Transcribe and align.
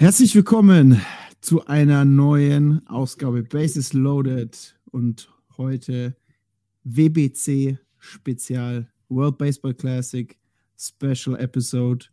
Herzlich 0.00 0.32
willkommen 0.36 1.02
zu 1.40 1.66
einer 1.66 2.04
neuen 2.04 2.86
Ausgabe 2.86 3.42
Bases 3.42 3.94
Loaded 3.94 4.78
und 4.92 5.28
heute 5.56 6.16
WBC 6.84 7.80
Spezial 7.98 8.88
World 9.08 9.38
Baseball 9.38 9.74
Classic 9.74 10.38
Special 10.78 11.36
Episode. 11.40 12.06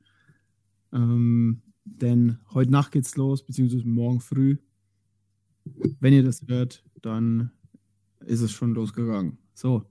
Ähm, 0.94 1.62
denn 1.84 2.40
heute 2.56 2.72
Nacht 2.72 2.92
geht's 2.92 3.18
los, 3.18 3.46
beziehungsweise 3.46 3.88
morgen 3.88 4.20
früh. 4.20 4.58
Wenn 6.00 6.14
ihr 6.14 6.24
das 6.24 6.42
hört, 6.48 6.84
dann 7.04 7.52
ist 8.26 8.42
es 8.42 8.52
schon 8.52 8.74
losgegangen. 8.74 9.38
So. 9.54 9.86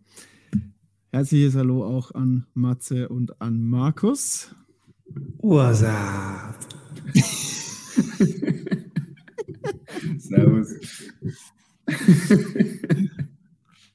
Herzliches 1.12 1.54
Hallo 1.54 1.84
auch 1.84 2.10
an 2.10 2.44
Matze 2.54 3.08
und 3.08 3.40
an 3.40 3.62
Markus. 3.62 4.52
What's 5.38 5.84
up? 5.84 6.58
Servus. 10.18 10.74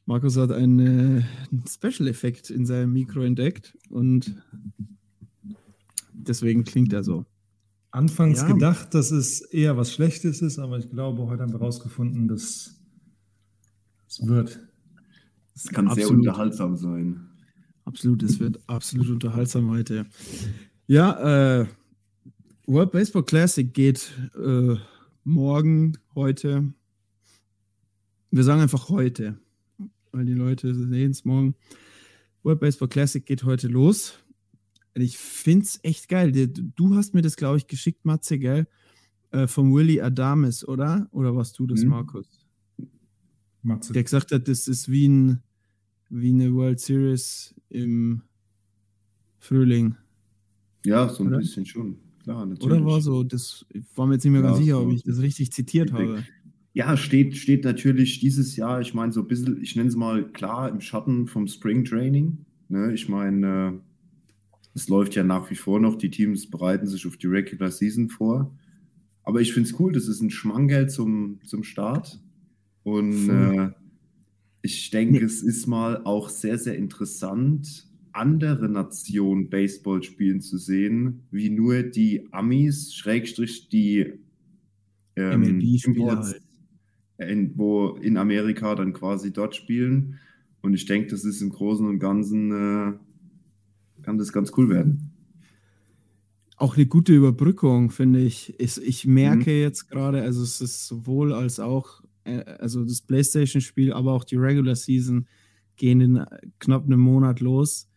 Markus 0.06 0.38
hat 0.38 0.52
einen, 0.52 1.20
äh, 1.20 1.24
Special-Effekt 1.68 2.50
in 2.50 2.66
seinem 2.66 2.94
Mikro 2.94 3.22
entdeckt 3.24 3.78
und 3.90 4.36
deswegen 6.14 6.64
klingt 6.64 6.94
er 6.94 7.04
so. 7.04 7.26
Anfangs 7.92 8.42
Ja. 8.42 8.48
gedacht, 8.52 8.94
dass 8.94 9.12
es 9.12 9.42
eher 9.42 9.78
was 9.78 9.94
Schlechtes 9.94 10.42
ist, 10.42 10.60
aber 10.60 10.78
ich 10.78 10.90
glaube, 10.90 11.26
heute 11.28 11.44
haben 11.44 11.52
wir 11.52 11.60
herausgefunden, 11.60 12.28
dass 12.28 12.80
es 14.08 14.26
wird. 14.28 14.60
Es 15.56 15.68
kann 15.70 15.86
sehr 15.88 16.04
Absolut. 16.06 16.28
unterhaltsam 16.28 16.76
sein. 16.78 17.20
Absolut, 17.86 18.22
es 18.24 18.40
wird 18.40 18.60
absolut 18.68 19.10
unterhaltsam 19.10 19.70
heute. 19.72 20.06
Ja, 20.88 21.62
äh, 21.62 21.66
World 22.70 22.92
Baseball 22.92 23.24
Classic 23.24 23.74
geht 23.74 24.12
äh, 24.36 24.76
morgen, 25.24 25.98
heute. 26.14 26.72
Wir 28.30 28.44
sagen 28.44 28.62
einfach 28.62 28.90
heute, 28.90 29.40
weil 30.12 30.26
die 30.26 30.34
Leute 30.34 30.76
sehen 30.76 31.10
es 31.10 31.26
morgen. 31.26 31.56
World 32.44 32.60
Baseball 32.60 32.88
Classic 32.88 33.26
geht 33.26 33.44
heute 33.44 33.68
los. 33.68 34.14
Ich 34.94 35.18
finde 35.18 35.66
es 35.66 35.80
echt 35.82 36.10
geil. 36.10 36.32
Du- 36.32 36.48
Du 36.76 36.96
hast 36.96 37.16
mir 37.16 37.24
das, 37.24 37.38
glaube 37.38 37.58
ich, 37.58 37.66
geschickt, 37.66 38.06
Matze, 38.06 38.38
gell? 38.38 38.68
Äh, 39.32 39.48
vom 39.48 39.74
Willy 39.74 40.00
Adames, 40.00 40.68
oder? 40.68 41.08
Oder 41.12 41.36
warst 41.36 41.58
du 41.58 41.66
das, 41.66 41.82
Mhm. 41.82 41.90
Markus? 41.90 42.46
Matze. 43.64 43.94
Der 43.94 44.04
gesagt 44.04 44.32
hat, 44.32 44.48
das 44.48 44.68
ist 44.68 44.90
wie, 44.92 45.08
ein, 45.08 45.42
wie 46.10 46.30
eine 46.30 46.54
World 46.54 46.80
Series 46.80 47.56
im 47.70 48.22
Frühling. 49.40 49.96
Ja, 50.86 51.10
so 51.10 51.24
ein 51.24 51.30
Oder? 51.30 51.40
bisschen 51.40 51.66
schon. 51.66 51.98
Klar, 52.30 52.46
natürlich. 52.46 52.78
Oder 52.78 52.86
war 52.86 53.02
so, 53.02 53.24
das 53.24 53.66
war 53.96 54.06
mir 54.06 54.14
jetzt 54.14 54.24
nicht 54.24 54.34
mehr 54.34 54.44
ganz 54.44 54.60
Ja, 54.60 54.64
sicher, 54.64 54.82
ob 54.82 54.92
ich 54.94 55.04
das 55.04 55.20
richtig 55.20 55.52
zitiert 55.52 55.92
Richtig. 55.92 56.08
habe. 56.10 56.24
Ja, 56.74 56.96
steht, 56.96 57.36
steht 57.36 57.64
natürlich 57.64 58.20
dieses 58.20 58.56
Jahr, 58.56 58.80
ich 58.82 58.94
meine, 58.94 59.12
so 59.12 59.22
ein 59.22 59.28
bisschen, 59.28 59.60
ich 59.62 59.76
nenne 59.76 59.90
es 59.90 59.96
mal 59.96 60.32
klar, 60.32 60.70
im 60.70 60.80
Schatten 60.80 61.26
vom 61.26 61.48
Spring 61.48 61.84
Training. 61.84 62.46
Ne? 62.68 62.94
Ich 62.94 63.10
meine, 63.10 63.48
äh, 63.74 63.80
es 64.76 64.88
läuft 64.88 65.16
ja 65.16 65.24
nach 65.24 65.50
wie 65.50 65.56
vor 65.56 65.80
noch, 65.80 65.96
die 65.96 66.12
Teams 66.12 66.48
bereiten 66.50 66.86
sich 66.86 67.08
auf 67.08 67.18
die 67.18 67.26
Regular 67.28 67.72
Season 67.72 68.10
vor. 68.10 68.56
Aber 69.24 69.42
ich 69.42 69.52
finde 69.54 69.68
es 69.68 69.80
cool, 69.80 69.92
das 69.92 70.08
ist 70.08 70.22
ein 70.22 70.30
Schmankerl 70.30 70.88
zum, 70.88 71.40
zum 71.44 71.64
Start. 71.64 72.22
Und 72.84 73.28
äh, 73.30 73.72
ich 74.62 74.92
denke, 74.92 75.14
Nee. 75.14 75.24
es 75.24 75.42
ist 75.42 75.66
mal 75.66 76.04
auch 76.06 76.30
sehr, 76.30 76.60
sehr 76.60 76.78
interessant, 76.78 77.89
andere 78.14 78.70
Nationen 78.70 79.50
Baseball 79.50 80.04
spielen 80.04 80.42
zu 80.42 80.58
sehen, 80.58 81.24
wie 81.32 81.50
nur 81.50 81.84
die 81.84 82.28
Amis, 82.32 82.94
Schrägstrich 82.94 83.70
die 83.70 84.14
ähm, 85.16 85.60
Imports, 85.84 86.36
halt. 87.20 87.32
in, 87.32 87.58
wo 87.58 87.90
in 88.02 88.18
Amerika 88.18 88.76
dann 88.76 88.94
quasi 88.94 89.34
dort 89.34 89.56
spielen. 89.56 90.20
Und 90.62 90.74
ich 90.74 90.86
denke, 90.86 91.10
das 91.10 91.24
ist 91.26 91.42
im 91.42 91.50
Großen 91.50 91.86
und 91.88 92.00
Ganzen, 92.00 92.52
äh, 92.52 92.94
kann 94.02 94.18
das 94.18 94.32
ganz 94.34 94.52
cool 94.58 94.70
werden. 94.70 95.12
Auch 96.58 96.76
eine 96.76 96.86
gute 96.88 97.16
Überbrückung, 97.16 97.90
finde 97.90 98.20
ich. 98.20 98.54
Ich, 98.60 98.82
ich 98.82 99.06
merke 99.06 99.50
Mhm. 99.52 99.62
jetzt 99.62 99.90
gerade, 99.90 100.22
also 100.22 100.44
es 100.44 100.60
ist 100.60 100.88
sowohl 100.88 101.34
als 101.34 101.60
auch, 101.60 102.04
äh, 102.26 102.44
also 102.60 102.84
das 102.84 103.02
PlayStation-Spiel, 103.02 103.94
aber 103.94 104.12
auch 104.14 104.26
die 104.26 104.36
Regular 104.36 104.76
Season 104.76 105.28
gehen 105.78 106.02
in 106.02 106.26
knapp 106.60 106.86
einem 106.86 107.00
Monat 107.00 107.40
los. 107.40 107.89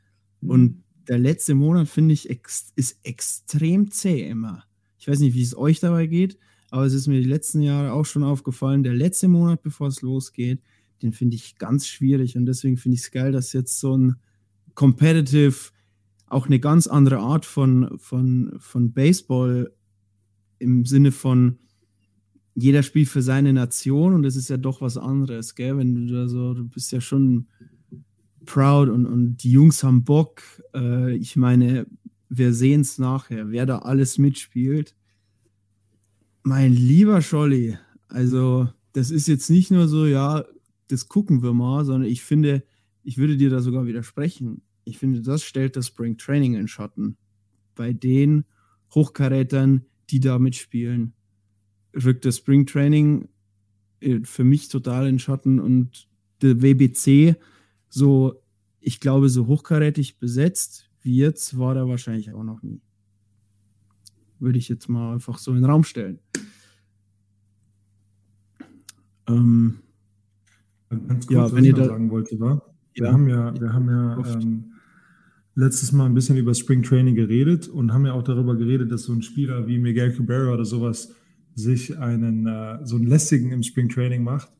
Und 0.48 0.82
der 1.08 1.18
letzte 1.18 1.54
Monat, 1.54 1.88
finde 1.88 2.14
ich, 2.14 2.30
ex 2.30 2.72
ist 2.76 2.98
extrem 3.02 3.90
zäh 3.90 4.28
immer. 4.28 4.64
Ich 4.98 5.08
weiß 5.08 5.18
nicht, 5.20 5.34
wie 5.34 5.42
es 5.42 5.56
euch 5.56 5.80
dabei 5.80 6.06
geht, 6.06 6.38
aber 6.70 6.84
es 6.84 6.94
ist 6.94 7.06
mir 7.06 7.20
die 7.20 7.28
letzten 7.28 7.60
Jahre 7.60 7.92
auch 7.92 8.04
schon 8.04 8.22
aufgefallen. 8.22 8.82
Der 8.82 8.94
letzte 8.94 9.28
Monat, 9.28 9.62
bevor 9.62 9.88
es 9.88 10.02
losgeht, 10.02 10.60
den 11.02 11.12
finde 11.12 11.36
ich 11.36 11.56
ganz 11.56 11.86
schwierig. 11.86 12.36
Und 12.36 12.46
deswegen 12.46 12.76
finde 12.76 12.94
ich 12.94 13.02
es 13.02 13.10
geil, 13.10 13.32
dass 13.32 13.52
jetzt 13.52 13.80
so 13.80 13.96
ein 13.96 14.16
Competitive, 14.74 15.70
auch 16.26 16.46
eine 16.46 16.60
ganz 16.60 16.86
andere 16.86 17.18
Art 17.18 17.44
von, 17.44 17.98
von, 17.98 18.54
von 18.58 18.92
Baseball 18.92 19.72
im 20.58 20.86
Sinne 20.86 21.12
von 21.12 21.58
jeder 22.54 22.82
spielt 22.82 23.08
für 23.08 23.22
seine 23.22 23.52
Nation 23.52 24.14
und 24.14 24.22
das 24.22 24.36
ist 24.36 24.50
ja 24.50 24.56
doch 24.58 24.80
was 24.80 24.98
anderes, 24.98 25.54
gell? 25.54 25.78
Wenn 25.78 26.06
du 26.06 26.12
da 26.12 26.28
so, 26.28 26.54
du 26.54 26.68
bist 26.68 26.92
ja 26.92 27.00
schon 27.00 27.48
proud 28.46 28.88
und, 28.88 29.06
und 29.06 29.36
die 29.38 29.52
Jungs 29.52 29.82
haben 29.82 30.04
Bock. 30.04 30.42
Äh, 30.74 31.16
ich 31.16 31.36
meine, 31.36 31.86
wir 32.28 32.52
sehen 32.52 32.80
es 32.80 32.98
nachher, 32.98 33.50
wer 33.50 33.66
da 33.66 33.78
alles 33.80 34.18
mitspielt. 34.18 34.94
Mein 36.42 36.72
lieber 36.72 37.22
Scholli, 37.22 37.78
also 38.08 38.68
das 38.92 39.10
ist 39.10 39.28
jetzt 39.28 39.50
nicht 39.50 39.70
nur 39.70 39.88
so, 39.88 40.06
ja, 40.06 40.44
das 40.88 41.08
gucken 41.08 41.42
wir 41.42 41.52
mal, 41.52 41.84
sondern 41.84 42.10
ich 42.10 42.22
finde, 42.22 42.64
ich 43.02 43.18
würde 43.18 43.36
dir 43.36 43.50
da 43.50 43.60
sogar 43.60 43.86
widersprechen. 43.86 44.62
Ich 44.84 44.98
finde, 44.98 45.22
das 45.22 45.42
stellt 45.42 45.76
das 45.76 45.86
Spring 45.86 46.16
Training 46.16 46.54
in 46.54 46.68
Schatten. 46.68 47.16
Bei 47.74 47.92
den 47.92 48.44
Hochkarätern, 48.94 49.86
die 50.10 50.20
da 50.20 50.38
mitspielen, 50.38 51.14
rückt 51.94 52.24
das 52.24 52.38
Spring 52.38 52.66
Training 52.66 53.28
äh, 54.00 54.20
für 54.24 54.44
mich 54.44 54.68
total 54.68 55.06
in 55.06 55.18
Schatten 55.18 55.60
und 55.60 56.08
der 56.42 56.60
WBC 56.60 57.36
so, 57.94 58.40
ich 58.80 59.00
glaube, 59.00 59.28
so 59.28 59.46
hochkarätig 59.46 60.18
besetzt 60.18 60.88
wie 61.02 61.16
jetzt 61.16 61.58
war 61.58 61.76
er 61.76 61.88
wahrscheinlich 61.88 62.32
auch 62.32 62.42
noch 62.44 62.62
nie. 62.62 62.80
Würde 64.38 64.56
ich 64.58 64.68
jetzt 64.70 64.88
mal 64.88 65.12
einfach 65.12 65.36
so 65.38 65.50
in 65.50 65.58
den 65.58 65.64
Raum 65.66 65.84
stellen. 65.84 66.20
Ähm, 69.28 69.78
Ganz 70.90 71.26
kurz, 71.26 71.30
Ja, 71.34 71.44
was 71.44 71.54
wenn 71.54 71.64
ich 71.64 71.70
ihr 71.70 71.74
da- 71.74 71.84
sagen 71.86 72.10
wollte, 72.10 72.38
war, 72.38 72.74
wir 72.94 73.06
Ja. 73.06 73.12
haben 73.12 73.28
ja, 73.28 73.58
wir 73.60 73.72
haben 73.72 73.88
ja 73.88 74.16
ähm, 74.40 74.64
letztes 75.54 75.90
Mal 75.92 76.06
ein 76.06 76.14
bisschen 76.14 76.36
über 76.36 76.54
Spring 76.54 76.82
Training 76.82 77.14
geredet 77.14 77.66
und 77.68 77.92
haben 77.92 78.04
ja 78.06 78.12
auch 78.12 78.22
darüber 78.22 78.56
geredet, 78.56 78.92
dass 78.92 79.04
so 79.04 79.12
ein 79.12 79.22
Spieler 79.22 79.66
wie 79.66 79.78
Miguel 79.78 80.12
Cabrera 80.14 80.52
oder 80.52 80.64
sowas 80.64 81.14
sich 81.54 81.98
einen 81.98 82.46
äh, 82.46 82.80
so 82.84 82.96
einen 82.96 83.06
lästigen 83.06 83.52
im 83.52 83.62
Spring 83.62 83.88
Training 83.88 84.22
macht. 84.22 84.50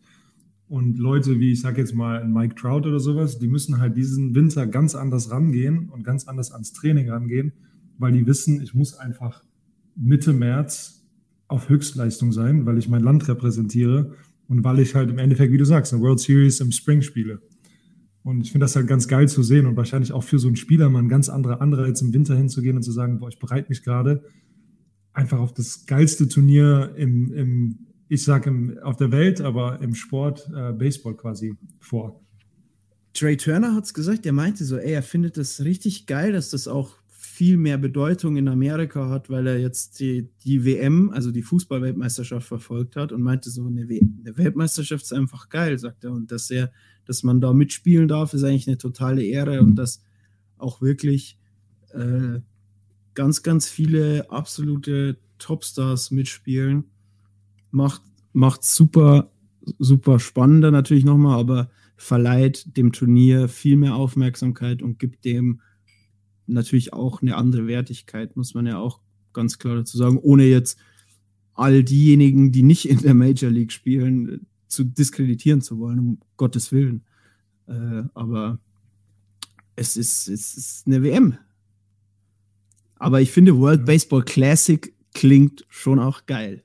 Und 0.69 0.99
Leute 0.99 1.39
wie, 1.39 1.53
ich 1.53 1.61
sag 1.61 1.77
jetzt 1.77 1.95
mal, 1.95 2.27
Mike 2.27 2.55
Trout 2.55 2.89
oder 2.89 2.99
sowas, 2.99 3.39
die 3.39 3.49
müssen 3.49 3.79
halt 3.79 3.97
diesen 3.97 4.35
Winter 4.35 4.67
ganz 4.67 4.95
anders 4.95 5.31
rangehen 5.31 5.91
und 5.91 6.03
ganz 6.03 6.27
anders 6.27 6.53
ans 6.53 6.73
Training 6.73 7.11
rangehen, 7.11 7.53
weil 7.99 8.13
die 8.13 8.27
wissen, 8.27 8.63
ich 8.63 8.75
muss 8.75 8.95
einfach 8.95 9.45
Mitte 9.95 10.33
März 10.33 11.05
auf 11.49 11.69
Höchstleistung 11.69 12.33
sein, 12.33 12.65
weil 12.65 12.79
ich 12.79 12.89
mein 12.89 13.03
Land 13.03 13.29
repräsentiere 13.29 14.15
und 14.49 14.65
weil 14.65 14.79
ich 14.79 14.95
halt 14.95 15.11
im 15.11 15.19
Endeffekt, 15.19 15.53
wie 15.53 15.59
du 15.59 15.67
sagst, 15.67 15.93
eine 15.93 16.03
World 16.03 16.21
Series 16.21 16.61
im 16.61 16.73
Spring 16.73 17.03
spiele. 17.03 17.43
Und 18.23 18.43
ich 18.43 18.53
finde 18.53 18.65
das 18.65 18.77
halt 18.77 18.87
ganz 18.87 19.09
geil 19.09 19.29
zu 19.29 19.43
sehen 19.43 19.67
und 19.67 19.77
wahrscheinlich 19.77 20.13
auch 20.13 20.23
für 20.23 20.39
so 20.39 20.47
einen 20.47 20.57
Spieler 20.57 20.89
mal 20.89 21.01
ein 21.01 21.09
ganz 21.09 21.29
anderer 21.29 21.61
Anreiz 21.61 22.01
im 22.03 22.15
Winter 22.15 22.37
hinzugehen 22.37 22.77
und 22.77 22.83
zu 22.83 22.93
sagen, 22.93 23.19
boah, 23.19 23.29
ich 23.29 23.39
bereite 23.39 23.69
mich 23.69 23.83
gerade 23.83 24.25
einfach 25.13 25.41
auf 25.41 25.53
das 25.53 25.87
geilste 25.87 26.29
Turnier 26.29 26.95
im, 26.97 27.33
im, 27.33 27.79
ich 28.13 28.25
sage 28.25 28.79
auf 28.83 28.97
der 28.97 29.11
Welt, 29.11 29.41
aber 29.41 29.81
im 29.81 29.95
Sport 29.95 30.47
äh, 30.55 30.73
Baseball 30.75 31.17
quasi 31.17 31.55
vor. 31.81 32.21
Trey 33.15 33.39
Turner 33.39 33.75
hat 33.75 33.85
es 33.85 33.95
gesagt, 33.95 34.27
er 34.27 34.35
meinte 34.35 34.67
so, 34.67 34.77
ey, 34.77 34.93
er 34.93 35.03
findet 35.03 35.39
das 35.39 35.65
richtig 35.65 36.05
geil, 36.05 36.33
dass 36.33 36.51
das 36.51 36.69
auch 36.69 36.99
viel 37.09 37.57
mehr 37.57 37.79
Bedeutung 37.79 38.37
in 38.37 38.49
Amerika 38.49 39.09
hat, 39.09 39.31
weil 39.31 39.47
er 39.47 39.59
jetzt 39.59 39.99
die, 39.99 40.29
die 40.45 40.63
WM, 40.67 41.09
also 41.09 41.31
die 41.31 41.41
Fußballweltmeisterschaft 41.41 42.47
verfolgt 42.47 42.97
hat 42.97 43.13
und 43.13 43.23
meinte 43.23 43.49
so, 43.49 43.65
eine, 43.65 43.81
eine, 43.81 44.37
Weltmeisterschaft 44.37 45.05
ist 45.05 45.15
einfach 45.15 45.49
geil, 45.49 45.79
sagt 45.79 46.05
er. 46.05 46.13
Und 46.13 46.31
dass 46.33 46.51
er, 46.51 46.71
dass 47.07 47.23
man 47.23 47.41
da 47.41 47.55
mitspielen 47.55 48.09
darf, 48.09 48.35
ist 48.35 48.45
eigentlich 48.45 48.69
eine 48.69 48.77
totale 48.77 49.25
Ehre 49.25 49.63
und 49.63 49.77
dass 49.77 50.05
auch 50.59 50.83
wirklich 50.83 51.39
äh, 51.95 52.41
ganz, 53.15 53.43
ganz 53.43 53.71
viele 53.71 54.31
absolute 54.31 55.17
Topstars 55.39 56.11
mitspielen. 56.11 56.92
Macht, 57.73 58.03
macht 58.33 58.63
super, 58.65 59.33
super 59.79 60.21
spannender 60.21 60.71
natürlich 60.71 61.05
nochmal, 61.05 61.41
aber 61.41 61.71
verleiht 61.97 62.77
dem 62.77 62.93
Turnier 62.93 63.49
viel 63.49 63.77
mehr 63.77 63.97
Aufmerksamkeit 63.97 64.83
und 64.83 65.01
gibt 65.01 65.25
dem 65.25 65.61
natürlich 66.47 66.93
auch 66.93 67.23
eine 67.23 67.37
andere 67.37 67.67
Wertigkeit, 67.67 68.37
muss 68.37 68.55
man 68.55 68.67
ja 68.67 68.79
auch 68.79 69.01
ganz 69.33 69.59
klar 69.59 69.77
dazu 69.77 69.97
sagen, 69.97 70.19
ohne 70.19 70.45
jetzt 70.45 70.79
all 71.55 71.83
diejenigen, 71.85 72.53
die 72.53 72.63
nicht 72.63 72.89
in 72.89 72.99
der 72.99 73.15
Major 73.15 73.51
League 73.51 73.73
spielen, 73.73 74.47
zu 74.69 74.85
diskreditieren 74.85 75.61
zu 75.61 75.79
wollen, 75.79 75.99
um 75.99 76.21
Gottes 76.37 76.73
Willen. 76.73 77.05
Äh, 77.67 78.05
aber 78.15 78.59
es 79.77 79.97
ist, 79.97 80.29
es 80.29 80.57
ist 80.57 80.87
eine 80.87 81.03
WM. 81.03 81.37
Aber 82.97 83.21
ich 83.21 83.31
finde, 83.31 83.59
World 83.59 83.85
Baseball 83.85 84.23
Classic 84.23 84.95
klingt 85.13 85.65
schon 85.69 85.99
auch 85.99 86.27
geil. 86.27 86.63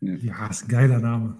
Ja, 0.00 0.46
ist 0.46 0.64
ein 0.64 0.68
geiler 0.68 1.00
Name. 1.00 1.36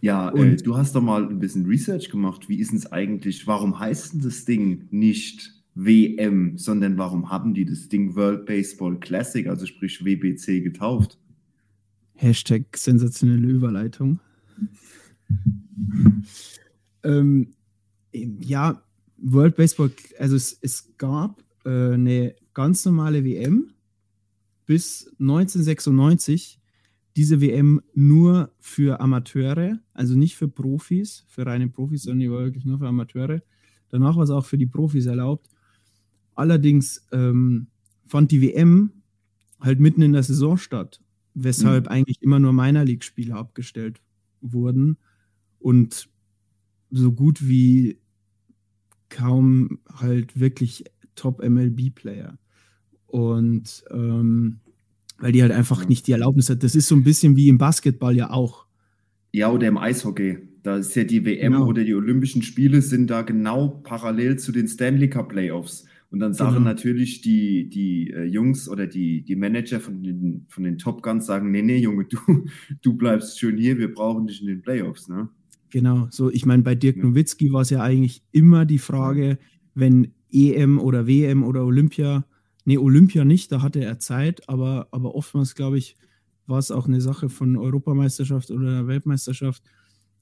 Ja, 0.00 0.34
äh, 0.34 0.56
du 0.56 0.76
hast 0.76 0.94
doch 0.94 1.02
mal 1.02 1.28
ein 1.28 1.38
bisschen 1.38 1.66
Research 1.66 2.10
gemacht. 2.10 2.48
Wie 2.48 2.58
ist 2.58 2.72
es 2.72 2.90
eigentlich? 2.90 3.46
Warum 3.46 3.78
heißt 3.78 4.14
denn 4.14 4.20
das 4.20 4.44
Ding 4.44 4.88
nicht 4.90 5.52
WM, 5.74 6.56
sondern 6.56 6.96
warum 6.96 7.30
haben 7.30 7.54
die 7.54 7.64
das 7.64 7.88
Ding 7.88 8.16
World 8.16 8.46
Baseball 8.46 8.98
Classic, 8.98 9.46
also 9.46 9.66
sprich 9.66 10.04
WBC, 10.04 10.62
getauft? 10.62 11.18
Hashtag 12.14 12.76
sensationelle 12.76 13.46
Überleitung. 13.46 14.20
ähm, 17.04 17.52
ja, 18.12 18.82
World 19.18 19.56
Baseball, 19.56 19.90
also 20.18 20.36
es, 20.36 20.58
es 20.62 20.96
gab 20.96 21.42
äh, 21.64 21.92
eine 21.92 22.34
ganz 22.54 22.84
normale 22.86 23.22
WM 23.24 23.70
bis 24.64 25.12
1996. 25.20 26.58
Diese 27.16 27.40
WM 27.40 27.80
nur 27.94 28.52
für 28.58 29.00
Amateure, 29.00 29.78
also 29.94 30.16
nicht 30.16 30.36
für 30.36 30.48
Profis, 30.48 31.24
für 31.28 31.46
reine 31.46 31.68
Profis, 31.68 32.02
sondern 32.02 32.20
die 32.20 32.30
war 32.30 32.40
wirklich 32.40 32.66
nur 32.66 32.78
für 32.78 32.88
Amateure. 32.88 33.42
Danach 33.88 34.16
war 34.16 34.24
es 34.24 34.30
auch 34.30 34.44
für 34.44 34.58
die 34.58 34.66
Profis 34.66 35.06
erlaubt. 35.06 35.48
Allerdings 36.34 37.06
ähm, 37.12 37.68
fand 38.06 38.30
die 38.30 38.42
WM 38.42 38.90
halt 39.60 39.80
mitten 39.80 40.02
in 40.02 40.12
der 40.12 40.22
Saison 40.22 40.58
statt, 40.58 41.00
weshalb 41.34 41.84
mhm. 41.84 41.90
eigentlich 41.90 42.20
immer 42.20 42.38
nur 42.38 42.52
Minor 42.52 42.84
League-Spiele 42.84 43.34
abgestellt 43.34 44.02
wurden 44.42 44.98
und 45.58 46.08
so 46.90 47.12
gut 47.12 47.48
wie 47.48 47.98
kaum 49.08 49.78
halt 49.88 50.38
wirklich 50.38 50.84
Top-MLB-Player. 51.14 52.38
Und 53.06 53.84
ähm, 53.90 54.60
weil 55.18 55.32
die 55.32 55.42
halt 55.42 55.52
einfach 55.52 55.88
nicht 55.88 56.06
die 56.06 56.12
Erlaubnis 56.12 56.50
hat. 56.50 56.62
Das 56.62 56.74
ist 56.74 56.88
so 56.88 56.94
ein 56.94 57.04
bisschen 57.04 57.36
wie 57.36 57.48
im 57.48 57.58
Basketball 57.58 58.16
ja 58.16 58.30
auch. 58.30 58.66
Ja, 59.32 59.50
oder 59.50 59.68
im 59.68 59.78
Eishockey. 59.78 60.38
Da 60.62 60.76
ist 60.76 60.96
ja 60.96 61.04
die 61.04 61.24
WM 61.24 61.52
genau. 61.52 61.66
oder 61.66 61.84
die 61.84 61.94
Olympischen 61.94 62.42
Spiele 62.42 62.82
sind 62.82 63.08
da 63.08 63.22
genau 63.22 63.68
parallel 63.84 64.38
zu 64.38 64.50
den 64.52 64.66
Stanley 64.66 65.08
Cup 65.08 65.28
Playoffs. 65.28 65.84
Und 66.10 66.20
dann 66.20 66.34
sagen 66.34 66.54
genau. 66.54 66.64
natürlich 66.64 67.20
die, 67.20 67.68
die 67.68 68.10
äh, 68.10 68.24
Jungs 68.24 68.68
oder 68.68 68.86
die, 68.86 69.22
die 69.22 69.36
Manager 69.36 69.80
von 69.80 70.02
den, 70.02 70.46
von 70.48 70.64
den 70.64 70.78
Top 70.78 71.02
Guns, 71.02 71.26
sagen, 71.26 71.50
nee, 71.50 71.62
nee, 71.62 71.78
Junge, 71.78 72.04
du, 72.10 72.18
du 72.80 72.94
bleibst 72.94 73.38
schön 73.38 73.58
hier, 73.58 73.78
wir 73.78 73.92
brauchen 73.92 74.26
dich 74.26 74.40
in 74.40 74.46
den 74.46 74.62
Playoffs, 74.62 75.08
ne? 75.08 75.28
Genau, 75.70 76.06
so 76.10 76.30
ich 76.30 76.46
meine, 76.46 76.62
bei 76.62 76.74
Dirk 76.74 76.96
ja. 76.96 77.02
Nowitzki 77.02 77.52
war 77.52 77.62
es 77.62 77.70
ja 77.70 77.82
eigentlich 77.82 78.22
immer 78.32 78.64
die 78.64 78.78
Frage, 78.78 79.38
wenn 79.74 80.12
EM 80.32 80.78
oder 80.78 81.06
WM 81.06 81.42
oder 81.42 81.64
Olympia, 81.64 82.24
nee, 82.66 82.78
Olympia 82.78 83.24
nicht, 83.24 83.50
da 83.52 83.62
hatte 83.62 83.82
er 83.82 83.98
Zeit, 83.98 84.48
aber, 84.48 84.88
aber 84.90 85.14
oftmals, 85.14 85.54
glaube 85.54 85.78
ich, 85.78 85.96
war 86.46 86.58
es 86.58 86.70
auch 86.70 86.86
eine 86.86 87.00
Sache 87.00 87.28
von 87.28 87.56
Europameisterschaft 87.56 88.50
oder 88.50 88.86
Weltmeisterschaft, 88.86 89.62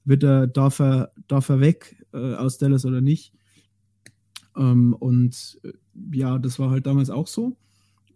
wird 0.05 0.23
er, 0.23 0.47
darf 0.47 0.79
er, 0.79 1.11
darf 1.27 1.49
er 1.49 1.59
weg 1.59 2.05
äh, 2.13 2.35
aus 2.35 2.57
Dallas 2.57 2.85
oder 2.85 3.01
nicht? 3.01 3.33
Ähm, 4.55 4.93
und 4.93 5.59
äh, 5.63 5.73
ja, 6.13 6.39
das 6.39 6.59
war 6.59 6.69
halt 6.69 6.85
damals 6.85 7.09
auch 7.09 7.27
so. 7.27 7.57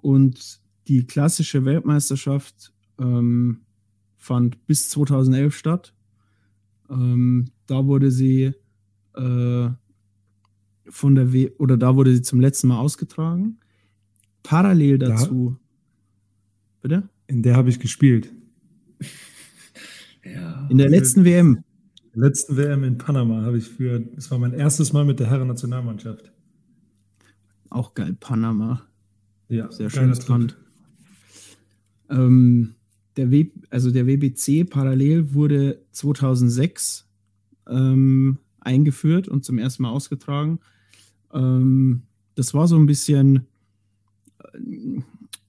Und 0.02 0.62
die 0.88 1.06
klassische 1.06 1.66
Weltmeisterschaft 1.66 2.74
ähm, 3.00 3.62
fand 4.18 4.66
bis 4.68 4.90
2011 4.90 5.56
statt. 5.56 5.94
Ähm, 6.90 7.52
da 7.66 7.86
wurde 7.86 8.12
sie 8.12 8.54
äh, 9.16 9.70
von 10.88 11.16
der 11.16 11.34
w 11.34 11.52
oder 11.58 11.78
da 11.78 11.96
wurde 11.96 12.14
sie 12.14 12.22
zum 12.22 12.40
letzten 12.40 12.68
Mal 12.68 12.80
ausgetragen. 12.80 13.60
Parallel 14.44 14.98
dazu. 15.00 15.56
Da, 15.56 16.80
bitte? 16.82 17.10
In 17.28 17.44
der 17.44 17.56
habe 17.56 17.70
ich 17.70 17.80
gespielt. 17.80 18.34
ja. 20.24 20.68
In 20.70 20.78
der 20.78 20.90
letzten 20.90 21.26
WM 21.26 21.64
letzten 22.20 22.58
WM 22.58 22.84
in 22.84 22.98
Panama 22.98 23.44
habe 23.44 23.58
ich 23.58 23.68
für, 23.68 24.00
das 24.00 24.30
war 24.32 24.38
mein 24.38 24.54
erstes 24.54 24.94
Mal 24.94 25.06
mit 25.06 25.20
der 25.20 25.28
Herren-Nationalmannschaft. 25.28 26.32
Auch 27.70 27.94
geil, 27.94 28.16
Panama. 28.20 28.82
Ja, 29.48 29.72
sehr 29.72 29.90
schönes 29.90 30.28
Land. 30.28 30.58
Ähm, 32.10 32.76
der 33.16 33.32
w, 33.32 33.52
also 33.70 33.92
der 33.92 34.08
WBC 34.08 34.70
parallel 34.70 35.34
wurde 35.34 35.82
2006 35.92 37.08
ähm, 37.68 38.40
eingeführt 38.60 39.28
und 39.28 39.46
zum 39.46 39.58
ersten 39.58 39.84
Mal 39.84 39.90
ausgetragen. 39.90 40.60
Ähm, 41.34 42.04
das 42.36 42.54
war 42.54 42.68
so 42.68 42.78
ein 42.78 42.86
bisschen, 42.86 43.48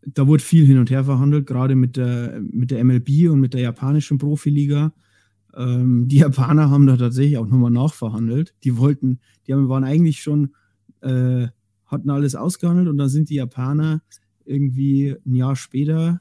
da 0.03 0.27
wurde 0.27 0.43
viel 0.43 0.67
hin 0.67 0.79
und 0.79 0.91
her 0.91 1.05
verhandelt, 1.05 1.47
gerade 1.47 1.75
mit 1.77 1.97
der, 1.97 2.41
mit 2.41 2.71
der 2.71 2.85
MLB 2.85 3.31
und 3.31 3.41
mit 3.41 3.55
der 3.55 3.61
japanischen 3.61 4.19
Profiliga. 4.19 4.93
Ähm, 5.55 6.09
die 6.09 6.19
Japaner 6.19 6.71
haben 6.71 6.87
da 6.87 6.97
tatsächlich 6.97 7.39
auch 7.39 7.47
nochmal 7.47 7.71
nachverhandelt. 7.71 8.55
Die 8.65 8.77
wollten, 8.77 9.21
die 9.47 9.53
haben, 9.53 9.69
waren 9.69 9.85
eigentlich 9.85 10.23
schon, 10.23 10.55
äh, 11.01 11.49
hatten 11.87 12.11
alles 12.11 12.35
ausgehandelt 12.35 12.89
und 12.89 12.97
dann 12.97 13.09
sind 13.09 13.31
die 13.31 13.35
Japaner 13.35 14.03
irgendwie 14.45 15.17
ein 15.27 15.35
Jahr 15.35 15.57
später, 15.57 16.21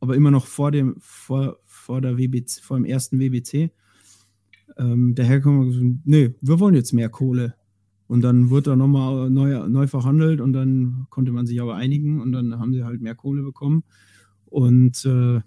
aber 0.00 0.16
immer 0.16 0.30
noch 0.30 0.46
vor 0.46 0.70
dem, 0.70 0.96
vor, 1.00 1.58
vor 1.64 2.00
der 2.00 2.18
WBC, 2.18 2.60
vor 2.62 2.76
dem 2.76 2.84
ersten 2.84 3.18
WBC, 3.18 3.70
ähm, 4.78 5.14
dahergekommen 5.14 5.60
und 5.60 5.70
gesagt, 5.70 5.86
nee, 6.04 6.34
wir 6.40 6.60
wollen 6.60 6.74
jetzt 6.74 6.92
mehr 6.92 7.08
Kohle. 7.08 7.54
Und 8.12 8.20
dann 8.20 8.50
wurde 8.50 8.68
da 8.68 8.76
nochmal 8.76 9.30
neu, 9.30 9.66
neu 9.70 9.86
verhandelt 9.86 10.42
und 10.42 10.52
dann 10.52 11.06
konnte 11.08 11.32
man 11.32 11.46
sich 11.46 11.62
aber 11.62 11.76
einigen 11.76 12.20
und 12.20 12.32
dann 12.32 12.58
haben 12.58 12.74
sie 12.74 12.84
halt 12.84 13.00
mehr 13.00 13.14
Kohle 13.14 13.42
bekommen. 13.42 13.84
Und 14.44 15.02
äh, 15.06 15.40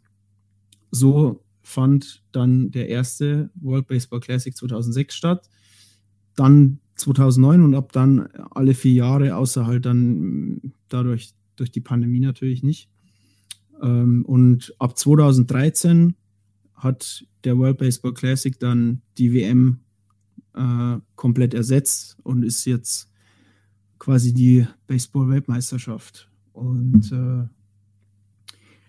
so 0.89 1.43
fand 1.61 2.23
dann 2.31 2.71
der 2.71 2.89
erste 2.89 3.51
World 3.53 3.87
Baseball 3.87 4.19
Classic 4.19 4.57
2006 4.57 5.13
statt. 5.13 5.47
Dann 6.35 6.79
2009 6.95 7.61
und 7.61 7.75
ab 7.75 7.91
dann 7.91 8.29
alle 8.49 8.73
vier 8.73 8.93
Jahre, 8.93 9.35
außer 9.35 9.67
halt 9.67 9.85
dann 9.85 10.73
dadurch 10.89 11.35
durch 11.57 11.69
die 11.69 11.81
Pandemie 11.81 12.19
natürlich 12.19 12.63
nicht. 12.63 12.89
Ähm, 13.79 14.25
und 14.25 14.73
ab 14.79 14.97
2013 14.97 16.15
hat 16.73 17.27
der 17.43 17.59
World 17.59 17.77
Baseball 17.77 18.15
Classic 18.15 18.57
dann 18.57 19.03
die 19.19 19.33
WM 19.33 19.81
äh, 20.55 20.99
komplett 21.15 21.53
ersetzt 21.53 22.17
und 22.23 22.43
ist 22.43 22.65
jetzt 22.65 23.09
quasi 23.99 24.33
die 24.33 24.67
Baseball-Weltmeisterschaft. 24.87 26.29
Und 26.53 27.11
äh, 27.11 27.47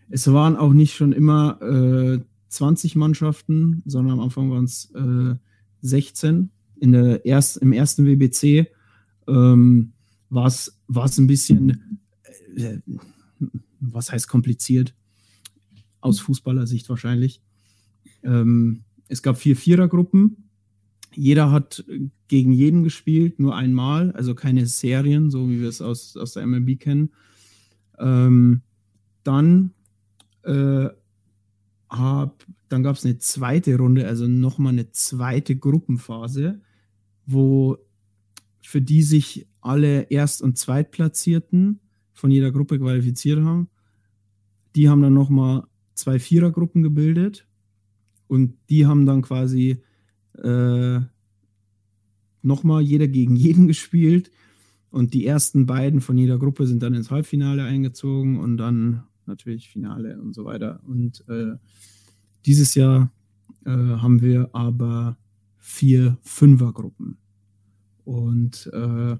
es 0.08 0.30
waren 0.32 0.56
auch 0.56 0.72
nicht 0.72 0.94
schon 0.94 1.12
immer 1.12 1.60
äh, 1.62 2.20
20 2.48 2.96
Mannschaften, 2.96 3.82
sondern 3.86 4.14
am 4.14 4.20
Anfang 4.20 4.50
waren 4.50 4.64
es 4.64 4.90
äh, 4.94 5.34
16. 5.82 6.50
In 6.78 6.92
der 6.92 7.24
erst, 7.24 7.56
Im 7.58 7.72
ersten 7.72 8.06
WBC 8.06 8.68
ähm, 9.26 9.92
war 10.28 10.46
es 10.46 10.78
ein 11.18 11.26
bisschen, 11.26 12.00
äh, 12.56 12.78
was 13.80 14.12
heißt 14.12 14.28
kompliziert? 14.28 14.94
Aus 16.00 16.20
Fußballersicht 16.20 16.88
wahrscheinlich. 16.88 17.42
Ähm, 18.22 18.84
es 19.08 19.22
gab 19.22 19.38
vier 19.38 19.56
Vierergruppen. 19.56 20.45
Jeder 21.16 21.50
hat 21.50 21.84
gegen 22.28 22.52
jeden 22.52 22.82
gespielt, 22.82 23.40
nur 23.40 23.56
einmal, 23.56 24.12
also 24.12 24.34
keine 24.34 24.66
Serien, 24.66 25.30
so 25.30 25.48
wie 25.48 25.60
wir 25.60 25.68
es 25.68 25.80
aus, 25.80 26.16
aus 26.16 26.32
der 26.32 26.46
MLB 26.46 26.78
kennen. 26.78 27.10
Ähm, 27.98 28.62
dann 29.22 29.72
äh, 30.42 30.88
hab, 31.88 32.46
dann 32.68 32.82
gab 32.82 32.96
es 32.96 33.04
eine 33.04 33.18
zweite 33.18 33.76
Runde, 33.76 34.06
also 34.06 34.26
nochmal 34.26 34.72
eine 34.72 34.90
zweite 34.90 35.56
Gruppenphase, 35.56 36.60
wo 37.24 37.78
für 38.60 38.82
die 38.82 39.02
sich 39.02 39.46
alle 39.60 40.02
Erst- 40.10 40.42
und 40.42 40.58
Zweitplatzierten 40.58 41.80
von 42.12 42.30
jeder 42.30 42.50
Gruppe 42.50 42.78
qualifiziert 42.78 43.40
haben. 43.40 43.68
Die 44.74 44.88
haben 44.88 45.02
dann 45.02 45.14
nochmal 45.14 45.64
zwei 45.94 46.18
Vierergruppen 46.18 46.82
gebildet 46.82 47.46
und 48.26 48.54
die 48.68 48.86
haben 48.86 49.06
dann 49.06 49.22
quasi 49.22 49.82
äh, 50.42 51.00
nochmal 52.42 52.82
jeder 52.82 53.08
gegen 53.08 53.36
jeden 53.36 53.66
gespielt. 53.68 54.30
Und 54.90 55.12
die 55.14 55.26
ersten 55.26 55.66
beiden 55.66 56.00
von 56.00 56.16
jeder 56.16 56.38
Gruppe 56.38 56.66
sind 56.66 56.82
dann 56.82 56.94
ins 56.94 57.10
Halbfinale 57.10 57.64
eingezogen 57.64 58.38
und 58.38 58.56
dann 58.56 59.02
natürlich 59.26 59.68
Finale 59.68 60.20
und 60.20 60.34
so 60.34 60.44
weiter. 60.44 60.80
Und 60.86 61.24
äh, 61.28 61.56
dieses 62.46 62.74
Jahr 62.74 63.12
äh, 63.64 63.70
haben 63.70 64.22
wir 64.22 64.50
aber 64.52 65.18
vier 65.58 66.16
Fünfergruppen. 66.22 67.18
Und 68.04 68.70
äh, 68.72 69.16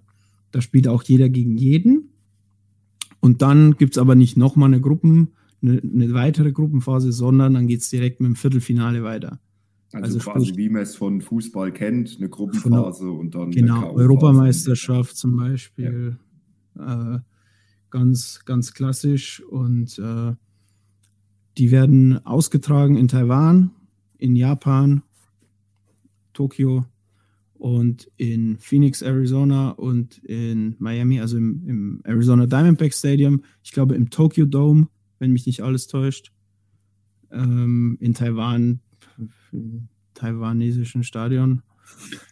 da 0.52 0.60
spielt 0.60 0.88
auch 0.88 1.02
jeder 1.02 1.28
gegen 1.28 1.58
jeden. 1.58 2.10
Und 3.20 3.42
dann 3.42 3.76
gibt 3.76 3.94
es 3.94 3.98
aber 3.98 4.14
nicht 4.14 4.36
nochmal 4.36 4.68
eine 4.68 4.80
Gruppen, 4.80 5.32
eine, 5.60 5.80
eine, 5.80 6.14
weitere 6.14 6.52
Gruppenphase, 6.52 7.10
sondern 7.10 7.54
dann 7.54 7.66
geht 7.66 7.80
es 7.80 7.90
direkt 7.90 8.20
mit 8.20 8.28
dem 8.28 8.36
Viertelfinale 8.36 9.02
weiter. 9.02 9.40
Also, 10.02 10.18
also 10.18 10.30
quasi 10.30 10.56
wie 10.56 10.68
man 10.68 10.82
es 10.82 10.96
von 10.96 11.20
Fußball 11.20 11.72
kennt, 11.72 12.16
eine 12.18 12.28
Gruppenphase 12.28 13.10
und 13.10 13.34
dann. 13.34 13.50
Genau, 13.50 13.94
Europameisterschaft 13.94 15.16
zum 15.16 15.36
Beispiel. 15.36 16.18
Ja. 16.76 17.16
Äh, 17.16 17.20
ganz, 17.90 18.42
ganz 18.44 18.74
klassisch. 18.74 19.42
Und 19.42 19.98
äh, 19.98 20.34
die 21.56 21.70
werden 21.70 22.24
ausgetragen 22.26 22.96
in 22.96 23.08
Taiwan, 23.08 23.70
in 24.18 24.36
Japan, 24.36 25.02
Tokio 26.32 26.84
und 27.54 28.10
in 28.16 28.58
Phoenix, 28.58 29.00
Arizona 29.00 29.70
und 29.70 30.18
in 30.18 30.76
Miami, 30.78 31.20
also 31.20 31.38
im, 31.38 31.62
im 31.66 32.00
Arizona 32.04 32.46
Diamondback 32.46 32.92
Stadium. 32.92 33.42
Ich 33.64 33.72
glaube 33.72 33.94
im 33.94 34.10
Tokyo 34.10 34.44
Dome, 34.44 34.88
wenn 35.18 35.32
mich 35.32 35.46
nicht 35.46 35.62
alles 35.62 35.86
täuscht. 35.86 36.32
Ähm, 37.30 37.96
in 38.00 38.14
Taiwan, 38.14 38.80
taiwanesischen 40.14 41.04
Stadion. 41.04 41.62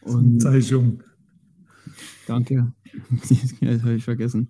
Und, 0.02 0.38
Taichung. 0.42 1.02
Danke. 2.26 2.72
das 3.60 3.82
habe 3.82 3.94
ich 3.94 4.04
vergessen. 4.04 4.48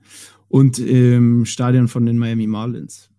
Und 0.49 0.79
im 0.79 1.45
Stadion 1.45 1.89
von 1.89 2.07
den 2.07 2.19
Miami 2.19 2.47
Marlins. 2.47 3.11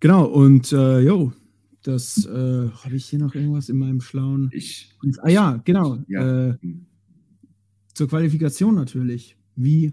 Genau, 0.00 0.24
und 0.26 0.72
äh, 0.72 1.00
jo, 1.00 1.32
das 1.82 2.26
äh, 2.26 2.68
habe 2.70 2.96
ich 2.96 3.06
hier 3.06 3.18
noch 3.18 3.34
irgendwas 3.34 3.68
in 3.68 3.78
meinem 3.78 4.00
schlauen. 4.00 4.50
Ich. 4.52 4.92
Ah 5.20 5.28
ja, 5.28 5.60
genau. 5.64 5.98
Ja. 6.08 6.50
Äh, 6.50 6.58
zur 7.94 8.08
Qualifikation 8.08 8.74
natürlich. 8.74 9.36
Wie 9.54 9.92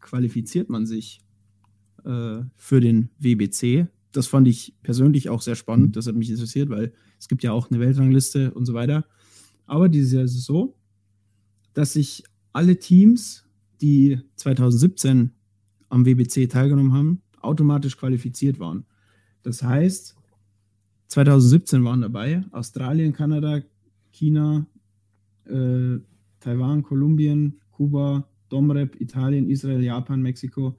qualifiziert 0.00 0.68
man 0.68 0.86
sich 0.86 1.20
äh, 2.04 2.40
für 2.56 2.80
den 2.80 3.10
WBC? 3.18 3.86
Das 4.12 4.26
fand 4.26 4.48
ich 4.48 4.74
persönlich 4.82 5.28
auch 5.28 5.42
sehr 5.42 5.54
spannend. 5.54 5.96
Das 5.96 6.06
hat 6.06 6.14
mich 6.14 6.30
interessiert, 6.30 6.68
weil 6.68 6.92
es 7.18 7.28
gibt 7.28 7.42
ja 7.42 7.52
auch 7.52 7.70
eine 7.70 7.80
Weltrangliste 7.80 8.52
und 8.52 8.66
so 8.66 8.74
weiter. 8.74 9.06
Aber 9.66 9.88
dieses 9.88 10.12
Jahr 10.12 10.24
ist 10.24 10.34
es 10.34 10.44
so, 10.44 10.76
dass 11.74 11.92
sich 11.92 12.24
alle 12.52 12.78
Teams, 12.78 13.44
die 13.80 14.18
2017 14.36 15.30
am 15.88 16.04
WBC 16.04 16.48
teilgenommen 16.48 16.92
haben, 16.92 17.22
automatisch 17.40 17.96
qualifiziert 17.96 18.58
waren. 18.58 18.84
Das 19.42 19.62
heißt, 19.62 20.16
2017 21.06 21.84
waren 21.84 22.02
dabei 22.02 22.44
Australien, 22.52 23.12
Kanada, 23.12 23.62
China, 24.10 24.66
äh, 25.44 25.98
Taiwan, 26.40 26.82
Kolumbien, 26.82 27.60
Kuba, 27.70 28.28
Domrep, 28.48 29.00
Italien, 29.00 29.48
Israel, 29.48 29.82
Japan, 29.82 30.20
Mexiko, 30.20 30.76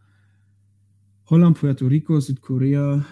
Holland, 1.30 1.58
Puerto 1.58 1.88
Rico, 1.88 2.20
Südkorea, 2.20 3.06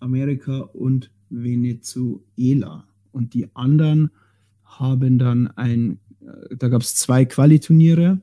Amerika 0.00 0.58
und 0.58 1.10
Venezuela. 1.28 2.84
Und 3.12 3.34
die 3.34 3.48
anderen 3.54 4.10
haben 4.64 5.18
dann 5.18 5.48
ein, 5.56 5.98
äh, 6.20 6.56
da 6.56 6.68
gab 6.68 6.82
es 6.82 6.94
zwei 6.94 7.24
Qualiturniere. 7.24 8.20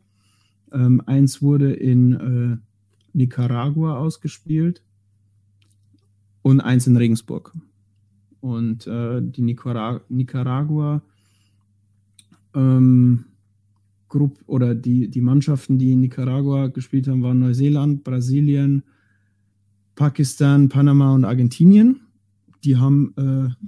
Ähm, 0.71 1.01
eins 1.05 1.41
wurde 1.41 1.73
in 1.73 2.13
äh, 2.13 2.57
Nicaragua 3.13 3.97
ausgespielt 3.97 4.81
und 6.41 6.61
eins 6.61 6.87
in 6.87 6.97
Regensburg. 6.97 7.53
Und 8.41 8.87
äh, 8.87 9.21
die 9.21 9.41
Nicaragua, 9.41 10.01
Nicaragua 10.09 11.01
ähm, 12.53 13.25
Gruppe 14.09 14.39
oder 14.45 14.73
die, 14.75 15.09
die 15.09 15.21
Mannschaften, 15.21 15.77
die 15.77 15.91
in 15.91 16.01
Nicaragua 16.01 16.67
gespielt 16.67 17.07
haben, 17.07 17.23
waren 17.23 17.39
Neuseeland, 17.39 18.03
Brasilien, 18.03 18.83
Pakistan, 19.97 20.69
Panama 20.69 21.13
und 21.13 21.25
Argentinien. 21.25 22.01
Die 22.63 22.77
haben 22.77 23.13
äh, 23.17 23.67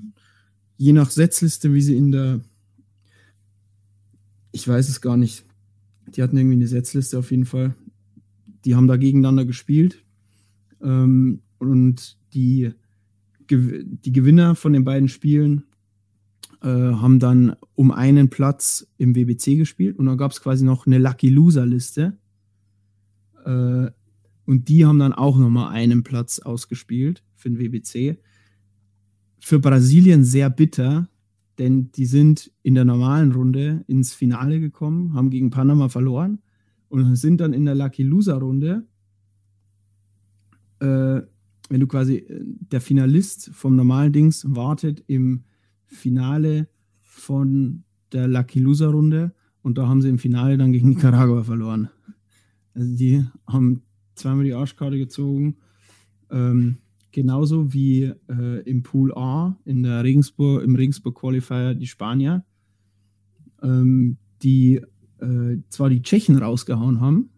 je 0.77 0.93
nach 0.93 1.09
Setzliste, 1.09 1.73
wie 1.73 1.81
sie 1.81 1.97
in 1.97 2.11
der, 2.11 2.39
ich 4.53 4.65
weiß 4.65 4.87
es 4.87 5.01
gar 5.01 5.17
nicht, 5.17 5.45
die 6.07 6.23
hatten 6.23 6.37
irgendwie 6.37 6.55
eine 6.55 6.67
Setzliste 6.67 7.19
auf 7.19 7.31
jeden 7.31 7.45
Fall. 7.45 7.75
Die 8.63 8.75
haben 8.75 8.87
da 8.87 8.95
gegeneinander 8.95 9.43
gespielt. 9.43 10.05
Ähm, 10.81 11.41
und 11.57 12.17
die, 12.33 12.71
die 13.49 14.11
Gewinner 14.13 14.55
von 14.55 14.71
den 14.71 14.85
beiden 14.85 15.09
Spielen 15.09 15.63
äh, 16.61 16.67
haben 16.67 17.19
dann 17.19 17.55
um 17.75 17.91
einen 17.91 18.29
Platz 18.29 18.87
im 18.97 19.15
WBC 19.15 19.57
gespielt 19.57 19.97
und 19.97 20.05
dann 20.05 20.17
gab 20.17 20.31
es 20.31 20.41
quasi 20.41 20.63
noch 20.63 20.85
eine 20.85 20.99
Lucky 20.99 21.29
Loser 21.29 21.65
Liste. 21.65 22.17
Äh, 23.45 23.89
und 24.49 24.67
die 24.67 24.85
haben 24.85 24.97
dann 24.97 25.13
auch 25.13 25.37
nochmal 25.37 25.71
einen 25.71 26.03
Platz 26.03 26.39
ausgespielt 26.39 27.23
für 27.35 27.49
den 27.49 27.59
WBC. 27.59 28.17
Für 29.39 29.59
Brasilien 29.59 30.23
sehr 30.23 30.49
bitter, 30.49 31.07
denn 31.59 31.91
die 31.91 32.05
sind 32.05 32.51
in 32.63 32.73
der 32.73 32.85
normalen 32.85 33.31
Runde 33.31 33.83
ins 33.87 34.13
Finale 34.13 34.59
gekommen, 34.59 35.13
haben 35.13 35.29
gegen 35.29 35.51
Panama 35.51 35.87
verloren 35.89 36.39
und 36.87 37.15
sind 37.15 37.41
dann 37.41 37.53
in 37.53 37.65
der 37.65 37.75
Lucky 37.75 38.01
Loser 38.01 38.39
Runde 38.39 38.87
äh, 40.79 41.21
wenn 41.69 41.79
du 41.79 41.87
quasi 41.87 42.15
äh, 42.15 42.41
der 42.43 42.81
Finalist 42.81 43.51
vom 43.53 43.75
normalen 43.75 44.13
Dings 44.13 44.45
wartet 44.47 45.03
im 45.07 45.43
Finale 45.85 46.67
von 47.01 47.83
der 48.11 48.27
Lucky 48.27 48.59
Loser 48.59 48.89
Runde 48.89 49.33
und 49.61 49.77
da 49.77 49.87
haben 49.87 50.01
sie 50.01 50.09
im 50.09 50.17
Finale 50.17 50.57
dann 50.57 50.71
gegen 50.71 50.89
Nicaragua 50.89 51.43
verloren. 51.43 51.89
Also 52.73 52.95
die 52.95 53.25
haben 53.45 53.83
zweimal 54.19 54.45
die 54.45 54.53
Arschkarte 54.53 54.97
gezogen. 54.97 55.57
Ähm, 56.29 56.77
genauso 57.11 57.73
wie 57.73 58.13
äh, 58.29 58.61
im 58.63 58.83
Pool 58.83 59.13
A 59.15 59.57
in 59.65 59.83
der 59.83 60.03
Regensburg, 60.03 60.63
im 60.63 60.75
Regensburg 60.75 61.15
Qualifier 61.15 61.73
die 61.73 61.87
Spanier, 61.87 62.45
ähm, 63.61 64.17
die 64.43 64.81
äh, 65.19 65.57
zwar 65.69 65.89
die 65.89 66.01
Tschechen 66.01 66.37
rausgehauen 66.37 67.01
haben, 67.01 67.29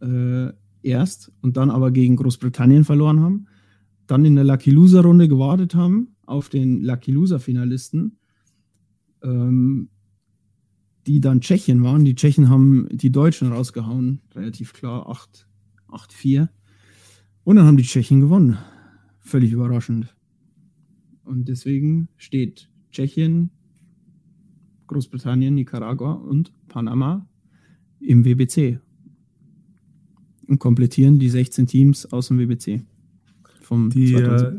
äh, 0.00 0.52
erst 0.82 1.32
und 1.40 1.56
dann 1.56 1.70
aber 1.70 1.90
gegen 1.90 2.16
Großbritannien 2.16 2.84
verloren 2.84 3.20
haben, 3.20 3.46
dann 4.06 4.24
in 4.24 4.36
der 4.36 4.44
Lucky 4.44 4.70
Loser 4.70 5.02
Runde 5.02 5.28
gewartet 5.28 5.74
haben 5.74 6.16
auf 6.24 6.48
den 6.48 6.82
Lucky 6.82 7.12
Loser 7.12 7.40
Finalisten, 7.40 8.18
ähm, 9.22 9.88
die 11.06 11.20
dann 11.20 11.40
Tschechien 11.40 11.82
waren. 11.84 12.04
Die 12.04 12.14
Tschechen 12.14 12.48
haben 12.48 12.88
die 12.90 13.12
Deutschen 13.12 13.52
rausgehauen, 13.52 14.20
relativ 14.34 14.72
klar, 14.72 15.06
8-4. 15.96 16.48
Und 17.44 17.56
dann 17.56 17.66
haben 17.66 17.76
die 17.76 17.84
Tschechen 17.84 18.20
gewonnen. 18.20 18.58
Völlig 19.20 19.52
überraschend. 19.52 20.14
Und 21.24 21.48
deswegen 21.48 22.08
steht 22.16 22.70
Tschechien, 22.92 23.50
Großbritannien, 24.86 25.54
Nicaragua 25.54 26.12
und 26.12 26.52
Panama 26.68 27.28
im 28.00 28.24
WBC 28.24 28.80
und 30.46 30.58
komplettieren 30.58 31.18
die 31.18 31.28
16 31.28 31.66
Teams 31.66 32.06
aus 32.12 32.28
dem 32.28 32.38
WBC. 32.38 32.82
Vom 33.62 33.90
die, 33.90 34.14
äh, 34.14 34.52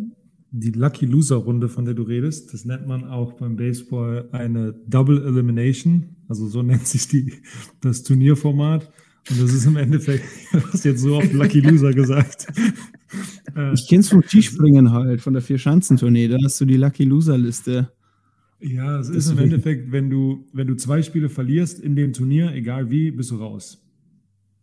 die 0.51 0.71
Lucky 0.71 1.05
Loser 1.05 1.37
Runde, 1.37 1.69
von 1.69 1.85
der 1.85 1.93
du 1.93 2.03
redest, 2.03 2.53
das 2.53 2.65
nennt 2.65 2.87
man 2.87 3.05
auch 3.05 3.33
beim 3.33 3.55
Baseball 3.55 4.27
eine 4.31 4.73
Double 4.87 5.23
Elimination. 5.23 6.17
Also 6.27 6.47
so 6.47 6.61
nennt 6.61 6.85
sich 6.87 7.07
die, 7.07 7.33
das 7.81 8.03
Turnierformat. 8.03 8.91
Und 9.29 9.41
das 9.41 9.53
ist 9.53 9.65
im 9.65 9.75
Endeffekt, 9.75 10.25
du 10.51 10.61
hast 10.71 10.85
jetzt 10.85 11.01
so 11.01 11.17
oft 11.17 11.33
Lucky 11.33 11.59
Loser 11.59 11.93
gesagt. 11.93 12.47
Äh, 13.55 13.73
ich 13.73 13.87
kenn's 13.87 14.09
vom 14.09 14.21
Skispringen 14.23 14.91
halt, 14.91 15.21
von 15.21 15.33
der 15.33 15.41
Vier-Schanzentournee. 15.41 16.27
Da 16.27 16.37
hast 16.43 16.59
du 16.61 16.65
die 16.65 16.77
Lucky 16.77 17.03
Loser-Liste. 17.03 17.91
Ja, 18.59 18.99
es 18.99 19.09
ist 19.09 19.29
im 19.29 19.37
Endeffekt, 19.37 19.91
wenn 19.91 20.09
du, 20.09 20.47
wenn 20.51 20.67
du 20.67 20.75
zwei 20.75 21.01
Spiele 21.03 21.29
verlierst 21.29 21.79
in 21.79 21.95
dem 21.95 22.13
Turnier, 22.13 22.53
egal 22.53 22.89
wie, 22.89 23.11
bist 23.11 23.31
du 23.31 23.37
raus. 23.37 23.83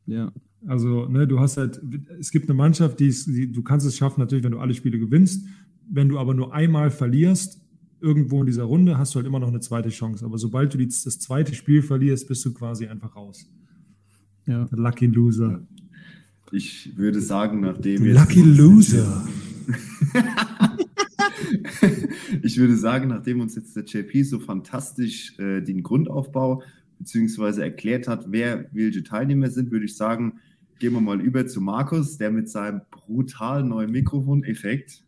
Ja. 0.06 0.33
Also, 0.66 1.06
ne, 1.06 1.26
du 1.26 1.38
hast 1.38 1.59
halt, 1.59 1.80
es 2.18 2.30
gibt 2.30 2.49
eine 2.49 2.56
Mannschaft, 2.56 2.99
die, 2.99 3.06
ist, 3.06 3.26
die 3.26 3.52
du 3.52 3.62
kannst 3.62 3.87
es 3.87 3.97
schaffen, 3.97 4.21
natürlich, 4.21 4.44
wenn 4.44 4.52
du 4.52 4.59
alle 4.59 4.75
Spiele 4.75 4.99
gewinnst. 4.99 5.47
Wenn 5.88 6.09
du 6.09 6.18
aber 6.18 6.35
nur 6.35 6.54
einmal 6.54 6.90
verlierst, 6.90 7.61
irgendwo 8.00 8.40
in 8.40 8.47
dieser 8.47 8.64
Runde, 8.64 8.99
hast 8.99 9.14
du 9.14 9.16
halt 9.16 9.26
immer 9.26 9.38
noch 9.38 9.49
eine 9.49 9.61
zweite 9.61 9.90
Chance. 9.90 10.25
Aber 10.25 10.38
sobald 10.38 10.75
du 10.75 10.78
die, 10.78 10.87
das 10.87 11.18
zweite 11.18 11.54
Spiel 11.54 11.83
verlierst, 11.83 12.26
bist 12.26 12.44
du 12.44 12.52
quasi 12.52 12.87
einfach 12.87 13.14
raus. 13.14 13.47
Ja. 14.47 14.65
Der 14.65 14.79
Lucky 14.79 15.07
Loser. 15.07 15.63
Ich 16.53 16.97
würde 16.97 17.21
sagen, 17.21 17.61
nachdem 17.61 18.05
jetzt- 18.05 18.19
Lucky 18.19 18.43
Loser. 18.43 19.27
ich 22.43 22.59
würde 22.59 22.77
sagen, 22.77 23.09
nachdem 23.09 23.41
uns 23.41 23.55
jetzt 23.57 23.75
der 23.77 23.85
JP 23.85 24.23
so 24.25 24.39
fantastisch 24.39 25.39
äh, 25.39 25.61
den 25.63 25.83
Grundaufbau 25.83 26.63
beziehungsweise 26.99 27.63
erklärt 27.63 28.09
hat, 28.09 28.27
wer 28.31 28.67
welche 28.73 29.03
Teilnehmer 29.03 29.51
sind, 29.51 29.71
würde 29.71 29.87
ich 29.87 29.97
sagen, 29.97 30.35
gehen 30.79 30.93
wir 30.93 31.01
mal 31.01 31.21
über 31.21 31.47
zu 31.47 31.61
Markus, 31.61 32.19
der 32.19 32.31
mit 32.31 32.49
seinem 32.49 32.83
brutal 32.91 33.65
neuen 33.65 33.91
Mikrofoneffekt 33.91 35.03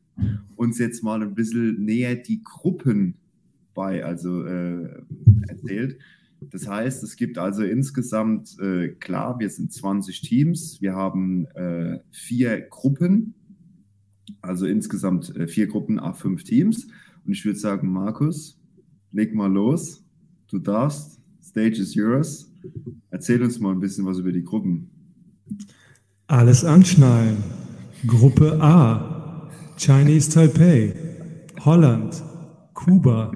uns 0.57 0.79
jetzt 0.79 1.05
mal 1.05 1.23
ein 1.23 1.35
bisschen 1.35 1.85
näher 1.85 2.17
die 2.17 2.43
Gruppen 2.43 3.15
bei, 3.75 4.05
also 4.05 4.45
äh, 4.47 4.89
erzählt. 5.49 5.99
Das 6.41 6.69
heißt, 6.69 7.03
es 7.03 7.17
gibt 7.17 7.39
also 7.39 7.63
insgesamt, 7.63 8.59
äh, 8.61 8.89
klar, 8.89 9.39
wir 9.39 9.49
sind 9.51 9.73
20 9.73 10.21
Teams, 10.21 10.81
wir 10.81 10.95
haben 10.95 11.47
äh, 11.55 12.01
vier 12.11 12.61
Gruppen, 12.61 13.35
also 14.43 14.67
insgesamt 14.67 15.35
äh, 15.37 15.49
vier 15.49 15.67
Gruppen, 15.67 16.01
A5 16.01 16.45
Teams. 16.45 16.87
Und 17.25 17.33
ich 17.33 17.45
würde 17.45 17.59
sagen, 17.59 17.91
Markus, 17.91 18.61
leg 19.13 19.35
mal 19.35 19.51
los. 19.53 20.05
Du 20.49 20.59
darfst. 20.59 21.21
Stage 21.43 21.81
is 21.81 21.95
yours. 21.95 22.53
Erzähl 23.11 23.43
uns 23.43 23.59
mal 23.59 23.73
ein 23.73 23.81
bisschen 23.81 24.05
was 24.05 24.19
über 24.19 24.33
die 24.33 24.45
Gruppen. 24.45 24.91
Alles 26.27 26.65
anschnallen. 26.65 27.39
Gruppe 28.07 28.61
A. 28.61 29.49
Chinese 29.77 30.31
Taipei. 30.31 30.95
Holland. 31.65 32.23
Kuba. 32.75 33.33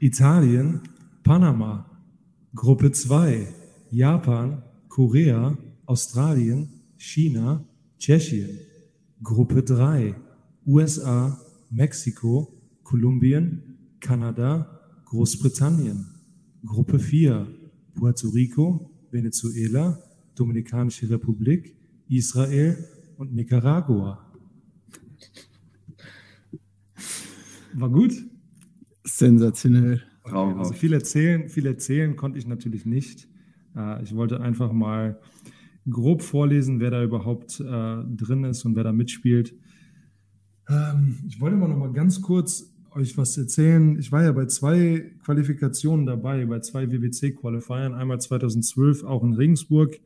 Italien. 0.00 0.80
Panama. 1.22 1.89
Gruppe 2.54 2.90
2. 2.90 3.46
Japan. 3.92 4.62
Korea. 4.88 5.56
Australien. 5.86 6.68
China. 6.96 7.64
Tschechien. 7.96 8.58
Gruppe 9.22 9.62
3. 9.62 10.16
USA. 10.66 11.40
Mexiko. 11.70 12.60
Kolumbien. 12.82 13.78
Kanada. 14.00 14.80
Großbritannien. 15.04 16.06
Gruppe 16.64 16.98
4. 16.98 17.46
Puerto 17.94 18.28
Rico. 18.30 18.90
Venezuela. 19.12 20.02
Dominikanische 20.34 21.08
Republik. 21.08 21.76
Israel 22.08 22.84
und 23.16 23.32
Nicaragua. 23.32 24.26
War 27.74 27.90
gut. 27.90 28.12
Sensationell. 29.04 30.09
Also 30.32 30.52
Traumhaft. 30.52 30.78
viel 30.78 30.92
erzählen, 30.92 31.48
viel 31.48 31.66
erzählen 31.66 32.16
konnte 32.16 32.38
ich 32.38 32.46
natürlich 32.46 32.86
nicht. 32.86 33.28
Äh, 33.76 34.02
Ich 34.02 34.14
wollte 34.14 34.40
einfach 34.40 34.72
mal 34.72 35.20
grob 35.88 36.22
vorlesen, 36.22 36.80
wer 36.80 36.90
da 36.90 37.02
überhaupt 37.02 37.60
äh, 37.60 37.64
drin 37.64 38.44
ist 38.44 38.64
und 38.64 38.76
wer 38.76 38.84
da 38.84 38.92
mitspielt. 38.92 39.54
Ähm, 40.68 41.18
Ich 41.26 41.40
wollte 41.40 41.56
mal 41.56 41.68
noch 41.68 41.78
mal 41.78 41.92
ganz 41.92 42.20
kurz 42.22 42.72
euch 42.92 43.16
was 43.16 43.36
erzählen. 43.38 43.98
Ich 43.98 44.10
war 44.10 44.22
ja 44.24 44.32
bei 44.32 44.46
zwei 44.46 45.12
Qualifikationen 45.24 46.06
dabei, 46.06 46.44
bei 46.46 46.60
zwei 46.60 46.90
WBC-Qualifiern. 46.90 47.94
Einmal 47.94 48.20
2012 48.20 49.04
auch 49.04 49.22
in 49.22 49.34
Regensburg 49.34 50.00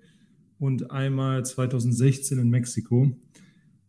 und 0.58 0.90
einmal 0.90 1.44
2016 1.44 2.38
in 2.38 2.50
Mexiko. 2.50 3.16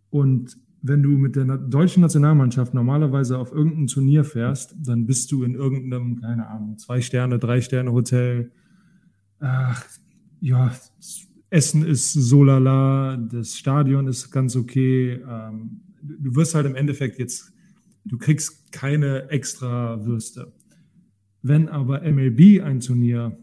Und 0.09 0.57
wenn 0.87 1.01
du 1.01 1.09
mit 1.09 1.35
der 1.35 1.45
deutschen 1.57 2.01
Nationalmannschaft 2.01 2.75
normalerweise 2.75 3.39
auf 3.39 3.51
irgendein 3.51 3.87
Turnier 3.87 4.23
fährst, 4.23 4.75
dann 4.77 5.07
bist 5.07 5.31
du 5.31 5.43
in 5.43 5.55
irgendeinem, 5.55 6.21
keine 6.21 6.47
Ahnung, 6.47 6.77
zwei 6.77 7.01
Sterne, 7.01 7.39
drei 7.39 7.59
Sterne 7.61 7.91
Hotel. 7.91 8.51
Ach, 9.39 9.83
ja, 10.41 10.71
Essen 11.49 11.83
ist 11.83 12.13
so 12.13 12.43
lala, 12.43 13.17
das 13.17 13.57
Stadion 13.57 14.07
ist 14.07 14.29
ganz 14.29 14.55
okay. 14.55 15.23
Ähm, 15.27 15.81
du 16.03 16.17
du 16.19 16.35
wirst 16.35 16.53
halt 16.53 16.67
im 16.67 16.75
Endeffekt 16.75 17.17
jetzt, 17.17 17.51
du 18.03 18.19
kriegst 18.19 18.71
keine 18.71 19.29
extra 19.29 20.05
Würste. 20.05 20.53
Wenn 21.41 21.67
aber 21.67 22.01
MLB 22.01 22.61
ein 22.63 22.79
Turnier 22.79 23.35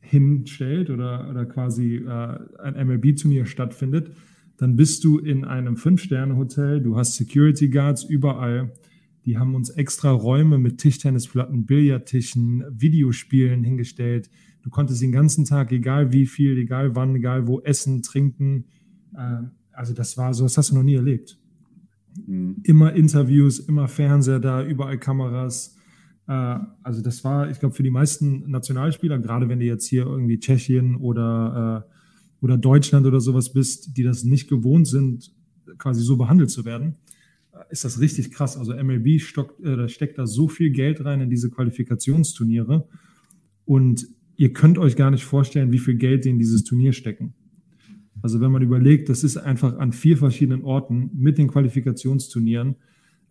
hinstellt 0.00 0.90
oder, 0.90 1.28
oder 1.28 1.44
quasi 1.44 1.96
äh, 1.96 2.38
ein 2.62 2.86
MLB-Turnier 2.86 3.46
stattfindet, 3.46 4.12
dann 4.64 4.76
bist 4.76 5.04
du 5.04 5.18
in 5.18 5.44
einem 5.44 5.76
Fünf-Sterne-Hotel, 5.76 6.80
du 6.80 6.96
hast 6.96 7.16
Security 7.16 7.68
Guards 7.68 8.02
überall, 8.02 8.72
die 9.26 9.36
haben 9.36 9.54
uns 9.54 9.68
extra 9.68 10.10
Räume 10.10 10.56
mit 10.56 10.78
Tischtennisplatten, 10.78 11.66
Billardtischen, 11.66 12.64
Videospielen 12.70 13.62
hingestellt. 13.62 14.30
Du 14.62 14.70
konntest 14.70 15.02
den 15.02 15.12
ganzen 15.12 15.44
Tag, 15.44 15.70
egal 15.70 16.14
wie 16.14 16.24
viel, 16.24 16.56
egal 16.56 16.96
wann, 16.96 17.14
egal 17.14 17.46
wo, 17.46 17.60
essen, 17.60 18.00
trinken. 18.00 18.64
Äh, 19.14 19.42
also 19.72 19.92
das 19.92 20.16
war 20.16 20.32
so, 20.32 20.44
das 20.44 20.56
hast 20.56 20.70
du 20.70 20.76
noch 20.76 20.82
nie 20.82 20.94
erlebt 20.94 21.38
Mhm. 22.26 22.62
immer 22.62 22.94
Interviews, 22.94 23.58
immer 23.58 23.86
Fernseher 23.86 24.40
da, 24.40 24.64
überall 24.64 24.96
Kameras. 24.98 25.76
Äh, 26.26 26.56
also 26.82 27.02
das 27.02 27.22
war, 27.22 27.50
ich 27.50 27.60
glaube, 27.60 27.74
für 27.74 27.82
die 27.82 27.90
meisten 27.90 28.50
Nationalspieler, 28.50 29.18
gerade 29.18 29.50
wenn 29.50 29.58
du 29.58 29.66
jetzt 29.66 29.86
hier 29.88 30.06
irgendwie 30.06 30.38
Tschechien 30.38 30.96
oder, 30.96 31.84
äh, 31.86 31.94
oder 32.44 32.58
Deutschland 32.58 33.06
oder 33.06 33.20
sowas 33.20 33.54
bist, 33.54 33.96
die 33.96 34.02
das 34.02 34.22
nicht 34.22 34.50
gewohnt 34.50 34.86
sind, 34.86 35.32
quasi 35.78 36.02
so 36.02 36.18
behandelt 36.18 36.50
zu 36.50 36.66
werden, 36.66 36.96
ist 37.70 37.86
das 37.86 38.00
richtig 38.00 38.32
krass. 38.32 38.58
Also 38.58 38.74
MLB 38.74 39.18
stockt, 39.18 39.64
äh, 39.64 39.88
steckt 39.88 40.18
da 40.18 40.26
so 40.26 40.46
viel 40.46 40.68
Geld 40.68 41.02
rein 41.06 41.22
in 41.22 41.30
diese 41.30 41.48
Qualifikationsturniere 41.48 42.86
und 43.64 44.06
ihr 44.36 44.52
könnt 44.52 44.76
euch 44.76 44.94
gar 44.94 45.10
nicht 45.10 45.24
vorstellen, 45.24 45.72
wie 45.72 45.78
viel 45.78 45.94
Geld 45.94 46.26
die 46.26 46.28
in 46.28 46.38
dieses 46.38 46.64
Turnier 46.64 46.92
stecken. 46.92 47.32
Also 48.20 48.42
wenn 48.42 48.52
man 48.52 48.60
überlegt, 48.60 49.08
das 49.08 49.24
ist 49.24 49.38
einfach 49.38 49.78
an 49.78 49.92
vier 49.92 50.18
verschiedenen 50.18 50.64
Orten 50.64 51.10
mit 51.14 51.38
den 51.38 51.48
Qualifikationsturnieren. 51.48 52.76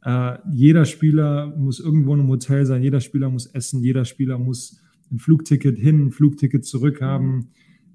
Äh, 0.01 0.39
jeder 0.51 0.85
Spieler 0.85 1.55
muss 1.55 1.79
irgendwo 1.79 2.15
in 2.15 2.21
einem 2.21 2.29
Hotel 2.29 2.65
sein, 2.65 2.81
jeder 2.81 2.99
Spieler 2.99 3.29
muss 3.29 3.45
essen, 3.45 3.83
jeder 3.83 4.05
Spieler 4.05 4.39
muss 4.39 4.81
ein 5.11 5.19
Flugticket 5.19 5.77
hin, 5.77 6.07
ein 6.07 6.11
Flugticket 6.11 6.65
zurück 6.65 6.99
haben. 6.99 7.49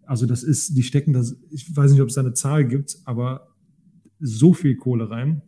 Also 0.08 0.24
das 0.24 0.42
ist, 0.42 0.74
die 0.74 0.82
stecken 0.82 1.12
das, 1.12 1.36
ich 1.50 1.76
weiß 1.76 1.92
nicht, 1.92 2.00
ob 2.00 2.08
es 2.08 2.14
da 2.14 2.22
eine 2.22 2.32
Zahl 2.32 2.66
gibt, 2.66 2.96
aber 3.04 3.54
so 4.18 4.54
viel 4.54 4.74
Kohle 4.74 5.10
rein, 5.10 5.42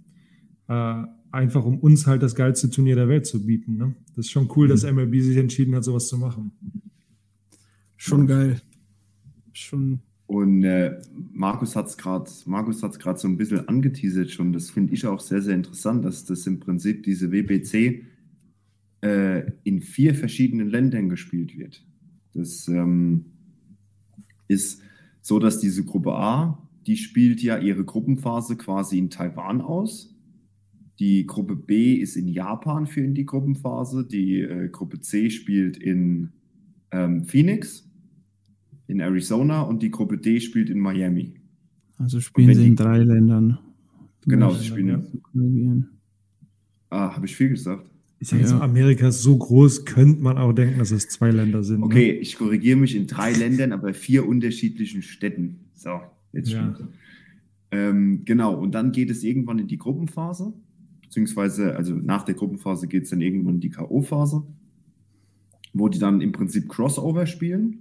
äh, 0.69 1.03
einfach 1.33 1.65
um 1.65 1.79
uns 1.79 2.07
halt 2.07 2.23
das 2.23 2.35
geilste 2.35 2.69
Turnier 2.69 2.95
der 2.95 3.09
Welt 3.09 3.25
zu 3.25 3.47
bieten. 3.47 3.79
Ne? 3.79 3.97
Das 4.15 4.27
ist 4.27 4.33
schon 4.33 4.51
cool, 4.57 4.69
dass 4.69 4.85
MLB 4.85 5.23
sich 5.23 5.39
entschieden 5.39 5.75
hat, 5.75 5.85
sowas 5.85 6.09
zu 6.09 6.19
machen. 6.19 6.53
Schon 7.97 8.27
geil. 8.27 8.61
Schon. 9.55 10.01
Und 10.27 10.63
äh, 10.63 11.01
Markus 11.33 11.75
hat 11.75 11.87
es 11.87 11.97
gerade 11.97 12.31
Markus 12.45 12.83
hat's 12.83 12.99
gerade 12.99 13.19
so 13.19 13.29
ein 13.29 13.39
bisschen 13.39 13.67
angeteasert 13.67 14.31
schon. 14.31 14.53
Das 14.53 14.69
finde 14.69 14.93
ich 14.93 15.07
auch 15.07 15.21
sehr, 15.21 15.41
sehr 15.41 15.55
interessant, 15.55 16.05
dass 16.05 16.27
das 16.27 16.47
im 16.47 16.61
Prinzip 16.61 17.03
diese 17.03 17.33
WBC 17.33 18.05
äh, 19.01 19.51
in 19.65 19.81
vier 19.81 20.15
verschiedenen 20.15 20.69
Ländern 20.69 21.09
gespielt 21.09 21.57
wird. 21.57 21.83
Das 22.35 22.69
ähm, 22.69 23.25
ist 24.51 24.83
so, 25.23 25.39
dass 25.39 25.61
diese 25.61 25.85
Gruppe 25.85 26.13
A, 26.15 26.69
die 26.87 26.97
spielt 26.97 27.43
ja 27.43 27.59
ihre 27.59 27.85
Gruppenphase 27.85 28.57
quasi 28.57 28.99
in 28.99 29.11
Taiwan 29.11 29.61
aus. 29.61 30.15
Die 30.99 31.27
Gruppe 31.27 31.57
B 31.57 31.95
ist 31.95 32.17
in 32.17 32.29
Japan 32.29 32.87
für 32.87 33.07
die 33.07 33.25
Gruppenphase. 33.25 34.07
Die 34.07 34.41
äh, 34.41 34.69
Gruppe 34.69 35.01
C 35.01 35.31
spielt 35.31 35.77
in 35.79 36.33
ähm, 36.91 37.25
Phoenix 37.25 37.87
in 38.87 39.01
Arizona 39.01 39.63
und 39.63 39.83
die 39.83 39.91
Gruppe 39.91 40.19
D 40.19 40.41
spielt 40.41 40.69
in 40.69 40.81
Miami. 40.81 41.35
Also 41.97 42.21
spielen 42.21 42.53
sie 42.55 42.63
die- 42.63 42.69
in 42.69 42.77
drei 42.77 42.99
Ländern. 42.99 43.59
Genau, 44.27 44.53
sie 44.53 44.67
spielen. 44.67 45.23
korrigieren. 45.33 45.89
Ah, 46.91 47.15
habe 47.15 47.25
ich 47.27 47.37
viel 47.37 47.51
gesagt? 47.51 47.89
Ich 48.23 48.29
sage 48.29 48.43
jetzt, 48.43 48.53
Ja. 48.53 48.61
Amerika 48.61 49.09
ist 49.09 49.23
so 49.23 49.37
groß, 49.37 49.87
könnte 49.87 50.23
man 50.23 50.37
auch 50.37 50.53
denken, 50.53 50.79
dass 50.79 50.91
es 50.91 51.09
zwei 51.09 51.31
Länder 51.31 51.65
sind. 51.65 51.81
ne? 51.81 51.87
Okay, 51.87 52.11
ich 52.13 52.37
korrigiere 52.37 52.77
mich 52.79 52.95
in 52.95 53.07
drei 53.07 53.33
Ländern, 53.33 53.73
aber 53.73 53.95
vier 53.95 54.29
unterschiedlichen 54.29 55.01
Städten. 55.03 55.71
So, 55.75 56.01
jetzt 56.33 56.51
Ja. 56.51 56.73
stimmt. 56.75 56.91
Ähm, 57.73 58.23
genau, 58.27 58.55
und 58.61 58.75
dann 58.75 58.93
geht 58.93 59.11
es 59.11 59.25
irgendwann 59.25 59.59
in 59.59 59.69
die 59.69 59.79
Gruppenphase, 59.79 60.53
beziehungsweise, 61.03 61.77
also 61.77 61.95
nach 61.95 62.25
der 62.25 62.35
Gruppenphase 62.35 62.89
geht 62.89 63.05
es 63.05 63.11
dann 63.11 63.23
irgendwann 63.23 63.55
in 63.55 63.61
die 63.61 63.71
K.O.-Phase, 63.71 64.43
wo 65.73 65.89
die 65.89 65.99
dann 65.99 66.21
im 66.21 66.33
Prinzip 66.33 66.69
Crossover 66.69 67.25
spielen. 67.27 67.79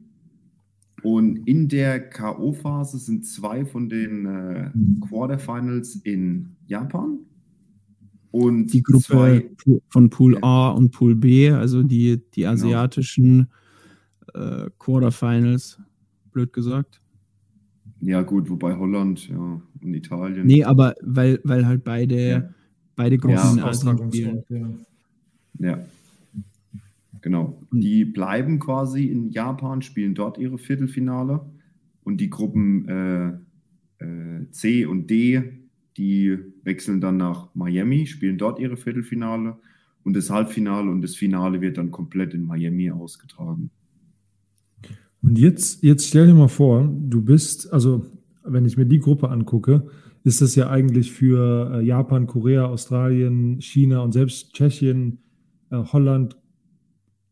Und 1.03 1.47
in 1.47 1.67
der 1.67 1.99
K.O.-Phase 2.09 2.97
sind 2.97 3.25
zwei 3.25 3.65
von 3.65 3.89
den 3.89 4.25
äh, 4.25 4.69
Quarterfinals 5.01 5.95
in 5.95 6.55
Japan. 6.67 7.19
Und 8.31 8.67
Die 8.67 8.83
Gruppe 8.83 9.03
zwei, 9.03 9.51
von 9.89 10.09
Pool 10.09 10.35
Ja. 10.35 10.43
A 10.43 10.69
und 10.69 10.91
Pool 10.91 11.15
B, 11.15 11.49
also 11.49 11.81
die, 11.83 12.21
die 12.35 12.45
asiatischen 12.45 13.49
äh, 14.35 14.69
Quarterfinals, 14.77 15.79
blöd 16.31 16.53
gesagt. 16.53 17.01
Ja, 18.01 18.21
gut, 18.21 18.49
wobei 18.49 18.75
Holland, 18.77 19.27
ja, 19.29 19.61
und 19.81 19.93
Italien. 19.93 20.45
Nee, 20.47 20.63
aber 20.63 20.95
weil, 21.01 21.39
weil 21.43 21.65
halt 21.65 21.83
beide, 21.83 22.29
Ja. 22.29 22.49
beide 22.95 23.17
Gruppen 23.17 23.35
Ja, 23.35 23.73
spielen. 23.73 24.43
Ja. 24.49 24.69
Ja. 25.59 25.79
Genau. 27.21 27.61
Die 27.71 28.05
bleiben 28.05 28.59
quasi 28.59 29.05
in 29.07 29.29
Japan, 29.29 29.81
spielen 29.81 30.15
dort 30.15 30.37
ihre 30.37 30.57
Viertelfinale. 30.57 31.41
Und 32.03 32.21
die 32.21 32.29
Gruppen 32.29 32.87
äh, 32.87 33.27
äh, 34.03 34.49
C 34.51 34.85
und 34.85 35.09
D, 35.09 35.41
die 35.97 36.37
wechseln 36.63 37.01
dann 37.01 37.17
nach 37.17 37.53
Miami, 37.55 38.05
spielen 38.07 38.37
dort 38.37 38.59
ihre 38.59 38.77
Viertelfinale. 38.77 39.57
Und 40.03 40.15
das 40.15 40.29
Halbfinale 40.29 40.89
und 40.89 41.01
das 41.01 41.15
Finale 41.15 41.61
wird 41.61 41.77
dann 41.77 41.91
komplett 41.91 42.33
in 42.33 42.45
Miami 42.45 42.89
ausgetragen. 42.91 43.69
Und 45.21 45.37
jetzt, 45.37 45.83
jetzt 45.83 46.07
stell 46.07 46.27
dir 46.27 46.33
mal 46.33 46.47
vor, 46.47 46.87
du 46.87 47.21
bist, 47.21 47.71
also 47.73 48.05
wenn 48.43 48.65
ich 48.65 48.77
mir 48.77 48.85
die 48.85 48.99
Gruppe 48.99 49.29
angucke, 49.29 49.87
ist 50.23 50.41
das 50.41 50.55
ja 50.55 50.69
eigentlich 50.69 51.11
für 51.11 51.71
äh, 51.73 51.85
Japan, 51.85 52.27
Korea, 52.27 52.65
Australien, 52.65 53.61
China 53.61 54.01
und 54.01 54.13
selbst 54.13 54.53
Tschechien, 54.53 55.19
äh, 55.69 55.77
Holland, 55.77 56.37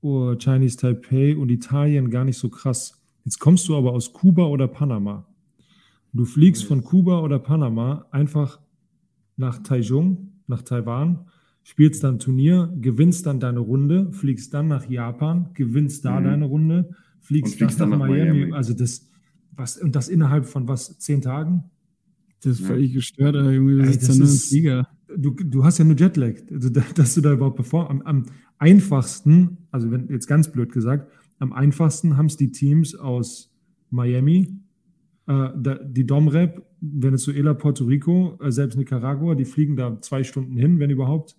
oh, 0.01 0.35
Chinese 0.35 0.77
Taipei 0.77 1.35
und 1.35 1.49
Italien 1.49 2.09
gar 2.09 2.25
nicht 2.25 2.37
so 2.37 2.49
krass. 2.49 3.01
Jetzt 3.25 3.39
kommst 3.39 3.67
du 3.67 3.75
aber 3.75 3.91
aus 3.91 4.13
Kuba 4.13 4.45
oder 4.45 4.67
Panama. 4.67 5.27
Du 6.13 6.25
fliegst 6.25 6.63
von 6.63 6.83
Kuba 6.83 7.19
oder 7.19 7.39
Panama 7.39 8.05
einfach 8.11 8.59
nach 9.37 9.59
Taichung, 9.63 10.33
nach 10.47 10.61
Taiwan, 10.63 11.25
spielst 11.63 12.03
dann 12.03 12.19
Turnier, 12.19 12.73
gewinnst 12.81 13.25
dann 13.25 13.39
deine 13.39 13.59
Runde, 13.59 14.11
fliegst 14.11 14.53
dann 14.53 14.67
nach 14.67 14.89
Japan, 14.89 15.49
gewinnst 15.53 16.03
da 16.05 16.19
Mhm. 16.19 16.23
deine 16.25 16.45
Runde, 16.45 16.89
fliegst, 17.21 17.55
fliegst 17.55 17.79
dann 17.79 17.89
nach, 17.89 17.99
dann 17.99 18.07
nach 18.09 18.15
Miami. 18.15 18.39
Miami. 18.39 18.53
Also 18.53 18.73
das, 18.73 19.09
was, 19.51 19.77
und 19.77 19.95
das 19.95 20.07
innerhalb 20.09 20.45
von 20.45 20.67
was, 20.67 20.97
zehn 20.99 21.21
Tagen? 21.21 21.63
Das 22.41 22.53
ist 22.53 22.59
Ja. 22.61 22.67
völlig 22.67 22.93
gestört, 22.93 23.35
aber 23.35 23.51
irgendwie 23.51 23.79
Ey, 23.79 23.95
das 23.97 24.07
ja 24.07 24.15
nur 24.15 24.23
ist- 24.25 24.49
Flieger. 24.49 24.87
Du, 25.15 25.31
du 25.31 25.63
hast 25.63 25.77
ja 25.77 25.85
nur 25.85 25.95
Jetlag, 25.97 26.35
also 26.51 26.69
da, 26.69 26.83
dass 26.95 27.15
du 27.15 27.21
da 27.21 27.31
überhaupt 27.33 27.55
bevor. 27.57 27.89
Am, 27.89 28.01
am 28.03 28.25
einfachsten, 28.57 29.57
also 29.71 29.89
wenn 29.91 30.07
jetzt 30.09 30.27
ganz 30.27 30.51
blöd 30.51 30.71
gesagt, 30.71 31.11
am 31.39 31.53
einfachsten 31.53 32.17
haben 32.17 32.25
es 32.27 32.37
die 32.37 32.51
Teams 32.51 32.93
aus 32.95 33.53
Miami, 33.89 34.49
äh, 35.27 35.49
da, 35.57 35.75
die 35.83 36.05
Domrep, 36.05 36.61
Venezuela, 36.81 37.53
Puerto 37.53 37.85
Rico, 37.85 38.37
äh, 38.41 38.51
selbst 38.51 38.77
Nicaragua, 38.77 39.35
die 39.35 39.45
fliegen 39.45 39.75
da 39.75 39.99
zwei 40.01 40.23
Stunden 40.23 40.55
hin, 40.57 40.79
wenn 40.79 40.89
überhaupt. 40.89 41.35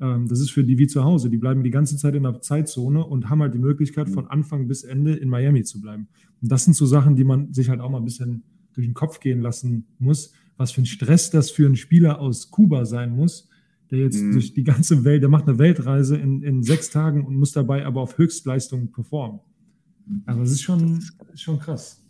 Ähm, 0.00 0.28
das 0.28 0.40
ist 0.40 0.50
für 0.50 0.64
die 0.64 0.78
wie 0.78 0.86
zu 0.86 1.04
Hause. 1.04 1.30
Die 1.30 1.38
bleiben 1.38 1.62
die 1.62 1.70
ganze 1.70 1.96
Zeit 1.96 2.14
in 2.14 2.24
der 2.24 2.40
Zeitzone 2.42 3.04
und 3.04 3.30
haben 3.30 3.40
halt 3.40 3.54
die 3.54 3.58
Möglichkeit, 3.58 4.10
von 4.10 4.26
Anfang 4.26 4.68
bis 4.68 4.84
Ende 4.84 5.14
in 5.14 5.28
Miami 5.30 5.62
zu 5.64 5.80
bleiben. 5.80 6.08
Und 6.42 6.52
das 6.52 6.64
sind 6.64 6.74
so 6.74 6.84
Sachen, 6.84 7.16
die 7.16 7.24
man 7.24 7.52
sich 7.54 7.70
halt 7.70 7.80
auch 7.80 7.90
mal 7.90 7.98
ein 7.98 8.04
bisschen 8.04 8.42
durch 8.74 8.86
den 8.86 8.94
Kopf 8.94 9.20
gehen 9.20 9.40
lassen 9.40 9.86
muss, 9.98 10.32
was 10.58 10.72
für 10.72 10.82
ein 10.82 10.86
Stress 10.86 11.30
das 11.30 11.50
für 11.50 11.64
einen 11.64 11.76
Spieler 11.76 12.20
aus 12.20 12.50
Kuba 12.50 12.84
sein 12.84 13.16
muss, 13.16 13.48
der 13.90 14.00
jetzt 14.00 14.20
Mhm. 14.22 14.32
durch 14.32 14.52
die 14.52 14.64
ganze 14.64 15.04
Welt, 15.04 15.22
der 15.22 15.30
macht 15.30 15.48
eine 15.48 15.58
Weltreise 15.58 16.16
in, 16.18 16.42
in 16.42 16.62
sechs 16.62 16.90
Tagen 16.90 17.24
und 17.24 17.36
muss 17.36 17.52
dabei 17.52 17.86
aber 17.86 18.02
auf 18.02 18.18
Höchstleistung 18.18 18.92
performen. 18.92 19.40
Also 20.26 20.40
das 20.42 20.50
ist 20.52 20.62
schon, 20.62 20.98
ist 21.32 21.42
schon 21.42 21.58
krass. 21.58 22.04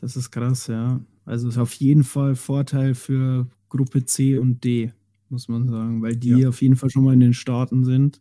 Das 0.00 0.16
ist 0.16 0.30
krass, 0.30 0.66
ja. 0.68 1.00
Also 1.24 1.48
ist 1.48 1.58
auf 1.58 1.72
jeden 1.74 2.04
Fall 2.04 2.34
Vorteil 2.34 2.94
für 2.94 3.48
Gruppe 3.68 4.04
C 4.04 4.38
und 4.38 4.62
D, 4.64 4.92
muss 5.30 5.48
man 5.48 5.68
sagen, 5.68 6.02
weil 6.02 6.16
die 6.16 6.30
Ja. 6.30 6.48
auf 6.48 6.60
jeden 6.62 6.76
Fall 6.76 6.90
schon 6.90 7.04
mal 7.04 7.14
in 7.14 7.20
den 7.20 7.34
Staaten 7.34 7.84
sind 7.84 8.20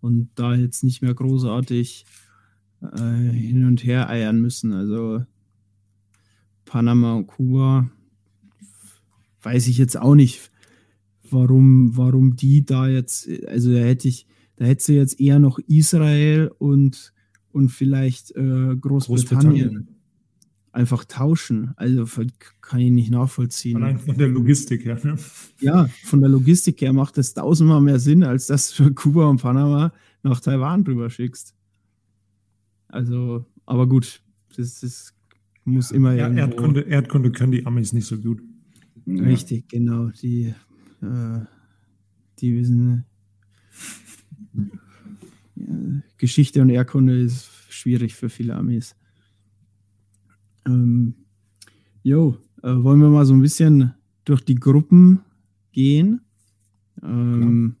und 0.00 0.30
da 0.36 0.54
jetzt 0.54 0.84
nicht 0.84 1.02
mehr 1.02 1.14
großartig 1.14 2.04
äh, 2.82 3.30
hin 3.32 3.64
und 3.66 3.84
her 3.84 4.08
eiern 4.08 4.40
müssen. 4.40 4.72
Also 4.72 5.24
Panama 6.64 7.14
und 7.14 7.26
Kuba 7.26 7.90
weiß 9.42 9.66
ich 9.68 9.78
jetzt 9.78 9.98
auch 9.98 10.14
nicht, 10.14 10.50
warum, 11.28 11.96
warum 11.96 12.36
die 12.36 12.64
da 12.64 12.88
jetzt, 12.88 13.28
also 13.46 13.72
da 13.72 13.80
hätte 13.80 14.08
ich, 14.08 14.26
da 14.56 14.66
hätte 14.66 14.84
sie 14.84 14.94
jetzt 14.94 15.20
eher 15.20 15.38
noch 15.38 15.58
Israel 15.66 16.50
und, 16.58 17.12
und 17.52 17.70
vielleicht 17.70 18.30
äh, 18.36 18.76
Großbritannien 18.76 19.88
einfach 20.72 21.04
tauschen. 21.04 21.72
Also 21.76 22.06
kann 22.60 22.80
ich 22.80 22.90
nicht 22.90 23.10
nachvollziehen. 23.10 23.76
Allein 23.76 23.98
von 23.98 24.16
der 24.16 24.28
Logistik 24.28 24.84
her. 24.84 24.98
Ne? 25.02 25.16
Ja, 25.60 25.88
von 26.04 26.20
der 26.20 26.30
Logistik 26.30 26.80
her 26.80 26.92
macht 26.92 27.18
es 27.18 27.34
tausendmal 27.34 27.80
mehr 27.80 27.98
Sinn, 27.98 28.22
als 28.22 28.46
dass 28.46 28.74
du 28.74 28.90
Kuba 28.94 29.26
und 29.26 29.40
Panama 29.42 29.92
nach 30.22 30.40
Taiwan 30.40 30.84
drüber 30.84 31.10
schickst. 31.10 31.54
Also, 32.88 33.46
aber 33.66 33.88
gut, 33.88 34.22
das, 34.56 34.80
das 34.80 35.14
muss 35.64 35.90
immer 35.90 36.12
Er, 36.14 36.26
irgendwo- 36.28 36.40
Erdkunde, 36.40 36.80
Erdkunde 36.82 37.30
können 37.32 37.52
die 37.52 37.66
Amis 37.66 37.92
nicht 37.92 38.06
so 38.06 38.18
gut. 38.18 38.40
Ja. 39.06 39.24
Richtig, 39.24 39.68
genau. 39.68 40.08
Die, 40.22 40.54
äh, 41.02 41.40
die 42.38 42.54
wissen. 42.56 43.04
Ja, 45.56 46.02
Geschichte 46.16 46.62
und 46.62 46.70
Erdkunde 46.70 47.20
ist 47.20 47.48
schwierig 47.68 48.14
für 48.14 48.28
viele 48.28 48.54
Amis. 48.54 48.94
Ähm, 50.66 51.14
jo, 52.02 52.36
äh, 52.62 52.74
wollen 52.74 53.00
wir 53.00 53.08
mal 53.08 53.26
so 53.26 53.34
ein 53.34 53.42
bisschen 53.42 53.94
durch 54.24 54.42
die 54.42 54.54
Gruppen 54.54 55.20
gehen 55.72 56.20
ähm, 57.02 57.76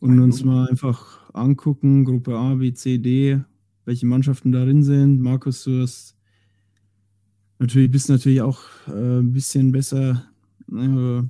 und 0.00 0.20
uns 0.20 0.44
mal 0.44 0.68
einfach 0.68 1.32
angucken, 1.34 2.04
Gruppe 2.04 2.36
A, 2.36 2.54
B, 2.54 2.72
C, 2.72 2.98
D, 2.98 3.40
welche 3.84 4.06
Mannschaften 4.06 4.52
darin 4.52 4.82
sind. 4.82 5.20
Markus, 5.20 5.64
du 5.64 5.82
hast 5.82 6.16
natürlich 7.58 7.90
bist 7.90 8.08
natürlich 8.08 8.42
auch 8.42 8.60
äh, 8.86 9.20
ein 9.20 9.32
bisschen 9.32 9.72
besser, 9.72 10.24
äh, 10.72 11.22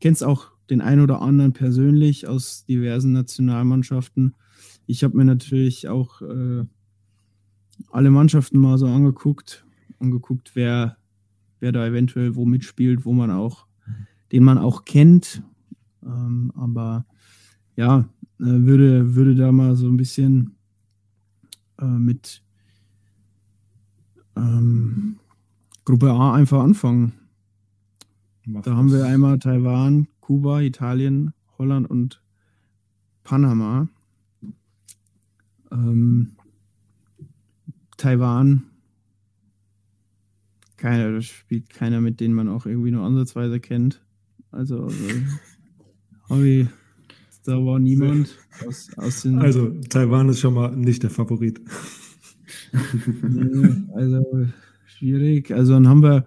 kennst 0.00 0.24
auch 0.24 0.50
den 0.68 0.80
einen 0.80 1.02
oder 1.02 1.20
anderen 1.20 1.52
persönlich 1.52 2.26
aus 2.26 2.64
diversen 2.66 3.12
Nationalmannschaften. 3.12 4.34
Ich 4.86 5.02
habe 5.04 5.16
mir 5.16 5.24
natürlich 5.24 5.88
auch 5.88 6.22
äh, 6.22 6.64
alle 7.90 8.10
Mannschaften 8.10 8.58
mal 8.58 8.78
so 8.78 8.86
angeguckt 8.86 9.64
und 10.00 10.10
geguckt, 10.10 10.52
wer, 10.54 10.96
wer 11.60 11.72
da 11.72 11.86
eventuell 11.86 12.34
wo 12.34 12.44
mitspielt, 12.44 13.04
wo 13.04 13.12
man 13.12 13.30
auch, 13.30 13.66
den 14.32 14.42
man 14.42 14.58
auch 14.58 14.84
kennt. 14.84 15.42
Ähm, 16.02 16.52
aber 16.56 17.06
ja, 17.76 18.08
äh, 18.40 18.44
würde, 18.44 19.14
würde 19.14 19.34
da 19.34 19.52
mal 19.52 19.76
so 19.76 19.86
ein 19.86 19.96
bisschen 19.96 20.56
äh, 21.78 21.84
mit 21.84 22.42
ähm, 24.36 25.16
Gruppe 25.84 26.10
A 26.10 26.34
einfach 26.34 26.62
anfangen. 26.62 27.12
Mach 28.46 28.62
Da 28.62 28.74
haben 28.74 28.90
wir 28.90 29.00
das. 29.00 29.08
einmal 29.08 29.38
Taiwan, 29.38 30.08
Kuba, 30.20 30.60
Italien, 30.60 31.32
Holland 31.58 31.88
und 31.88 32.22
Panama. 33.22 33.88
Ähm, 35.70 36.32
Taiwan. 37.96 38.69
Keiner, 40.80 41.12
da 41.12 41.20
spielt 41.20 41.68
keiner, 41.68 42.00
mit 42.00 42.20
denen 42.20 42.32
man 42.32 42.48
auch 42.48 42.64
irgendwie 42.64 42.90
nur 42.90 43.04
ansatzweise 43.04 43.60
kennt. 43.60 44.02
Also, 44.50 44.88
äh, 46.30 46.62
ich, 46.62 46.68
da 47.44 47.64
war 47.64 47.78
niemand 47.78 48.34
aus, 48.66 48.88
aus 48.96 49.22
den. 49.22 49.38
Also, 49.40 49.68
Taiwan 49.90 50.30
ist 50.30 50.40
schon 50.40 50.54
mal 50.54 50.74
nicht 50.74 51.02
der 51.02 51.10
Favorit. 51.10 51.60
Also 53.94 54.48
schwierig. 54.86 55.52
Also 55.52 55.74
dann 55.74 55.86
haben 55.86 56.02
wir, 56.02 56.24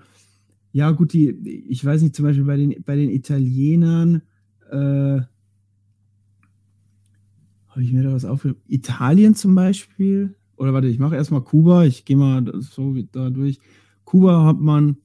ja 0.71 0.91
gut, 0.91 1.13
die, 1.13 1.29
ich 1.67 1.83
weiß 1.83 2.03
nicht, 2.03 2.15
zum 2.15 2.25
Beispiel 2.25 2.45
bei 2.45 2.57
den, 2.57 2.75
bei 2.85 2.95
den 2.95 3.09
Italienern, 3.09 4.21
äh, 4.69 5.21
habe 7.69 7.81
ich 7.81 7.91
mir 7.91 8.03
da 8.03 8.13
was 8.13 8.25
aufgeschrieben? 8.25 8.61
Italien 8.67 9.33
zum 9.33 9.55
Beispiel, 9.55 10.35
oder 10.57 10.73
warte, 10.73 10.87
ich 10.87 10.99
mache 10.99 11.15
erstmal 11.15 11.41
Kuba, 11.43 11.85
ich 11.85 12.05
gehe 12.05 12.17
mal 12.17 12.43
so 12.59 12.95
da 13.11 13.31
durch. 13.31 13.59
Kuba 14.13 14.45
hat 14.45 14.59
man 14.59 14.97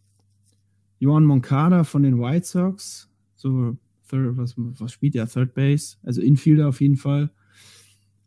Johan 0.99 1.25
Moncada 1.25 1.85
von 1.85 2.03
den 2.03 2.21
White 2.21 2.45
Sox, 2.47 3.09
so 3.37 3.79
third, 4.07 4.37
was, 4.37 4.53
was 4.59 4.93
spielt 4.93 5.15
der? 5.15 5.27
Third 5.27 5.55
Base, 5.55 5.97
also 6.03 6.21
Infielder 6.21 6.69
auf 6.69 6.83
jeden 6.83 6.97
Fall. 6.97 7.31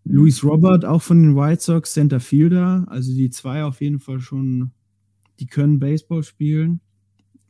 Luis 0.05 0.43
Robert, 0.43 0.83
auch 0.83 1.03
von 1.03 1.21
den 1.21 1.35
White 1.35 1.61
Sox, 1.61 1.93
Center 1.93 2.19
Fielder. 2.19 2.85
Also 2.87 3.13
die 3.13 3.29
zwei 3.29 3.63
auf 3.63 3.79
jeden 3.79 3.99
Fall 3.99 4.21
schon, 4.21 4.71
die 5.39 5.45
können 5.45 5.77
Baseball 5.77 6.23
spielen. 6.23 6.81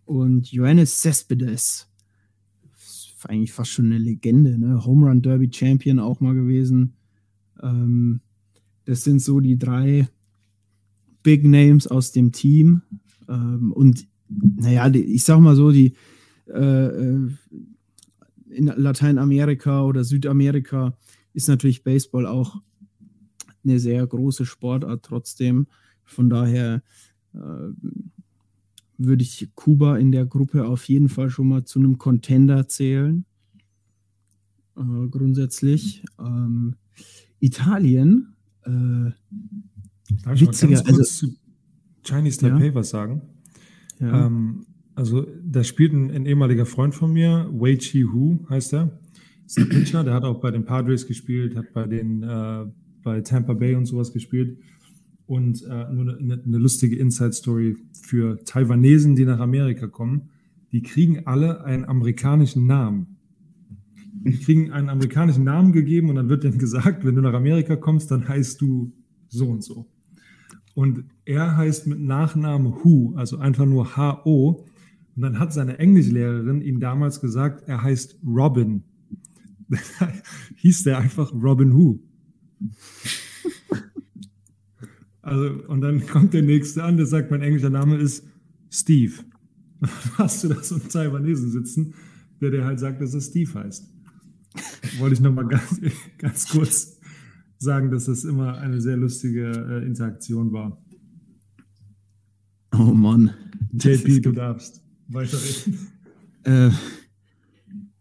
Und 0.03 0.51
Johannes 0.51 0.99
Cespedes, 0.99 1.89
ist 2.75 3.25
eigentlich 3.29 3.53
fast 3.53 3.71
schon 3.71 3.85
eine 3.85 3.97
Legende, 3.97 4.59
ne? 4.59 4.83
Home 4.85 5.07
Run 5.07 5.21
Derby 5.21 5.49
Champion 5.49 5.99
auch 5.99 6.19
mal 6.19 6.35
gewesen. 6.35 6.95
Ähm, 7.63 8.19
das 8.83 9.05
sind 9.05 9.21
so 9.21 9.39
die 9.39 9.57
drei 9.57 10.09
Big 11.23 11.45
Names 11.45 11.87
aus 11.87 12.11
dem 12.11 12.33
Team. 12.33 12.81
Ähm, 13.31 13.71
und 13.71 14.07
naja, 14.29 14.89
die, 14.89 15.03
ich 15.03 15.23
sag 15.23 15.39
mal 15.39 15.55
so, 15.55 15.71
die 15.71 15.93
äh, 16.47 16.85
äh, 16.85 17.29
in 18.49 18.65
Lateinamerika 18.65 19.83
oder 19.83 20.03
Südamerika 20.03 20.97
ist 21.33 21.47
natürlich 21.47 21.83
Baseball 21.83 22.25
auch 22.27 22.61
eine 23.63 23.79
sehr 23.79 24.05
große 24.05 24.45
Sportart 24.45 25.03
trotzdem. 25.03 25.67
Von 26.03 26.29
daher 26.29 26.83
äh, 27.33 27.37
würde 28.97 29.23
ich 29.23 29.49
Kuba 29.55 29.97
in 29.97 30.11
der 30.11 30.25
Gruppe 30.25 30.65
auf 30.65 30.83
jeden 30.85 31.09
Fall 31.09 31.29
schon 31.29 31.47
mal 31.47 31.63
zu 31.63 31.79
einem 31.79 31.97
Contender 31.97 32.67
zählen. 32.67 33.25
Äh, 34.75 35.07
grundsätzlich. 35.09 36.03
Ähm, 36.19 36.75
Italien. 37.39 38.33
Äh, 38.63 38.71
Darf 38.71 39.15
ich 40.13 40.25
mal 40.25 40.39
Witziger, 40.39 40.73
ganz 40.73 40.83
kurz 40.83 40.97
also- 40.97 41.27
zu 41.27 41.40
Chinese 42.03 42.45
Ja. 42.45 42.57
Taipei 42.57 42.75
was 42.75 42.89
sagen? 42.89 43.21
ja. 43.99 44.27
Ähm, 44.27 44.65
also 44.93 45.25
da 45.43 45.63
spielt 45.63 45.93
ein, 45.93 46.11
ein 46.11 46.25
ehemaliger 46.25 46.65
Freund 46.65 46.93
von 46.93 47.13
mir, 47.13 47.49
Wei 47.53 47.77
Chi 47.77 48.03
Hu 48.03 48.39
heißt 48.49 48.73
er. 48.73 48.99
Ist 49.45 49.57
ein 49.57 49.69
Pitcher, 49.69 50.03
der 50.03 50.13
hat 50.13 50.23
auch 50.23 50.39
bei 50.39 50.51
den 50.51 50.65
Padres 50.65 51.07
gespielt, 51.07 51.55
hat 51.55 51.73
bei 51.73 51.87
den 51.87 52.23
äh, 52.23 52.65
bei 53.03 53.21
Tampa 53.21 53.53
Bay 53.53 53.75
und 53.75 53.85
sowas 53.85 54.13
gespielt. 54.13 54.57
Und 55.25 55.63
äh, 55.63 55.93
nur 55.93 56.17
eine, 56.17 56.41
eine 56.45 56.57
lustige 56.57 56.97
Inside-Story 56.97 57.77
für 58.01 58.43
Taiwanesen, 58.43 59.15
die 59.15 59.25
nach 59.25 59.39
Amerika 59.39 59.87
kommen. 59.87 60.29
Die 60.71 60.81
kriegen 60.81 61.25
alle 61.25 61.63
einen 61.63 61.85
amerikanischen 61.85 62.67
Namen. 62.67 63.17
Die 64.23 64.37
kriegen 64.37 64.71
einen 64.71 64.89
amerikanischen 64.89 65.43
Namen 65.43 65.71
gegeben 65.71 66.09
und 66.09 66.15
dann 66.15 66.29
wird 66.29 66.43
denen 66.43 66.57
gesagt, 66.57 67.05
wenn 67.05 67.15
du 67.15 67.21
nach 67.21 67.33
Amerika 67.33 67.75
kommst, 67.75 68.11
dann 68.11 68.27
heißt 68.27 68.59
du 68.61 68.91
so 69.29 69.47
und 69.47 69.63
so. 69.63 69.87
Und 70.73 71.05
er 71.25 71.57
heißt 71.57 71.87
mit 71.87 71.99
Nachnamen 71.99 72.83
Hu, 72.83 73.13
also 73.15 73.37
einfach 73.37 73.65
nur 73.65 73.95
H-O. 73.95 74.65
Und 75.15 75.21
dann 75.21 75.39
hat 75.39 75.53
seine 75.53 75.79
Englischlehrerin 75.79 76.61
ihm 76.61 76.79
damals 76.79 77.19
gesagt, 77.19 77.67
er 77.67 77.81
heißt 77.81 78.19
Robin. 78.25 78.83
Hieß 80.55 80.83
der 80.83 80.99
einfach 80.99 81.33
Robin 81.33 81.73
Hu. 81.73 81.99
Also, 85.23 85.51
und 85.67 85.81
dann 85.81 86.05
kommt 86.07 86.33
der 86.33 86.41
nächste 86.41 86.83
an, 86.83 86.97
der 86.97 87.05
sagt, 87.05 87.29
mein 87.29 87.43
englischer 87.43 87.69
Name 87.69 87.97
ist 87.97 88.25
Steve. 88.71 89.13
Und 89.79 89.89
dann 89.91 90.17
hast 90.17 90.43
du 90.43 90.47
da 90.47 90.63
so 90.63 90.75
einen 90.75 90.89
Taiwanesen 90.89 91.51
sitzen, 91.51 91.93
der 92.41 92.49
dir 92.49 92.65
halt 92.65 92.79
sagt, 92.79 93.01
dass 93.01 93.13
er 93.13 93.21
Steve 93.21 93.53
heißt. 93.53 93.87
Wollte 94.97 95.13
ich 95.13 95.21
nochmal 95.21 95.47
ganz, 95.47 95.79
ganz 96.17 96.49
kurz 96.49 96.97
sagen, 97.61 97.91
dass 97.91 98.05
das 98.05 98.23
immer 98.23 98.57
eine 98.57 98.81
sehr 98.81 98.97
lustige 98.97 99.51
äh, 99.51 99.85
Interaktion 99.85 100.51
war. 100.51 100.81
oh 102.73 102.93
Mann. 102.93 103.31
JP, 103.73 104.21
du 104.21 104.31
darfst 104.31 104.83
weiterreden. 105.07 105.77
Äh, 106.43 106.71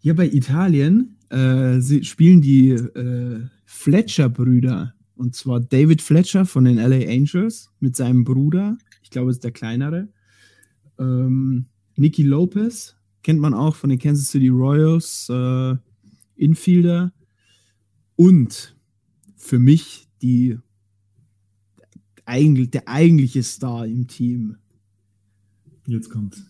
ja, 0.00 0.14
bei 0.14 0.28
Italien 0.28 1.18
äh, 1.28 1.80
spielen 2.02 2.40
die 2.40 2.70
äh, 2.70 3.46
Fletcher-Brüder. 3.66 4.94
Und 5.14 5.34
zwar 5.34 5.60
David 5.60 6.00
Fletcher 6.00 6.46
von 6.46 6.64
den 6.64 6.76
LA 6.76 7.06
Angels 7.06 7.70
mit 7.80 7.94
seinem 7.94 8.24
Bruder. 8.24 8.78
Ich 9.02 9.10
glaube, 9.10 9.30
es 9.30 9.36
ist 9.36 9.44
der 9.44 9.52
kleinere. 9.52 10.08
Ähm, 10.98 11.66
Nicky 11.96 12.22
Lopez 12.22 12.96
kennt 13.22 13.40
man 13.40 13.52
auch 13.52 13.76
von 13.76 13.90
den 13.90 13.98
Kansas 13.98 14.30
City 14.30 14.48
Royals. 14.48 15.28
Äh, 15.28 15.76
Infielder. 16.36 17.12
Und 18.16 18.74
für 19.40 19.58
mich 19.58 20.08
die 20.22 20.58
eigentlich, 22.24 22.70
der 22.70 22.86
eigentliche 22.86 23.42
Star 23.42 23.86
im 23.86 24.06
Team. 24.06 24.56
Jetzt 25.86 26.10
kommt's. 26.10 26.44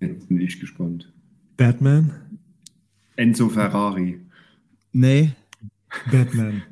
Jetzt 0.00 0.28
bin 0.28 0.40
ich 0.40 0.60
gespannt. 0.60 1.12
Batman? 1.56 2.38
Enzo 3.16 3.48
Ferrari. 3.48 4.20
Nee, 4.92 5.32
Batman. 6.10 6.62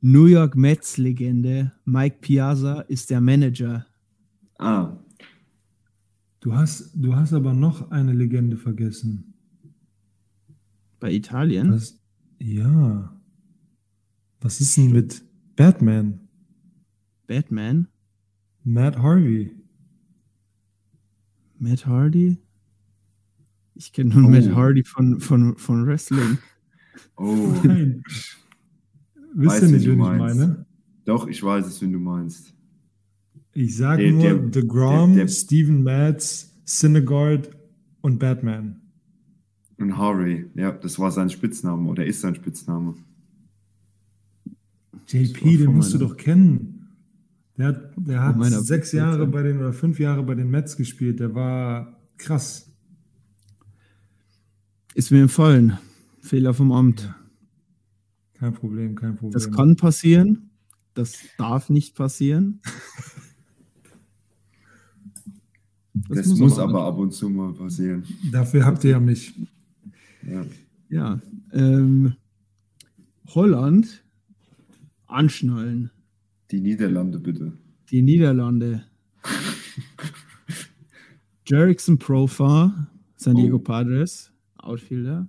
New 0.00 0.26
York 0.26 0.56
Mets 0.56 0.98
Legende 0.98 1.72
Mike 1.84 2.18
Piazza 2.20 2.80
ist 2.82 3.10
der 3.10 3.20
Manager. 3.20 3.86
Ah, 4.58 4.96
Du 6.46 6.54
hast, 6.54 6.92
du 6.94 7.16
hast 7.16 7.32
aber 7.32 7.52
noch 7.52 7.90
eine 7.90 8.12
Legende 8.12 8.56
vergessen. 8.56 9.34
Bei 11.00 11.10
Italien? 11.10 11.72
Was? 11.72 11.98
Ja. 12.38 13.15
Was 14.46 14.60
ist 14.60 14.76
denn 14.76 14.92
mit 14.92 15.24
Batman? 15.56 16.20
Batman? 17.26 17.88
Matt 18.62 18.96
Harvey. 18.96 19.50
Matt 21.58 21.84
Hardy? 21.84 22.38
Ich 23.74 23.92
kenne 23.92 24.14
nur 24.14 24.26
Oh. 24.26 24.30
Matt 24.30 24.48
Hardy 24.54 24.84
von, 24.84 25.18
von, 25.18 25.56
von 25.56 25.84
Wrestling. 25.84 26.38
oh. 27.16 27.54
Nein. 27.64 28.04
Wisst 29.34 29.62
ihr 29.62 29.62
wen 29.62 29.70
nicht, 29.74 29.86
du 29.86 29.90
wen 29.90 30.00
ich 30.00 30.18
meine? 30.36 30.66
Doch, 31.06 31.26
ich 31.26 31.42
weiß 31.42 31.66
es, 31.66 31.82
wenn 31.82 31.92
du 31.92 31.98
meinst. 31.98 32.54
Ich 33.52 33.76
sage 33.76 34.04
Der- 34.04 34.12
nur 34.12 34.22
der- 34.50 34.62
The 34.62 34.68
Grom, 34.68 35.16
der- 35.16 35.24
der- 35.24 35.28
Steven 35.32 35.82
Matz, 35.82 36.54
Syndergaard 36.64 37.50
und 38.00 38.20
Batman. 38.20 38.80
Und 39.78 39.96
Harry, 39.98 40.48
ja, 40.54 40.70
das 40.70 41.00
war 41.00 41.10
sein 41.10 41.30
Spitzname 41.30 41.88
oder 41.90 42.06
ist 42.06 42.20
sein 42.20 42.36
Spitzname. 42.36 42.94
JP, 45.08 45.58
den 45.58 45.74
musst 45.74 45.94
du 45.94 45.98
doch 45.98 46.16
kennen. 46.16 46.76
Der 47.56 47.68
hat, 47.68 47.92
der 47.96 48.22
hat 48.22 48.42
sechs. 48.64 48.92
Jahre 48.92 49.26
bei 49.26 49.42
den 49.42 49.58
oder 49.58 49.72
fünf 49.72 49.98
Jahre 49.98 50.22
bei 50.22 50.34
den 50.34 50.50
Mets 50.50 50.76
gespielt. 50.76 51.20
Der 51.20 51.34
war 51.34 52.00
krass. 52.18 52.70
Ist 54.94 55.10
mir 55.10 55.22
empfohlen. 55.22 55.78
Fehler 56.20 56.54
vom 56.54 56.72
Amt. 56.72 57.14
Kein 58.34 58.52
Problem, 58.52 58.94
kein 58.94 59.16
Problem. 59.16 59.32
Das 59.32 59.50
kann 59.50 59.76
passieren. 59.76 60.50
Das 60.94 61.14
darf 61.38 61.70
nicht 61.70 61.94
passieren. 61.94 62.60
Das, 66.08 66.26
muss, 66.26 66.58
aber 66.58 66.80
aber 66.80 66.84
ab 66.84 66.98
und 66.98 67.12
zu 67.12 67.28
mal 67.28 67.52
passieren. 67.52 68.04
Dafür 68.30 68.64
habt 68.64 68.84
ihr 68.84 68.90
ja 68.90 69.00
mich. 69.00 69.34
Ja. 70.22 70.44
Ja. 70.88 71.20
Ähm, 71.52 72.14
Holland 73.34 74.04
anschnallen. 75.06 75.90
Die 76.50 76.60
Niederlande 76.60 77.18
bitte. 77.18 77.52
Die 77.90 78.02
Niederlande. 78.02 78.84
Jerickson 81.46 81.98
Profar, 81.98 82.88
San 83.16 83.36
Diego 83.36 83.56
Oh. 83.56 83.60
Padres, 83.60 84.32
Outfielder. 84.58 85.28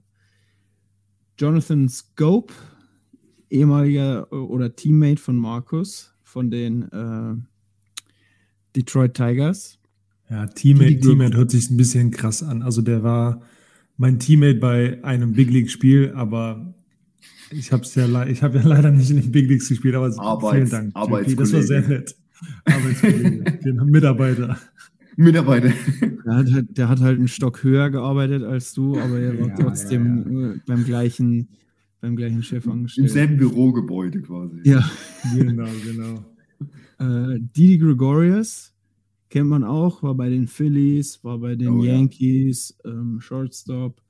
Jonathan 1.40 1.88
Scope, 1.88 2.54
ehemaliger 3.50 4.28
äh, 4.32 4.36
oder 4.36 4.76
Teammate 4.76 5.22
von 5.22 5.36
Markus 5.36 6.14
von 6.24 6.50
den 6.50 6.84
äh, 6.92 7.36
Detroit 8.76 9.14
Tigers. 9.14 9.80
Ja, 10.30 10.48
Teammate, 10.48 11.00
Teammate 11.00 11.38
hört 11.38 11.52
sich 11.52 11.70
ein 11.70 11.78
bisschen 11.78 12.12
krass 12.12 12.44
an. 12.44 12.62
Also 12.62 12.82
der 12.82 13.04
war 13.04 13.42
mein 13.96 14.20
Teammate 14.20 14.60
bei 14.60 15.04
einem 15.04 15.34
Big 15.34 15.50
League 15.52 15.70
Spiel, 15.70 16.12
aber 16.16 16.74
ich 17.52 17.72
habe 17.72 17.84
ja, 17.96 18.06
le- 18.06 18.30
ich 18.32 18.44
hab 18.44 18.54
ja 18.56 18.62
leider 18.64 18.92
nicht 18.92 19.10
in 19.10 19.22
den 19.22 19.32
Big 19.32 19.48
Leagues 19.50 19.70
gespielt, 19.70 19.96
aber 19.96 20.12
Arbeits- 20.20 20.52
vielen 20.56 20.70
Dank. 20.70 20.94
JP, 20.98 21.36
das 21.36 21.54
war 21.54 21.62
sehr 21.64 21.88
nett. 21.88 22.16
Arbeitskollege, 22.66 23.58
genau, 23.64 23.86
Mitarbeiter. 23.86 24.58
Mitarbeiter. 25.16 25.74
Der 26.26 26.36
hat, 26.36 26.52
halt, 26.52 26.78
der 26.78 26.90
hat 26.90 27.00
halt 27.00 27.18
einen 27.18 27.28
Stock 27.28 27.64
höher 27.64 27.90
gearbeitet 27.90 28.44
als 28.44 28.74
du, 28.74 28.98
aber 29.00 29.20
er 29.20 29.40
war 29.40 29.48
Ja, 29.50 29.56
trotzdem 29.56 30.54
äh, 30.56 30.60
beim 30.68 30.84
gleichen 30.84 31.48
beim 32.00 32.16
gleichen 32.16 32.44
Chef 32.44 32.64
Im 32.66 32.74
angestellt. 32.74 33.10
selben 33.10 33.38
Bürogebäude 33.38 34.22
quasi. 34.22 34.60
Ja. 34.64 34.88
Genau, 35.36 35.68
genau. 35.84 36.24
Äh, 37.00 37.40
Didi 37.56 37.78
Gregorius 37.78 38.74
kennt 39.30 39.48
man 39.50 39.64
auch, 39.64 40.02
war 40.02 40.16
bei 40.16 40.30
den 40.30 40.48
Phillies, 40.48 41.24
war 41.24 41.38
bei 41.38 41.56
den 41.56 41.68
Oh, 41.70 41.84
ja. 41.84 41.94
Yankees, 41.94 42.76
ähm, 42.86 43.20
Shortstop. 43.22 44.02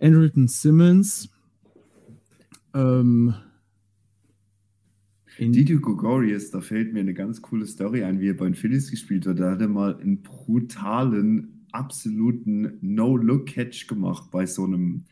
Andrew 0.00 0.28
Simmons. 0.46 1.28
Ähm, 2.76 3.34
in, 5.38 5.52
Didi 5.52 5.76
Gregorius, 5.76 6.50
da 6.50 6.60
fällt 6.60 6.92
mir 6.92 7.00
eine 7.00 7.14
ganz 7.14 7.40
coole 7.40 7.66
Story 7.66 8.04
ein, 8.04 8.20
wie 8.20 8.28
er 8.28 8.36
bei 8.36 8.44
den 8.44 8.54
Phillies 8.54 8.90
gespielt 8.90 9.26
hat. 9.26 9.38
Da 9.38 9.52
hat 9.52 9.60
er 9.60 9.68
mal 9.68 9.98
einen 9.98 10.22
brutalen, 10.22 11.66
absoluten 11.72 12.78
No-Look-Catch 12.80 13.86
gemacht 13.86 14.30
bei 14.30 14.46
so 14.46 14.64
einem 14.64 15.04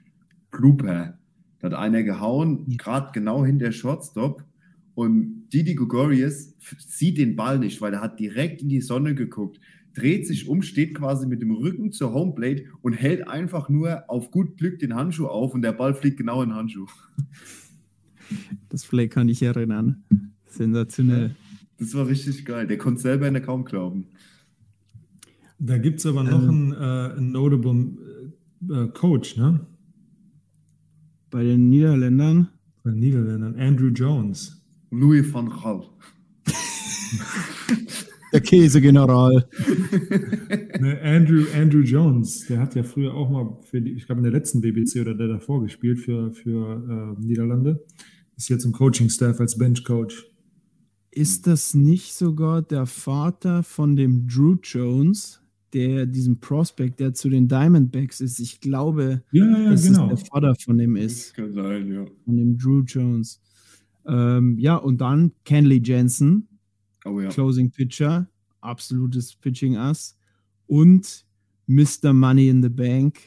Blooper. 0.51 1.19
Da 1.59 1.67
hat 1.67 1.75
einer 1.75 2.03
gehauen, 2.03 2.65
gerade 2.77 3.13
genau 3.13 3.45
hinter 3.45 3.73
Shortstop. 3.73 4.45
Und 4.95 5.49
Didi 5.53 5.75
Gregorius 5.75 6.55
sieht 6.79 7.19
den 7.19 7.35
Ball 7.37 7.59
nicht, 7.59 7.81
weil 7.81 7.95
er 7.95 8.01
hat 8.01 8.21
direkt 8.21 8.63
in 8.63 8.69
die 8.69 8.81
Sonne 8.81 9.15
geguckt, 9.15 9.61
dreht 9.95 10.27
sich 10.27 10.49
um, 10.49 10.63
steht 10.63 10.95
quasi 10.95 11.27
mit 11.27 11.41
dem 11.41 11.53
Rücken 11.53 11.93
zur 11.93 12.13
Homeplate 12.13 12.65
und 12.83 12.93
hält 12.95 13.27
einfach 13.29 13.69
nur 13.69 14.11
auf 14.11 14.31
gut 14.31 14.57
Glück 14.59 14.79
den 14.79 14.95
Handschuh 14.95 15.27
auf 15.27 15.55
und 15.55 15.63
der 15.63 15.73
Ball 15.73 15.95
fliegt 15.95 16.19
genau 16.19 16.43
in 16.43 16.51
den 16.51 16.57
Handschuh. 16.57 16.87
das 18.69 18.85
Play 18.85 19.09
kann 19.09 19.29
ich 19.29 19.43
erinnern. 19.43 20.05
Sensationell. 20.47 21.37
Das 21.79 21.95
war 21.95 22.07
richtig 22.07 22.45
geil. 22.45 22.67
Der 22.67 22.79
konnte 22.79 23.01
selber 23.01 23.31
nicht 23.31 23.47
kaum 23.47 23.65
glauben. 23.65 24.07
Da 25.59 25.79
gibt 25.79 26.01
es 26.01 26.07
aber 26.07 26.23
noch 26.23 26.43
Ähm. 26.43 26.49
einen, 26.49 26.73
äh, 26.73 27.17
einen 27.17 27.33
notable 27.33 27.89
äh, 28.71 28.87
Coach, 28.89 29.37
ne? 29.37 29.61
Bei 31.31 31.43
den 31.43 31.69
Niederländern. 31.69 32.49
Bei 32.83 32.91
den 32.91 33.01
Niederländern, 33.01 33.59
Andrew 33.59 33.89
Jones. 33.89 34.63
Louis 34.91 35.33
van 35.33 35.49
Gaal. 35.49 35.85
Der 38.35 38.41
Käsegeneral. 38.41 39.49
ne, 40.81 41.01
Andrew, 41.03 41.45
Andrew 41.57 41.83
Jones, 41.83 42.47
der 42.49 42.59
hat 42.59 42.75
ja 42.75 42.83
früher 42.83 43.15
auch 43.15 43.31
mal 43.31 43.57
für 43.63 43.81
die, 43.81 43.93
ich 43.93 44.07
glaube 44.07 44.19
in 44.19 44.25
der 44.25 44.33
letzten 44.33 44.61
BBC 44.61 44.97
oder 45.03 45.15
der 45.15 45.29
davor 45.29 45.63
gespielt 45.63 46.01
für, 46.01 46.33
für 46.33 47.17
äh, 47.17 47.25
Niederlande. 47.25 47.85
Ist 48.37 48.49
jetzt 48.49 48.65
im 48.65 48.73
Coaching-Staff 48.73 49.39
als 49.39 49.57
Bench-Coach. 49.57 50.27
Ist 51.13 51.47
das 51.47 51.75
nicht 51.75 52.13
sogar 52.15 52.61
der 52.61 52.87
Vater 52.87 53.63
von 53.63 53.95
dem 53.95 54.27
Drew 54.27 54.57
Jones, 54.65 55.41
der 55.73 56.05
diesem 56.07 56.41
Prospect, 56.41 56.99
der 56.99 57.15
zu 57.15 57.29
den 57.29 57.47
Diamondbacks 57.47 58.21
ist? 58.21 58.41
Ich 58.41 58.61
glaube, 58.61 59.23
Ja, 59.31 59.45
ja, 59.47 59.71
dass 59.71 59.85
genau. 59.87 60.11
es 60.11 60.23
der 60.23 60.27
Vater 60.27 60.57
von 60.57 60.77
dem 60.77 60.97
ist, 60.97 61.35
Kann 61.35 61.53
sein, 61.53 61.93
ja. 61.93 62.05
von 62.25 62.37
dem 62.37 62.59
Drew 62.59 62.83
Jones. 62.83 63.41
Ähm, 64.09 64.59
ja, 64.59 64.75
und 64.75 65.01
dann 65.01 65.31
Kenley 65.45 65.81
Jensen, 65.85 66.49
Oh 67.05 67.21
ja. 67.21 67.29
Closing 67.29 67.71
Pitcher, 67.71 68.27
absolutes 68.61 69.35
Pitching 69.37 69.77
Ass. 69.77 70.17
Und 70.67 71.25
Mr. 71.67 72.13
Money 72.13 72.49
in 72.49 72.63
the 72.63 72.69
Bank, 72.69 73.19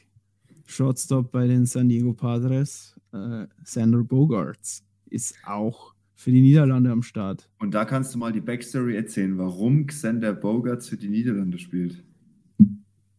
Shortstop 0.65 1.31
bei 1.31 1.47
den 1.47 1.65
San 1.65 1.87
Diego 1.89 2.13
Padres, 2.13 2.99
äh, 3.13 3.45
Sander 3.63 4.03
Bogarts, 4.03 4.83
ist 5.09 5.35
auch 5.45 5.93
für 6.15 6.31
die 6.31 6.41
Niederlande 6.41 6.91
am 6.91 7.03
Start. 7.03 7.49
Und 7.59 7.73
da 7.73 7.85
kannst 7.85 8.13
du 8.13 8.17
mal 8.17 8.31
die 8.33 8.41
Backstory 8.41 8.95
erzählen, 8.95 9.37
warum 9.37 9.85
Xander 9.85 10.33
Bogarts 10.33 10.89
für 10.89 10.97
die 10.97 11.09
Niederlande 11.09 11.59
spielt. 11.59 12.03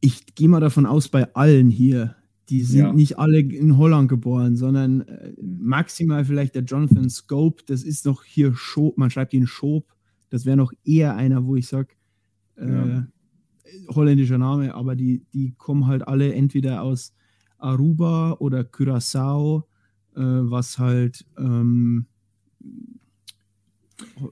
Ich 0.01 0.27
gehe 0.35 0.49
mal 0.49 0.61
davon 0.61 0.87
aus, 0.87 1.09
bei 1.09 1.33
allen 1.35 1.71
hier, 1.71 2.17
die 2.49 2.63
sind 2.63 2.81
Ja. 2.81 2.93
nicht 2.93 3.19
alle 3.19 3.41
in 3.41 3.77
Holland 3.77 4.09
geboren, 4.09 4.57
sondern 4.57 5.03
äh, 5.03 5.33
maximal 5.41 6.25
vielleicht 6.25 6.55
der 6.55 6.63
Jonathan 6.65 7.09
Scope, 7.11 7.63
das 7.67 7.83
ist 7.83 8.05
noch 8.05 8.25
hier 8.25 8.55
Schob, 8.55 8.97
man 8.99 9.11
schreibt 9.11 9.33
ihn 9.35 9.47
Schob, 9.47 9.87
das 10.31 10.45
wäre 10.47 10.57
noch 10.57 10.73
eher 10.85 11.17
einer, 11.17 11.45
wo 11.47 11.57
ich 11.57 11.67
sage, 11.69 11.89
äh, 12.57 12.71
Ja. 12.71 13.07
holländischer 13.89 14.39
Name, 14.39 14.75
aber 14.75 14.97
die, 14.97 15.23
die 15.35 15.53
kommen 15.59 15.87
halt 15.87 16.07
alle 16.09 16.33
entweder 16.35 16.83
aus 16.83 17.15
Aruba 17.59 18.33
oder 18.39 18.61
Curaçao, 18.63 19.65
äh, 20.15 20.21
was 20.21 20.79
halt 20.79 21.27
ähm, 21.39 22.07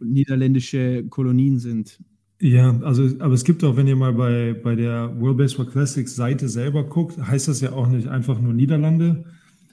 niederländische 0.01 1.05
Kolonien 1.09 1.59
sind. 1.59 2.01
Ja, 2.41 2.79
also, 2.81 3.05
aber 3.21 3.33
es 3.35 3.45
gibt 3.45 3.65
auch, 3.65 3.77
wenn 3.77 3.87
ihr 3.87 3.97
mal 3.97 4.13
bei, 4.13 4.53
bei 4.63 4.75
der 4.77 5.19
World 5.21 5.39
Baseball 5.39 5.67
Classics 5.67 6.15
Seite 6.15 6.49
selber 6.49 6.85
guckt, 6.85 7.17
heißt 7.19 7.49
das 7.49 7.61
ja 7.63 7.73
auch 7.73 7.89
nicht 7.89 8.09
einfach 8.09 8.39
nur 8.41 8.53
Niederlande, 8.53 9.25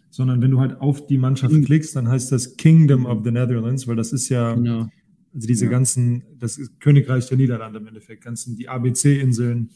sondern 0.10 0.42
wenn 0.42 0.52
du 0.52 0.60
halt 0.62 0.80
auf 0.80 1.06
die 1.08 1.18
Mannschaft 1.18 1.54
Mhm. 1.54 1.66
klickst, 1.66 1.96
dann 1.96 2.08
heißt 2.08 2.32
das 2.32 2.56
Kingdom 2.56 3.06
of 3.06 3.24
the 3.26 3.32
Netherlands, 3.32 3.88
weil 3.88 3.98
das 3.98 4.14
ist 4.14 4.30
ja, 4.30 4.54
Genau. 4.56 4.88
Also 5.34 5.48
diese 5.48 5.66
Ja. 5.66 5.72
ganzen, 5.72 6.24
das 6.40 6.58
ist 6.58 6.80
Königreich 6.80 7.28
der 7.28 7.38
Niederlande 7.38 7.80
im 7.80 7.88
Endeffekt, 7.88 8.24
ganzen, 8.24 8.56
die 8.56 8.70
ABC-Inseln, 8.70 9.70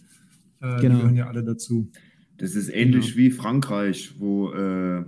äh, 0.61 0.79
Genau. 0.79 0.79
die 0.81 0.87
gehören 1.01 1.15
ja 1.15 1.27
alle 1.27 1.43
dazu. 1.43 1.89
Das 2.37 2.55
ist 2.55 2.69
ähnlich 2.69 3.17
wie 3.17 3.31
Frankreich, 3.31 4.15
wo 4.19 4.51
äh, 4.51 5.03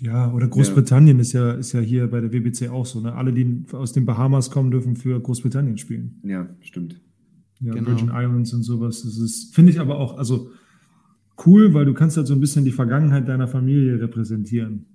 Ja, 0.00 0.32
oder 0.32 0.46
Großbritannien 0.46 1.18
ist 1.18 1.32
ja, 1.32 1.52
ist 1.52 1.72
ja 1.72 1.80
hier 1.80 2.06
bei 2.08 2.20
der 2.20 2.32
WBC 2.32 2.68
auch 2.68 2.86
so, 2.86 3.00
ne? 3.00 3.14
Alle, 3.14 3.32
die 3.32 3.64
aus 3.72 3.92
den 3.92 4.04
Bahamas 4.06 4.48
kommen, 4.50 4.70
dürfen 4.70 4.94
für 4.94 5.20
Großbritannien 5.20 5.76
spielen. 5.78 6.20
ja, 6.22 6.48
stimmt. 6.60 7.00
Ja, 7.60 7.74
Genau. 7.74 7.88
Virgin 7.88 8.10
Islands 8.14 8.52
und 8.54 8.62
sowas. 8.62 9.02
Das 9.02 9.18
ist, 9.18 9.52
finde 9.56 9.72
ich 9.72 9.80
aber 9.80 9.98
auch, 9.98 10.16
also 10.16 10.50
cool, 11.44 11.74
weil 11.74 11.84
du 11.86 11.94
kannst 11.94 12.16
halt 12.16 12.28
so 12.28 12.34
ein 12.34 12.38
bisschen 12.40 12.64
die 12.64 12.70
Vergangenheit 12.70 13.26
deiner 13.28 13.48
Familie 13.48 14.00
repräsentieren. 14.00 14.86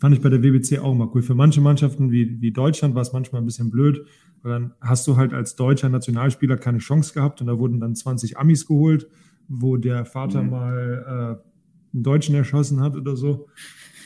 Fand 0.00 0.14
ich 0.14 0.20
bei 0.20 0.28
der 0.28 0.42
WBC 0.42 0.78
auch 0.80 0.94
mal 0.94 1.08
cool. 1.14 1.22
Für 1.22 1.34
manche 1.34 1.60
Mannschaften 1.60 2.10
wie, 2.10 2.40
wie 2.40 2.50
Deutschland 2.52 2.94
war 2.94 3.02
es 3.02 3.12
manchmal 3.12 3.40
ein 3.42 3.46
bisschen 3.46 3.70
blöd, 3.70 4.04
weil 4.42 4.52
dann 4.52 4.74
hast 4.80 5.06
du 5.06 5.16
halt 5.16 5.32
als 5.32 5.56
deutscher 5.56 5.88
Nationalspieler 5.88 6.56
keine 6.56 6.78
Chance 6.78 7.14
gehabt 7.14 7.40
und 7.40 7.46
da 7.46 7.58
wurden 7.58 7.80
dann 7.80 7.94
20 7.94 8.36
Amis 8.38 8.66
geholt, 8.66 9.06
wo 9.48 9.76
der 9.76 10.04
Vater 10.04 10.42
Mhm. 10.42 10.50
mal 10.50 11.38
äh, 11.40 11.94
einen 11.94 12.02
Deutschen 12.02 12.34
erschossen 12.34 12.80
hat 12.80 12.96
oder 12.96 13.16
so. 13.16 13.46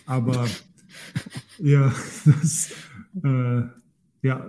Aber 0.06 0.46
ja, 1.58 1.92
das, 2.24 2.70
äh, 3.24 3.62
ja, 4.22 4.46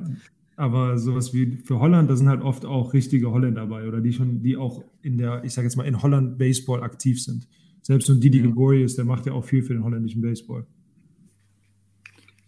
aber 0.55 0.97
sowas 0.97 1.33
wie 1.33 1.57
für 1.63 1.79
Holland, 1.79 2.09
da 2.09 2.15
sind 2.17 2.27
halt 2.27 2.41
oft 2.41 2.65
auch 2.65 2.93
richtige 2.93 3.31
Holländer 3.31 3.61
dabei 3.61 3.87
oder 3.87 4.01
die 4.01 4.11
schon, 4.13 4.41
die 4.43 4.57
auch 4.57 4.83
in 5.01 5.17
der, 5.17 5.43
ich 5.45 5.53
sage 5.53 5.67
jetzt 5.67 5.77
mal, 5.77 5.83
in 5.85 6.01
Holland 6.01 6.37
Baseball 6.37 6.83
aktiv 6.83 7.21
sind. 7.23 7.47
Selbst 7.81 8.07
so 8.07 8.13
ein 8.13 8.19
Didi 8.19 8.39
Ja. 8.39 8.45
Gregorius, 8.45 8.95
der 8.95 9.05
macht 9.05 9.25
ja 9.25 9.31
auch 9.33 9.45
viel 9.45 9.63
für 9.63 9.73
den 9.73 9.83
holländischen 9.83 10.21
Baseball. 10.21 10.65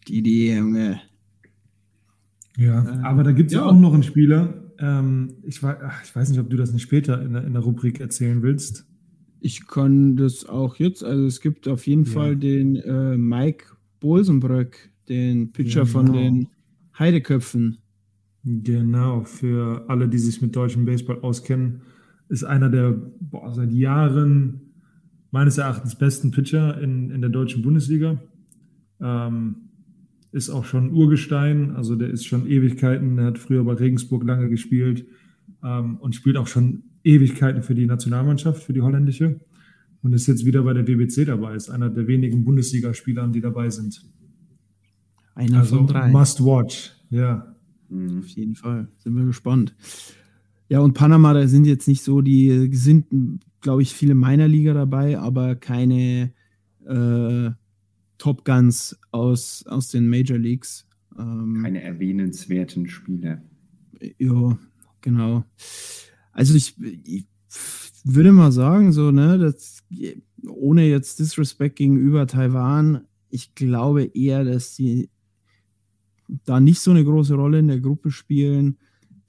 Die, 0.08 0.22
die, 0.22 0.52
Junge. 0.54 1.00
Ja, 2.58 2.84
Äh, 2.84 3.04
aber 3.04 3.24
da 3.24 3.32
gibt 3.32 3.52
es 3.52 3.56
ja. 3.56 3.66
auch 3.66 3.78
noch 3.80 3.94
einen 3.94 4.04
Spieler. 4.04 4.72
Ähm, 4.80 5.36
ich, 5.44 5.62
wei- 5.64 5.78
ach, 5.84 6.04
ich 6.04 6.16
weiß 6.16 6.30
nicht, 6.30 6.40
ob 6.40 6.50
du 6.50 6.58
das 6.58 6.74
nicht 6.74 6.82
später 6.84 7.22
in 7.22 7.34
der, 7.34 7.44
in 7.46 7.54
der 7.54 7.62
Rubrik 7.62 8.00
erzählen 8.00 8.42
willst. 8.42 8.86
Ich 9.40 9.68
kann 9.68 10.16
das 10.18 10.46
auch 10.46 10.76
jetzt, 10.76 11.04
also 11.04 11.26
es 11.26 11.40
gibt 11.42 11.68
auf 11.68 11.88
jeden 11.88 12.06
Ja. 12.06 12.12
Fall 12.12 12.36
den 12.36 12.76
äh, 12.76 13.18
Mike 13.18 13.66
Bolsenbröck, 14.00 14.90
den 15.10 15.52
Pitcher 15.52 15.86
von 15.86 16.08
Genau. 16.08 16.18
den 16.18 16.48
Heideköpfen. 16.98 17.78
Genau, 18.44 19.24
für 19.24 19.86
alle, 19.88 20.10
die 20.10 20.18
sich 20.18 20.42
mit 20.42 20.56
deutschem 20.56 20.86
Baseball 20.86 21.20
auskennen, 21.22 21.82
ist 22.30 22.44
einer 22.44 22.70
der 22.70 22.92
boah, 23.20 23.52
seit 23.54 23.72
Jahren 23.72 24.62
meines 25.32 25.58
Erachtens 25.60 25.96
besten 25.96 26.32
Pitcher 26.32 26.80
in, 26.82 27.12
in 27.12 27.22
der 27.22 27.30
deutschen 27.30 27.62
Bundesliga. 27.62 28.20
Ähm, 29.00 29.56
ist 30.32 30.50
auch 30.50 30.65
schon 30.65 30.91
Urgestein, 30.91 31.72
also 31.72 31.96
der 31.96 32.10
ist 32.10 32.26
schon 32.26 32.48
Ewigkeiten, 32.48 33.17
der 33.17 33.26
hat 33.26 33.38
früher 33.38 33.63
bei 33.63 33.74
Regensburg 33.74 34.24
lange 34.24 34.50
gespielt 34.50 35.06
ähm, 35.63 35.98
und 35.98 36.15
spielt 36.15 36.38
auch 36.38 36.48
schon 36.48 36.84
Ewigkeiten 37.04 37.63
für 37.63 37.76
die 37.76 37.86
Nationalmannschaft, 37.86 38.63
für 38.63 38.74
die 38.74 38.82
holländische 38.82 39.41
und 40.02 40.13
ist 40.13 40.28
jetzt 40.28 40.46
wieder 40.46 40.63
bei 40.63 40.74
der 40.74 40.88
WBC 40.88 41.26
dabei, 41.26 41.56
ist 41.56 41.70
einer 41.70 41.89
der 41.89 42.08
wenigen 42.08 42.44
Bundesligaspieler, 42.44 43.28
die 43.28 43.41
dabei 43.41 43.70
sind. 43.70 44.02
Einer 45.36 45.60
Also 45.60 45.78
von 45.78 45.88
drei. 45.88 46.10
must 46.10 46.44
watch, 46.44 46.91
ja. 47.10 47.56
Mhm. 47.89 48.20
Auf 48.20 48.28
jeden 48.28 48.56
Fall. 48.56 48.88
Sind 48.98 49.15
wir 49.15 49.26
gespannt. 49.26 49.76
Ja, 50.70 50.80
und 50.80 50.94
Panama, 50.94 51.34
da 51.34 51.48
sind 51.48 51.65
jetzt 51.65 51.88
nicht 51.88 52.04
so, 52.04 52.22
die 52.22 52.70
sind, 52.74 53.08
glaube 53.60 53.82
ich, 53.82 53.94
viele 53.94 54.15
meiner 54.15 54.48
Liga 54.48 54.74
dabei, 54.74 55.20
aber 55.20 55.56
keine 55.56 56.32
äh, 56.86 57.50
Top 58.22 58.46
Guns 58.46 58.96
aus, 59.10 59.66
aus 59.66 59.88
den 59.88 60.08
Major 60.08 60.38
Leagues. 60.38 60.88
Ähm, 61.18 61.62
Keine 61.64 61.82
erwähnenswerten 61.82 62.88
Spieler. 62.88 63.42
Ja, 64.20 64.60
genau. 65.02 65.44
Also 66.32 66.54
ich, 66.54 66.76
ich 67.04 67.26
würde 68.04 68.32
mal 68.32 68.52
sagen, 68.52 68.92
so, 68.92 69.10
ne, 69.10 69.40
das, 69.40 69.84
ohne 70.48 70.88
jetzt 70.88 71.18
Disrespect 71.18 71.78
gegenüber 71.78 72.28
Taiwan, 72.28 73.06
ich 73.32 73.56
glaube 73.56 74.04
eher, 74.04 74.44
dass 74.44 74.76
sie 74.76 75.10
da 76.46 76.60
nicht 76.60 76.80
so 76.80 76.92
eine 76.92 77.04
große 77.04 77.34
Rolle 77.34 77.58
in 77.58 77.70
der 77.70 77.80
Gruppe 77.80 78.12
spielen. 78.12 78.78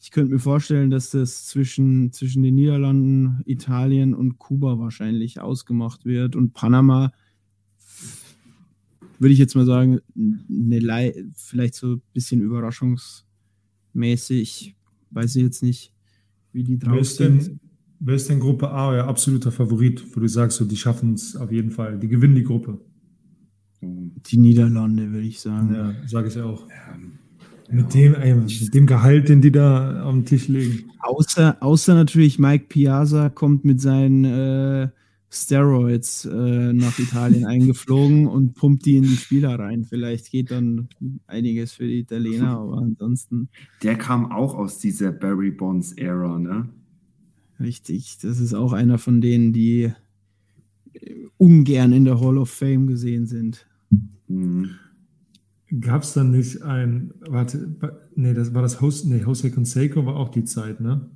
Ich 0.03 0.11
könnte 0.11 0.35
mir 0.35 0.39
vorstellen, 0.39 0.91
dass 0.91 1.09
das 1.09 1.47
zwischen, 1.47 2.13
zwischen 2.13 2.43
den 2.43 2.57
Niederlanden, 2.57 3.41
Italien 3.47 4.13
und 4.13 4.39
Kuba 4.39 4.79
wahrscheinlich 4.79 5.41
ausgemacht 5.41 6.05
wird. 6.05 6.37
Und 6.37 6.53
Panama, 6.53 7.11
würde 9.23 9.33
ich 9.33 9.39
jetzt 9.39 9.55
mal 9.55 9.65
sagen, 9.65 10.01
eine 10.17 10.81
Lei 10.81 11.15
vielleicht 11.35 11.77
so 11.77 11.95
ein 11.95 12.03
bisschen 12.13 12.41
überraschungsmäßig. 12.41 14.75
Weiß 15.11 15.37
ich 15.37 15.43
jetzt 15.43 15.63
nicht, 15.63 15.93
wie 16.53 16.65
die 16.65 16.83
Wer 16.83 16.89
drauf 16.89 17.01
ist, 17.01 17.19
sind. 17.19 17.47
denn, 17.47 17.61
wer 18.01 18.17
ist 18.17 18.29
denn 18.29 18.41
Gruppe 18.41 18.69
A 18.71 18.89
euer 18.89 19.05
absoluter 19.05 19.53
Favorit, 19.53 20.05
wo 20.15 20.21
du 20.21 20.29
sagst, 20.29 20.59
so, 20.59 20.65
die 20.65 20.77
schaffen 20.77 21.15
es 21.15 21.37
auf 21.37 21.53
jeden 21.53 21.71
Fall, 21.71 21.99
die 21.99 22.09
gewinnen 22.09 22.35
die 22.35 22.45
Gruppe? 22.45 22.81
Die 23.81 24.39
Niederlande, 24.39 25.13
würde 25.13 25.27
ich 25.27 25.41
sagen. 25.41 25.75
Ja, 25.75 25.95
sage 26.07 26.29
ich 26.29 26.41
auch. 26.41 26.67
Mit 27.71 27.95
dem, 27.95 28.15
ey, 28.15 28.35
mit 28.35 28.75
dem 28.75 28.87
Gehalt, 28.87 29.29
den 29.29 29.41
die 29.41 29.53
da 29.53 30.11
den 30.11 30.25
Tisch 30.25 30.49
legen. 30.49 30.91
Außer, 31.01 31.57
außer 31.61 31.95
natürlich 31.95 32.39
Mike 32.39 32.67
Piazza 32.69 33.29
kommt 33.29 33.65
mit 33.65 33.81
seinen 33.81 34.25
äh, 34.25 34.89
Steroids 35.35 36.27
äh, 36.27 36.73
nach 36.75 36.99
Italien 36.99 37.47
eingeflogen 37.47 38.27
und 38.27 38.55
pumpt 38.55 38.85
die 38.85 38.97
in 38.99 39.05
die 39.05 39.17
Spieler 39.17 39.59
rein. 39.59 39.85
Vielleicht 39.85 40.31
geht 40.31 40.51
dann 40.51 40.89
einiges 41.27 41.73
für 41.73 41.87
die 41.87 42.01
Italiener, 42.01 42.51
aber 42.59 42.79
ansonsten 42.79 43.49
Der 43.83 43.97
kam 43.97 44.31
auch 44.31 44.55
aus 44.55 44.79
dieser 44.79 45.11
Barry 45.11 45.51
Bonds 45.51 45.93
Ära, 45.93 46.39
ne? 46.39 46.69
richtig. 47.59 48.19
Das 48.21 48.41
ist 48.41 48.55
auch 48.55 48.73
einer 48.73 48.99
von 48.99 49.21
denen, 49.21 49.53
die 49.53 49.93
äh, 50.93 51.25
ungern 51.39 51.93
in 51.93 52.05
der 52.05 52.21
Hall 52.21 52.37
of 52.39 52.51
Fame 52.51 52.87
gesehen 52.87 53.27
sind. 53.27 53.67
Mhm. 54.29 54.71
Gab 55.81 56.03
es 56.03 56.13
dann 56.13 56.31
nicht 56.33 56.61
ein, 56.63 57.15
warte, 57.21 57.75
wa- 57.81 57.97
nee, 58.15 58.35
das 58.35 58.53
war 58.53 58.61
das 58.61 58.81
Jose, 58.81 59.09
nee, 59.09 59.23
Jose 59.23 59.51
Canseco 59.51 60.05
war 60.05 60.17
auch 60.17 60.29
die 60.29 60.45
Zeit, 60.45 60.81
ne? 60.81 61.09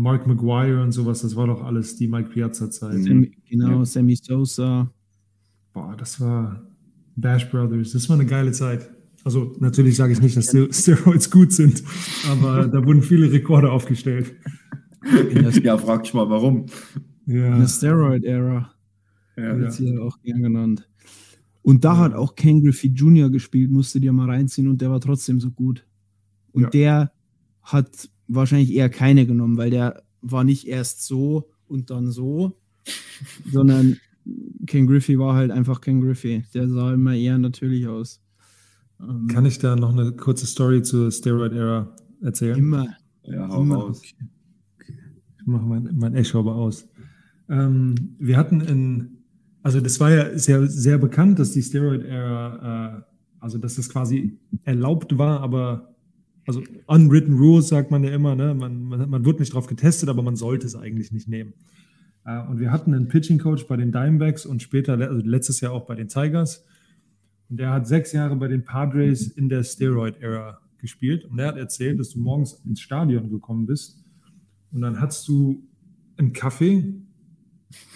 Mark 0.00 0.26
Maguire 0.26 0.82
und 0.82 0.92
sowas, 0.92 1.22
das 1.22 1.36
war 1.36 1.46
doch 1.46 1.62
alles 1.62 1.96
die 1.96 2.08
Mike 2.08 2.30
Piazza-Zeit. 2.30 2.96
Mhm. 2.98 3.30
Genau, 3.48 3.78
Ja. 3.78 3.84
Sammy 3.84 4.16
Sosa. 4.16 4.90
Boah, 5.72 5.94
das 5.96 6.20
war 6.20 6.62
Bash 7.16 7.48
Brothers, 7.50 7.92
das 7.92 8.08
war 8.08 8.16
eine 8.16 8.26
geile 8.26 8.52
Zeit. 8.52 8.90
Also 9.24 9.54
natürlich 9.60 9.96
sage 9.96 10.14
ich 10.14 10.22
nicht, 10.22 10.36
dass 10.36 10.46
Steroids 10.48 11.30
gut 11.30 11.52
sind, 11.52 11.82
aber 12.30 12.66
da 12.68 12.84
wurden 12.84 13.02
viele 13.02 13.30
Rekorde 13.30 13.70
aufgestellt. 13.70 14.34
ja, 15.62 15.76
frag 15.76 16.04
dich 16.04 16.14
mal, 16.14 16.28
warum. 16.30 16.66
Ja. 17.26 17.52
In 17.54 17.60
der 17.60 17.68
Steroid-Ära. 17.68 18.72
Ja. 19.36 19.58
Wird 19.58 19.72
sie 19.74 19.92
ja 19.92 20.00
auch 20.00 20.18
gern 20.22 20.42
genannt. 20.42 20.88
Und 21.62 21.84
da 21.84 21.98
hat 21.98 22.14
auch 22.14 22.34
Ken 22.34 22.62
Griffey 22.64 22.88
Jr. 22.88 23.30
gespielt, 23.30 23.70
musste 23.70 24.00
dir 24.00 24.12
mal 24.12 24.28
reinziehen 24.30 24.68
und 24.68 24.80
der 24.80 24.90
war 24.90 25.00
trotzdem 25.00 25.38
so 25.40 25.50
gut. 25.50 25.86
Und 26.52 26.62
Ja. 26.64 26.70
der 26.70 27.12
hat 27.62 28.08
wahrscheinlich 28.34 28.72
eher 28.72 28.88
keine 28.88 29.26
genommen, 29.26 29.56
weil 29.56 29.70
der 29.70 30.02
war 30.22 30.44
nicht 30.44 30.66
erst 30.66 31.06
so 31.06 31.50
und 31.66 31.90
dann 31.90 32.10
so, 32.10 32.58
sondern 33.50 33.98
Ken 34.66 34.86
Griffey 34.86 35.18
war 35.18 35.34
halt 35.34 35.50
einfach 35.50 35.80
Ken 35.80 36.00
Griffey. 36.00 36.44
Der 36.54 36.68
sah 36.68 36.94
immer 36.94 37.14
eher 37.14 37.38
natürlich 37.38 37.86
aus. 37.86 38.20
Ähm, 39.00 39.26
Kann 39.28 39.46
ich 39.46 39.58
da 39.58 39.76
noch 39.76 39.92
eine 39.92 40.12
kurze 40.12 40.46
Story 40.46 40.82
zur 40.82 41.10
Steroid-Ära 41.10 41.94
erzählen? 42.22 42.58
immer. 42.58 42.86
Ja, 43.24 43.48
hau 43.48 43.62
Immer. 43.62 43.76
raus. 43.76 44.02
Ich 44.02 45.46
mache 45.46 45.64
mein, 45.64 45.90
mein 45.94 46.14
Echo 46.14 46.40
aber 46.40 46.54
aus. 46.54 46.88
Ähm, 47.48 48.16
wir 48.18 48.36
hatten 48.36 48.60
in, 48.60 49.18
also 49.62 49.80
das 49.80 50.00
war 50.00 50.10
ja 50.10 50.38
sehr, 50.38 50.66
sehr 50.66 50.98
bekannt, 50.98 51.38
dass 51.38 51.52
die 51.52 51.62
Steroid-Ära, 51.62 52.98
äh, 52.98 53.02
also 53.40 53.58
dass 53.58 53.76
das 53.76 53.88
quasi 53.88 54.38
erlaubt 54.64 55.16
war, 55.18 55.40
aber, 55.40 55.94
also 56.50 56.62
unwritten 56.86 57.34
rules 57.34 57.68
sagt 57.68 57.90
man 57.90 58.02
ja 58.02 58.10
immer, 58.10 58.34
ne? 58.34 58.54
man, 58.54 58.82
man, 58.82 59.08
man 59.08 59.24
wird 59.24 59.40
nicht 59.40 59.54
drauf 59.54 59.66
getestet, 59.66 60.08
aber 60.08 60.22
man 60.22 60.36
sollte 60.36 60.66
es 60.66 60.74
eigentlich 60.74 61.12
nicht 61.12 61.28
nehmen. 61.28 61.54
Äh, 62.24 62.46
und 62.48 62.58
wir 62.58 62.72
hatten 62.72 62.92
einen 62.92 63.08
Pitching-Coach 63.08 63.66
bei 63.66 63.76
den 63.76 63.92
Diamondbacks 63.92 64.46
und 64.46 64.62
später, 64.62 64.94
also 64.94 65.24
letztes 65.24 65.60
Jahr 65.60 65.72
auch 65.72 65.86
bei 65.86 65.94
den 65.94 66.08
Tigers. 66.08 66.64
Und 67.48 67.58
der 67.58 67.70
hat 67.70 67.86
sechs 67.86 68.12
Jahre 68.12 68.36
bei 68.36 68.48
den 68.48 68.64
Padres 68.64 69.28
in 69.28 69.48
der 69.48 69.62
Steroid-Ära 69.62 70.60
gespielt. 70.78 71.24
Und 71.24 71.38
er 71.38 71.48
hat 71.48 71.56
erzählt, 71.56 72.00
dass 72.00 72.10
du 72.10 72.20
morgens 72.20 72.54
ins 72.64 72.80
Stadion 72.80 73.30
gekommen 73.30 73.66
bist 73.66 74.04
und 74.72 74.80
dann 74.80 75.00
hast 75.00 75.26
du 75.28 75.62
einen 76.16 76.32
Kaffee 76.32 76.94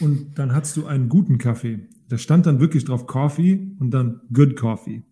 und 0.01 0.39
dann 0.39 0.55
hast 0.55 0.77
du 0.77 0.87
einen 0.87 1.09
guten 1.09 1.39
Kaffee. 1.39 1.89
Da 2.09 2.19
stand 2.19 2.47
dann 2.47 2.61
wirklich 2.61 2.85
drauf 2.85 3.07
Coffee 3.07 3.75
und 3.79 3.91
dann 3.91 4.21
Good 4.33 4.57
Coffee. 4.57 5.03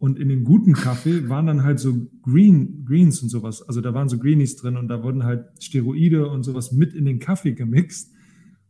Und 0.00 0.18
in 0.18 0.30
dem 0.30 0.44
guten 0.44 0.72
Kaffee 0.72 1.28
waren 1.28 1.44
dann 1.44 1.62
halt 1.62 1.78
so 1.78 1.94
Green, 2.22 2.86
Greens 2.86 3.22
und 3.22 3.28
sowas. 3.28 3.60
Also 3.60 3.82
da 3.82 3.92
waren 3.92 4.08
so 4.08 4.18
Greenies 4.18 4.56
drin 4.56 4.78
und 4.78 4.88
da 4.88 5.02
wurden 5.02 5.24
halt 5.24 5.44
Steroide 5.62 6.26
und 6.26 6.42
sowas 6.42 6.72
mit 6.72 6.94
in 6.94 7.04
den 7.04 7.18
Kaffee 7.18 7.52
gemixt. 7.52 8.10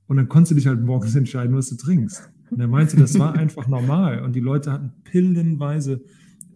Und 0.08 0.16
dann 0.16 0.28
konntest 0.28 0.50
du 0.50 0.54
dich 0.56 0.66
halt 0.66 0.84
morgens 0.84 1.14
entscheiden, 1.14 1.54
was 1.54 1.68
du 1.68 1.76
trinkst. 1.76 2.28
Und 2.50 2.58
er 2.58 2.66
meinte, 2.66 2.96
das 2.96 3.16
war 3.16 3.34
einfach 3.34 3.68
normal. 3.68 4.24
Und 4.24 4.34
die 4.34 4.40
Leute 4.40 4.72
hatten 4.72 4.90
pillenweise 5.04 6.02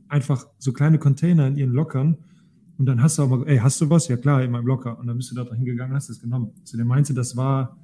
einfach 0.08 0.44
so 0.58 0.72
kleine 0.72 0.98
Container 0.98 1.46
in 1.46 1.56
ihren 1.56 1.72
Lockern. 1.72 2.18
Und 2.76 2.86
dann 2.86 3.00
hast 3.00 3.18
du 3.18 3.22
auch 3.22 3.28
mal, 3.28 3.46
ey, 3.46 3.58
hast 3.58 3.80
du 3.80 3.88
was? 3.90 4.08
Ja 4.08 4.16
klar, 4.16 4.42
in 4.42 4.50
meinem 4.50 4.66
Locker. 4.66 4.98
Und 4.98 5.06
dann 5.06 5.16
bist 5.16 5.30
du 5.30 5.36
da 5.36 5.48
hingegangen, 5.54 5.94
hast 5.94 6.10
es 6.10 6.20
genommen. 6.20 6.50
Also 6.62 6.76
der 6.76 6.84
meinte, 6.84 7.14
das 7.14 7.36
war, 7.36 7.78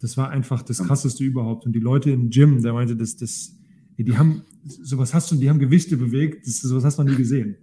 das 0.00 0.16
war 0.16 0.30
einfach 0.30 0.62
das 0.62 0.78
krasseste 0.78 1.24
überhaupt. 1.24 1.66
Und 1.66 1.74
die 1.74 1.80
Leute 1.80 2.10
im 2.10 2.30
Gym, 2.30 2.62
der 2.62 2.72
meinte, 2.72 2.96
das, 2.96 3.16
das, 3.16 3.55
die 4.04 4.16
haben, 4.16 4.42
sowas 4.64 5.14
hast 5.14 5.30
du, 5.30 5.36
die 5.36 5.48
haben 5.48 5.58
Gewichte 5.58 5.96
bewegt, 5.96 6.46
das, 6.46 6.60
sowas 6.60 6.84
hast 6.84 6.98
du 6.98 7.02
noch 7.02 7.10
nie 7.10 7.16
gesehen. 7.16 7.56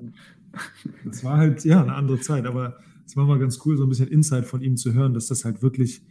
Das 1.04 1.24
war 1.24 1.38
halt, 1.38 1.66
ja, 1.66 1.82
eine 1.82 1.96
andere 1.96 2.20
Zeit, 2.20 2.46
aber 2.46 2.78
es 3.06 3.16
war 3.16 3.26
mal 3.26 3.40
ganz 3.40 3.60
cool, 3.66 3.78
so 3.78 3.84
ein 3.84 3.90
bisschen 3.90 4.08
Insight 4.08 4.46
von 4.46 4.62
ihm 4.62 4.78
zu 4.78 4.94
hören, 4.94 5.14
dass 5.14 5.28
das 5.28 5.46
halt 5.46 5.62
wirklich 5.62 6.02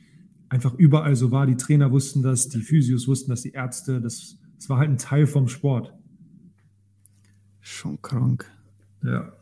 einfach 0.48 0.74
überall 0.74 1.16
so 1.16 1.30
war. 1.30 1.46
Die 1.46 1.56
Trainer 1.56 1.90
wussten 1.90 2.22
das, 2.22 2.48
die 2.48 2.60
Physios 2.60 3.08
wussten 3.08 3.30
das, 3.30 3.42
die 3.42 3.52
Ärzte, 3.52 4.00
das, 4.00 4.38
das 4.56 4.68
war 4.68 4.78
halt 4.78 4.90
ein 4.90 4.98
Teil 4.98 5.26
vom 5.26 5.48
Sport. 5.48 5.94
Schon 7.60 8.00
krank. 8.02 8.50
Ja. 9.02 9.32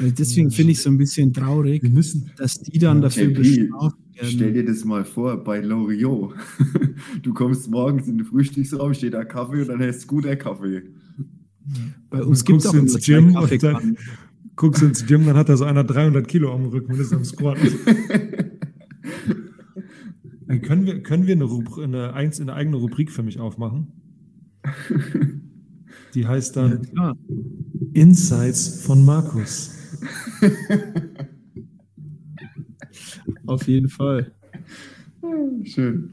Also 0.00 0.14
Deswegen 0.14 0.50
finde 0.50 0.72
ich 0.72 0.78
es 0.78 0.84
so 0.84 0.90
ein 0.90 0.98
bisschen 0.98 1.32
traurig, 1.32 1.82
Wir 1.82 1.90
müssen, 1.90 2.30
dass 2.36 2.60
die 2.60 2.78
dann 2.78 3.02
dafür 3.02 3.28
JP, 3.30 3.70
bestraft 4.14 4.32
Stell 4.34 4.52
dir 4.52 4.64
das 4.64 4.84
mal 4.84 5.04
vor, 5.04 5.42
bei 5.42 5.60
Loriot. 5.60 6.34
Du 7.22 7.32
kommst 7.34 7.70
morgens 7.70 8.08
in 8.08 8.18
den 8.18 8.26
Frühstücksraum, 8.26 8.94
steht 8.94 9.14
da 9.14 9.24
Kaffee 9.24 9.60
und 9.62 9.68
dann 9.68 9.80
heißt 9.80 10.00
es 10.00 10.06
guter 10.06 10.36
Kaffee. 10.36 10.82
Bei 12.10 12.22
uns 12.22 12.44
gibt 12.44 12.58
es 12.58 12.64
guckst 12.64 12.78
auch 12.78 12.82
ins 12.82 13.04
Gym 13.04 13.28
und 13.28 13.34
Kaffeekannen. 13.34 13.98
guckst 14.56 14.82
du 14.82 14.86
ins 14.86 15.06
Gym, 15.06 15.26
dann 15.26 15.36
hat 15.36 15.48
da 15.48 15.56
so 15.56 15.64
einer 15.64 15.84
300 15.84 16.26
Kilo 16.28 16.52
am 16.52 16.66
Rücken 16.66 16.92
und 16.92 17.00
ist 17.00 17.12
am 17.12 17.24
Squat. 17.24 17.58
Ey, 20.48 20.60
können 20.60 20.84
wir, 20.86 21.02
können 21.02 21.26
wir 21.26 21.34
eine, 21.34 21.44
Rubr 21.44 21.82
eine, 21.82 22.12
eins, 22.12 22.40
eine 22.40 22.52
eigene 22.54 22.76
Rubrik 22.76 23.10
für 23.10 23.22
mich 23.22 23.40
aufmachen? 23.40 23.92
Die 26.14 26.26
heißt 26.26 26.56
Ja, 26.56 26.68
dann 26.68 26.82
klar. 26.82 27.16
Insights 27.92 28.82
von 28.82 29.04
Markus. 29.04 29.74
Auf 33.46 33.66
jeden 33.68 33.88
Fall. 33.88 34.32
Schön. 35.64 36.12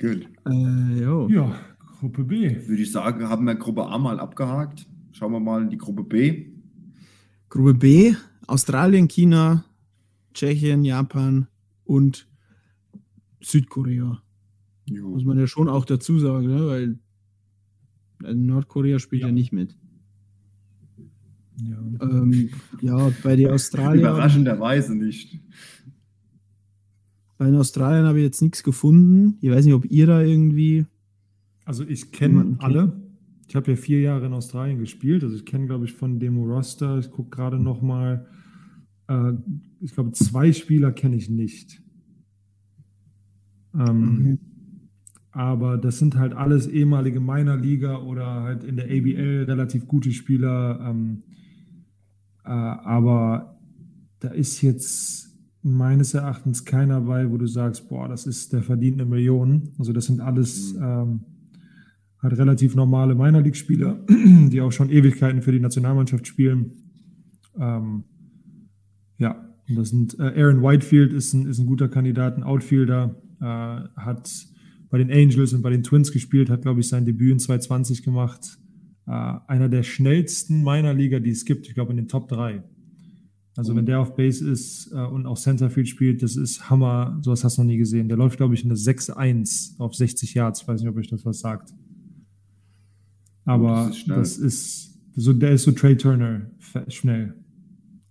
Gut. 0.00 0.28
Äh. 0.46 1.00
Ja, 1.00 1.60
Gruppe 2.00 2.24
B. 2.24 2.68
Würde 2.68 2.82
ich 2.82 2.92
sagen, 2.92 3.28
haben 3.28 3.46
wir 3.46 3.54
Gruppe 3.54 3.86
A 3.86 3.98
mal 3.98 4.20
abgehakt. 4.20 4.86
Schauen 5.12 5.32
wir 5.32 5.40
mal 5.40 5.62
in 5.62 5.70
die 5.70 5.78
Gruppe 5.78 6.02
B. 6.02 6.46
Gruppe 7.48 7.74
B, 7.74 8.14
Australien, 8.46 9.08
China, 9.08 9.64
Tschechien, 10.34 10.84
Japan 10.84 11.46
und 11.84 12.28
Südkorea. 13.40 14.20
Jo. 14.86 15.08
Muss 15.10 15.24
man 15.24 15.38
ja 15.38 15.46
schon 15.46 15.68
auch 15.68 15.84
dazu 15.84 16.18
sagen, 16.18 16.46
ne? 16.46 16.66
weil 16.66 16.98
äh, 18.24 18.34
Nordkorea 18.34 18.98
spielt 18.98 19.22
ja. 19.22 19.28
Ja. 19.28 19.32
nicht 19.32 19.52
mit. 19.52 19.76
Ja. 21.62 21.78
Ähm, 22.00 22.50
ja, 22.80 23.12
bei 23.22 23.36
den 23.36 23.50
Australiern, 23.50 24.00
Überraschenderweise 24.00 24.94
nicht. 24.96 25.38
Bei 27.44 27.50
den 27.50 27.60
Australiern 27.60 28.06
habe 28.06 28.20
ich 28.20 28.24
jetzt 28.24 28.40
nichts 28.40 28.62
gefunden. 28.62 29.36
Ich 29.42 29.50
weiß 29.50 29.66
nicht, 29.66 29.74
ob 29.74 29.84
ihr 29.84 30.06
da 30.06 30.22
irgendwie. 30.22 30.86
Also 31.66 31.84
ich 31.84 32.10
kenne 32.10 32.56
alle. 32.58 32.98
Ich 33.46 33.54
habe 33.54 33.72
ja 33.72 33.76
vier 33.76 34.00
Jahre 34.00 34.24
in 34.24 34.32
Australien 34.32 34.78
gespielt. 34.78 35.22
Also 35.22 35.36
ich 35.36 35.44
kenne, 35.44 35.66
glaube 35.66 35.84
ich, 35.84 35.92
von 35.92 36.18
Demo 36.18 36.44
Roster. 36.46 36.98
Ich 36.98 37.10
gucke 37.10 37.36
gerade 37.36 37.58
noch 37.58 37.82
mal. 37.82 38.26
Äh, 39.08 39.32
ich 39.82 39.92
glaube, 39.92 40.12
zwei 40.12 40.54
Spieler 40.54 40.90
kenne 40.90 41.16
ich 41.16 41.28
nicht. 41.28 41.82
Ähm, 43.74 44.38
Aber 45.30 45.76
das 45.76 45.98
sind 45.98 46.16
halt 46.16 46.32
alles 46.32 46.66
ehemalige 46.66 47.20
Minor 47.20 47.58
Liga 47.58 47.98
oder 47.98 48.24
halt 48.40 48.64
in 48.64 48.76
der 48.76 48.86
ABL 48.86 49.44
relativ 49.46 49.86
gute 49.86 50.12
Spieler. 50.12 50.80
Ähm, 50.80 51.24
äh, 52.42 52.48
aber 52.48 53.58
da 54.20 54.28
ist 54.28 54.62
jetzt 54.62 55.33
meines 55.64 56.12
Erachtens 56.12 56.64
keiner 56.64 57.00
bei, 57.00 57.30
wo 57.30 57.38
du 57.38 57.46
sagst, 57.46 57.88
boah, 57.88 58.06
das 58.06 58.26
ist, 58.26 58.52
der 58.52 58.62
verdient 58.62 59.00
eine 59.00 59.08
Million. 59.08 59.70
Also 59.78 59.92
das 59.92 60.04
sind 60.04 60.20
alles 60.20 60.74
ähm, 60.74 61.20
halt 62.20 62.38
relativ 62.38 62.74
normale 62.74 63.14
Minor 63.14 63.40
League 63.40 63.56
Spieler, 63.56 64.04
die 64.08 64.60
auch 64.60 64.72
schon 64.72 64.90
Ewigkeiten 64.90 65.40
für 65.40 65.52
die 65.52 65.60
Nationalmannschaft 65.60 66.26
spielen. 66.26 66.72
Ähm, 67.58 68.04
ja, 69.18 69.54
und 69.66 69.76
das 69.76 69.88
sind 69.88 70.18
äh, 70.18 70.42
Aaron 70.42 70.62
Whitefield 70.62 71.14
ist 71.14 71.32
ein, 71.32 71.46
ist 71.46 71.58
ein 71.58 71.66
guter 71.66 71.88
Kandidat, 71.88 72.36
ein 72.36 72.42
Outfielder, 72.42 73.16
äh, 73.40 73.44
hat 73.44 74.30
bei 74.90 74.98
den 74.98 75.10
Angels 75.10 75.54
und 75.54 75.62
bei 75.62 75.70
den 75.70 75.82
Twins 75.82 76.12
gespielt, 76.12 76.50
hat, 76.50 76.62
glaube 76.62 76.80
ich, 76.80 76.88
sein 76.88 77.06
Debüt 77.06 77.32
in 77.32 77.38
2020 77.38 78.02
gemacht. 78.02 78.58
Äh, 79.06 79.10
einer 79.46 79.70
der 79.70 79.82
schnellsten 79.82 80.62
Minor 80.62 80.92
Liga, 80.92 81.20
die 81.20 81.30
es 81.30 81.46
gibt, 81.46 81.68
ich 81.68 81.74
glaube 81.74 81.92
in 81.92 81.96
den 81.96 82.08
Top 82.08 82.28
3. 82.28 82.62
Also 83.56 83.76
wenn 83.76 83.86
der 83.86 84.00
auf 84.00 84.16
Base 84.16 84.48
ist 84.50 84.90
äh, 84.92 84.96
und 84.96 85.26
auch 85.26 85.38
Centerfield 85.38 85.88
spielt, 85.88 86.22
das 86.22 86.36
ist 86.36 86.70
Hammer, 86.70 87.18
sowas 87.22 87.44
hast 87.44 87.56
du 87.56 87.62
noch 87.62 87.68
nie 87.68 87.76
gesehen. 87.76 88.08
Der 88.08 88.16
läuft, 88.16 88.36
glaube 88.36 88.54
ich, 88.54 88.64
eine 88.64 88.74
6-1 88.74 89.78
auf 89.78 89.94
60 89.94 90.34
Yards, 90.34 90.66
weiß 90.66 90.80
nicht, 90.80 90.90
ob 90.90 90.96
euch 90.96 91.08
das 91.08 91.24
was 91.24 91.38
sagt. 91.38 91.72
Aber 93.44 93.86
das 93.86 93.96
ist 93.96 94.08
das 94.08 94.38
ist, 94.38 94.98
so, 95.14 95.32
der 95.32 95.52
ist 95.52 95.62
so 95.62 95.72
Trey 95.72 95.96
Turner 95.96 96.50
schnell. 96.88 97.34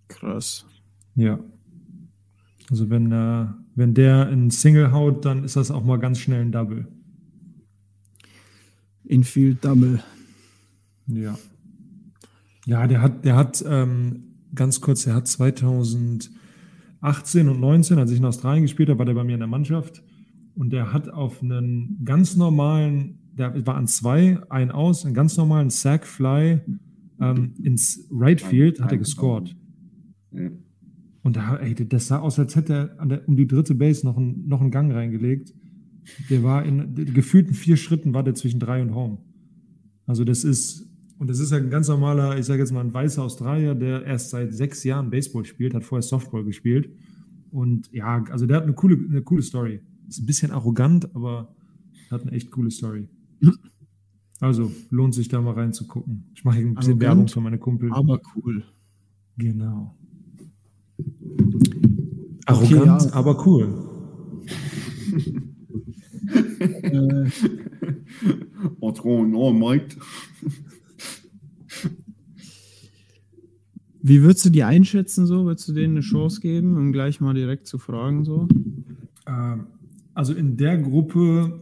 Krass. 0.07 0.65
Ja. 1.15 1.39
Also 2.69 2.89
wenn, 2.89 3.11
äh, 3.11 3.47
wenn 3.75 3.93
der 3.93 4.27
einen 4.27 4.49
Single 4.49 4.93
haut, 4.93 5.25
dann 5.25 5.43
ist 5.43 5.57
das 5.57 5.71
auch 5.71 5.83
mal 5.83 5.97
ganz 5.97 6.19
schnell 6.19 6.41
ein 6.41 6.51
Double. 6.53 6.87
Infield 9.03 9.65
Double. 9.65 10.01
Ja. 11.07 11.37
Ja, 12.65 12.87
der 12.87 13.01
hat, 13.01 13.25
der 13.25 13.35
hat 13.35 13.63
ähm, 13.67 14.32
ganz 14.55 14.81
kurz, 14.81 15.03
der 15.03 15.15
hat 15.15 15.27
2018 15.27 16.29
und 17.49 17.59
19, 17.59 17.97
als 17.97 18.11
ich 18.11 18.19
in 18.19 18.25
Australien 18.25 18.63
gespielt 18.63 18.89
habe, 18.89 18.99
war 18.99 19.05
der 19.05 19.13
bei 19.13 19.23
mir 19.23 19.33
in 19.33 19.39
der 19.39 19.47
Mannschaft. 19.47 20.03
Und 20.55 20.71
der 20.71 20.93
hat 20.93 21.09
auf 21.09 21.41
einen 21.41 22.01
ganz 22.05 22.35
normalen, 22.35 23.19
der 23.37 23.65
war 23.65 23.75
an 23.75 23.87
zwei, 23.87 24.39
ein 24.49 24.71
aus, 24.71 25.05
einen 25.05 25.15
ganz 25.15 25.35
normalen 25.37 25.69
Sack 25.69 26.05
Fly 26.05 26.61
ähm, 27.19 27.53
ins 27.61 28.07
Right 28.11 28.41
Field 28.41 28.79
hat 28.81 28.91
er 28.91 28.97
gescored. 28.97 29.55
Ja. 30.31 30.49
Und 31.23 31.37
da, 31.37 31.55
ey, 31.57 31.73
das 31.73 32.07
sah 32.07 32.19
aus, 32.19 32.37
als 32.37 32.55
hätte 32.55 32.95
er 32.97 33.05
der, 33.05 33.27
um 33.27 33.35
die 33.35 33.47
dritte 33.47 33.75
Base 33.75 34.05
noch, 34.05 34.17
einen- 34.17 34.47
noch 34.47 34.61
einen 34.61 34.71
Gang 34.71 34.91
reingelegt. 34.93 35.53
Der 36.29 36.43
war 36.43 36.65
in 36.65 36.93
gefühlten 37.13 37.53
vier 37.53 37.77
Schritten 37.77 38.13
war 38.13 38.23
der 38.23 38.35
zwischen 38.35 38.59
drei 38.59 38.81
und 38.81 38.93
Home. 38.93 39.19
Also 40.05 40.25
das 40.25 40.43
ist, 40.43 40.89
und 41.23 41.29
das 41.29 41.39
ist 41.39 41.53
halt 41.53 41.63
ein 41.63 41.69
ganz 41.69 41.87
normaler, 41.87 42.37
ich 42.37 42.45
sage 42.45 42.59
jetzt 42.59 42.73
mal 42.73 42.81
ein 42.81 42.93
weißer 42.93 43.23
Australier, 43.23 43.75
der 43.75 44.03
erst 44.03 44.31
seit 44.31 44.53
sechs 44.53 44.83
Jahren 44.83 45.09
Baseball 45.09 45.45
spielt, 45.45 45.73
hat 45.73 45.85
vorher 45.85 46.01
Softball 46.01 46.43
gespielt. 46.43 46.89
Und 47.49 47.89
ja, 47.93 48.25
also 48.29 48.45
der 48.45 48.57
hat 48.57 48.63
eine 48.63 48.73
coole, 48.73 48.97
eine 48.97 49.21
coole 49.21 49.41
Story. 49.41 49.79
Ist 50.09 50.19
ein 50.19 50.25
bisschen 50.25 50.51
arrogant, 50.51 51.15
aber 51.15 51.55
hat 52.11 52.23
eine 52.23 52.33
echt 52.33 52.51
coole 52.51 52.71
Story. 52.71 53.07
Also 54.41 54.69
lohnt 54.89 55.15
sich 55.15 55.29
da 55.29 55.39
mal 55.39 55.53
reinzugucken. 55.53 56.29
Ich 56.35 56.43
mache 56.43 56.57
hier 56.57 56.65
ein 56.65 56.75
bisschen 56.75 56.91
Arrogant, 56.91 57.09
Werbung 57.09 57.27
für 57.29 57.39
meine 57.39 57.57
Kumpel. 57.57 57.93
Aber 57.93 58.19
cool. 58.35 58.65
Genau. 59.37 59.95
Arrogant, 62.47 63.01
ja. 63.01 63.13
aber 63.13 63.47
cool. 63.47 63.89
Äh, 66.59 67.29
Patron, 68.79 69.31
no, 69.31 69.51
Mike. 69.51 69.97
Wie 74.03 74.21
würdest 74.21 74.45
du 74.45 74.49
die 74.49 74.63
einschätzen 74.63 75.25
so? 75.25 75.45
Würdest 75.45 75.67
du 75.69 75.73
denen 75.73 75.93
eine 75.95 76.01
Chance 76.01 76.41
geben, 76.41 76.77
um 76.77 76.91
gleich 76.91 77.19
mal 77.21 77.33
direkt 77.33 77.65
zu 77.67 77.77
fragen 77.79 78.23
so? 78.25 78.47
Ähm, 79.25 79.67
Also 80.13 80.33
in 80.33 80.57
der 80.57 80.77
Gruppe, 80.77 81.59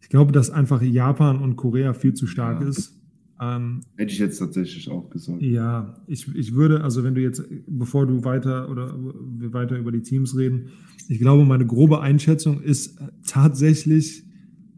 ich 0.00 0.08
glaube, 0.08 0.32
dass 0.32 0.50
einfach 0.50 0.82
Japan 0.82 1.38
und 1.40 1.56
Korea 1.56 1.92
viel 1.92 2.14
zu 2.14 2.26
stark 2.26 2.62
Ja. 2.62 2.68
ist. 2.68 2.94
Ähm, 3.40 3.82
Hätte 3.96 4.12
ich 4.12 4.18
jetzt 4.18 4.38
tatsächlich 4.38 4.90
auch 4.90 5.08
gesagt. 5.10 5.40
Ja, 5.42 5.94
ich, 6.08 6.26
ich 6.34 6.54
würde, 6.54 6.82
also 6.82 7.04
wenn 7.04 7.14
du 7.14 7.20
jetzt, 7.20 7.44
bevor 7.68 8.04
du 8.06 8.24
weiter 8.24 8.68
oder 8.68 8.92
wir 9.38 9.52
weiter 9.52 9.78
über 9.78 9.92
die 9.92 10.02
Teams 10.02 10.36
reden, 10.36 10.70
ich 11.08 11.20
glaube, 11.20 11.44
meine 11.44 11.64
grobe 11.64 12.00
Einschätzung 12.00 12.60
ist 12.60 12.98
tatsächlich, 13.24 14.24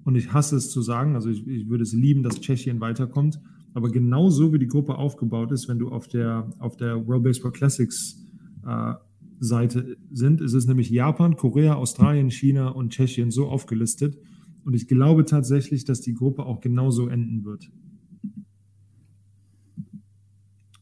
und 0.05 0.15
ich 0.17 0.33
hasse 0.35 0.57
es 0.57 0.71
zu 0.71 0.83
sagen, 0.83 1.15
also 1.15 1.31
ich, 1.31 1.47
ich 1.47 1.69
würde 1.71 1.85
es 1.85 1.93
lieben, 1.95 2.23
dass 2.23 2.39
Tschechien 2.41 2.81
weiterkommt, 2.81 3.41
aber 3.75 3.91
genauso 3.91 4.53
wie 4.53 4.59
die 4.59 4.67
Gruppe 4.67 4.97
aufgebaut 4.97 5.53
ist, 5.53 5.69
wenn 5.69 5.79
du 5.79 5.89
auf 5.89 6.09
der, 6.09 6.51
auf 6.59 6.77
der 6.77 7.07
World 7.07 7.23
Baseball 7.23 7.53
Classics 7.53 8.27
äh, 8.67 8.95
Seite 9.39 9.97
sind, 10.13 10.41
ist 10.41 10.55
es 10.55 10.67
nämlich 10.67 10.91
Japan, 10.91 11.37
Korea, 11.37 11.75
Australien, 11.75 12.31
China 12.31 12.69
und 12.69 12.91
Tschechien 12.91 13.31
so 13.31 13.49
aufgelistet. 13.49 14.19
Und 14.65 14.75
ich 14.75 14.87
glaube 14.87 15.25
tatsächlich, 15.25 15.85
dass 15.85 16.01
die 16.01 16.15
Gruppe 16.15 16.45
auch 16.45 16.61
genauso 16.61 17.09
enden 17.09 17.45
wird. 17.45 17.71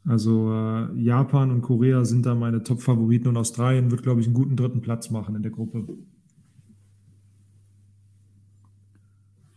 Also 0.05 0.51
äh, 0.53 0.99
Japan 0.99 1.51
und 1.51 1.61
Korea 1.61 2.05
sind 2.05 2.25
da 2.25 2.35
meine 2.35 2.63
Top-Favoriten 2.63 3.29
und 3.29 3.37
Australien 3.37 3.91
wird, 3.91 4.03
glaube 4.03 4.21
ich, 4.21 4.27
einen 4.27 4.35
guten 4.35 4.57
dritten 4.57 4.81
Platz 4.81 5.11
machen 5.11 5.37
in 5.37 5.43
der 5.43 5.53
Gruppe. 5.53 5.87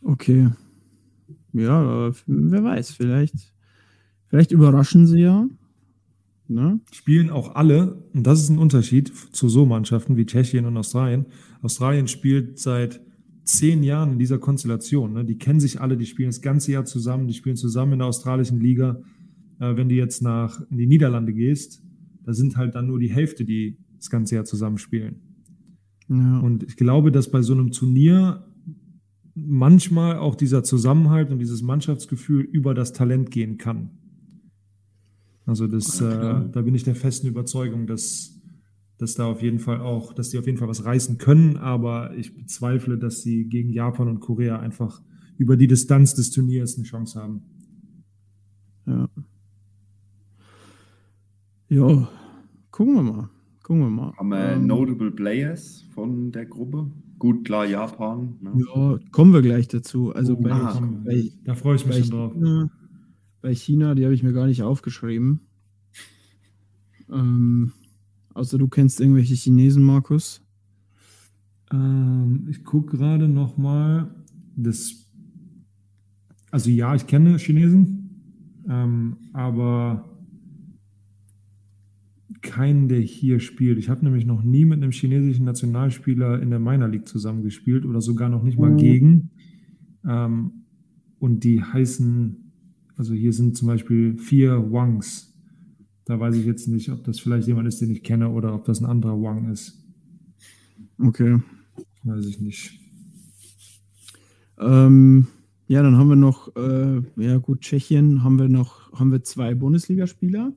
Okay. 0.03 0.49
Ja, 1.53 1.81
aber 1.81 2.15
wer 2.27 2.63
weiß, 2.63 2.91
vielleicht, 2.91 3.53
vielleicht 4.27 4.51
überraschen 4.51 5.07
sie 5.07 5.21
ja. 5.21 5.47
Ne? 6.47 6.81
Spielen 6.91 7.29
auch 7.29 7.55
alle, 7.55 8.03
und 8.13 8.27
das 8.27 8.41
ist 8.41 8.49
ein 8.49 8.57
Unterschied 8.57 9.11
zu 9.31 9.47
so 9.47 9.65
Mannschaften 9.65 10.17
wie 10.17 10.25
Tschechien 10.25 10.65
und 10.65 10.75
Australien. 10.75 11.25
Australien 11.61 12.07
spielt 12.07 12.59
seit 12.59 13.01
zehn 13.45 13.83
Jahren 13.83 14.13
in 14.13 14.19
dieser 14.19 14.37
Konstellation. 14.37 15.13
Ne? 15.13 15.25
Die 15.25 15.37
kennen 15.37 15.59
sich 15.59 15.79
alle, 15.79 15.97
die 15.97 16.05
spielen 16.05 16.29
das 16.29 16.41
ganze 16.41 16.73
Jahr 16.73 16.85
zusammen, 16.85 17.27
die 17.27 17.33
spielen 17.33 17.55
zusammen 17.55 17.93
in 17.93 17.99
der 17.99 18.07
australischen 18.09 18.59
Liga. 18.59 19.01
Äh, 19.59 19.75
wenn 19.77 19.89
du 19.89 19.95
jetzt 19.95 20.21
nach 20.21 20.61
in 20.69 20.77
die 20.77 20.87
Niederlande 20.87 21.33
gehst, 21.33 21.81
da 22.23 22.33
sind 22.33 22.57
halt 22.57 22.75
dann 22.75 22.87
nur 22.87 22.99
die 22.99 23.11
Hälfte, 23.11 23.45
die 23.45 23.77
das 23.97 24.09
ganze 24.09 24.35
Jahr 24.35 24.45
zusammenspielen. 24.45 25.21
Ja. 26.09 26.39
Und 26.39 26.63
ich 26.63 26.75
glaube, 26.75 27.11
dass 27.11 27.31
bei 27.31 27.41
so 27.41 27.53
einem 27.53 27.71
Turnier 27.71 28.45
manchmal 29.45 30.17
auch 30.17 30.35
dieser 30.35 30.63
Zusammenhalt 30.63 31.31
und 31.31 31.39
dieses 31.39 31.61
Mannschaftsgefühl 31.61 32.41
über 32.41 32.73
das 32.73 32.93
Talent 32.93 33.31
gehen 33.31 33.57
kann. 33.57 33.91
Also 35.45 35.67
das, 35.67 35.99
Ja, 35.99 36.41
äh, 36.41 36.49
da 36.51 36.61
bin 36.61 36.75
ich 36.75 36.83
der 36.83 36.95
festen 36.95 37.27
Überzeugung, 37.27 37.87
dass, 37.87 38.39
dass 38.97 39.15
da 39.15 39.25
auf 39.25 39.41
jeden 39.41 39.59
Fall 39.59 39.81
auch, 39.81 40.13
dass 40.13 40.29
die 40.29 40.37
auf 40.37 40.45
jeden 40.45 40.57
Fall 40.57 40.67
was 40.67 40.85
reißen 40.85 41.17
können, 41.17 41.57
aber 41.57 42.15
ich 42.15 42.35
bezweifle, 42.35 42.97
dass 42.97 43.21
sie 43.21 43.45
gegen 43.49 43.69
Japan 43.69 44.07
und 44.07 44.19
Korea 44.19 44.59
einfach 44.59 45.01
über 45.37 45.57
die 45.57 45.67
Distanz 45.67 46.13
des 46.13 46.29
Turniers 46.31 46.75
eine 46.75 46.85
Chance 46.85 47.19
haben. 47.19 47.41
Ja. 48.85 49.09
Ja, 51.69 52.09
gucken 52.69 52.95
wir 52.95 53.03
mal. 53.03 53.29
Gucken 53.63 53.81
wir 53.83 53.89
mal. 53.89 54.13
Haben 54.17 54.29
wir 54.29 54.51
Ähm, 54.51 54.67
Notable 54.67 55.11
Players 55.11 55.85
von 55.93 56.31
der 56.31 56.45
Gruppe? 56.45 56.91
Gut, 57.21 57.45
klar, 57.45 57.67
Japan. 57.67 58.33
Ne? 58.41 58.51
ja, 58.65 58.97
kommen 59.11 59.31
wir 59.31 59.43
gleich 59.43 59.67
dazu. 59.67 60.11
Also 60.11 60.33
Oh, 60.33 60.41
bei, 60.41 60.49
wir. 60.49 61.01
bei, 61.05 61.31
da 61.43 61.53
freue 61.53 61.75
ich 61.75 61.85
mich 61.85 61.97
bei, 61.97 62.01
schon 62.01 62.09
drauf. 62.09 62.33
China, 62.33 62.71
bei 63.43 63.53
China, 63.53 63.93
die 63.93 64.05
habe 64.05 64.15
ich 64.15 64.23
mir 64.23 64.33
gar 64.33 64.47
nicht 64.47 64.63
aufgeschrieben. 64.63 65.41
Ähm, 67.11 67.73
außer 68.33 68.57
du 68.57 68.67
kennst 68.67 68.99
irgendwelche 68.99 69.35
Chinesen, 69.35 69.83
Markus. 69.83 70.41
Ähm, 71.71 72.47
ich 72.49 72.63
gucke 72.63 72.97
gerade 72.97 73.27
noch 73.27 73.55
mal 73.55 74.15
das. 74.55 75.07
Also 76.49 76.71
ja, 76.71 76.95
ich 76.95 77.05
kenne 77.05 77.37
Chinesen, 77.37 78.65
ähm, 78.67 79.17
aber 79.33 80.09
keinen, 82.41 82.87
der 82.87 82.99
hier 82.99 83.39
spielt. 83.39 83.77
Ich 83.77 83.89
habe 83.89 84.03
nämlich 84.03 84.25
noch 84.25 84.43
nie 84.43 84.65
mit 84.65 84.81
einem 84.81 84.91
chinesischen 84.91 85.45
Nationalspieler 85.45 86.41
in 86.41 86.49
der 86.49 86.59
Minor 86.59 86.87
League 86.87 87.07
zusammengespielt 87.07 87.85
oder 87.85 88.01
sogar 88.01 88.29
noch 88.29 88.43
nicht 88.43 88.57
mal 88.57 88.71
Mhm. 88.71 88.77
gegen. 88.77 89.29
Ähm, 90.07 90.51
und 91.19 91.43
die 91.43 91.61
heißen, 91.63 92.51
also 92.95 93.13
hier 93.13 93.33
sind 93.33 93.55
zum 93.57 93.67
Beispiel 93.67 94.17
vier 94.17 94.71
Wangs. 94.71 95.27
Da 96.05 96.19
weiß 96.19 96.35
ich 96.35 96.45
jetzt 96.45 96.67
nicht, 96.67 96.89
ob 96.89 97.03
das 97.03 97.19
vielleicht 97.19 97.47
jemand 97.47 97.67
ist, 97.67 97.79
den 97.79 97.91
ich 97.91 98.03
kenne 98.03 98.29
oder 98.29 98.55
ob 98.55 98.65
das 98.65 98.81
ein 98.81 98.85
anderer 98.85 99.21
Wang 99.21 99.51
ist. 99.51 99.85
Okay. 100.97 101.39
Weiß 102.03 102.25
ich 102.25 102.39
nicht. 102.41 102.79
Ähm, 104.59 105.27
ja, 105.67 105.81
dann 105.83 105.95
haben 105.97 106.09
wir 106.09 106.15
noch, 106.15 106.55
äh, 106.55 107.01
ja 107.17 107.37
gut, 107.37 107.61
Tschechien 107.61 108.23
haben 108.23 108.39
wir 108.39 108.49
noch, 108.49 108.91
haben 108.93 109.11
wir 109.11 109.23
zwei 109.23 109.55
Bundesligaspieler. 109.55 110.53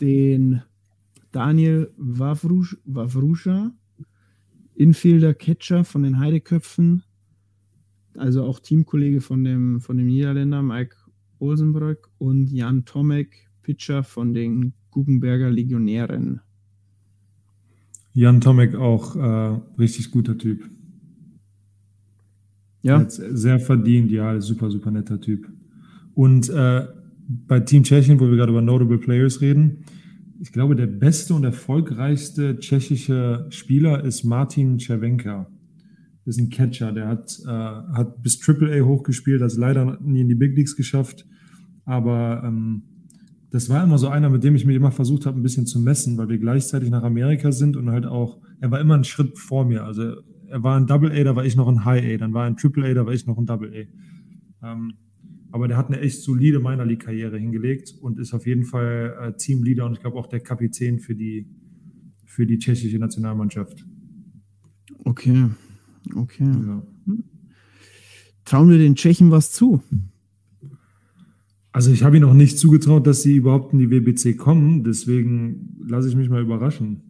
Den 0.00 0.62
Daniel 1.32 1.92
Wawrusch, 1.96 2.76
Wawruscha, 2.84 3.72
Infielder 4.74 5.34
Catcher 5.34 5.84
von 5.84 6.02
den 6.02 6.18
Heideköpfen, 6.18 7.02
also 8.14 8.44
auch 8.44 8.60
Teamkollege 8.60 9.20
von 9.20 9.44
dem, 9.44 9.80
von 9.80 9.96
dem 9.96 10.06
Niederländer 10.06 10.62
Mike 10.62 10.96
Olsenbrück 11.38 12.10
und 12.18 12.50
Jan 12.50 12.84
Tomek, 12.84 13.48
Pitcher 13.62 14.02
von 14.02 14.34
den 14.34 14.74
Guggenberger 14.90 15.50
Legionären. 15.50 16.40
Jan 18.12 18.40
Tomek 18.40 18.74
auch 18.74 19.16
äh, 19.16 19.60
richtig 19.78 20.10
guter 20.10 20.36
Typ. 20.36 20.68
Ja, 22.82 22.98
Hat's 22.98 23.16
Sehr 23.16 23.60
verdient, 23.60 24.10
ja, 24.10 24.40
super, 24.40 24.70
super 24.70 24.90
netter 24.90 25.20
Typ. 25.20 25.48
Und 26.14 26.48
äh, 26.48 26.86
bei 27.30 27.60
Team 27.60 27.84
Tschechien, 27.84 28.18
wo 28.18 28.28
wir 28.28 28.36
gerade 28.36 28.50
über 28.50 28.62
Notable 28.62 28.98
Players 28.98 29.40
reden, 29.40 29.84
ich 30.40 30.52
glaube, 30.52 30.74
der 30.74 30.86
beste 30.86 31.34
und 31.34 31.44
erfolgreichste 31.44 32.58
tschechische 32.58 33.46
Spieler 33.50 34.02
ist 34.04 34.24
Martin 34.24 34.78
Cervenka. 34.78 35.50
Das 36.24 36.36
ist 36.36 36.42
ein 36.42 36.48
Catcher, 36.48 36.92
der 36.92 37.08
hat, 37.08 37.38
äh, 37.44 37.48
hat 37.48 38.22
bis 38.22 38.40
AAA 38.46 38.84
hochgespielt, 38.84 39.42
hat 39.42 39.48
es 39.48 39.58
leider 39.58 39.98
nie 40.00 40.22
in 40.22 40.28
die 40.28 40.34
Big 40.34 40.56
Leagues 40.56 40.76
geschafft. 40.76 41.26
Aber 41.84 42.42
ähm, 42.44 42.82
das 43.50 43.68
war 43.68 43.84
immer 43.84 43.98
so 43.98 44.08
einer, 44.08 44.30
mit 44.30 44.42
dem 44.42 44.54
ich 44.54 44.64
mich 44.64 44.76
immer 44.76 44.92
versucht 44.92 45.26
habe, 45.26 45.38
ein 45.38 45.42
bisschen 45.42 45.66
zu 45.66 45.78
messen, 45.78 46.16
weil 46.16 46.28
wir 46.28 46.38
gleichzeitig 46.38 46.88
nach 46.90 47.02
Amerika 47.02 47.52
sind 47.52 47.76
und 47.76 47.90
halt 47.90 48.06
auch, 48.06 48.38
er 48.60 48.70
war 48.70 48.80
immer 48.80 48.94
einen 48.94 49.04
Schritt 49.04 49.38
vor 49.38 49.66
mir. 49.66 49.84
Also 49.84 50.14
er 50.48 50.62
war 50.62 50.78
ein 50.78 50.86
Double 50.86 51.12
A, 51.12 51.22
da 51.22 51.36
war 51.36 51.44
ich 51.44 51.54
noch 51.54 51.68
ein 51.68 51.84
High 51.84 52.14
A, 52.14 52.16
dann 52.16 52.32
war 52.32 52.44
er 52.44 52.46
ein 52.46 52.56
Triple 52.56 52.90
A, 52.90 52.94
da 52.94 53.06
war 53.06 53.12
ich 53.12 53.26
noch 53.26 53.36
ein 53.36 53.46
Double 53.46 53.70
A. 53.74 54.72
Ähm, 54.72 54.94
aber 55.52 55.68
der 55.68 55.76
hat 55.76 55.88
eine 55.88 56.00
echt 56.00 56.22
solide 56.22 56.60
Minor 56.60 56.86
League 56.86 57.04
Karriere 57.04 57.38
hingelegt 57.38 57.94
und 58.00 58.18
ist 58.18 58.32
auf 58.34 58.46
jeden 58.46 58.64
Fall 58.64 59.16
äh, 59.20 59.32
Teamleader 59.36 59.86
und 59.86 59.94
ich 59.94 60.00
glaube 60.00 60.16
auch 60.16 60.26
der 60.26 60.40
Kapitän 60.40 60.98
für 60.98 61.14
die, 61.14 61.48
für 62.24 62.46
die 62.46 62.58
tschechische 62.58 62.98
Nationalmannschaft. 62.98 63.84
okay. 65.04 65.46
Okay. 66.14 66.44
Ja. 66.44 66.82
Trauen 68.44 68.68
wir 68.70 68.78
den 68.78 68.96
Tschechen 68.96 69.30
was 69.30 69.52
zu? 69.52 69.82
Also 71.72 71.92
ich 71.92 72.02
habe 72.02 72.16
ihnen 72.16 72.28
auch 72.28 72.34
nicht 72.34 72.58
zugetraut, 72.58 73.06
dass 73.06 73.22
sie 73.22 73.36
überhaupt 73.36 73.72
in 73.72 73.78
die 73.78 73.90
WBC 73.90 74.36
kommen, 74.36 74.82
deswegen 74.82 75.76
lasse 75.86 76.08
ich 76.08 76.16
mich 76.16 76.28
mal 76.28 76.42
überraschen. 76.42 77.02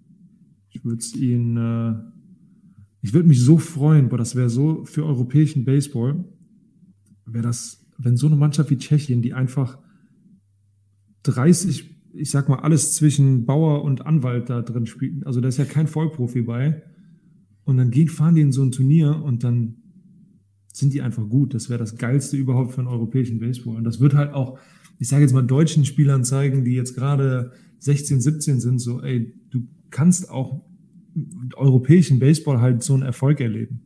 Ich 0.70 0.84
würde 0.84 0.98
es 0.98 1.16
ihnen, 1.16 1.56
äh, 1.56 1.94
ich 3.00 3.14
würde 3.14 3.28
mich 3.28 3.40
so 3.40 3.56
freuen, 3.56 4.08
boah, 4.10 4.18
das 4.18 4.36
wäre 4.36 4.50
so 4.50 4.84
für 4.84 5.04
europäischen 5.04 5.64
Baseball, 5.64 6.24
wäre 7.24 7.42
das, 7.42 7.79
wenn 8.02 8.16
so 8.16 8.26
eine 8.26 8.36
Mannschaft 8.36 8.70
wie 8.70 8.78
Tschechien, 8.78 9.22
die 9.22 9.34
einfach 9.34 9.78
30, 11.24 11.96
ich 12.14 12.30
sag 12.30 12.48
mal, 12.48 12.60
alles 12.60 12.94
zwischen 12.94 13.44
Bauer 13.44 13.82
und 13.84 14.06
Anwalt 14.06 14.50
da 14.50 14.62
drin 14.62 14.86
spielt, 14.86 15.26
also 15.26 15.40
da 15.40 15.48
ist 15.48 15.58
ja 15.58 15.64
kein 15.64 15.86
Vollprofi 15.86 16.42
bei, 16.42 16.82
und 17.64 17.76
dann 17.76 17.90
gehen, 17.90 18.08
fahren 18.08 18.34
die 18.34 18.40
in 18.40 18.52
so 18.52 18.64
ein 18.64 18.72
Turnier 18.72 19.22
und 19.22 19.44
dann 19.44 19.76
sind 20.72 20.92
die 20.92 21.02
einfach 21.02 21.28
gut. 21.28 21.54
Das 21.54 21.68
wäre 21.68 21.78
das 21.78 21.96
Geilste 21.96 22.36
überhaupt 22.36 22.72
für 22.72 22.78
einen 22.78 22.88
europäischen 22.88 23.38
Baseball. 23.38 23.76
Und 23.76 23.84
das 23.84 24.00
wird 24.00 24.14
halt 24.14 24.34
auch, 24.34 24.58
ich 24.98 25.08
sage 25.08 25.22
jetzt 25.22 25.32
mal, 25.32 25.42
deutschen 25.42 25.84
Spielern 25.84 26.24
zeigen, 26.24 26.64
die 26.64 26.72
jetzt 26.72 26.94
gerade 26.94 27.52
16, 27.78 28.20
17 28.20 28.60
sind, 28.60 28.78
so, 28.80 29.00
ey, 29.02 29.34
du 29.50 29.68
kannst 29.90 30.30
auch 30.30 30.64
mit 31.14 31.56
europäischen 31.56 32.18
Baseball 32.18 32.60
halt 32.60 32.82
so 32.82 32.94
einen 32.94 33.02
Erfolg 33.02 33.40
erleben. 33.40 33.82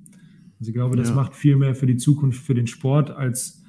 Also 0.58 0.70
ich 0.70 0.74
glaube, 0.74 0.96
das 0.96 1.10
ja. 1.10 1.14
macht 1.14 1.34
viel 1.34 1.56
mehr 1.56 1.74
für 1.74 1.86
die 1.86 1.96
Zukunft, 1.96 2.40
für 2.40 2.54
den 2.54 2.66
Sport, 2.66 3.10
als 3.10 3.63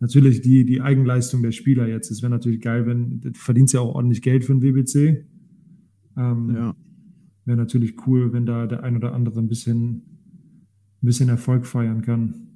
natürlich 0.00 0.40
die, 0.40 0.64
die 0.64 0.80
Eigenleistung 0.80 1.42
der 1.42 1.52
Spieler 1.52 1.86
jetzt. 1.86 2.10
Es 2.10 2.22
wäre 2.22 2.30
natürlich 2.30 2.60
geil, 2.60 2.86
wenn, 2.86 3.20
du 3.20 3.32
verdienst 3.34 3.74
ja 3.74 3.80
auch 3.80 3.94
ordentlich 3.94 4.22
Geld 4.22 4.44
für 4.44 4.54
den 4.54 4.62
WBC. 4.62 5.24
Ähm, 6.16 6.54
ja. 6.54 6.74
Wäre 7.44 7.58
natürlich 7.58 7.94
cool, 8.06 8.32
wenn 8.32 8.46
da 8.46 8.66
der 8.66 8.82
ein 8.82 8.96
oder 8.96 9.14
andere 9.14 9.38
ein 9.40 9.48
bisschen, 9.48 9.88
ein 11.02 11.06
bisschen 11.06 11.28
Erfolg 11.28 11.66
feiern 11.66 12.02
kann. 12.02 12.46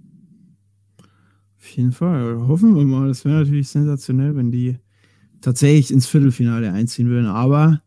Auf 1.58 1.68
jeden 1.70 1.92
Fall. 1.92 2.46
Hoffen 2.46 2.74
wir 2.74 2.84
mal. 2.84 3.08
Das 3.08 3.24
wäre 3.24 3.40
natürlich 3.40 3.68
sensationell, 3.68 4.36
wenn 4.36 4.50
die 4.50 4.76
tatsächlich 5.40 5.90
ins 5.90 6.06
Viertelfinale 6.06 6.72
einziehen 6.72 7.08
würden. 7.08 7.26
Aber 7.26 7.82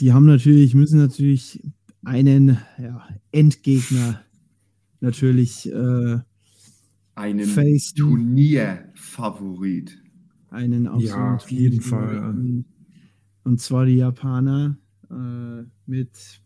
die 0.00 0.12
haben 0.12 0.26
natürlich, 0.26 0.74
müssen 0.74 0.98
natürlich 0.98 1.62
einen 2.04 2.58
ja, 2.78 3.06
Endgegner 3.30 4.20
natürlich 5.00 5.70
äh, 5.72 6.18
einen 7.14 7.46
face 7.46 7.94
Turnierfavorit. 7.94 9.98
Einen 10.50 10.84
ja, 11.00 11.36
auf 11.36 11.50
jeden 11.50 11.80
Fall. 11.80 12.64
Und 13.44 13.60
zwar 13.60 13.86
die 13.86 13.96
Japaner 13.96 14.76
äh, 15.10 15.64
mit 15.86 16.40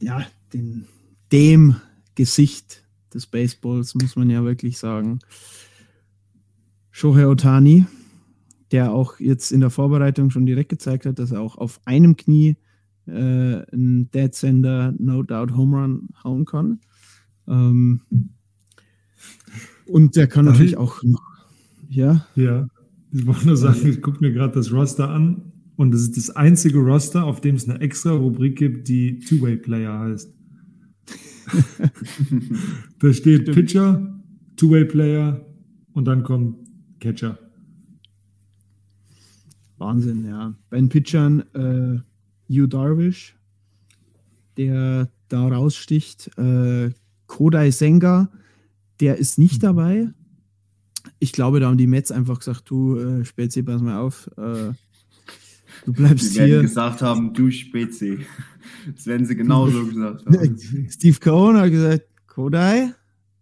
ja, 0.00 0.26
den, 0.52 0.86
dem 1.30 1.76
Gesicht 2.14 2.82
des 3.14 3.26
Baseballs, 3.26 3.94
muss 3.94 4.16
man 4.16 4.30
ja 4.30 4.44
wirklich 4.44 4.78
sagen. 4.78 5.20
Shohei 6.90 7.26
Otani, 7.26 7.86
der 8.70 8.92
auch 8.92 9.20
jetzt 9.20 9.52
in 9.52 9.60
der 9.60 9.70
Vorbereitung 9.70 10.30
schon 10.30 10.46
direkt 10.46 10.70
gezeigt 10.70 11.06
hat, 11.06 11.18
dass 11.18 11.30
er 11.30 11.40
auch 11.40 11.56
auf 11.56 11.80
einem 11.84 12.16
Knie 12.16 12.56
äh, 13.06 13.10
einen 13.10 14.10
Dead 14.10 14.34
Sender 14.34 14.94
No 14.98 15.22
Doubt 15.22 15.56
Home 15.56 15.76
Run 15.76 16.08
hauen 16.22 16.44
kann. 16.44 16.80
Ähm, 17.46 18.02
und 19.86 20.16
der 20.16 20.26
kann 20.26 20.44
natürlich 20.44 20.76
auch 20.76 21.02
noch, 21.02 21.22
ja. 21.88 22.26
Ja, 22.34 22.68
ich 23.12 23.26
wollte 23.26 23.46
nur 23.46 23.56
sagen, 23.56 23.86
ich 23.86 24.00
gucke 24.00 24.18
mir 24.20 24.32
gerade 24.32 24.54
das 24.54 24.72
Roster 24.72 25.10
an 25.10 25.52
und 25.76 25.94
es 25.94 26.02
ist 26.02 26.16
das 26.16 26.30
einzige 26.30 26.78
Roster, 26.78 27.24
auf 27.24 27.40
dem 27.40 27.56
es 27.56 27.68
eine 27.68 27.80
extra 27.80 28.12
Rubrik 28.12 28.56
gibt, 28.56 28.88
die 28.88 29.18
Two-Way-Player 29.18 29.98
heißt. 29.98 30.32
da 32.98 33.12
steht 33.12 33.42
Stimmt. 33.42 33.54
Pitcher, 33.54 34.20
Two-Way-Player 34.56 35.44
und 35.92 36.04
dann 36.06 36.22
kommt 36.22 36.56
Catcher. 37.00 37.38
Wahnsinn, 39.78 40.24
ja. 40.24 40.54
Bei 40.70 40.76
den 40.76 40.88
Pitchern 40.88 41.40
äh, 41.54 41.98
Hugh 42.48 42.68
Darvish, 42.68 43.36
der 44.56 45.10
da 45.28 45.48
raussticht, 45.48 46.30
äh, 46.38 46.90
Kodai 47.26 47.70
Senga, 47.70 48.30
der 49.00 49.16
ist 49.16 49.38
nicht 49.38 49.62
mhm. 49.62 49.66
dabei. 49.66 50.08
Ich 51.18 51.32
glaube, 51.32 51.60
da 51.60 51.66
haben 51.66 51.78
die 51.78 51.86
Mets 51.86 52.12
einfach 52.12 52.38
gesagt, 52.38 52.70
du 52.70 52.96
äh, 52.96 53.24
Spezi, 53.24 53.62
pass 53.62 53.82
mal 53.82 53.98
auf, 53.98 54.28
äh, 54.36 54.72
du 55.84 55.92
bleibst 55.92 56.30
die 56.30 56.38
hier. 56.38 56.46
Die 56.46 56.52
werden 56.52 56.66
gesagt 56.66 57.02
haben, 57.02 57.34
du 57.34 57.50
Spezi. 57.50 58.26
Das 58.96 59.06
werden 59.06 59.26
sie 59.26 59.36
genauso 59.36 59.86
gesagt 59.86 60.26
haben. 60.26 60.58
Steve 60.90 61.18
Cohen 61.20 61.56
hat 61.56 61.70
gesagt, 61.70 62.06
Kodai, 62.26 62.92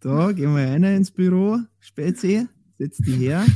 da 0.00 0.32
gehen 0.32 0.54
wir 0.54 0.66
rein 0.66 0.84
ins 0.84 1.10
Büro, 1.10 1.58
Spezi, 1.78 2.46
setz 2.78 2.98
dich 2.98 3.16
her. 3.16 3.46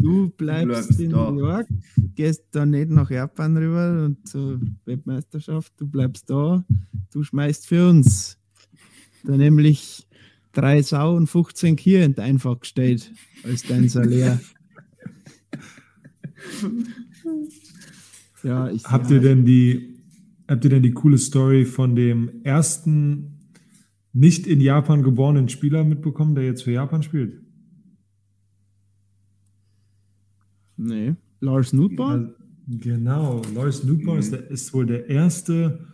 Du 0.00 0.30
bleibst, 0.30 0.64
du 0.64 0.68
bleibst 0.68 1.00
in 1.00 1.10
da. 1.10 1.30
New 1.30 1.40
York, 1.40 1.66
gehst 2.14 2.44
dann 2.52 2.70
nicht 2.70 2.88
nach 2.88 3.10
Japan 3.10 3.56
rüber 3.56 4.04
und 4.04 4.28
zur 4.28 4.60
Weltmeisterschaft, 4.84 5.72
du 5.76 5.88
bleibst 5.88 6.30
da, 6.30 6.64
du 7.10 7.24
schmeißt 7.24 7.66
für 7.66 7.88
uns. 7.88 8.38
Da 9.24 9.36
nämlich 9.36 10.07
drei 10.58 10.82
Sau 10.82 11.16
und 11.16 11.28
15 11.28 11.76
Kühe 11.76 12.14
einfach 12.18 12.58
gestellt 12.60 13.12
als 13.44 13.62
dein 13.62 13.88
Salär. 13.88 14.40
ja, 18.42 18.68
ich, 18.70 18.84
habt 18.84 19.08
ja. 19.10 19.16
ihr 19.16 19.22
denn 19.22 19.44
die 19.44 19.98
habt 20.48 20.64
ihr 20.64 20.70
denn 20.70 20.82
die 20.82 20.92
coole 20.92 21.18
Story 21.18 21.64
von 21.64 21.94
dem 21.94 22.42
ersten 22.42 23.38
nicht 24.12 24.46
in 24.46 24.60
Japan 24.60 25.02
geborenen 25.02 25.48
Spieler 25.48 25.84
mitbekommen, 25.84 26.34
der 26.34 26.44
jetzt 26.44 26.64
für 26.64 26.72
Japan 26.72 27.02
spielt? 27.02 27.40
Nee. 30.76 31.14
Lars 31.40 31.72
Nutbar? 31.72 32.34
Genau, 32.66 33.42
Lars 33.54 33.84
Nutbar 33.84 34.14
mhm. 34.14 34.20
ist, 34.20 34.32
ist, 34.32 34.74
wohl 34.74 34.86
der 34.86 35.08
erste 35.08 35.86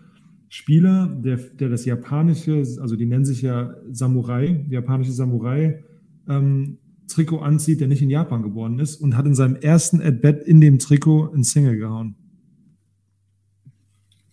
Spieler, 0.49 1.09
der, 1.09 1.37
der 1.37 1.69
das 1.69 1.85
japanische, 1.85 2.63
also 2.81 2.97
die 2.97 3.07
nennen 3.07 3.25
sich 3.25 3.43
ja 3.43 3.75
Samurai, 3.91 4.65
japanische 4.69 5.13
Samurai, 5.13 5.83
ähm, 6.29 6.79
Trikot 7.09 7.41
anzieht, 7.41 7.81
der 7.81 7.89
nicht 7.89 8.03
in 8.03 8.11
Japan 8.11 8.43
geboren 8.43 8.79
ist 8.79 8.97
und 8.97 9.17
hat 9.17 9.27
in 9.27 9.35
seinem 9.35 9.57
ersten 9.57 10.01
At-Bat 10.01 10.43
in 10.45 10.61
dem 10.61 10.79
Trikot 10.79 11.33
ein 11.35 11.45
Single 11.45 11.77
gehauen. 11.77 12.15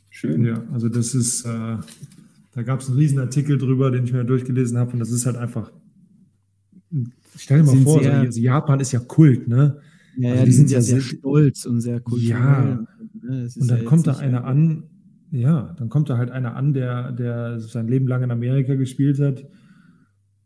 Schön. 0.09 0.45
Ja, 0.45 0.64
also 0.72 0.88
das 0.88 1.16
ist, 1.16 1.45
äh, 1.45 1.78
da 2.51 2.64
gab 2.64 2.82
es 2.82 2.88
einen 2.88 2.97
riesen 2.97 3.20
Artikel 3.20 3.57
drüber, 3.57 3.91
den 3.91 4.03
ich 4.03 4.14
mir 4.14 4.24
durchgelesen 4.24 4.78
habe 4.78 4.93
und 4.93 4.99
das 4.99 5.12
ist 5.12 5.26
halt 5.26 5.38
einfach, 5.38 5.72
stell 7.36 7.64
dir 7.64 7.66
mal 7.66 7.78
vor, 7.78 8.01
also 8.01 8.39
Japan 8.39 8.80
ist 8.80 8.91
ja 8.91 8.99
Kult, 8.99 9.47
ne? 9.47 9.80
Ja, 10.18 10.32
also 10.32 10.39
ja 10.39 10.45
die, 10.45 10.51
sind, 10.51 10.68
sind 10.68 10.76
ja 10.76 10.82
sehr, 10.82 11.01
sehr 11.01 11.18
stolz 11.18 11.66
und 11.66 11.82
sehr 11.82 11.99
kulturell. 11.99 12.39
Ja, 12.39 12.86
und 13.24 13.68
dann 13.68 13.80
ja 13.80 13.84
kommt 13.84 14.07
da 14.07 14.18
einer 14.18 14.43
an, 14.45 14.84
ja, 15.32 15.73
dann 15.77 15.89
kommt 15.89 16.09
da 16.09 16.17
halt 16.17 16.29
einer 16.29 16.55
an, 16.55 16.73
der, 16.73 17.11
der 17.13 17.59
sein 17.59 17.88
Leben 17.88 18.07
lang 18.07 18.23
in 18.23 18.32
Amerika 18.32 18.75
gespielt 18.75 19.19
hat. 19.19 19.45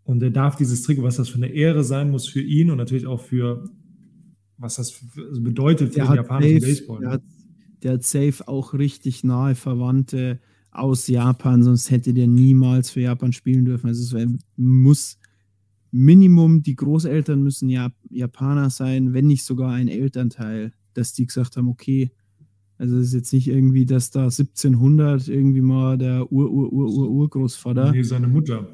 Und 0.03 0.19
der 0.19 0.29
darf 0.29 0.55
dieses 0.55 0.83
Trikot, 0.83 1.01
was 1.01 1.17
das 1.17 1.29
für 1.29 1.37
eine 1.37 1.47
Ehre 1.47 1.83
sein 1.83 2.11
muss 2.11 2.27
für 2.27 2.41
ihn 2.41 2.69
und 2.69 2.77
natürlich 2.77 3.07
auch 3.07 3.21
für, 3.21 3.67
was 4.57 4.75
das 4.75 5.03
also 5.17 5.41
bedeutet 5.41 5.89
für 5.89 6.01
der 6.01 6.07
den 6.07 6.15
japanischen 6.15 6.59
safe, 6.61 6.71
Baseball. 6.71 6.99
Der 6.99 7.09
hat, 7.09 7.23
der 7.81 7.93
hat 7.93 8.03
safe 8.03 8.47
auch 8.47 8.73
richtig 8.75 9.23
nahe 9.23 9.55
Verwandte 9.55 10.39
aus 10.69 11.07
Japan, 11.07 11.63
sonst 11.63 11.89
hätte 11.89 12.13
der 12.13 12.27
niemals 12.27 12.91
für 12.91 13.01
Japan 13.01 13.33
spielen 13.33 13.65
dürfen. 13.65 13.87
Also 13.87 14.17
es 14.17 14.27
muss 14.55 15.17
Minimum, 15.91 16.61
die 16.61 16.75
Großeltern 16.75 17.41
müssen 17.41 17.69
ja 17.69 17.91
Japaner 18.09 18.69
sein, 18.69 19.13
wenn 19.13 19.25
nicht 19.25 19.45
sogar 19.45 19.71
ein 19.71 19.87
Elternteil, 19.87 20.73
dass 20.93 21.13
die 21.13 21.25
gesagt 21.25 21.57
haben, 21.57 21.69
okay, 21.69 22.11
also 22.77 22.97
es 22.97 23.07
ist 23.07 23.13
jetzt 23.13 23.33
nicht 23.33 23.47
irgendwie, 23.47 23.85
dass 23.85 24.11
da 24.11 24.23
1700 24.23 25.27
irgendwie 25.27 25.61
mal 25.61 25.97
der 25.97 26.31
Ur-Ur-Ur-Ur-Urgroßvater. 26.31 27.91
Nee, 27.91 28.03
seine 28.03 28.27
Mutter. 28.27 28.67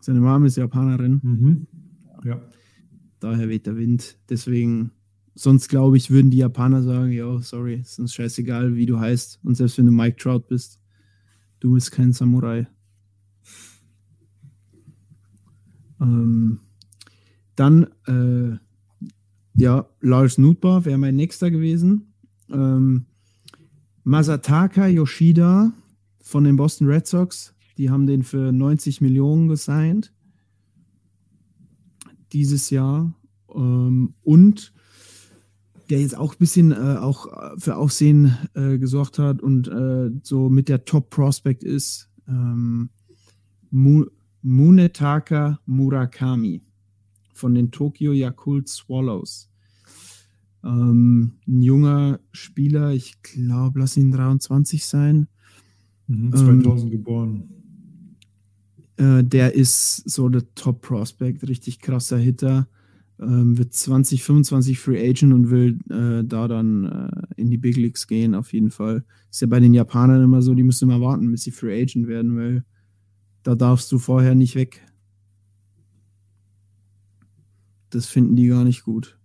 Seine 0.00 0.20
Mom 0.20 0.44
ist 0.44 0.56
Japanerin. 0.56 1.20
Mhm. 1.22 1.66
Ja. 2.24 2.42
Daher 3.20 3.48
weht 3.48 3.66
der 3.66 3.76
Wind. 3.76 4.18
Deswegen, 4.28 4.90
sonst 5.34 5.68
glaube 5.68 5.96
ich, 5.96 6.10
würden 6.10 6.30
die 6.30 6.38
Japaner 6.38 6.82
sagen, 6.82 7.12
ja, 7.12 7.40
sorry, 7.40 7.76
ist 7.80 7.98
uns 8.00 8.14
scheißegal, 8.14 8.74
wie 8.74 8.86
du 8.86 8.98
heißt. 8.98 9.40
Und 9.44 9.56
selbst 9.56 9.78
wenn 9.78 9.86
du 9.86 9.92
Mike 9.92 10.16
Trout 10.16 10.46
bist, 10.48 10.80
du 11.60 11.74
bist 11.74 11.92
kein 11.92 12.12
Samurai. 12.12 12.66
Ähm, 16.00 16.60
dann, 17.54 17.86
äh, 18.06 18.58
ja, 19.54 19.88
Lars 20.00 20.38
Nutbar 20.38 20.84
wäre 20.84 20.98
mein 20.98 21.16
nächster 21.16 21.50
gewesen. 21.50 22.12
Ähm, 22.50 23.06
Masataka 24.04 24.86
Yoshida 24.86 25.72
von 26.20 26.44
den 26.44 26.56
Boston 26.56 26.86
Red 26.86 27.06
Sox, 27.06 27.54
die 27.76 27.90
haben 27.90 28.06
den 28.06 28.22
für 28.22 28.52
90 28.52 29.00
Millionen 29.00 29.48
gesigned 29.48 30.12
dieses 32.32 32.70
Jahr. 32.70 33.12
Ähm, 33.54 34.14
und 34.22 34.72
der 35.90 36.00
jetzt 36.00 36.16
auch 36.16 36.34
ein 36.34 36.38
bisschen 36.38 36.72
äh, 36.72 36.96
auch 36.98 37.26
für 37.58 37.76
Aufsehen 37.76 38.36
äh, 38.54 38.78
gesorgt 38.78 39.18
hat 39.18 39.40
und 39.40 39.68
äh, 39.68 40.10
so 40.22 40.48
mit 40.48 40.68
der 40.68 40.84
Top 40.84 41.10
Prospect 41.10 41.62
ist, 41.62 42.10
ähm, 42.28 42.90
Mu 43.70 44.04
Munetaka 44.42 45.60
Murakami 45.66 46.62
von 47.34 47.54
den 47.54 47.70
Tokyo 47.70 48.12
Yakult 48.12 48.68
Swallows. 48.68 49.50
Ähm, 50.66 51.34
ein 51.46 51.62
junger 51.62 52.18
Spieler, 52.32 52.92
ich 52.92 53.22
glaube, 53.22 53.78
lass 53.78 53.96
ihn 53.96 54.10
23 54.10 54.84
sein. 54.84 55.28
Mhm, 56.08 56.32
2000 56.34 56.66
ähm, 56.66 56.90
geboren. 56.90 57.48
Äh, 58.96 59.22
der 59.22 59.54
ist 59.54 60.08
so 60.08 60.28
der 60.28 60.42
Top 60.54 60.82
Prospect, 60.82 61.46
richtig 61.48 61.78
krasser 61.78 62.18
Hitter. 62.18 62.68
Ähm, 63.20 63.56
wird 63.56 63.72
2025 63.72 64.78
Free 64.78 65.08
Agent 65.08 65.32
und 65.32 65.50
will 65.50 65.78
äh, 65.88 66.24
da 66.24 66.48
dann 66.48 66.84
äh, 66.84 67.40
in 67.40 67.48
die 67.50 67.58
Big 67.58 67.76
Leagues 67.76 68.06
gehen, 68.06 68.34
auf 68.34 68.52
jeden 68.52 68.70
Fall. 68.70 69.04
Ist 69.30 69.40
ja 69.40 69.46
bei 69.46 69.60
den 69.60 69.72
Japanern 69.72 70.22
immer 70.22 70.42
so, 70.42 70.52
die 70.54 70.64
müssen 70.64 70.90
immer 70.90 71.00
warten, 71.00 71.30
bis 71.30 71.44
sie 71.44 71.52
Free 71.52 71.80
Agent 71.80 72.08
werden, 72.08 72.36
weil 72.36 72.64
Da 73.42 73.54
darfst 73.54 73.92
du 73.92 73.98
vorher 73.98 74.34
nicht 74.34 74.56
weg. 74.56 74.82
Das 77.90 78.06
finden 78.06 78.34
die 78.34 78.48
gar 78.48 78.64
nicht 78.64 78.82
gut. 78.82 79.16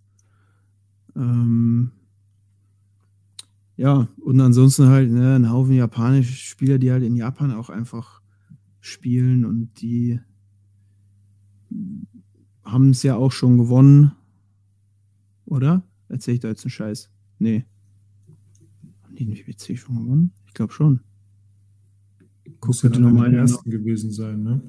Ähm, 1.15 1.91
ja, 3.77 4.07
und 4.19 4.39
ansonsten 4.39 4.87
halt 4.87 5.11
ne, 5.11 5.35
ein 5.35 5.49
Haufen 5.49 5.73
japanische 5.73 6.33
Spieler, 6.33 6.77
die 6.77 6.91
halt 6.91 7.03
in 7.03 7.15
Japan 7.15 7.51
auch 7.51 7.69
einfach 7.69 8.21
spielen 8.79 9.45
und 9.45 9.81
die 9.81 10.19
haben 12.63 12.91
es 12.91 13.03
ja 13.03 13.15
auch 13.15 13.31
schon 13.31 13.57
gewonnen. 13.57 14.11
Oder? 15.45 15.83
Erzähl 16.09 16.35
ich 16.35 16.39
da 16.39 16.49
jetzt 16.49 16.63
einen 16.63 16.71
Scheiß? 16.71 17.09
Nee. 17.39 17.65
Haben 19.03 19.15
die 19.15 19.25
den 19.25 19.35
WBC 19.35 19.77
schon 19.77 19.95
gewonnen? 19.95 20.31
Ich 20.47 20.53
glaube 20.53 20.73
schon. 20.73 21.01
Guck 22.59 22.67
Muss 22.67 22.81
bitte 22.81 23.01
nochmal 23.01 23.27
in 23.27 23.31
den 23.31 23.41
ersten 23.41 23.69
gewesen 23.69 24.11
sein, 24.11 24.43
ne? 24.43 24.61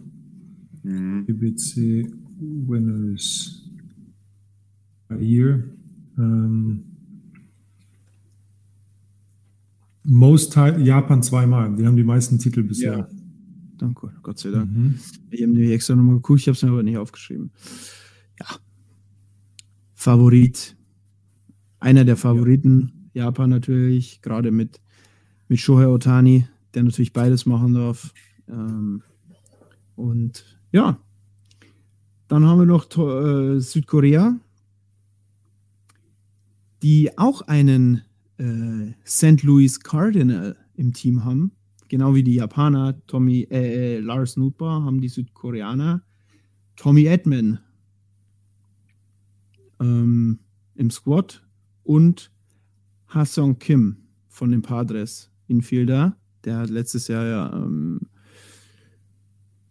Mhm. 0.83 1.29
WBC 1.29 2.11
Winners. 2.41 3.71
Year. 5.21 5.65
Ähm, 6.19 6.85
most 10.05 10.55
Japan 10.55 11.23
zweimal. 11.23 11.75
Die 11.77 11.87
haben 11.87 11.97
die 11.97 12.05
meisten 12.05 12.39
Titel 12.39 12.63
bisher. 12.63 12.99
Ja. 12.99 13.09
Danke, 13.79 14.13
Gott 14.23 14.39
sei 14.39 14.51
Dank. 14.51 14.71
Mhm. 14.71 14.99
Ich 15.31 15.43
habe 15.43 15.53
nämlich 15.53 15.73
extra 15.73 15.97
nochmal 15.97 16.17
geguckt, 16.17 16.41
ich 16.41 16.47
habe 16.47 16.55
es 16.55 16.63
mir 16.63 16.71
aber 16.71 16.83
nicht 16.83 16.99
aufgeschrieben. 16.99 17.51
Ja. 18.39 18.47
Favorit. 19.95 20.77
Einer 21.81 22.05
der 22.05 22.17
Favoriten. 22.17 22.93
Ja. 23.15 23.25
Japan 23.25 23.51
natürlich, 23.51 24.23
gerade 24.23 24.51
mit, 24.51 24.81
mit 25.49 25.59
Shohei 25.59 25.87
Otani, 25.87 26.47
der 26.75 26.85
natürlich 26.85 27.13
beides 27.13 27.45
machen 27.45 27.75
darf. 27.75 28.15
Ähm, 28.49 29.03
und 29.97 30.59
ja, 30.73 30.99
dann 32.29 32.47
haben 32.47 32.61
wir 32.61 32.67
noch 32.67 32.87
äh, 32.97 33.61
Südkorea, 33.61 34.37
die 36.83 37.17
auch 37.17 37.43
einen 37.43 38.03
äh, 38.39 38.93
St. 39.07 39.43
Louis 39.43 39.81
Cardinal 39.81 40.57
im 40.75 40.93
Team 40.93 41.25
haben. 41.25 41.53
Genau 41.89 42.15
wie 42.15 42.23
die 42.23 42.35
Japaner, 42.35 42.97
Tommy, 43.07 43.47
äh, 43.51 43.97
äh, 43.97 44.01
Lars 44.01 44.37
Nutbar, 44.37 44.83
haben 44.83 45.01
die 45.01 45.09
Südkoreaner 45.09 46.03
Tommy 46.77 47.05
Edman 47.05 47.61
ähm, 49.79 50.39
im 50.75 50.91
Squad 50.91 51.47
und 51.83 52.33
Hasson 53.09 53.59
Kim 53.59 53.99
von 54.29 54.51
den 54.51 54.63
Padres, 54.63 55.31
Infielder. 55.49 56.17
Der 56.45 56.57
hat 56.59 56.71
letztes 56.71 57.09
Jahr 57.09 57.27
ja 57.27 57.53
ähm, 57.53 58.01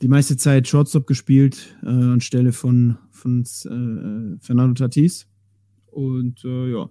die 0.02 0.08
meiste 0.08 0.38
Zeit 0.38 0.68
Shortstop 0.68 1.08
gespielt, 1.08 1.76
äh, 1.84 1.88
anstelle 1.88 2.54
von, 2.54 2.98
von 3.10 3.42
äh, 3.42 4.38
Fernando 4.40 4.74
Tatis. 4.74 5.28
Und 5.92 6.44
äh, 6.46 6.72
ja, 6.72 6.90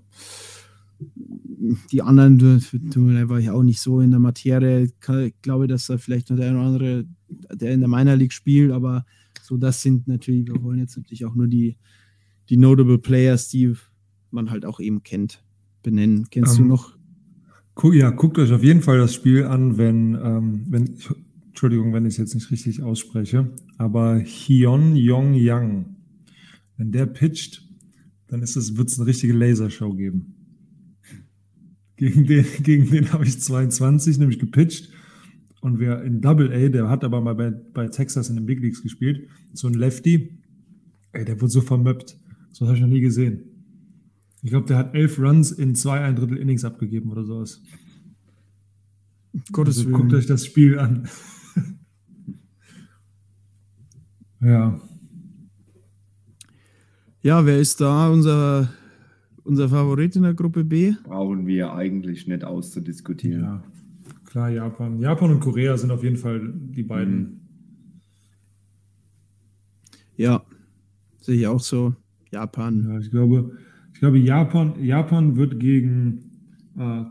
die 1.90 2.02
anderen, 2.02 2.38
da 2.38 3.28
war 3.28 3.38
ich 3.38 3.50
auch 3.50 3.62
nicht 3.62 3.80
so 3.80 4.00
in 4.00 4.10
der 4.10 4.20
Materie. 4.20 4.84
Ich 4.84 5.34
glaube, 5.42 5.66
dass 5.66 5.86
da 5.86 5.98
vielleicht 5.98 6.30
noch 6.30 6.36
der 6.36 6.48
eine 6.48 6.58
oder 6.58 6.66
andere, 6.66 7.04
der 7.54 7.72
in 7.72 7.80
der 7.80 7.88
Minor 7.88 8.16
League 8.16 8.32
spielt, 8.32 8.72
aber 8.72 9.04
so, 9.42 9.56
das 9.56 9.82
sind 9.82 10.06
natürlich, 10.06 10.46
wir 10.46 10.62
wollen 10.62 10.78
jetzt 10.78 10.96
natürlich 10.96 11.24
auch 11.24 11.34
nur 11.34 11.48
die, 11.48 11.76
die 12.48 12.56
Notable 12.56 12.98
Players, 12.98 13.48
die 13.48 13.74
man 14.30 14.50
halt 14.50 14.64
auch 14.64 14.80
eben 14.80 15.02
kennt, 15.02 15.42
benennen. 15.82 16.28
Kennst 16.30 16.52
um, 16.52 16.58
du 16.58 16.62
ähm, 16.62 16.68
noch? 16.68 16.96
Ja, 17.94 18.10
guckt 18.10 18.38
euch 18.38 18.52
auf 18.52 18.62
jeden 18.62 18.82
Fall 18.82 18.98
das 18.98 19.14
Spiel 19.14 19.44
an, 19.44 19.78
wenn, 19.78 20.14
ähm, 20.22 20.66
wenn 20.68 20.96
Entschuldigung, 21.48 21.92
wenn 21.92 22.04
ich 22.04 22.14
es 22.14 22.18
jetzt 22.18 22.34
nicht 22.34 22.50
richtig 22.50 22.82
ausspreche, 22.82 23.50
aber 23.78 24.20
Hyun 24.20 24.96
Yong 24.96 25.34
Yang, 25.34 25.96
wenn 26.76 26.92
der 26.92 27.06
pitcht, 27.06 27.69
dann 28.30 28.40
wird 28.40 28.88
es 28.88 28.98
eine 28.98 29.06
richtige 29.06 29.32
Lasershow 29.32 29.92
geben. 29.92 30.34
Gegen 31.96 32.26
den, 32.26 32.46
gegen 32.62 32.90
den 32.90 33.12
habe 33.12 33.24
ich 33.24 33.40
22 33.40 34.18
nämlich 34.18 34.38
gepitcht. 34.38 34.90
Und 35.60 35.78
wer 35.78 36.02
in 36.02 36.22
Double 36.22 36.50
A, 36.52 36.68
der 36.70 36.88
hat 36.88 37.04
aber 37.04 37.20
mal 37.20 37.34
bei, 37.34 37.50
bei 37.50 37.88
Texas 37.88 38.30
in 38.30 38.36
den 38.36 38.46
Big 38.46 38.60
Leagues 38.60 38.82
gespielt, 38.82 39.28
so 39.52 39.68
ein 39.68 39.74
Lefty, 39.74 40.38
ey, 41.12 41.24
der 41.24 41.40
wurde 41.40 41.50
so 41.50 41.60
vermöppt. 41.60 42.18
So 42.52 42.66
habe 42.66 42.76
ich 42.76 42.80
noch 42.80 42.88
nie 42.88 43.00
gesehen. 43.00 43.42
Ich 44.42 44.50
glaube, 44.50 44.66
der 44.66 44.78
hat 44.78 44.94
elf 44.94 45.18
Runs 45.18 45.52
in 45.52 45.74
zwei 45.74 46.00
ein 46.00 46.16
Drittel 46.16 46.38
Innings 46.38 46.64
abgegeben 46.64 47.10
oder 47.10 47.24
sowas. 47.24 47.62
Gottes 49.52 49.78
also, 49.78 49.90
Guckt 49.90 50.14
euch 50.14 50.26
das 50.26 50.46
Spiel 50.46 50.78
an. 50.78 51.08
ja. 54.40 54.80
Ja, 57.22 57.44
wer 57.44 57.58
ist 57.58 57.82
da 57.82 58.08
unser, 58.08 58.70
unser 59.44 59.68
Favorit 59.68 60.16
in 60.16 60.22
der 60.22 60.32
Gruppe 60.32 60.64
B? 60.64 60.94
Brauchen 61.04 61.46
wir 61.46 61.74
eigentlich 61.74 62.26
nicht 62.26 62.44
auszudiskutieren. 62.44 63.42
Ja, 63.42 63.62
klar, 64.24 64.48
Japan. 64.48 64.98
Japan 64.98 65.32
und 65.32 65.40
Korea 65.40 65.76
sind 65.76 65.90
auf 65.90 66.02
jeden 66.02 66.16
Fall 66.16 66.50
die 66.54 66.82
beiden. 66.82 67.18
Mhm. 67.18 67.40
Ja, 70.16 70.42
sehe 71.20 71.36
ich 71.36 71.46
auch 71.46 71.60
so. 71.60 71.94
Japan. 72.30 72.86
Ja, 72.88 72.98
ich 72.98 73.10
glaube, 73.10 73.56
ich 73.92 73.98
glaube 73.98 74.18
Japan, 74.18 74.82
Japan 74.82 75.36
wird 75.36 75.60
gegen 75.60 76.24
äh, 76.78 77.04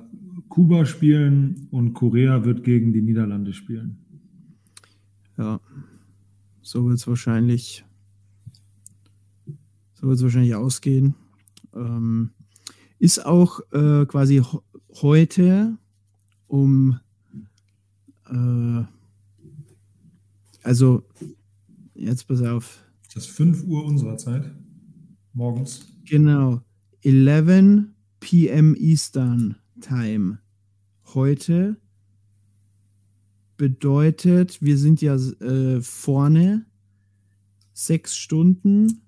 Kuba 0.47 0.85
spielen 0.85 1.67
und 1.69 1.93
Korea 1.93 2.45
wird 2.45 2.63
gegen 2.63 2.93
die 2.93 3.01
Niederlande 3.01 3.53
spielen. 3.53 3.99
Ja, 5.37 5.59
so 6.61 6.85
wird 6.87 6.97
es 6.97 7.07
wahrscheinlich 7.07 7.85
so 9.99 10.07
wird 10.07 10.17
es 10.17 10.23
wahrscheinlich 10.23 10.55
ausgehen. 10.55 11.15
Ähm, 11.75 12.31
ist 12.99 13.25
auch 13.25 13.59
äh, 13.71 14.05
quasi 14.05 14.41
heute 15.01 15.77
um 16.47 16.99
äh, 18.27 18.83
also 20.63 21.03
jetzt 21.95 22.27
pass 22.27 22.41
auf. 22.41 22.83
Das 23.13 23.25
ist 23.25 23.31
5 23.35 23.63
Uhr 23.65 23.83
unserer 23.85 24.17
Zeit. 24.17 24.51
Morgens. 25.33 25.85
Genau. 26.05 26.61
11 27.01 27.87
p.m. 28.19 28.75
Eastern 28.75 29.55
Time. 29.81 30.39
Heute 31.13 31.77
bedeutet, 33.57 34.61
wir 34.61 34.77
sind 34.77 35.01
ja 35.01 35.15
äh, 35.15 35.81
vorne 35.81 36.65
sechs 37.73 38.15
Stunden 38.15 39.01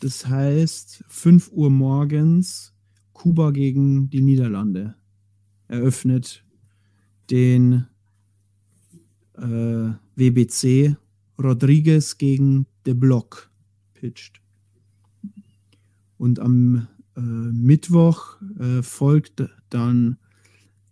das 0.00 0.26
heißt, 0.26 1.04
5 1.08 1.50
Uhr 1.52 1.70
morgens 1.70 2.72
Kuba 3.12 3.50
gegen 3.50 4.10
die 4.10 4.20
Niederlande 4.20 4.94
eröffnet 5.68 6.44
den 7.30 7.86
äh, 9.34 9.90
WBC 10.16 10.96
Rodriguez 11.42 12.18
gegen 12.18 12.66
De 12.86 12.94
Block 12.94 13.50
pitcht. 13.94 14.40
Und 16.18 16.38
am 16.38 16.86
äh, 17.16 17.20
Mittwoch 17.20 18.40
äh, 18.58 18.82
folgt 18.82 19.48
dann 19.70 20.18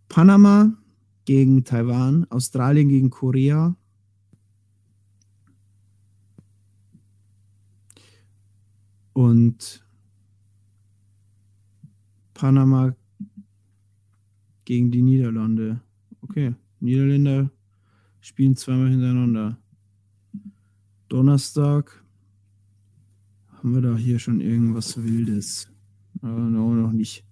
Panama 0.08 0.76
gegen 1.24 1.64
Taiwan, 1.64 2.26
Australien 2.30 2.88
gegen 2.88 3.10
Korea, 3.10 3.76
Und 9.12 9.84
Panama 12.34 12.94
gegen 14.64 14.90
die 14.90 15.02
Niederlande. 15.02 15.80
Okay, 16.22 16.54
Niederländer 16.80 17.50
spielen 18.20 18.56
zweimal 18.56 18.88
hintereinander. 18.88 19.58
Donnerstag 21.08 22.02
haben 23.50 23.74
wir 23.74 23.82
da 23.82 23.96
hier 23.96 24.18
schon 24.18 24.40
irgendwas 24.40 25.02
Wildes. 25.02 25.68
Äh, 26.22 26.26
no, 26.26 26.74
noch 26.74 26.92
nicht. 26.92 27.24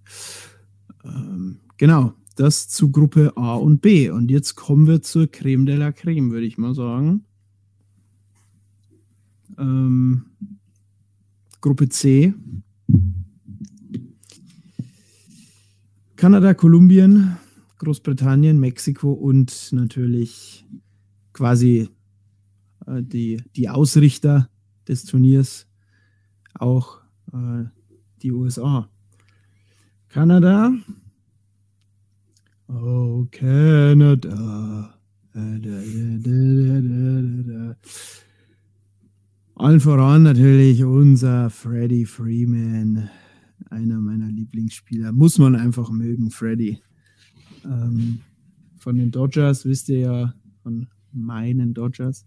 Ähm, 1.03 1.59
genau, 1.77 2.13
das 2.35 2.69
zu 2.69 2.91
Gruppe 2.91 3.35
A 3.35 3.55
und 3.55 3.81
B. 3.81 4.09
Und 4.09 4.31
jetzt 4.31 4.55
kommen 4.55 4.87
wir 4.87 5.01
zur 5.01 5.27
Creme 5.27 5.65
de 5.65 5.75
la 5.75 5.91
Creme, 5.91 6.31
würde 6.31 6.45
ich 6.45 6.57
mal 6.57 6.73
sagen. 6.73 7.25
Ähm, 9.57 10.25
Gruppe 11.61 11.89
C. 11.89 12.33
Kanada, 16.15 16.55
Kolumbien, 16.55 17.37
Großbritannien, 17.77 18.59
Mexiko 18.59 19.11
und 19.11 19.69
natürlich 19.71 20.65
quasi 21.33 21.89
äh, 22.87 23.03
die, 23.03 23.43
die 23.55 23.69
Ausrichter 23.69 24.49
des 24.87 25.05
Turniers, 25.05 25.67
auch 26.55 27.01
äh, 27.31 27.65
die 28.23 28.31
USA. 28.31 28.89
Kanada. 30.09 30.73
Oh, 32.67 33.27
Canada. 33.31 34.97
Da, 35.33 35.39
da, 35.41 35.59
da, 35.59 36.17
da, 36.17 36.81
da, 36.81 37.43
da. 37.43 37.75
Allen 39.61 39.79
voran 39.79 40.23
natürlich 40.23 40.83
unser 40.83 41.51
Freddie 41.51 42.05
Freeman, 42.05 43.11
einer 43.69 44.01
meiner 44.01 44.25
Lieblingsspieler. 44.25 45.11
Muss 45.11 45.37
man 45.37 45.55
einfach 45.55 45.91
mögen, 45.91 46.31
Freddie. 46.31 46.79
Ähm, 47.63 48.21
von 48.79 48.95
den 48.95 49.11
Dodgers, 49.11 49.63
wisst 49.63 49.89
ihr 49.89 49.99
ja, 49.99 50.33
von 50.63 50.87
meinen 51.11 51.75
Dodgers. 51.75 52.25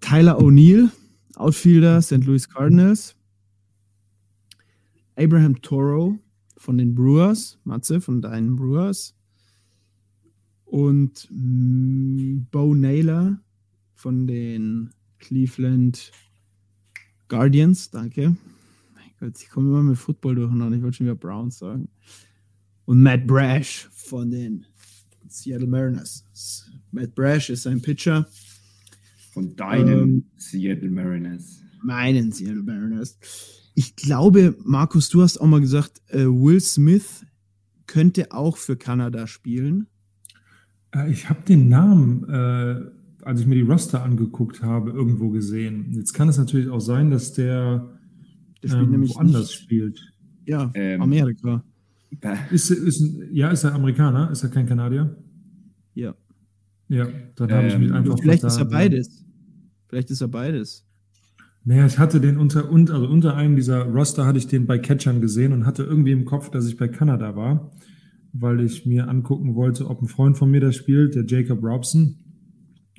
Tyler 0.00 0.40
O'Neill, 0.40 0.90
Outfielder, 1.36 2.02
St. 2.02 2.24
Louis 2.24 2.48
Cardinals. 2.48 3.14
Abraham 5.14 5.62
Toro 5.62 6.18
von 6.56 6.78
den 6.78 6.96
Brewers, 6.96 7.60
Matze 7.62 8.00
von 8.00 8.20
deinen 8.20 8.56
Brewers. 8.56 9.14
Und 10.64 11.28
mm, 11.30 12.48
Bo 12.50 12.74
Naylor 12.74 13.38
von 14.04 14.26
den 14.26 14.90
Cleveland 15.18 16.12
Guardians, 17.28 17.90
danke. 17.90 18.36
Mein 18.92 19.10
Gott, 19.18 19.40
ich 19.40 19.48
komme 19.48 19.70
immer 19.70 19.82
mit 19.82 19.96
Football 19.96 20.34
durcheinander. 20.34 20.76
Ich 20.76 20.82
wollte 20.82 20.98
schon 20.98 21.06
wieder 21.06 21.14
Browns 21.14 21.58
sagen. 21.58 21.88
Und 22.84 23.00
Matt 23.02 23.26
Brash 23.26 23.88
von 23.94 24.30
den 24.30 24.66
Seattle 25.26 25.66
Mariners. 25.66 26.70
Matt 26.92 27.14
Brash 27.14 27.48
ist 27.48 27.66
ein 27.66 27.80
Pitcher. 27.80 28.28
Von 29.32 29.56
deinen 29.56 29.88
Ähm, 30.02 30.24
Seattle 30.36 30.90
Mariners. 30.90 31.62
Meinen 31.82 32.30
Seattle 32.30 32.62
Mariners. 32.62 33.16
Ich 33.74 33.96
glaube, 33.96 34.54
Markus, 34.64 35.08
du 35.08 35.22
hast 35.22 35.38
auch 35.38 35.46
mal 35.46 35.62
gesagt, 35.62 36.02
äh, 36.08 36.26
Will 36.26 36.60
Smith 36.60 37.24
könnte 37.86 38.32
auch 38.32 38.58
für 38.58 38.76
Kanada 38.76 39.26
spielen. 39.26 39.86
Äh, 40.94 41.10
Ich 41.10 41.30
habe 41.30 41.40
den 41.48 41.70
Namen, 41.70 42.28
äh, 42.28 42.90
als 43.24 43.40
ich 43.40 43.46
mir 43.46 43.54
die 43.56 43.62
Roster 43.62 44.02
angeguckt 44.02 44.62
habe, 44.62 44.90
irgendwo 44.90 45.30
gesehen. 45.30 45.92
Jetzt 45.92 46.12
kann 46.12 46.28
es 46.28 46.38
natürlich 46.38 46.68
auch 46.68 46.80
sein, 46.80 47.10
dass 47.10 47.32
der, 47.32 47.90
Der 48.62 48.68
spielt 48.68 48.84
ähm, 48.84 48.90
nämlich 48.90 49.14
woanders 49.14 49.42
nicht, 49.42 49.52
spielt. 49.54 50.00
Ja, 50.46 50.70
Ähm, 50.74 51.00
Amerika. 51.02 51.64
Ist, 52.50 52.70
ist, 52.70 53.00
ein- 53.00 53.28
ja, 53.32 53.50
ist 53.50 53.64
er 53.64 53.74
Amerikaner? 53.74 54.30
Ist 54.30 54.42
er 54.44 54.50
kein 54.50 54.66
Kanadier? 54.66 55.16
Ja. 55.94 56.14
Ja, 56.88 57.08
dann 57.36 57.50
habe 57.50 57.66
ich 57.66 57.78
mich 57.78 57.88
Ähm, 57.88 57.94
einfach 57.96 58.18
Vielleicht 58.20 58.44
ist 58.44 58.58
er 58.58 58.66
beides. 58.66 59.24
Vielleicht 59.88 60.10
ist 60.10 60.20
er 60.20 60.28
beides. 60.28 60.84
Naja, 61.64 61.86
ich 61.86 61.98
hatte 61.98 62.20
den 62.20 62.36
unter, 62.36 62.70
und, 62.70 62.90
also 62.90 63.08
unter 63.08 63.34
einem 63.36 63.56
dieser 63.56 63.84
Roster 63.84 64.26
hatte 64.26 64.38
ich 64.38 64.46
den 64.46 64.66
bei 64.66 64.78
Catchern 64.78 65.20
gesehen 65.22 65.52
und 65.54 65.64
hatte 65.64 65.82
irgendwie 65.82 66.12
im 66.12 66.26
Kopf, 66.26 66.50
dass 66.50 66.66
ich 66.68 66.76
bei 66.76 66.88
Kanada 66.88 67.36
war, 67.36 67.72
weil 68.34 68.60
ich 68.60 68.84
mir 68.84 69.08
angucken 69.08 69.54
wollte, 69.54 69.88
ob 69.88 70.02
ein 70.02 70.08
Freund 70.08 70.36
von 70.36 70.50
mir 70.50 70.60
da 70.60 70.72
spielt, 70.72 71.14
der 71.14 71.24
Jacob 71.26 71.62
Robson. 71.64 72.16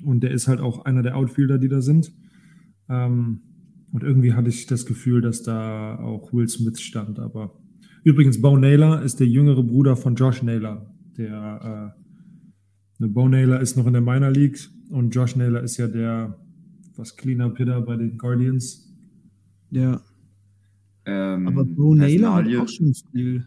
Und 0.04 0.22
der 0.22 0.30
ist 0.30 0.48
halt 0.48 0.60
auch 0.60 0.84
einer 0.84 1.02
der 1.02 1.16
Outfielder, 1.16 1.58
die 1.58 1.68
da 1.68 1.80
sind. 1.80 2.12
Ähm, 2.88 3.40
und 3.92 4.02
irgendwie 4.02 4.34
hatte 4.34 4.48
ich 4.48 4.66
das 4.66 4.84
Gefühl, 4.86 5.20
dass 5.20 5.42
da 5.42 5.98
auch 5.98 6.32
Will 6.32 6.48
Smith 6.48 6.80
stand. 6.80 7.18
Aber 7.18 7.58
übrigens, 8.04 8.40
Bo 8.40 8.56
Naylor 8.56 9.02
ist 9.02 9.20
der 9.20 9.26
jüngere 9.26 9.62
Bruder 9.62 9.96
von 9.96 10.14
Josh 10.14 10.42
Naylor. 10.42 10.92
Der 11.16 11.94
äh, 11.96 13.02
ne, 13.02 13.08
Bo 13.08 13.28
Naylor 13.28 13.60
ist 13.60 13.76
noch 13.76 13.86
in 13.86 13.94
der 13.94 14.02
Minor 14.02 14.30
League 14.30 14.58
und 14.90 15.14
Josh 15.14 15.36
Naylor 15.36 15.62
ist 15.62 15.78
ja 15.78 15.88
der 15.88 16.38
was 16.96 17.16
Cleanup 17.16 17.56
Hitter 17.56 17.80
bei 17.82 17.96
den 17.96 18.18
Guardians. 18.18 18.94
Ja. 19.70 20.02
Ähm, 21.04 21.48
Aber 21.48 21.64
Bo 21.64 21.94
Naylor 21.94 22.34
hat 22.34 22.46
auch 22.56 22.68
schon 22.68 22.92
viel, 23.12 23.46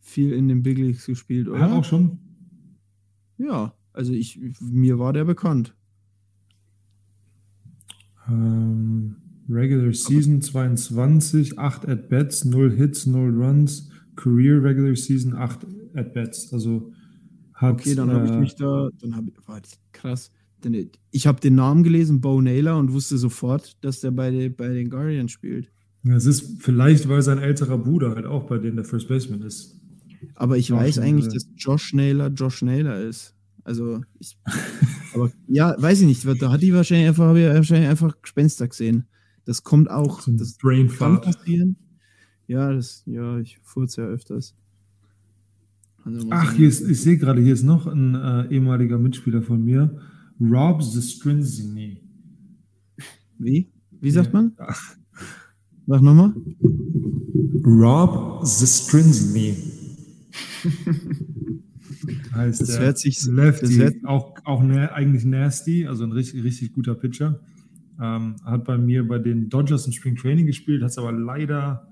viel 0.00 0.32
in 0.32 0.48
den 0.48 0.62
Big 0.62 0.78
Leagues 0.78 1.06
gespielt, 1.06 1.48
oder? 1.48 1.60
Hat 1.60 1.72
auch 1.72 1.84
schon. 1.84 2.18
Ja, 3.38 3.74
also 3.92 4.12
ich, 4.12 4.40
mir 4.60 4.98
war 4.98 5.12
der 5.12 5.24
bekannt. 5.24 5.74
Ähm, 8.28 9.16
Regular 9.48 9.92
Season 9.92 10.40
22, 10.40 11.58
8 11.58 11.88
At-Bats, 11.88 12.44
0 12.44 12.72
Hits, 12.72 13.06
0 13.06 13.30
Runs. 13.42 13.88
Career 14.16 14.62
Regular 14.62 14.94
Season 14.94 15.34
8 15.34 15.66
At-Bats. 15.94 16.52
Also 16.52 16.92
hat. 17.54 17.74
Okay, 17.80 17.94
dann 17.94 18.10
habe 18.10 18.26
ich 18.26 18.32
äh, 18.32 18.40
mich 18.40 18.54
da, 18.56 18.88
dann 19.00 19.16
habe 19.16 19.28
ich, 19.30 19.48
warte, 19.48 19.70
krass. 19.92 20.30
Denn 20.64 20.90
ich 21.10 21.26
habe 21.26 21.40
den 21.40 21.56
Namen 21.56 21.82
gelesen, 21.82 22.20
Bo 22.20 22.40
Naylor, 22.40 22.78
und 22.78 22.92
wusste 22.92 23.18
sofort, 23.18 23.76
dass 23.84 24.00
der 24.00 24.12
bei, 24.12 24.30
den- 24.30 24.54
bei 24.54 24.68
den 24.68 24.90
Guardians 24.90 25.32
spielt. 25.32 25.70
Es 26.04 26.26
ist 26.26 26.62
vielleicht, 26.62 27.08
weil 27.08 27.22
sein 27.22 27.38
älterer 27.38 27.78
Bruder 27.78 28.14
halt 28.14 28.26
auch 28.26 28.44
bei 28.46 28.58
denen 28.58 28.76
der 28.76 28.84
First 28.84 29.08
Baseman 29.08 29.42
ist. 29.42 29.80
Aber 30.36 30.56
ich 30.56 30.70
weiß 30.70 30.98
eigentlich, 30.98 31.26
Naylor. 31.26 31.34
dass 31.34 31.48
Josh 31.56 31.94
Naylor 31.94 32.28
Josh 32.28 32.62
Naylor 32.62 32.96
ist. 33.00 33.34
Also, 33.64 34.02
ich, 34.18 34.36
aber 35.14 35.30
ja, 35.48 35.74
weiß 35.80 36.00
ich 36.00 36.06
nicht. 36.06 36.42
Da 36.42 36.50
hat 36.52 36.62
die 36.62 36.72
wahrscheinlich 36.74 37.08
einfach, 37.08 37.24
habe 37.26 37.40
ich 37.40 37.46
wahrscheinlich 37.46 37.88
einfach 37.88 38.20
Gespenster 38.22 38.68
gesehen. 38.68 39.04
Das 39.44 39.62
kommt 39.64 39.90
auch, 39.90 40.20
So 40.20 40.32
das 40.32 40.56
kann 40.58 41.20
passieren. 41.20 41.76
Ja, 42.46 42.72
das, 42.72 43.02
ja, 43.06 43.38
ich 43.38 43.58
furze 43.62 44.02
ja 44.02 44.08
öfters. 44.08 44.54
Also 46.04 46.26
Ach, 46.30 46.52
ich- 46.52 46.58
hier 46.58 46.68
ist, 46.68 46.80
ich 46.88 47.00
sehe 47.00 47.16
gerade, 47.16 47.40
hier 47.40 47.54
ist 47.54 47.62
noch 47.62 47.86
ein 47.86 48.14
äh, 48.14 48.48
ehemaliger 48.54 48.98
Mitspieler 48.98 49.42
von 49.42 49.64
mir. 49.64 49.98
Rob 50.40 50.82
Zestrinzini. 50.82 52.00
Wie? 53.38 53.70
Wie 54.00 54.10
sagt 54.10 54.32
man? 54.32 54.52
Ja. 54.58 54.74
Sag 55.88 56.00
nochmal. 56.02 56.32
Rob 57.64 58.46
Zestrinzini. 58.46 59.56
heißt 62.34 62.60
Das 62.62 62.68
der 62.68 62.80
hört 62.80 62.98
sich- 62.98 63.24
Lefty, 63.26 63.66
das 63.66 63.76
hört- 63.76 64.04
auch, 64.04 64.34
auch 64.44 64.62
eigentlich 64.62 65.24
nasty, 65.24 65.86
also 65.86 66.04
ein 66.04 66.12
richtig, 66.12 66.42
richtig 66.44 66.72
guter 66.72 66.94
Pitcher. 66.94 67.40
Ähm, 68.00 68.36
hat 68.44 68.64
bei 68.64 68.78
mir 68.78 69.06
bei 69.06 69.18
den 69.18 69.48
Dodgers 69.48 69.86
im 69.86 69.92
Spring 69.92 70.16
Training 70.16 70.46
gespielt, 70.46 70.82
hat 70.82 70.90
es 70.90 70.98
aber 70.98 71.12
leider, 71.12 71.88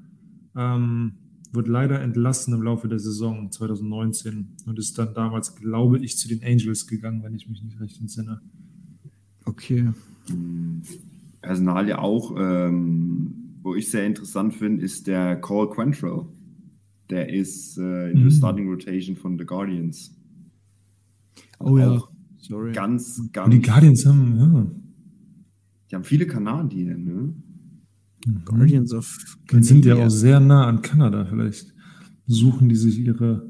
ähm, 0.57 1.13
wird 1.53 1.69
leider 1.69 2.01
entlassen 2.01 2.55
im 2.55 2.63
Laufe 2.63 2.89
der 2.89 2.99
Saison 2.99 3.51
2019 3.51 4.49
und 4.67 4.79
ist 4.79 4.97
dann 4.99 5.15
damals, 5.15 5.55
glaube 5.57 5.99
ich, 5.99 6.17
zu 6.17 6.29
den 6.29 6.43
Angels 6.45 6.87
gegangen, 6.87 7.23
wenn 7.23 7.35
ich 7.35 7.49
mich 7.49 7.63
nicht 7.63 7.81
recht 7.81 8.01
entsinne. 8.01 8.41
Okay. 9.45 9.89
Personalie 11.43 11.99
auch, 11.99 12.35
ähm, 12.39 13.35
wo 13.63 13.75
ich 13.75 13.91
sehr 13.91 14.07
interessant 14.07 14.55
finde, 14.55 14.85
ist 14.85 15.07
der 15.07 15.37
Cole 15.37 15.71
Quantrill. 15.71 16.27
Der 17.11 17.29
ist 17.33 17.77
äh, 17.79 18.11
in 18.13 18.19
Mhm. 18.21 18.23
der 18.25 18.31
Starting 18.31 18.69
Rotation 18.69 19.17
von 19.17 19.39
The 19.39 19.45
Guardians. 19.45 20.17
Oh 21.61 21.79
ja. 21.79 22.03
Sorry. 22.39 22.73
Ganz, 22.73 23.19
Und 23.19 23.33
ganz. 23.33 23.51
die 23.55 23.61
Guardians 23.61 24.07
haben, 24.07 24.37
ja. 24.39 24.71
Die 25.91 25.95
haben 25.97 26.05
viele 26.05 26.27
Kanadier, 26.27 26.97
ne? 26.97 27.35
Guardians 28.45 28.93
of 28.93 29.07
Dann 29.49 29.63
sind 29.63 29.85
ja 29.85 29.95
Canada. 29.95 30.07
auch 30.07 30.11
sehr 30.11 30.41
nah 30.41 30.67
an 30.67 30.83
Kanada. 30.83 31.25
Vielleicht 31.27 31.75
suchen 32.27 32.69
die 32.69 32.77
sich 32.77 32.99
ihre 32.99 33.49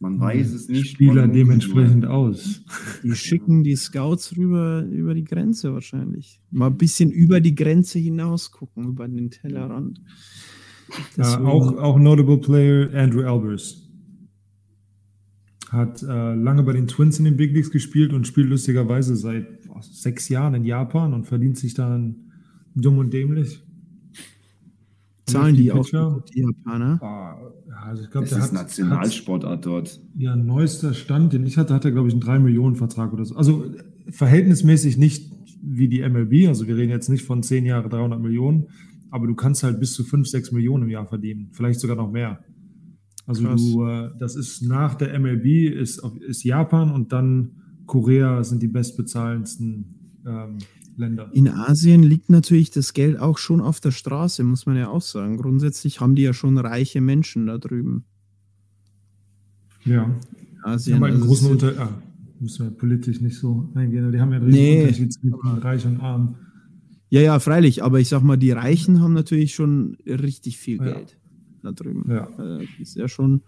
Man 0.00 0.18
weiß 0.20 0.52
es 0.52 0.68
nicht. 0.68 0.88
Spieler 0.90 1.26
dementsprechend 1.28 2.02
nur. 2.02 2.10
aus. 2.12 2.62
Die 3.02 3.14
schicken 3.14 3.62
die 3.62 3.76
Scouts 3.76 4.36
rüber 4.36 4.84
über 4.84 5.14
die 5.14 5.24
Grenze 5.24 5.72
wahrscheinlich. 5.72 6.40
Mal 6.50 6.66
ein 6.68 6.76
bisschen 6.76 7.10
über 7.10 7.40
die 7.40 7.54
Grenze 7.54 7.98
hinaus 7.98 8.50
gucken, 8.50 8.84
über 8.88 9.06
den 9.08 9.30
Tellerrand. 9.30 10.00
Äh, 11.16 11.22
auch, 11.22 11.76
auch 11.78 11.98
Notable 11.98 12.38
Player 12.38 12.90
Andrew 12.94 13.22
Albers. 13.22 13.85
Hat 15.70 16.02
äh, 16.02 16.34
lange 16.34 16.62
bei 16.62 16.72
den 16.72 16.86
Twins 16.86 17.18
in 17.18 17.24
den 17.24 17.36
Big 17.36 17.52
Leagues 17.52 17.70
gespielt 17.70 18.12
und 18.12 18.26
spielt 18.26 18.48
lustigerweise 18.48 19.16
seit 19.16 19.66
boah, 19.66 19.82
sechs 19.82 20.28
Jahren 20.28 20.54
in 20.54 20.64
Japan 20.64 21.12
und 21.12 21.24
verdient 21.26 21.58
sich 21.58 21.74
dann 21.74 22.16
dumm 22.74 22.98
und 22.98 23.12
dämlich. 23.12 23.62
zahlen 25.26 25.56
die 25.56 25.72
auch 25.72 25.82
Pitcher. 25.82 26.10
gut, 26.12 26.34
die 26.34 26.40
Japaner. 26.42 27.02
Ah, 27.02 27.36
ja, 27.68 27.74
also 27.82 28.04
ich 28.04 28.10
glaube, 28.10 28.26
Das 28.26 28.30
der 28.30 28.38
ist 28.38 28.44
hat, 28.52 28.58
hat 28.58 28.62
Nationalsportart 28.64 29.66
dort. 29.66 30.00
ja 30.16 30.36
neuester 30.36 30.94
Stand, 30.94 31.32
den 31.32 31.44
ich 31.46 31.58
hatte, 31.58 31.74
hat 31.74 31.84
er, 31.84 31.90
glaube 31.90 32.08
ich, 32.08 32.14
einen 32.14 32.20
3 32.20 32.38
Millionen 32.38 32.76
Vertrag 32.76 33.12
oder 33.12 33.24
so. 33.24 33.34
Also 33.34 33.64
verhältnismäßig 34.08 34.98
nicht 34.98 35.32
wie 35.62 35.88
die 35.88 36.08
MLB. 36.08 36.46
Also 36.46 36.68
wir 36.68 36.76
reden 36.76 36.90
jetzt 36.90 37.08
nicht 37.08 37.24
von 37.24 37.42
10 37.42 37.66
Jahre 37.66 37.88
300 37.88 38.20
Millionen, 38.20 38.68
aber 39.10 39.26
du 39.26 39.34
kannst 39.34 39.64
halt 39.64 39.80
bis 39.80 39.94
zu 39.94 40.04
5, 40.04 40.28
6 40.28 40.52
Millionen 40.52 40.84
im 40.84 40.90
Jahr 40.90 41.06
verdienen. 41.06 41.48
Vielleicht 41.52 41.80
sogar 41.80 41.96
noch 41.96 42.12
mehr. 42.12 42.38
Also 43.26 43.42
du, 43.56 43.84
äh, 43.86 44.10
das 44.18 44.36
ist 44.36 44.62
nach 44.62 44.94
der 44.94 45.18
MLB 45.18 45.72
ist, 45.74 46.02
ist 46.20 46.44
Japan 46.44 46.92
und 46.92 47.12
dann 47.12 47.50
Korea 47.86 48.42
sind 48.44 48.62
die 48.62 48.68
bestbezahlendsten 48.68 50.20
ähm, 50.26 50.58
Länder. 50.96 51.28
In 51.32 51.48
Asien 51.48 52.02
liegt 52.02 52.30
natürlich 52.30 52.70
das 52.70 52.92
Geld 52.94 53.18
auch 53.18 53.38
schon 53.38 53.60
auf 53.60 53.80
der 53.80 53.90
Straße, 53.90 54.42
muss 54.44 54.64
man 54.66 54.76
ja 54.76 54.88
auch 54.88 55.02
sagen. 55.02 55.36
Grundsätzlich 55.36 56.00
haben 56.00 56.14
die 56.14 56.22
ja 56.22 56.32
schon 56.32 56.56
reiche 56.58 57.00
Menschen 57.00 57.46
da 57.46 57.58
drüben. 57.58 58.04
Ja. 59.84 60.04
In 60.04 60.64
Asien. 60.64 60.96
haben 60.96 61.02
halt 61.02 61.12
einen 61.14 61.22
Also 61.22 61.28
großen 61.34 61.50
Unter 61.50 61.78
ah, 61.80 62.02
müssen 62.40 62.66
wir 62.66 62.70
politisch 62.70 63.20
nicht 63.20 63.36
so 63.38 63.68
eingehen, 63.74 64.10
die 64.12 64.20
haben 64.20 64.32
ja 64.32 64.38
einen 64.38 64.48
Nee, 64.48 64.84
riesen 64.84 65.04
Unterschied 65.04 65.12
zwischen 65.12 65.58
reich 65.62 65.86
und 65.86 66.00
arm. 66.00 66.36
ja, 67.10 67.20
ja, 67.20 67.38
freilich, 67.38 67.82
aber 67.84 68.00
ich 68.00 68.08
sag 68.08 68.22
mal, 68.22 68.36
die 68.36 68.50
Reichen 68.52 69.00
haben 69.00 69.12
natürlich 69.14 69.54
schon 69.54 69.96
richtig 70.06 70.58
viel 70.58 70.78
Ja. 70.78 70.84
Geld 70.94 71.18
da 71.66 71.72
drüben. 71.72 72.10
Ja. 72.10 72.28
Äh, 72.38 72.66
ist 72.80 72.96
ja 72.96 73.08
schon 73.08 73.42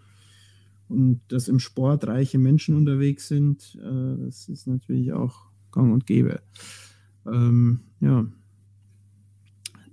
und 0.89 1.21
dass 1.27 1.47
im 1.47 1.59
Sport 1.59 2.07
reiche 2.07 2.39
Menschen 2.39 2.75
unterwegs 2.75 3.27
sind, 3.27 3.77
äh, 3.79 4.25
das 4.25 4.49
ist 4.49 4.65
natürlich 4.67 5.13
auch 5.13 5.45
gang 5.71 5.93
und 5.93 6.07
gäbe. 6.07 6.41
Ähm, 7.27 7.81
ja. 8.01 8.25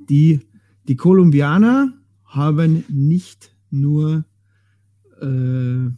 Die, 0.08 0.40
die 0.88 0.96
Kolumbianer 0.96 1.92
haben 2.24 2.84
nicht 2.88 3.54
nur 3.70 4.24
äh, 5.20 5.90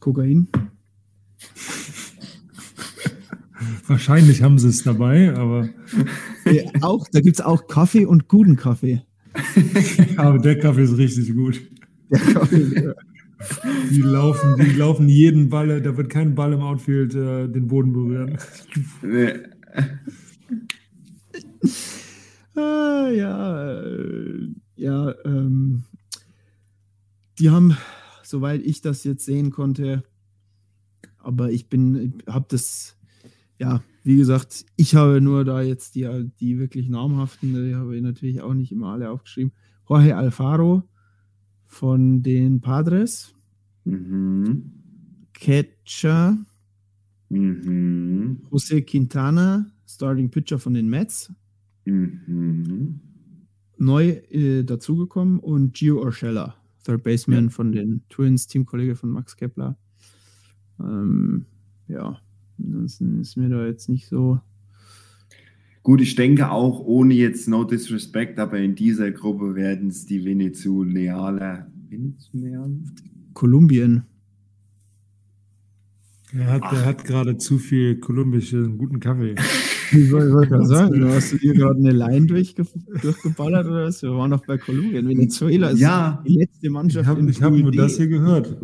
Kokain. 0.00 0.48
Wahrscheinlich 3.86 4.42
haben 4.42 4.58
sie 4.58 4.68
es 4.68 4.82
dabei, 4.82 5.34
aber. 5.34 5.68
Ja, 6.48 6.62
auch, 6.82 7.08
da 7.10 7.20
gibt 7.20 7.40
es 7.40 7.44
auch 7.44 7.66
Kaffee 7.66 8.06
und 8.06 8.28
guten 8.28 8.54
Kaffee. 8.54 9.02
aber 10.16 10.38
der 10.38 10.58
Kaffee 10.58 10.82
ist 10.84 10.96
richtig 10.96 11.34
gut. 11.34 11.60
Der 12.10 12.20
Kaffee, 12.20 12.94
Die 13.90 14.00
laufen, 14.00 14.56
die 14.56 14.76
laufen 14.76 15.08
jeden 15.08 15.48
Ball, 15.48 15.80
da 15.82 15.96
wird 15.96 16.08
kein 16.08 16.34
Ball 16.34 16.52
im 16.52 16.60
Outfield 16.60 17.14
äh, 17.14 17.48
den 17.48 17.66
Boden 17.66 17.92
berühren. 17.92 18.38
Nee. 19.02 19.34
Ah, 22.54 23.10
ja, 23.10 23.82
äh, 23.82 24.48
ja, 24.76 25.14
ähm, 25.24 25.84
die 27.38 27.50
haben, 27.50 27.76
soweit 28.22 28.62
ich 28.62 28.80
das 28.80 29.04
jetzt 29.04 29.26
sehen 29.26 29.50
konnte, 29.50 30.02
aber 31.18 31.50
ich 31.50 31.68
bin, 31.68 32.22
habe 32.26 32.46
das, 32.48 32.96
ja, 33.58 33.82
wie 34.06 34.16
gesagt, 34.16 34.64
ich 34.76 34.94
habe 34.94 35.20
nur 35.20 35.44
da 35.44 35.60
jetzt 35.62 35.96
die, 35.96 36.30
die 36.38 36.58
wirklich 36.60 36.88
namhaften, 36.88 37.52
die 37.54 37.74
habe 37.74 37.96
ich 37.96 38.02
natürlich 38.02 38.40
auch 38.40 38.54
nicht 38.54 38.70
immer 38.70 38.92
alle 38.92 39.10
aufgeschrieben. 39.10 39.50
Jorge 39.88 40.16
Alfaro 40.16 40.84
von 41.66 42.22
den 42.22 42.60
Padres, 42.60 43.34
Mhm. 43.84 44.72
Catcher, 45.32 46.38
Mhm. 47.30 48.42
José 48.50 48.82
Quintana, 48.82 49.66
Starting 49.88 50.30
Pitcher 50.30 50.58
von 50.60 50.74
den 50.74 50.88
Mets, 50.88 51.32
Mhm. 51.84 53.00
neu 53.78 54.08
äh, 54.30 54.62
dazugekommen 54.62 55.40
und 55.40 55.74
Gio 55.74 56.00
Urshela, 56.02 56.54
Third 56.84 57.02
Baseman 57.02 57.44
Ja. 57.44 57.50
von 57.50 57.72
den 57.72 58.02
Twins, 58.08 58.46
Teamkollege 58.46 58.94
von 58.94 59.10
Max 59.10 59.36
Kepler. 59.36 59.76
Ähm, 60.80 61.46
ja, 61.88 62.20
ansonsten 62.62 63.20
ist 63.20 63.36
mir 63.36 63.48
da 63.48 63.66
jetzt 63.66 63.88
nicht 63.88 64.06
so. 64.06 64.40
Gut, 65.82 66.00
ich 66.00 66.16
denke 66.16 66.50
auch, 66.50 66.80
ohne 66.80 67.14
jetzt 67.14 67.48
no 67.48 67.62
disrespect, 67.64 68.38
aber 68.40 68.58
in 68.58 68.74
dieser 68.74 69.12
Gruppe 69.12 69.54
werden 69.54 69.88
es 69.88 70.04
die 70.04 70.24
Venezuelaner. 70.24 71.68
Venezuelaner? 71.88 72.80
Kolumbien. 73.34 74.02
Er 76.32 76.46
hat, 76.52 76.62
er 76.72 76.84
hat 76.84 77.04
gerade 77.04 77.38
zu 77.38 77.58
viel 77.58 78.00
kolumbischen 78.00 78.78
guten 78.78 79.00
Kaffee. 79.00 79.34
Ich 79.92 80.10
wollte 80.10 80.48
gerade 80.48 80.66
sagen, 80.66 81.00
du 81.00 81.08
hast 81.08 81.32
du 81.32 81.38
dir 81.38 81.54
gerade 81.54 81.78
eine 81.78 81.92
Line 81.92 82.26
durchge 82.26 82.64
durchgeballert 83.00 83.66
oder 83.68 83.84
was? 83.84 84.02
Wir 84.02 84.10
waren 84.10 84.32
doch 84.32 84.44
bei 84.44 84.58
Kolumbien. 84.58 85.08
Venezuela 85.08 85.68
ist 85.70 85.78
Ja. 85.78 86.24
die 86.26 86.38
letzte 86.38 86.66
Ich 86.66 86.72
Mannschaft 86.72 87.06
habe 87.06 87.30
ich 87.30 87.40
hab 87.40 87.52
nur 87.52 87.70
das 87.70 87.96
hier 87.96 88.08
gehört. 88.08 88.56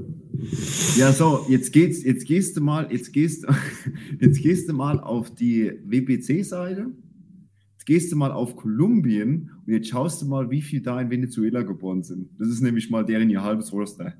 Ja, 0.96 1.12
so, 1.12 1.46
jetzt 1.48 1.72
geht's, 1.72 2.02
jetzt 2.02 2.26
gehst 2.26 2.56
du 2.56 2.60
mal, 2.60 2.88
jetzt 2.90 3.12
gehst, 3.12 3.46
jetzt 4.20 4.40
gehst 4.42 4.68
du 4.68 4.72
mal 4.74 4.98
auf 5.00 5.34
die 5.34 5.72
WBC-Seite. 5.84 6.86
Jetzt 7.74 7.86
gehst 7.86 8.12
du 8.12 8.16
mal 8.16 8.30
auf 8.32 8.56
Kolumbien 8.56 9.50
und 9.66 9.72
jetzt 9.72 9.88
schaust 9.88 10.22
du 10.22 10.26
mal, 10.26 10.50
wie 10.50 10.62
viel 10.62 10.80
da 10.80 11.00
in 11.00 11.10
Venezuela 11.10 11.62
geboren 11.62 12.02
sind. 12.02 12.28
Das 12.38 12.48
ist 12.48 12.60
nämlich 12.60 12.90
mal 12.90 13.04
deren 13.04 13.28
ihr 13.30 13.42
halbes 13.42 13.72
Roster. 13.72 14.14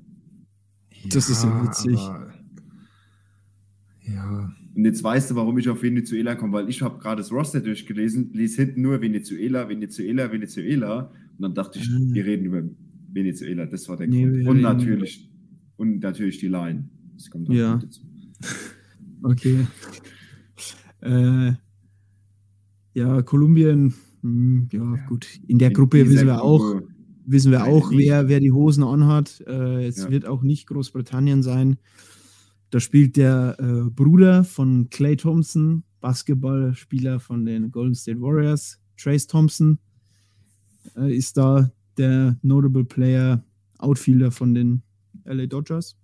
Das 1.09 1.29
ist 1.29 1.43
ja 1.43 1.63
witzig. 1.65 1.97
aber- 1.97 2.33
Ja, 4.05 4.53
Und 4.75 4.85
jetzt 4.85 5.03
weißt 5.03 5.31
du, 5.31 5.35
warum 5.35 5.57
ich 5.57 5.69
auf 5.69 5.81
Venezuela 5.83 6.35
komme, 6.35 6.53
weil 6.53 6.69
ich 6.69 6.81
habe 6.81 6.99
gerade 6.99 7.21
das 7.21 7.31
Roster 7.31 7.61
durchgelesen, 7.61 8.31
lies 8.33 8.55
hinten 8.55 8.81
nur 8.81 8.99
Venezuela, 9.01 9.69
Venezuela, 9.69 10.31
Venezuela. 10.31 11.11
Und 11.37 11.41
dann 11.41 11.53
dachte 11.53 11.79
ich, 11.79 11.89
Ah. 11.89 11.99
wir 12.13 12.25
reden 12.25 12.45
über 12.45 12.63
Venezuela. 13.13 13.65
Das 13.65 13.87
war 13.87 13.97
der 13.97 14.07
Nee, 14.07 14.23
Grund. 14.43 14.47
Und 14.47 14.61
natürlich, 14.61 15.29
und 15.77 15.99
natürlich 15.99 16.39
die 16.39 16.47
Line. 16.47 16.89
Das 17.15 17.29
kommt 17.29 17.49
auch 17.49 17.53
Ja. 17.53 17.77
dazu. 17.77 18.01
Okay. 19.25 19.65
Äh, 21.01 21.53
ja, 22.93 23.21
Kolumbien, 23.21 23.93
hm, 24.21 24.67
ja, 24.71 24.95
gut. 25.07 25.27
In 25.47 25.59
der 25.59 25.69
In 25.69 25.73
Gruppe 25.75 26.09
wissen 26.09 26.25
wir 26.27 26.41
auch, 26.43 26.59
Gruppe- 26.73 26.87
wissen 27.25 27.51
wir 27.51 27.63
auch, 27.63 27.89
wer, 27.91 28.27
wer 28.27 28.39
die 28.41 28.51
Hosen 28.51 28.83
anhat. 28.83 29.41
Äh, 29.47 29.85
es 29.87 29.97
Ja. 30.03 30.11
wird 30.11 30.25
auch 30.25 30.43
nicht 30.43 30.67
Großbritannien 30.67 31.41
sein. 31.41 31.77
Da 32.69 32.79
spielt 32.81 33.15
der 33.15 33.55
äh, 33.59 33.89
Bruder 33.89 34.43
von 34.43 34.89
Clay 34.89 35.15
Thompson, 35.15 35.83
Basketballspieler 36.01 37.19
von 37.21 37.45
den 37.45 37.71
Golden 37.71 37.95
State 37.95 38.19
Warriors, 38.19 38.79
Trace 38.97 39.27
Thompson, 39.27 39.79
äh, 40.97 41.15
ist 41.15 41.37
da 41.37 41.71
der 41.97 42.37
Notable 42.41 42.83
Player, 42.83 43.41
Outfielder 43.77 44.31
von 44.31 44.53
den 44.53 44.81
LA 45.25 45.47
Dodgers. 45.47 45.97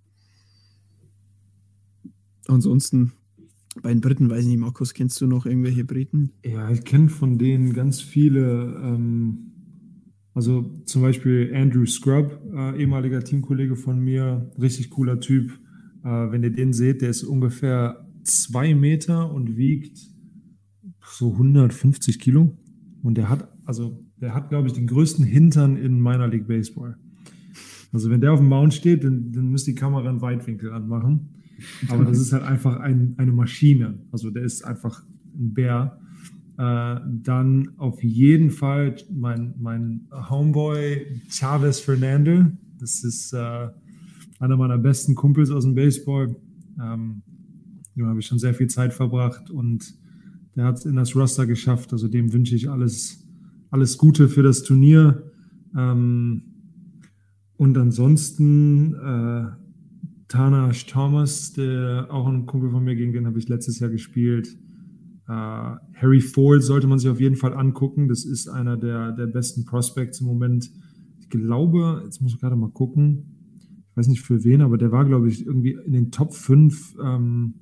Ansonsten 2.48 3.14
bei 3.82 3.90
den 3.90 4.02
Briten, 4.02 4.30
weiß 4.30 4.42
ich 4.42 4.48
nicht, 4.48 4.60
Markus, 4.60 4.94
kennst 4.94 5.22
du 5.22 5.28
noch 5.28 5.46
irgendwelche 5.46 5.86
Briten? 5.86 6.32
Ja, 6.44 6.70
ich 6.70 6.84
kenne 6.84 7.10
von 7.10 7.38
denen 7.38 7.74
ganz 7.74 8.02
viele, 8.02 8.80
ähm, 8.84 9.52
also 10.34 10.64
zum 10.86 11.02
Beispiel 11.02 11.54
Andrew 11.56 11.86
Scrub, 11.86 12.42
äh, 12.54 12.80
ehemaliger 12.82 13.24
Teamkollege 13.24 13.76
von 13.76 14.00
mir, 14.00 14.52
richtig 14.60 14.90
cooler 14.90 15.20
Typ. 15.20 15.52
Äh, 16.04 16.08
wenn 16.32 16.44
ihr 16.44 16.52
den 16.52 16.74
seht, 16.74 17.02
der 17.02 17.10
ist 17.10 17.24
ungefähr 17.24 18.08
zwei 18.24 18.74
Meter 18.74 19.32
und 19.32 19.56
wiegt 19.56 20.00
so 21.06 21.34
150 21.34 22.20
Kilo. 22.20 22.58
Und 23.02 23.18
der 23.18 23.30
hat, 23.30 23.50
also 23.66 24.04
der 24.18 24.34
hat, 24.34 24.50
glaube 24.50 24.68
ich, 24.68 24.74
den 24.74 24.88
größten 24.88 25.26
Hintern 25.26 25.78
in 25.78 26.02
Minor 26.02 26.28
League 26.28 26.48
Baseball. 26.48 26.98
Also 27.92 28.10
wenn 28.10 28.22
der 28.22 28.34
auf 28.34 28.40
dem 28.40 28.50
Mount 28.50 28.74
steht, 28.74 29.04
dann, 29.04 29.32
dann 29.32 29.50
müsste 29.50 29.72
die 29.72 29.76
Kamera 29.76 30.10
einen 30.10 30.22
Weitwinkel 30.22 30.72
anmachen. 30.72 31.30
Aber 31.90 32.06
das 32.06 32.20
ist 32.20 32.32
halt 32.34 32.44
einfach 32.44 32.80
ein, 32.80 33.16
eine 33.18 33.32
Maschine. 33.32 34.00
Also 34.12 34.30
der 34.30 34.44
ist 34.44 34.64
einfach 34.64 35.04
ein 35.36 35.54
Bär. 35.54 36.00
Äh, 36.58 37.00
dann 37.24 37.72
auf 37.78 38.04
jeden 38.04 38.52
Fall 38.52 38.96
mein, 39.12 39.56
mein 39.60 40.08
Homeboy 40.12 41.22
Chavez 41.30 41.80
Fernandez. 41.80 42.46
Das 42.80 43.04
ist 43.04 43.34
äh, 43.34 43.68
einer 44.40 44.58
meiner 44.58 44.78
besten 44.78 45.16
Kumpels 45.16 45.52
aus 45.52 45.64
dem 45.64 45.76
Baseball. 45.76 46.36
Ähm, 46.82 47.22
dem 47.96 48.06
habe 48.06 48.20
ich 48.20 48.26
schon 48.26 48.40
sehr 48.40 48.54
viel 48.54 48.68
Zeit 48.68 48.94
verbracht 48.94 49.50
und 49.50 49.94
der 50.56 50.66
hat 50.66 50.78
es 50.78 50.86
in 50.86 50.96
das 50.96 51.16
Roster 51.16 51.46
geschafft. 51.46 51.92
Also 51.94 52.08
dem 52.08 52.32
wünsche 52.34 52.56
ich 52.56 52.70
alles, 52.70 53.26
alles 53.72 53.98
Gute 53.98 54.30
für 54.30 54.44
das 54.44 54.64
Turnier. 54.64 55.32
Ähm, 55.78 56.49
und 57.60 57.78
ansonsten 57.78 58.94
äh, 58.94 59.48
Tanash 60.30 60.86
Thomas, 60.86 61.52
der 61.52 62.08
auch 62.10 62.26
ein 62.26 62.46
Kumpel 62.46 62.72
von 62.72 62.86
mir, 62.86 62.96
gegen 62.96 63.12
den 63.12 63.28
habe 63.28 63.38
ich 63.38 63.50
letztes 63.50 63.80
Jahr 63.80 63.90
gespielt. 63.90 64.48
Äh, 65.28 65.32
Harry 65.34 66.22
Ford 66.22 66.64
sollte 66.64 66.88
man 66.88 67.00
sich 67.00 67.10
auf 67.10 67.20
jeden 67.20 67.36
Fall 67.36 67.54
angucken. 67.54 68.08
Das 68.08 68.24
ist 68.24 68.48
einer 68.48 68.78
der, 68.78 69.12
der 69.12 69.28
besten 69.28 69.66
Prospects 69.66 70.22
im 70.22 70.28
Moment. 70.28 70.72
Ich 71.20 71.30
glaube, 71.30 72.02
jetzt 72.06 72.22
muss 72.22 72.34
ich 72.34 72.40
gerade 72.40 72.56
mal 72.56 72.72
gucken. 72.72 73.36
Ich 73.92 73.98
weiß 73.98 74.08
nicht 74.08 74.22
für 74.22 74.42
wen, 74.46 74.62
aber 74.62 74.78
der 74.78 74.94
war, 74.94 75.04
glaube 75.04 75.28
ich, 75.28 75.46
irgendwie 75.46 75.78
in 75.86 75.92
den 75.92 76.12
Top 76.12 76.34
5, 76.34 76.96
ähm, 77.04 77.56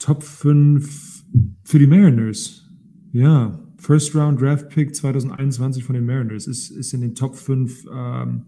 Top 0.00 0.24
5 0.24 1.26
für 1.62 1.78
die 1.78 1.86
Mariners. 1.86 2.68
Ja, 3.12 3.67
First 3.78 4.14
Round 4.14 4.40
Draft 4.40 4.68
Pick 4.70 4.94
2021 4.94 5.84
von 5.84 5.94
den 5.94 6.04
Mariners 6.04 6.46
ist, 6.46 6.70
ist 6.70 6.92
in 6.92 7.00
den 7.00 7.14
Top 7.14 7.36
5 7.36 7.86
ähm, 7.94 8.42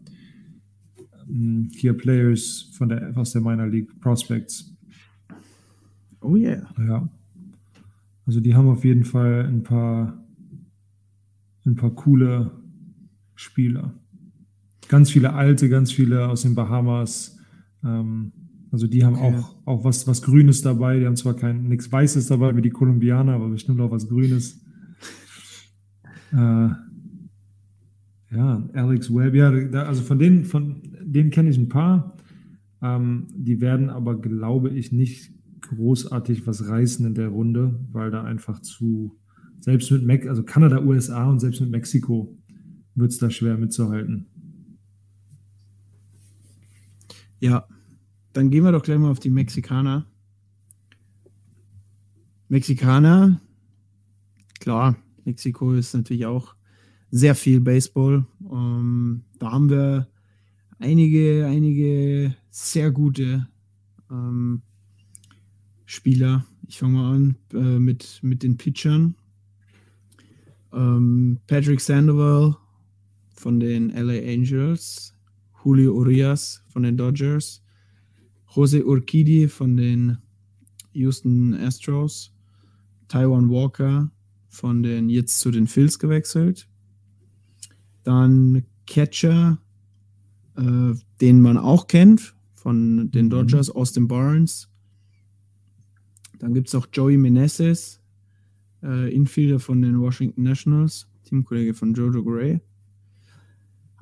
ähm, 1.29 1.71
hier 1.75 1.95
Players 1.95 2.71
von 2.77 2.89
der, 2.89 3.17
aus 3.17 3.33
der 3.33 3.41
Minor 3.41 3.67
League 3.69 3.99
Prospects. 4.01 4.77
Oh 6.21 6.37
yeah. 6.37 6.69
Ja. 6.79 7.09
Also 8.27 8.41
die 8.41 8.55
haben 8.55 8.69
auf 8.69 8.85
jeden 8.85 9.05
Fall 9.05 9.47
ein 9.47 9.63
paar, 9.63 10.25
ein 11.65 11.77
paar 11.77 11.91
coole 11.91 12.51
Spieler. 13.35 13.95
Ganz 14.89 15.11
viele 15.11 15.33
alte, 15.33 15.69
ganz 15.69 15.93
viele 15.93 16.29
aus 16.29 16.43
den 16.43 16.55
Bahamas. 16.55 17.39
Ähm, 17.85 18.33
also 18.73 18.87
die 18.87 19.05
haben 19.05 19.15
Okay. 19.15 19.37
auch, 19.37 19.57
auch 19.65 19.85
was, 19.85 20.07
was 20.07 20.23
Grünes 20.23 20.63
dabei. 20.63 20.99
Die 20.99 21.07
haben 21.07 21.17
zwar 21.17 21.35
kein 21.35 21.69
nichts 21.69 21.91
Weißes 21.91 22.27
dabei 22.27 22.55
wie 22.57 22.63
die 22.63 22.71
Kolumbianer, 22.71 23.35
aber 23.35 23.49
bestimmt 23.49 23.81
auch 23.81 23.91
was 23.91 24.09
Grünes. 24.09 24.61
Äh, 26.33 26.71
ja, 28.33 28.69
Alex 28.75 29.13
Webb, 29.13 29.35
ja, 29.35 29.51
also 29.83 30.03
von 30.03 30.19
denen, 30.19 30.45
von 30.45 30.83
denen 31.03 31.31
kenne 31.31 31.51
ich 31.51 31.59
ein 31.59 31.69
paar. 31.69 32.17
Ähm, 32.83 33.27
die 33.35 33.61
werden 33.61 33.91
aber, 33.91 34.21
glaube 34.21 34.71
ich, 34.71 34.93
nicht 34.93 35.33
großartig 35.61 36.47
was 36.47 36.69
reißen 36.69 37.05
in 37.07 37.15
der 37.15 37.29
Runde, 37.29 37.79
weil 37.93 38.11
da 38.11 38.23
einfach 38.23 38.61
zu, 38.61 39.19
selbst 39.61 39.91
mit 39.91 40.05
Mex 40.05 40.27
also 40.27 40.43
Kanada, 40.43 40.81
USA 40.81 41.29
und 41.29 41.41
selbst 41.41 41.61
mit 41.61 41.71
Mexiko 41.71 42.37
wird 42.95 43.11
es 43.13 43.19
da 43.19 43.31
schwer 43.31 43.57
mitzuhalten. 43.57 44.27
Ja, 47.41 47.67
dann 48.33 48.51
gehen 48.51 48.65
wir 48.65 48.73
doch 48.73 48.83
gleich 48.83 48.99
mal 48.99 49.11
auf 49.11 49.21
die 49.21 49.31
Mexikaner. 49.31 50.07
Mexikaner, 52.49 53.41
klar, 54.59 54.97
Mexiko 55.25 55.73
ist 55.73 55.95
natürlich 55.95 56.27
auch 56.27 56.55
sehr 57.11 57.35
viel 57.35 57.61
Baseball. 57.61 58.27
Ähm, 58.51 59.23
da 59.39 59.53
haben 59.53 59.69
wir 59.69 60.09
einige, 60.79 61.47
einige 61.47 62.35
sehr 62.51 62.91
gute 62.91 63.49
ähm, 64.11 64.63
Spieler. 65.87 66.45
Ich 66.69 66.79
fange 66.79 66.99
mal 66.99 67.15
an 67.15 67.37
äh, 67.53 67.79
mit, 67.79 68.21
mit 68.23 68.43
den 68.43 68.57
Pitchern. 68.57 69.15
Ähm, 70.73 71.39
Patrick 71.47 71.81
Sandoval 71.81 72.57
von 73.35 73.59
den 73.59 73.91
LA 73.91 74.21
Angels, 74.21 75.15
Julio 75.65 75.95
Urias 75.95 76.63
von 76.69 76.85
den 76.85 76.97
Dodgers, 76.97 77.63
Jose 78.55 78.85
Urquidi 78.85 79.49
von 79.49 79.77
den 79.77 80.19
Houston 80.93 81.55
Astros, 81.55 82.33
Taiwan 83.09 83.51
Walker 83.51 84.11
von 84.51 84.83
den 84.83 85.09
jetzt 85.09 85.39
zu 85.39 85.51
den 85.51 85.67
Phils 85.67 85.99
gewechselt. 85.99 86.69
Dann 88.03 88.65
Catcher, 88.87 89.59
äh, 90.57 90.93
den 91.21 91.41
man 91.41 91.57
auch 91.57 91.87
kennt 91.87 92.35
von 92.55 93.11
den 93.11 93.31
Dodgers, 93.31 93.71
Austin 93.71 94.09
Barnes. 94.09 94.69
Dann 96.39 96.53
gibt 96.53 96.69
es 96.69 96.75
auch 96.75 96.89
Joey 96.93 97.17
Meneses, 97.17 98.01
äh, 98.83 99.15
Infielder 99.15 99.61
von 99.61 99.81
den 99.81 100.01
Washington 100.01 100.43
Nationals, 100.43 101.09
Teamkollege 101.25 101.73
von 101.73 101.95
Jojo 101.95 102.25
Gray. 102.25 102.61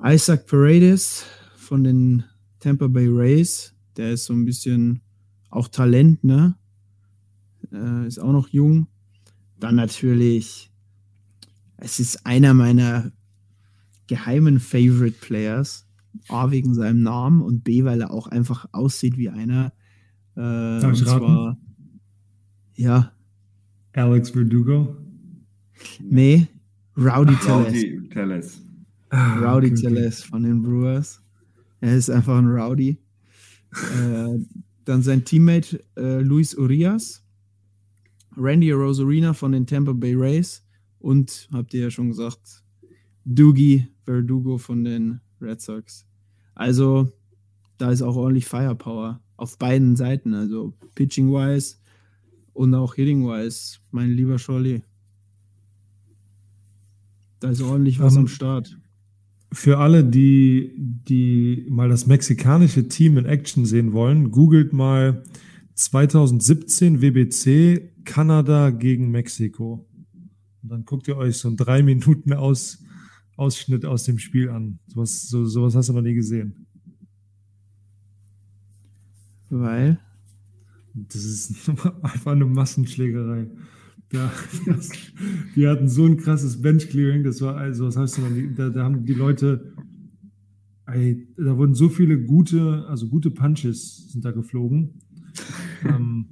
Isaac 0.03 0.47
Paredes 0.47 1.25
von 1.57 1.83
den 1.83 2.23
Tampa 2.59 2.87
Bay 2.87 3.07
Rays, 3.07 3.75
der 3.97 4.13
ist 4.13 4.25
so 4.25 4.33
ein 4.33 4.45
bisschen 4.45 5.01
auch 5.49 5.67
Talent, 5.67 6.23
ne? 6.23 6.55
Äh, 7.71 8.07
ist 8.07 8.19
auch 8.19 8.31
noch 8.31 8.47
jung. 8.49 8.87
Dann 9.59 9.75
natürlich, 9.75 10.71
es 11.77 11.99
ist 11.99 12.25
einer 12.25 12.53
meiner 12.53 13.11
geheimen 14.07 14.59
Favorite 14.59 15.17
Players. 15.19 15.85
A 16.27 16.49
wegen 16.49 16.73
seinem 16.73 17.03
Namen 17.03 17.41
und 17.41 17.63
B, 17.63 17.83
weil 17.83 18.01
er 18.01 18.11
auch 18.11 18.27
einfach 18.27 18.67
aussieht 18.71 19.17
wie 19.17 19.29
einer. 19.29 19.71
Äh, 20.35 20.81
Darf 20.81 20.93
ich 20.93 21.05
raten? 21.05 21.19
zwar, 21.19 21.57
ja, 22.75 23.11
Alex 23.93 24.31
Verdugo. 24.31 24.97
nee, 26.01 26.47
Rowdy 26.97 27.35
Tellez. 27.35 27.73
Rowdy 27.73 28.09
Tellez. 28.09 28.61
Ah, 29.09 29.35
Rowdy 29.39 29.67
okay. 29.67 29.81
Tellez 29.81 30.23
von 30.23 30.43
den 30.43 30.61
Brewers. 30.61 31.21
Er 31.81 31.95
ist 31.95 32.09
einfach 32.09 32.37
ein 32.37 32.47
Rowdy. 32.47 32.97
äh, 33.71 34.39
dann 34.85 35.03
sein 35.03 35.23
Teammate 35.23 35.83
äh, 35.95 36.21
Luis 36.21 36.55
Urias, 36.55 37.23
Randy 38.39 38.71
Rosarina 38.71 39.33
von 39.33 39.51
den 39.51 39.67
Tampa 39.67 39.93
Bay 39.93 40.15
Rays 40.15 40.65
und, 40.99 41.47
habt 41.51 41.73
ihr 41.73 41.81
ja 41.81 41.91
schon 41.91 42.09
gesagt, 42.09 42.63
Doogie 43.25 43.87
Verdugo 44.05 44.57
von 44.57 44.83
den 44.83 45.19
Red 45.41 45.61
Sox. 45.61 46.05
Also, 46.55 47.11
da 47.77 47.91
ist 47.91 48.01
auch 48.01 48.15
ordentlich 48.15 48.45
Firepower 48.45 49.21
auf 49.37 49.57
beiden 49.57 49.95
Seiten, 49.95 50.33
also 50.33 50.73
pitching-wise 50.95 51.77
und 52.53 52.73
auch 52.73 52.95
hitting-wise, 52.95 53.79
mein 53.91 54.11
lieber 54.11 54.37
Scholli. 54.39 54.83
Da 57.39 57.51
ist 57.51 57.61
ordentlich 57.61 57.99
was 57.99 58.15
Ähm, 58.15 58.21
am 58.21 58.27
Start. 58.27 58.77
Für 59.51 59.77
alle, 59.77 60.03
die, 60.03 60.73
die 60.77 61.65
mal 61.69 61.89
das 61.89 62.05
mexikanische 62.05 62.87
Team 62.87 63.17
in 63.17 63.25
Action 63.25 63.65
sehen 63.65 63.93
wollen, 63.93 64.31
googelt 64.31 64.73
mal 64.73 65.23
2017 65.79 67.01
WBC 67.01 67.93
Kanada 68.03 68.69
gegen 68.69 69.11
Mexiko. 69.11 69.87
Und 70.61 70.69
dann 70.69 70.83
guckt 70.83 71.07
ihr 71.07 71.15
euch 71.15 71.37
so 71.37 71.47
einen 71.47 71.55
drei 71.57 71.81
Minuten 71.83 72.33
aus, 72.33 72.83
Ausschnitt 73.37 73.85
aus 73.85 74.03
dem 74.03 74.17
Spiel 74.19 74.49
an. 74.49 74.79
Sowas, 74.87 75.29
so, 75.29 75.45
sowas 75.45 75.75
hast 75.75 75.87
du 75.87 75.93
noch 75.93 76.01
nie 76.01 76.15
gesehen. 76.15 76.65
Weil, 79.49 79.99
Das 80.93 81.23
ist 81.23 81.69
einfach 82.01 82.31
eine 82.33 82.45
Massenschlägerei. 82.45 83.47
Ja, 84.11 84.31
das, 84.65 84.89
die 85.55 85.65
hatten 85.67 85.87
so 85.87 86.05
ein 86.05 86.17
krasses 86.17 86.61
Bench-Clearing, 86.61 87.23
das 87.23 87.41
war, 87.41 87.55
also, 87.55 87.85
was 87.85 87.95
heißt 87.95 88.17
die- 88.35 88.53
da, 88.53 88.69
da 88.69 88.83
haben 88.83 89.05
die 89.05 89.13
Leute, 89.13 89.73
ey, 90.87 91.27
da 91.37 91.55
wurden 91.55 91.75
so 91.75 91.87
viele 91.89 92.19
gute, 92.21 92.85
also 92.87 93.07
gute 93.07 93.29
Punches 93.31 94.11
sind 94.11 94.25
da 94.25 94.31
geflogen. 94.31 94.95
Ähm, 95.83 96.25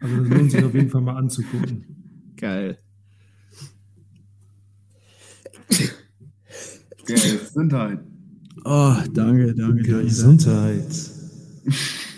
also 0.00 0.16
das 0.16 0.28
lohnt 0.28 0.50
sich 0.52 0.64
auf 0.64 0.74
jeden 0.74 0.90
Fall 0.90 1.02
mal 1.02 1.16
anzugucken. 1.16 1.84
geil. 2.36 2.78
Gesundheit. 7.04 8.00
Oh, 8.64 8.96
danke, 9.12 9.54
danke, 9.54 9.82
danke. 9.82 10.04
Gesundheit. 10.04 11.10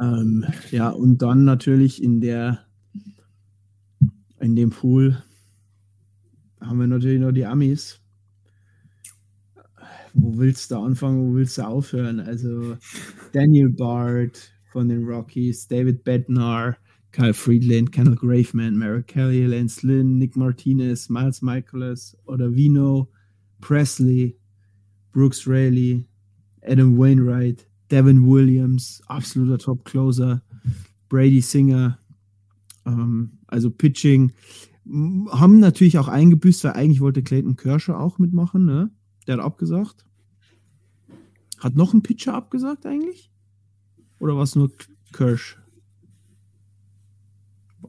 Ähm, 0.00 0.44
ja, 0.70 0.90
und 0.90 1.22
dann 1.22 1.44
natürlich 1.44 2.02
in 2.02 2.20
der 2.20 2.60
in 4.40 4.54
dem 4.54 4.70
Pool 4.70 5.22
haben 6.60 6.78
wir 6.78 6.86
natürlich 6.86 7.20
noch 7.20 7.32
die 7.32 7.46
Amis. 7.46 8.00
Wo 10.14 10.38
willst 10.38 10.70
du 10.70 10.76
anfangen, 10.76 11.28
wo 11.30 11.34
willst 11.34 11.58
du 11.58 11.62
aufhören? 11.62 12.20
Also 12.20 12.76
Daniel 13.32 13.70
Bard 13.70 14.52
von 14.70 14.88
den 14.88 15.04
Rockies, 15.04 15.66
David 15.68 16.04
Bednar, 16.04 16.76
Kyle 17.12 17.34
Friedland, 17.34 17.90
Kenneth 17.90 18.20
Graveman, 18.20 18.76
Merrick 18.76 19.08
Kelly, 19.08 19.46
Lance 19.46 19.86
Lynn, 19.86 20.18
Nick 20.18 20.36
Martinez, 20.36 21.08
Miles 21.08 21.42
Michaelis, 21.42 22.16
Ottavino, 22.26 23.08
Presley, 23.60 24.36
Brooks 25.12 25.46
Raley, 25.46 26.04
Adam 26.62 26.98
Wainwright, 26.98 27.66
Devin 27.90 28.26
Williams, 28.26 29.00
absoluter 29.06 29.58
Top-Closer, 29.58 30.42
Brady 31.08 31.40
Singer, 31.40 31.98
ähm, 32.84 33.38
also 33.46 33.70
Pitching, 33.70 34.32
haben 35.30 35.60
natürlich 35.60 35.98
auch 35.98 36.08
eingebüßt, 36.08 36.64
weil 36.64 36.72
eigentlich 36.72 37.00
wollte 37.00 37.22
Clayton 37.22 37.56
Kershaw 37.56 37.94
auch 37.94 38.18
mitmachen, 38.18 38.64
ne? 38.64 38.90
Der 39.26 39.36
hat 39.36 39.44
abgesagt. 39.44 40.06
Hat 41.58 41.74
noch 41.74 41.92
ein 41.92 42.02
Pitcher 42.02 42.34
abgesagt 42.34 42.86
eigentlich? 42.86 43.30
Oder 44.18 44.36
war 44.36 44.42
es 44.42 44.56
nur 44.56 44.70
Kirsch? 45.12 45.56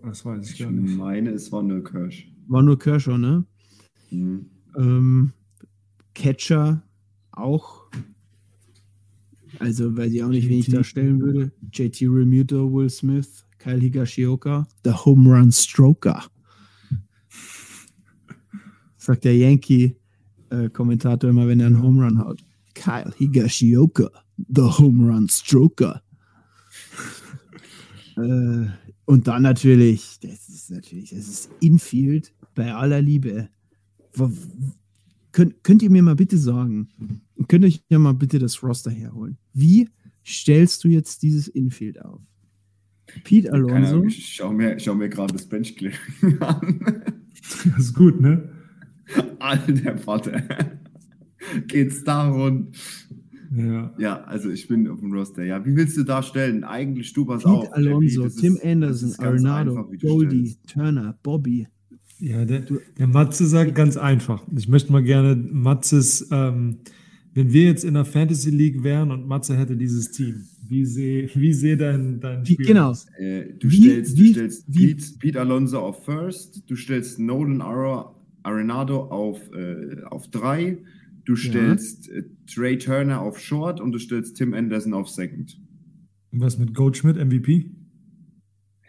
Das 0.04 0.24
weiß 0.26 0.46
ich 0.46 0.54
Ich 0.54 0.60
gar 0.60 0.72
nicht. 0.72 0.96
meine, 0.98 1.32
es 1.32 1.52
war 1.52 1.62
nur 1.64 1.84
Kirsch. 1.84 2.28
War 2.48 2.62
nur 2.64 2.78
Kershaw, 2.80 3.18
ne? 3.18 3.44
Mhm. 4.12 4.46
Ähm, 4.78 5.34
Catcher 6.14 6.84
auch. 7.32 7.90
Also, 9.60 9.96
weiß 9.98 10.12
ich 10.14 10.24
auch 10.24 10.30
nicht, 10.30 10.48
wen 10.48 10.60
ich 10.60 10.70
da 10.70 10.84
stellen 10.84 11.20
würde. 11.20 11.52
JT 11.72 12.02
Remuto, 12.04 12.72
Will 12.72 12.90
Smith, 12.90 13.46
Kyle 13.58 13.80
Higashioka, 13.82 14.68
der 14.86 15.06
Home 15.06 15.30
Run 15.36 15.52
Stroker. 15.52 16.24
Sagt 18.98 19.26
der 19.26 19.38
Yankee-Kommentator 19.38 21.30
immer, 21.30 21.48
wenn 21.48 21.60
er 21.60 21.68
einen 21.68 21.82
Home 21.82 22.04
Run 22.06 22.20
haut. 22.20 22.44
Kyle 22.74 23.12
Higashioka, 23.18 24.10
the 24.38 24.62
Home 24.62 25.12
Run 25.12 25.28
Stroker. 25.30 26.02
Äh, 28.20 28.68
und 29.06 29.28
dann 29.28 29.42
natürlich, 29.44 30.20
das 30.22 30.50
ist 30.50 30.70
natürlich, 30.72 31.10
das 31.12 31.28
ist 31.28 31.50
Infield 31.62 32.34
bei 32.56 32.74
aller 32.74 33.02
Liebe. 33.02 33.50
Wo- 34.14 34.32
Könnt, 35.32 35.64
könnt 35.64 35.84
ihr 35.84 35.92
mir 35.92 36.02
mal 36.02 36.16
bitte 36.16 36.38
sagen, 36.40 36.90
könnt 37.48 37.64
ihr 37.64 37.68
euch 37.68 37.84
ja 37.88 38.00
mal 38.00 38.14
bitte 38.16 38.40
das 38.40 38.64
Roster 38.64 38.90
herholen? 38.90 39.38
Wie 39.54 39.88
stellst 40.26 40.84
du 40.84 40.88
jetzt 40.88 41.22
dieses 41.22 41.48
Infield 41.48 42.04
auf? 42.04 42.20
Pete 43.24 43.50
Keine 43.50 43.64
Alonso, 43.68 43.90
Ahnung, 43.98 44.08
ich 44.08 44.34
schau 44.36 44.52
mir, 44.52 44.80
schau 44.80 44.96
mir 44.96 45.08
gerade 45.08 45.34
das 45.34 45.46
Benchclearing 45.48 45.98
an. 46.42 47.04
Das 47.64 47.80
ist 47.80 47.94
gut, 47.94 48.20
ne? 48.20 48.50
Alter 49.40 49.98
Vater. 50.00 50.44
Geht's 51.68 52.04
darum? 52.04 52.72
Ja. 53.52 53.94
Ja, 53.98 54.24
also 54.26 54.50
ich 54.50 54.68
bin 54.68 54.88
auf 54.88 55.00
dem 55.00 55.12
Roster. 55.12 55.44
Ja, 55.44 55.66
wie 55.66 55.76
willst 55.76 55.98
du 55.98 56.04
da 56.04 56.22
stellen? 56.22 56.64
Eigentlich 56.64 57.14
du 57.14 57.26
pass 57.26 57.44
Pete 57.44 57.50
auf. 57.54 57.74
Alonso, 57.74 58.24
das 58.26 58.36
Tim 58.36 58.56
ist- 58.56 58.66
Anderson, 58.66 59.10
ist 59.10 59.20
Arenado, 59.20 59.72
einfach, 59.76 59.92
wie 59.92 59.98
Goldie, 59.98 60.46
stellst. 60.48 60.70
Turner, 60.74 61.18
Bobby. 61.24 61.68
Ja, 62.20 62.46
der, 62.46 62.64
der 62.98 63.08
Matze 63.08 63.46
sagt 63.48 63.74
ganz 63.76 63.96
einfach. 63.98 64.44
Ich 64.56 64.68
möchte 64.68 64.92
mal 64.92 65.02
gerne 65.02 65.36
Matzes, 65.36 66.28
ähm, 66.32 66.78
wenn 67.34 67.54
wir 67.54 67.64
jetzt 67.64 67.84
in 67.86 67.94
der 67.94 68.06
Fantasy 68.06 68.50
League 68.50 68.84
wären 68.84 69.10
und 69.12 69.26
Matze 69.28 69.56
hätte 69.58 69.78
dieses 69.78 70.12
Team, 70.12 70.44
wie 70.68 70.86
sehe 70.86 71.30
wie 71.34 71.54
seh 71.54 71.76
dein, 71.78 72.20
dein 72.20 72.46
Wie, 72.46 72.54
Spiel 72.54 72.66
genau. 72.68 72.90
aus? 72.90 73.08
Äh, 73.18 73.54
du 73.58 73.70
Wie- 73.72 73.78
stellst, 73.82 74.18
wie- 74.20 74.28
du 74.28 74.34
stellst 74.34 74.66
wie- 74.68 74.88
Pete, 74.94 75.06
Pete 75.20 75.40
Alonso 75.40 75.80
auf 75.80 76.04
First, 76.06 76.64
du 76.70 76.76
stellst 76.76 77.18
Nolan 77.20 77.62
Arenado 78.44 79.02
auf, 79.06 79.40
äh, 79.54 80.04
auf 80.10 80.28
drei, 80.30 80.78
du 81.30 81.36
stellst 81.36 82.10
äh, 82.10 82.24
Trey 82.52 82.78
Turner 82.78 83.22
auf 83.22 83.40
Short 83.40 83.80
und 83.80 83.92
du 83.92 84.00
stellst 84.00 84.36
Tim 84.38 84.54
Anderson 84.56 84.94
auf 84.94 85.10
Second. 85.10 85.60
Was 86.32 86.58
mit 86.58 86.74
Goldschmidt, 86.74 87.18
MVP? 87.18 87.72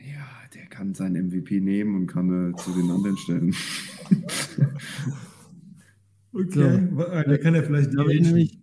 Ja, 0.00 0.26
der 0.54 0.66
kann 0.66 0.94
seinen 0.94 1.26
MVP 1.28 1.60
nehmen 1.60 1.94
und 1.96 2.06
kann 2.06 2.52
äh, 2.52 2.56
zu 2.56 2.70
den 2.72 2.90
anderen 2.90 3.16
stellen. 3.18 3.54
Okay. 6.32 6.60
Äh, 6.86 7.28
Der 7.28 7.38
kann 7.40 7.54
ja 7.56 7.62
vielleicht 7.62 7.92
Da 7.92 8.04
nämlich, 8.04 8.56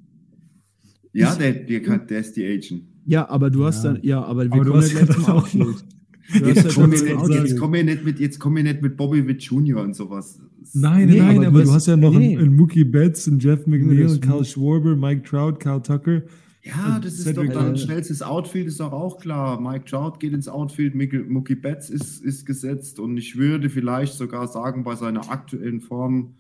ja, 1.11 1.35
der, 1.35 1.51
der, 1.53 1.81
kann, 1.81 2.07
der 2.07 2.19
ist 2.21 2.37
die 2.37 2.45
Agent. 2.45 2.83
ja, 3.05 3.27
aber 3.29 3.49
du 3.49 3.65
hast 3.65 3.83
Ja. 3.83 3.93
dann, 3.93 4.03
ja, 4.03 4.23
aber 4.23 4.45
wir 4.45 4.53
Aber 4.53 4.63
du 4.63 4.71
kommen 4.71 4.83
hast 4.83 4.93
ja 4.93 5.03
gleich 5.03 5.15
zum 5.17 5.25
auch 5.25 5.29
Outfield. 5.43 5.85
Du 6.33 6.45
Jetzt 6.45 6.63
ja 6.63 6.69
komm, 6.73 6.91
gleich 6.91 7.03
mir 7.03 7.17
zum 7.17 7.27
nicht, 7.29 7.39
jetzt, 7.39 7.59
komm 7.59 7.71
mir 7.71 7.83
nicht 7.83 8.03
mit, 8.05 8.19
jetzt 8.19 8.39
komm 8.39 8.53
mir 8.53 8.63
nicht 8.63 8.81
mit 8.81 8.97
Bobby 8.97 9.25
with 9.25 9.37
Jr. 9.39 9.81
und 9.81 9.95
sowas. 9.95 10.39
Nein, 10.73 11.07
Nee, 11.07 11.19
nein, 11.19 11.37
aber 11.37 11.47
aber, 11.47 11.59
du 11.61 11.65
du 11.67 11.71
hast- 11.73 11.87
ja 11.87 11.95
noch 11.95 12.13
nee. 12.13 12.33
einen, 12.35 12.47
einen 12.47 12.55
Mookie 12.57 12.83
Betts, 12.83 13.27
einen 13.27 13.39
Jeff 13.39 13.65
McNeil, 13.65 14.07
einen 14.07 14.19
Carl 14.21 14.43
Schwarber, 14.43 14.95
Mike 14.95 15.23
Trout, 15.23 15.53
Carl 15.59 15.81
Tucker. 15.81 16.23
Ja, 16.63 16.99
das 17.01 17.13
ist 17.13 17.23
Cedric 17.23 17.47
doch 17.47 17.53
dann 17.53 17.65
Allen. 17.67 17.77
schnellstes 17.77 18.21
Outfield, 18.21 18.67
ist 18.67 18.81
doch 18.81 18.91
auch 18.91 19.19
klar. 19.21 19.61
Mike 19.61 19.85
Trout 19.85 20.17
geht 20.19 20.33
ins 20.33 20.49
Outfield, 20.49 20.95
Mookie 21.29 21.55
Betts 21.55 21.89
ist, 21.89 22.21
ist 22.25 22.45
gesetzt 22.45 22.99
und 22.99 23.15
ich 23.15 23.37
würde 23.37 23.69
vielleicht 23.69 24.13
sogar 24.15 24.47
sagen, 24.49 24.83
bei 24.83 24.95
seiner 24.95 25.31
aktuellen 25.31 25.79
Form 25.79 26.33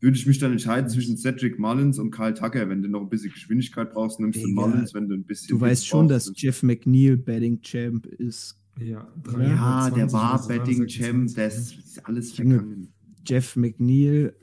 würde 0.00 0.16
ich 0.16 0.26
mich 0.26 0.40
dann 0.40 0.50
entscheiden 0.50 0.90
zwischen 0.90 1.16
Cedric 1.16 1.60
Mullins 1.60 2.00
und 2.00 2.10
Kyle 2.10 2.34
Tucker. 2.34 2.68
Wenn 2.68 2.82
du 2.82 2.88
noch 2.88 3.02
ein 3.02 3.08
bisschen 3.08 3.30
Geschwindigkeit 3.32 3.92
brauchst, 3.92 4.18
nimmst 4.18 4.42
du 4.42 4.48
Digga, 4.48 4.60
Mullins, 4.66 4.94
wenn 4.94 5.06
du 5.08 5.14
ein 5.14 5.22
bisschen. 5.22 5.56
Du 5.56 5.60
weißt 5.60 5.86
schon, 5.86 6.08
brauchst, 6.08 6.26
dass 6.30 6.32
Jeff 6.42 6.64
McNeil 6.64 7.16
Batting 7.16 7.60
Champ 7.60 8.06
ist. 8.06 8.58
Ja, 8.78 9.06
Ja, 9.38 9.90
der 9.90 10.06
320, 10.06 10.12
war 10.12 10.48
Betting 10.48 10.76
26, 10.78 10.88
Champ, 10.88 11.34
das 11.34 11.72
ist 11.72 12.06
alles 12.06 12.32
vergangen. 12.32 12.88
Jeff 13.26 13.56
McNeil 13.56 14.34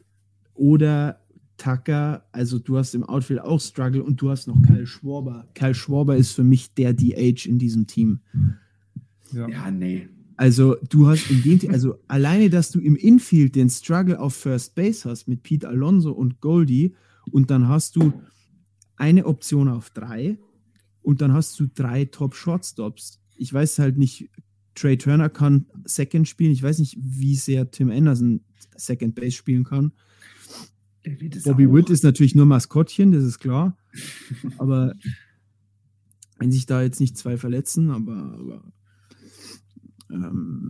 oder 0.53 1.19
Tucker. 1.57 2.25
Also 2.31 2.57
du 2.59 2.77
hast 2.77 2.95
im 2.95 3.03
Outfield 3.03 3.41
auch 3.41 3.59
Struggle 3.59 4.03
und 4.03 4.21
du 4.21 4.29
hast 4.29 4.47
noch 4.47 4.61
Kyle 4.63 4.87
Schwarber. 4.87 5.47
Kyle 5.53 5.75
Schwarber 5.75 6.15
ist 6.15 6.31
für 6.31 6.43
mich 6.43 6.73
der 6.73 6.93
DH 6.93 7.45
in 7.45 7.59
diesem 7.59 7.87
Team. 7.87 8.19
Ja. 9.31 9.47
Ja, 9.47 9.69
nee. 9.71 10.09
Also 10.37 10.77
du 10.89 11.07
hast 11.07 11.29
in 11.29 11.43
dem, 11.43 11.69
also 11.69 11.99
alleine, 12.07 12.49
dass 12.49 12.71
du 12.71 12.79
im 12.79 12.95
Infield 12.95 13.55
den 13.55 13.69
Struggle 13.69 14.19
auf 14.19 14.35
First 14.35 14.73
Base 14.73 15.07
hast 15.07 15.27
mit 15.27 15.43
Pete 15.43 15.67
Alonso 15.67 16.11
und 16.11 16.39
Goldie 16.39 16.95
und 17.29 17.51
dann 17.51 17.67
hast 17.67 17.97
du 17.97 18.13
eine 18.95 19.25
Option 19.25 19.67
auf 19.67 19.89
drei 19.89 20.37
und 21.01 21.21
dann 21.21 21.33
hast 21.33 21.59
du 21.59 21.67
drei 21.67 22.05
Top 22.05 22.35
Shortstops. 22.35 23.19
Ich 23.39 23.53
weiß 23.53 23.79
halt 23.79 23.97
nicht, 23.97 24.29
Trey 24.75 24.97
Turner 24.97 25.29
kann 25.29 25.65
Second 25.85 26.27
spielen. 26.27 26.51
Ich 26.51 26.63
weiß 26.63 26.79
nicht, 26.79 26.97
wie 26.99 27.35
sehr 27.35 27.71
Tim 27.71 27.89
Anderson 27.89 28.41
Second 28.75 29.15
Base 29.15 29.31
spielen 29.31 29.63
kann. 29.63 29.91
Bobby 31.43 31.67
auch. 31.67 31.73
Witt 31.73 31.89
ist 31.89 32.03
natürlich 32.03 32.35
nur 32.35 32.45
Maskottchen, 32.45 33.11
das 33.11 33.23
ist 33.23 33.39
klar. 33.39 33.77
Aber 34.57 34.93
wenn 36.37 36.51
sich 36.51 36.65
da 36.65 36.81
jetzt 36.81 36.99
nicht 36.99 37.17
zwei 37.17 37.37
verletzen, 37.37 37.89
aber, 37.89 38.37
aber 38.39 38.71
ähm, 40.09 40.69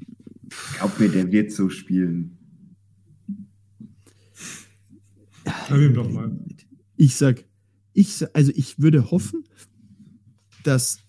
Glaub 0.77 0.99
mir, 0.99 1.09
der 1.09 1.31
wird 1.31 1.51
so 1.51 1.69
spielen. 1.69 2.37
Schreib 5.45 5.81
ihm 5.81 5.93
doch 5.93 6.11
mal. 6.11 6.37
Ich 6.95 7.15
sag, 7.15 7.45
ich, 7.93 8.23
also 8.35 8.51
ich 8.55 8.79
würde 8.79 9.11
hoffen, 9.11 9.43
dass, 10.63 10.99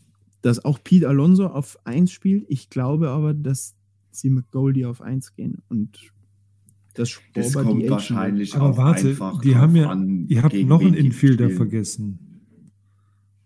dass 0.42 0.64
auch 0.64 0.82
Pete 0.82 1.08
Alonso 1.08 1.46
auf 1.46 1.78
1 1.84 2.10
spielt. 2.10 2.44
Ich 2.48 2.70
glaube 2.70 3.10
aber, 3.10 3.34
dass 3.34 3.74
sie 4.10 4.30
mit 4.30 4.50
Goldie 4.50 4.86
auf 4.86 5.00
1 5.02 5.34
gehen 5.36 5.58
und 5.68 6.12
das 6.94 7.20
Das 7.34 7.52
kommt 7.54 7.82
die 7.82 7.88
wahrscheinlich 7.88 8.54
Aber 8.56 8.70
auch 8.70 8.76
warte, 8.76 9.08
einfach 9.10 9.40
die 9.40 9.54
haben 9.56 9.76
ja, 9.76 9.90
an, 9.90 10.26
ihr 10.28 10.42
habt 10.42 10.54
noch 10.54 10.80
einen 10.80 10.94
Infielder 10.94 11.44
spielen. 11.44 11.56
vergessen. 11.56 12.18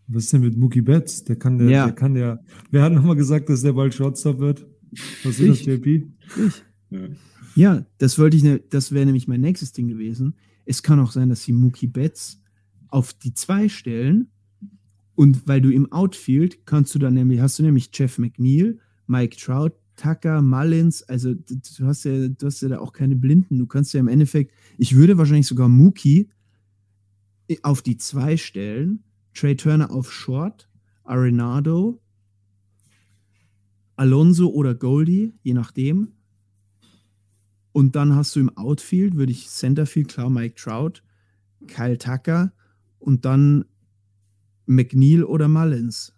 Was 0.07 0.25
ist 0.25 0.33
denn 0.33 0.43
mit 0.43 0.57
Mookie 0.57 0.83
Betts? 0.83 1.25
Der 1.25 1.37
kann 1.37 1.59
der, 1.59 1.69
Ja. 1.69 1.85
der 1.87 1.95
kann 1.95 2.15
ja. 2.17 2.39
Wer 2.71 2.83
hat 2.83 2.93
nochmal 2.93 3.17
gesagt, 3.17 3.49
dass 3.49 3.63
der 3.63 3.73
bald 3.73 3.95
Shortstop 3.95 4.39
wird? 4.39 4.67
Was 5.25 5.39
ist 5.41 5.49
das, 5.49 5.61
Ich. 5.61 5.67
JP? 5.67 6.07
Ja. 6.91 6.99
Ja, 7.57 7.87
das 7.99 8.19
wollte 8.19 8.37
ich, 8.37 8.43
ne, 8.43 8.61
das 8.71 8.93
wäre 8.93 9.07
nämlich 9.07 9.29
mein 9.29 9.41
nächstes 9.41 9.73
Ding 9.73 9.89
gewesen. 9.89 10.35
Es 10.67 10.83
kann 10.83 10.99
auch 11.01 11.13
sein, 11.13 11.29
dass 11.29 11.43
sie 11.43 11.53
Mookie 11.53 11.87
Betts 11.87 12.41
auf 12.89 13.13
die 13.15 13.33
2 13.35 13.69
stellen 13.69 14.29
und 15.15 15.47
weil 15.47 15.61
du 15.61 15.71
im 15.71 15.91
Outfield 15.93 16.67
kannst 16.67 16.95
du 16.95 16.99
dann 16.99 17.15
nämlich, 17.15 17.41
hast 17.41 17.59
du 17.59 17.63
nämlich 17.63 17.91
Jeff 17.93 18.19
McNeil, 18.19 18.79
Mike 19.07 19.37
Trout, 19.37 19.73
Tucker, 19.97 20.43
Mullins, 20.43 21.03
also 21.05 21.35
du 21.35 21.87
hast 21.87 22.05
ja, 22.05 22.29
du 22.29 22.47
hast 22.47 22.63
ja 22.63 22.69
da 22.69 22.79
auch 22.81 22.93
keine 22.93 23.15
Blinden. 23.15 23.59
Du 23.59 23.67
kannst 23.67 23.95
ja 23.95 24.01
im 24.01 24.09
Endeffekt, 24.09 24.53
ich 24.77 24.97
würde 24.97 25.19
wahrscheinlich 25.19 25.47
sogar 25.47 25.69
Mookie 25.69 26.31
auf 27.63 27.83
die 27.83 27.97
2 27.97 28.37
stellen, 28.37 29.05
Trey 29.35 29.55
Turner 29.55 29.91
auf 29.91 30.13
Short, 30.13 30.69
Arenado, 31.05 32.01
Alonso 33.95 34.49
oder 34.49 34.75
Goldie, 34.75 35.33
je 35.43 35.55
nachdem. 35.55 36.09
Und 37.71 37.95
dann 37.95 38.17
hast 38.17 38.35
du 38.35 38.41
im 38.41 38.57
Outfield, 38.57 39.15
würde 39.15 39.33
ich 39.33 39.49
Centerfield, 39.49 40.09
klar, 40.09 40.31
Mike 40.31 40.57
Trout, 40.57 41.03
Kyle 41.69 41.99
Tucker 41.99 42.53
und 42.99 43.25
dann 43.25 43.65
McNeil 44.67 45.25
oder 45.25 45.49
Mullins. 45.49 46.13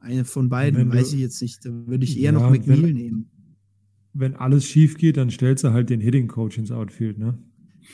Eine 0.00 0.24
von 0.24 0.48
beiden, 0.48 0.90
du- 0.90 0.96
weiß 0.96 1.12
ich 1.12 1.20
jetzt 1.20 1.40
nicht. 1.42 1.64
Da 1.64 1.70
würde 1.86 2.04
ich 2.04 2.16
eher 2.18 2.24
Ja, 2.24 2.32
noch 2.32 2.50
McNeil 2.50 2.82
wenn- 2.82 2.94
nehmen. 2.94 3.28
Wenn 4.14 4.34
alles 4.36 4.66
schief 4.66 4.98
geht, 4.98 5.16
dann 5.16 5.30
stellst 5.30 5.64
du 5.64 5.72
halt 5.72 5.88
den 5.88 6.00
Hitting 6.02 6.28
Coach 6.28 6.58
ins 6.58 6.70
Outfield, 6.70 7.18
ne? 7.18 7.38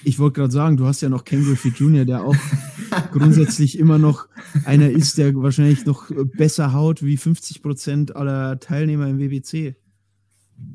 Ich 0.04 0.18
wollte 0.18 0.40
gerade 0.40 0.52
sagen, 0.52 0.76
du 0.76 0.84
hast 0.84 1.00
ja 1.00 1.08
noch 1.08 1.24
Ken 1.24 1.44
Griffey 1.44 1.68
Jr., 1.70 2.04
der 2.04 2.24
auch 2.24 2.34
grundsätzlich 3.12 3.78
immer 3.78 3.98
noch 3.98 4.28
einer 4.64 4.90
ist, 4.90 5.16
der 5.18 5.34
wahrscheinlich 5.36 5.86
noch 5.86 6.10
besser 6.36 6.72
haut 6.72 7.02
wie 7.04 7.16
50 7.16 7.62
Prozent 7.62 8.16
aller 8.16 8.58
Teilnehmer 8.58 9.08
im 9.08 9.18
WBC. 9.18 9.76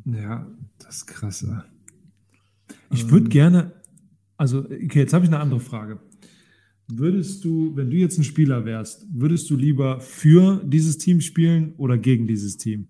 Ja, 0.06 0.48
das 0.80 0.98
ist 0.98 1.08
krass. 1.08 1.46
Ich 2.92 3.10
würde 3.12 3.28
gerne, 3.30 3.74
also, 4.38 4.60
okay, 4.60 5.00
jetzt 5.00 5.14
habe 5.14 5.26
ich 5.26 5.30
eine 5.32 5.40
andere 5.42 5.60
Frage. 5.60 6.00
Würdest 6.98 7.44
du, 7.46 7.76
wenn 7.76 7.90
du 7.90 7.98
jetzt 7.98 8.18
ein 8.18 8.24
Spieler 8.24 8.66
wärst, 8.66 9.08
würdest 9.12 9.50
du 9.50 9.56
lieber 9.56 10.00
für 10.00 10.62
dieses 10.66 10.98
Team 10.98 11.22
spielen 11.22 11.74
oder 11.78 11.98
gegen 11.98 12.28
dieses 12.28 12.58
Team? 12.58 12.88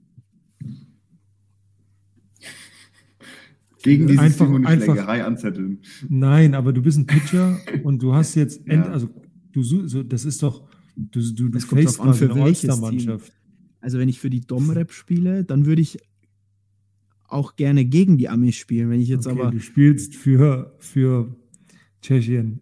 Gegen 3.84 4.08
dieses 4.08 4.22
Einfach- 4.22 4.46
Team 4.46 4.56
und 4.56 4.66
einfach- 4.66 4.86
Schlägerei 4.94 5.24
anzetteln. 5.26 5.80
Nein, 6.08 6.54
aber 6.56 6.72
du 6.72 6.82
bist 6.82 6.98
ein 6.98 7.06
Pitcher 7.06 7.60
und 7.84 8.02
du 8.02 8.14
hast 8.14 8.36
jetzt, 8.36 8.66
end, 8.68 8.86
Ja. 8.86 8.92
also 8.92 9.10
du 9.52 9.62
so, 9.64 10.04
das 10.04 10.24
ist 10.26 10.42
doch, 10.42 10.68
du, 10.96 11.20
du, 11.22 11.34
du 11.34 11.50
Das 11.50 11.68
kommt 11.68 11.82
facest 11.84 12.00
an, 12.00 12.14
für 12.14 12.32
eine 12.32 12.46
welches 12.46 12.70
All-Star-Mannschaft. 12.70 13.34
Also 13.82 14.00
wenn 14.00 14.08
ich 14.08 14.20
für 14.20 14.30
die 14.30 14.42
Domrep 14.42 14.92
spiele, 14.94 15.44
dann 15.44 15.66
würde 15.66 15.82
ich 15.82 15.98
auch 17.28 17.56
gerne 17.58 17.84
gegen 17.84 18.18
die 18.18 18.30
Amis 18.30 18.56
spielen. 18.56 18.90
Wenn 18.90 19.02
ich 19.02 19.10
jetzt 19.10 19.28
Okay, 19.28 19.42
aber, 19.42 19.52
du 19.52 19.60
spielst 19.60 20.16
für, 20.16 20.76
für 20.80 21.36
Tschechien. 22.02 22.62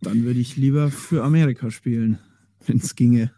Dann 0.00 0.24
würde 0.24 0.40
ich 0.40 0.56
lieber 0.56 0.90
für 0.90 1.24
Amerika 1.24 1.70
spielen, 1.70 2.18
wenn 2.66 2.78
es 2.78 2.94
ginge, 2.94 3.32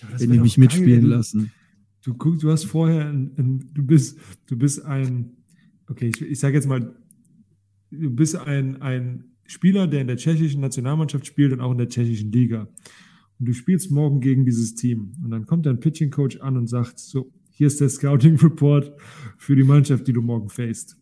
Ja, 0.00 0.08
wenn 0.18 0.30
die 0.30 0.38
mich 0.38 0.56
geil, 0.56 0.64
mitspielen 0.64 1.02
du, 1.02 1.08
lassen. 1.08 1.52
Du 2.02 2.14
guckst, 2.14 2.42
du 2.42 2.50
hast 2.50 2.64
vorher, 2.64 3.08
ein, 3.08 3.32
ein, 3.36 3.70
du 3.74 3.82
bist, 3.82 4.18
du 4.46 4.56
bist 4.56 4.84
ein, 4.84 5.36
okay, 5.88 6.10
ich, 6.14 6.22
ich 6.22 6.38
sage 6.38 6.54
jetzt 6.54 6.66
mal, 6.66 6.94
du 7.90 8.10
bist 8.10 8.36
ein, 8.36 8.80
ein 8.80 9.24
Spieler, 9.46 9.88
der 9.88 10.02
in 10.02 10.06
der 10.06 10.16
tschechischen 10.16 10.60
Nationalmannschaft 10.60 11.26
spielt 11.26 11.52
und 11.52 11.60
auch 11.60 11.72
in 11.72 11.78
der 11.78 11.88
tschechischen 11.88 12.30
Liga. 12.30 12.68
Und 13.38 13.46
du 13.46 13.52
spielst 13.52 13.90
morgen 13.90 14.20
gegen 14.20 14.44
dieses 14.44 14.74
Team. 14.74 15.14
Und 15.24 15.30
dann 15.30 15.46
kommt 15.46 15.66
dein 15.66 15.80
Pitching 15.80 16.10
Coach 16.10 16.38
an 16.40 16.56
und 16.56 16.68
sagt, 16.68 16.98
so, 16.98 17.32
hier 17.50 17.66
ist 17.66 17.80
der 17.80 17.88
Scouting 17.88 18.36
Report 18.36 18.92
für 19.38 19.56
die 19.56 19.64
Mannschaft, 19.64 20.06
die 20.06 20.12
du 20.12 20.22
morgen 20.22 20.48
faced. 20.48 20.96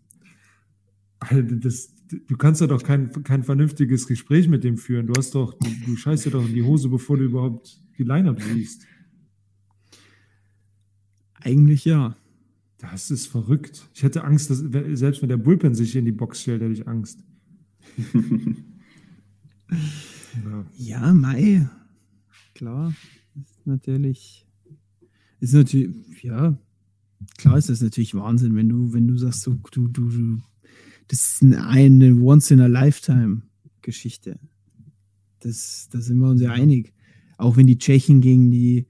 Alter, 1.19 1.43
Das, 1.57 1.95
du 2.09 2.37
kannst 2.37 2.61
da 2.61 2.67
doch 2.67 2.83
kein, 2.83 3.11
kein 3.25 3.45
vernünftiges 3.45 4.07
Gespräch 4.07 4.49
mit 4.49 4.65
dem 4.65 4.77
führen. 4.77 5.07
Du 5.07 5.15
hast 5.17 5.35
doch, 5.35 5.55
du, 5.55 5.69
du 5.87 5.97
scheißt 5.97 6.27
dir 6.27 6.31
doch 6.31 6.47
in 6.47 6.55
die 6.55 6.63
Hose, 6.63 6.89
bevor 6.89 7.17
du 7.17 7.25
überhaupt 7.25 7.81
die 7.99 8.05
Lineup 8.05 8.41
siehst. 8.41 8.87
Eigentlich 11.35 11.85
ja. 11.85 12.17
Das 12.79 13.11
ist 13.11 13.27
verrückt. 13.27 13.89
Ich 13.95 14.05
hätte 14.05 14.23
Angst, 14.23 14.51
dass 14.51 14.59
selbst 14.59 15.21
wenn 15.21 15.29
der 15.29 15.37
Bullpen 15.37 15.75
sich 15.75 15.97
in 15.97 16.05
die 16.05 16.13
Box 16.13 16.43
stellt, 16.43 16.63
hätte 16.63 16.73
ich 16.73 16.87
Angst. 16.87 17.25
ja. 20.45 20.65
Ja, 20.79 21.13
Mai. 21.13 21.69
Klar. 22.55 22.95
Ist 23.35 23.67
natürlich. 23.67 24.47
Ist 25.41 25.53
natürlich, 25.53 26.23
ja. 26.23 26.59
Klar 27.37 27.59
ist 27.59 27.69
das 27.69 27.81
natürlich 27.81 28.15
Wahnsinn, 28.15 28.55
wenn 28.55 28.69
du, 28.69 28.93
wenn 28.93 29.07
du 29.07 29.17
sagst, 29.17 29.43
so, 29.43 29.59
du, 29.73 29.89
du, 29.89 30.09
du, 30.09 30.41
das 31.09 31.33
ist 31.33 31.43
eine 31.43 32.15
Once-in-a-Lifetime-Geschichte. 32.17 34.39
Das, 35.41 35.89
da 35.91 36.01
sind 36.01 36.19
wir 36.19 36.29
uns 36.29 36.41
ja 36.41 36.53
einig. 36.53 36.93
Auch 37.37 37.57
wenn 37.57 37.67
die 37.67 37.79
Tschechen 37.79 38.21
gegen 38.21 38.51
die, 38.51 38.87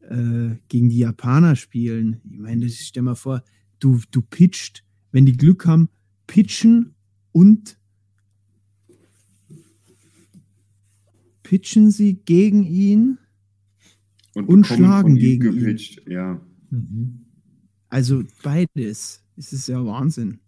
äh, 0.00 0.56
gegen 0.68 0.88
die 0.88 0.98
Japaner 0.98 1.56
spielen. 1.56 2.20
Ich 2.30 2.38
meine, 2.38 2.66
das- 2.66 2.76
stell 2.76 3.02
mal 3.02 3.14
vor, 3.14 3.42
du, 3.78 4.00
du 4.10 4.22
pitcht, 4.22 4.84
wenn 5.12 5.26
die 5.26 5.36
Glück 5.36 5.66
haben, 5.66 5.88
pitchen 6.26 6.94
und 7.32 7.78
pitchen 11.42 11.90
sie 11.90 12.14
gegen 12.24 12.64
ihn. 12.64 13.18
Und, 14.34 14.48
Und 14.48 14.66
schlagen 14.66 15.16
gegen 15.16 15.44
ihn. 15.46 15.58
gepitcht. 15.60 16.02
Ja. 16.08 16.40
Mhm. 16.70 17.20
Also 17.88 18.24
beides. 18.42 19.22
Es 19.36 19.52
ist 19.52 19.68
ja 19.68 19.84
Wahnsinn. 19.84 20.40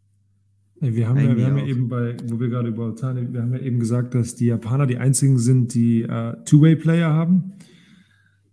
Wir 0.95 1.09
haben, 1.09 1.19
ja, 1.19 1.37
wir 1.37 1.47
haben 1.47 1.59
ja 1.59 1.67
eben 1.67 1.89
bei, 1.89 2.17
wo 2.29 2.39
wir 2.39 2.49
gerade 2.49 2.69
über 2.69 2.89
Otani, 2.89 3.33
wir 3.33 3.43
haben 3.43 3.53
ja 3.53 3.61
eben 3.61 3.79
gesagt, 3.79 4.15
dass 4.15 4.35
die 4.37 4.47
Japaner 4.47 4.87
die 4.87 4.99
einzigen 4.99 5.39
sind, 5.39 5.75
die 5.75 6.03
äh, 6.03 6.37
Two-Way-Player 6.45 7.13
haben. 7.13 7.53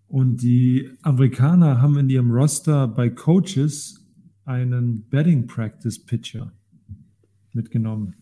Und 0.08 0.42
die 0.44 0.90
Amerikaner 1.02 1.82
haben 1.82 1.98
in 1.98 2.10
ihrem 2.10 2.32
Roster 2.32 2.88
bei 2.88 3.10
Coaches 3.10 4.06
einen 4.46 5.04
Betting 5.10 5.48
Practice 5.48 6.04
Pitcher 6.06 6.54
mitgenommen. 7.54 8.16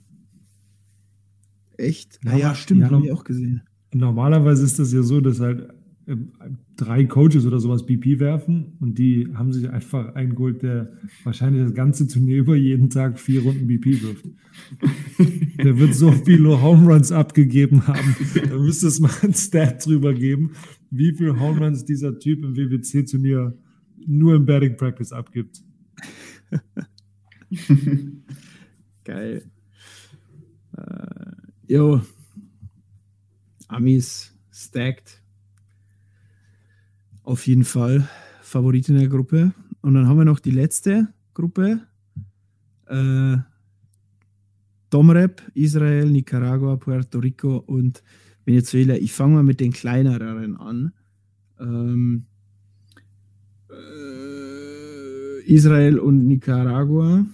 Echt? 1.77 2.19
Ja, 2.23 2.31
Ah 2.31 2.37
ja, 2.37 2.55
stimmt, 2.55 2.81
ja, 2.81 2.85
habe 2.87 2.97
noch- 2.97 3.05
ich 3.05 3.11
auch 3.11 3.23
gesehen. 3.23 3.63
Normalerweise 3.93 4.63
ist 4.63 4.79
das 4.79 4.93
ja 4.93 5.01
so, 5.03 5.19
dass 5.19 5.39
halt 5.41 5.67
drei 6.75 7.05
Coaches 7.05 7.45
oder 7.45 7.59
sowas 7.59 7.85
BP 7.85 8.19
werfen 8.19 8.77
und 8.79 8.97
die 8.97 9.27
haben 9.33 9.53
sich 9.53 9.69
einfach 9.69 10.15
eingeholt, 10.15 10.63
der 10.63 10.93
wahrscheinlich 11.23 11.63
das 11.63 11.73
ganze 11.73 12.07
Turnier 12.07 12.39
über 12.39 12.55
jeden 12.55 12.89
Tag 12.89 13.19
vier 13.19 13.43
Runden 13.43 13.67
BP 13.67 14.01
wirft. 14.01 14.25
der 15.63 15.77
wird 15.77 15.93
so 15.93 16.11
viele 16.11 16.61
Home 16.61 16.91
Runs 16.91 17.11
abgegeben 17.11 17.85
haben. 17.87 18.15
Da 18.49 18.57
müsste 18.57 18.87
es 18.87 18.99
mal 18.99 19.11
ein 19.21 19.33
Stat 19.33 19.85
drüber 19.85 20.13
geben, 20.13 20.51
wie 20.89 21.13
viele 21.13 21.39
Home 21.39 21.59
Runs 21.59 21.85
dieser 21.85 22.17
Typ 22.17 22.43
im 22.43 22.55
WWC-Turnier 22.55 23.57
nur 24.07 24.35
im 24.35 24.45
Batting 24.45 24.75
Practice 24.77 25.11
abgibt. 25.11 25.63
Geil. 29.03 29.43
Äh, 30.75 31.31
jo. 31.67 32.01
Amis 33.67 34.35
stacked. 34.51 35.20
Auf 37.23 37.45
jeden 37.47 37.63
Fall 37.63 38.07
Favorit 38.41 38.89
in 38.89 38.97
der 38.97 39.07
Gruppe. 39.07 39.53
Und 39.81 39.93
dann 39.93 40.07
haben 40.07 40.17
wir 40.17 40.25
noch 40.25 40.39
die 40.39 40.51
letzte 40.51 41.07
Gruppe. 41.33 41.81
Äh, 42.87 43.37
Domrep, 44.89 45.41
Israel, 45.53 46.09
Nicaragua, 46.09 46.75
Puerto 46.75 47.19
Rico 47.19 47.57
und 47.57 48.03
Venezuela. 48.45 48.95
Ich 48.95 49.13
fange 49.13 49.35
mal 49.35 49.43
mit 49.43 49.59
den 49.59 49.71
kleineren 49.71 50.57
an. 50.57 50.91
Ähm, 51.59 52.25
äh, 53.69 55.43
Israel 55.45 55.99
und 55.99 56.27
Nicaragua. 56.27 57.25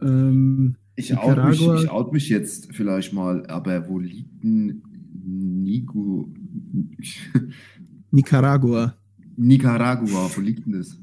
Ähm, 0.00 0.76
Ich 0.94 1.16
out, 1.16 1.36
mich, 1.44 1.58
Nicaragua- 1.60 1.82
ich 1.82 1.90
out 1.90 2.12
mich 2.12 2.28
jetzt 2.28 2.72
vielleicht 2.74 3.12
mal, 3.12 3.46
aber 3.46 3.88
wo 3.88 3.98
liegt 3.98 4.42
denn 4.44 4.82
Nico, 5.24 6.32
Nicaragua. 8.10 8.94
Nicaragua? 9.36 10.30
Wo 10.34 10.40
liegt 10.40 10.66
denn 10.66 10.72
das? 10.74 10.96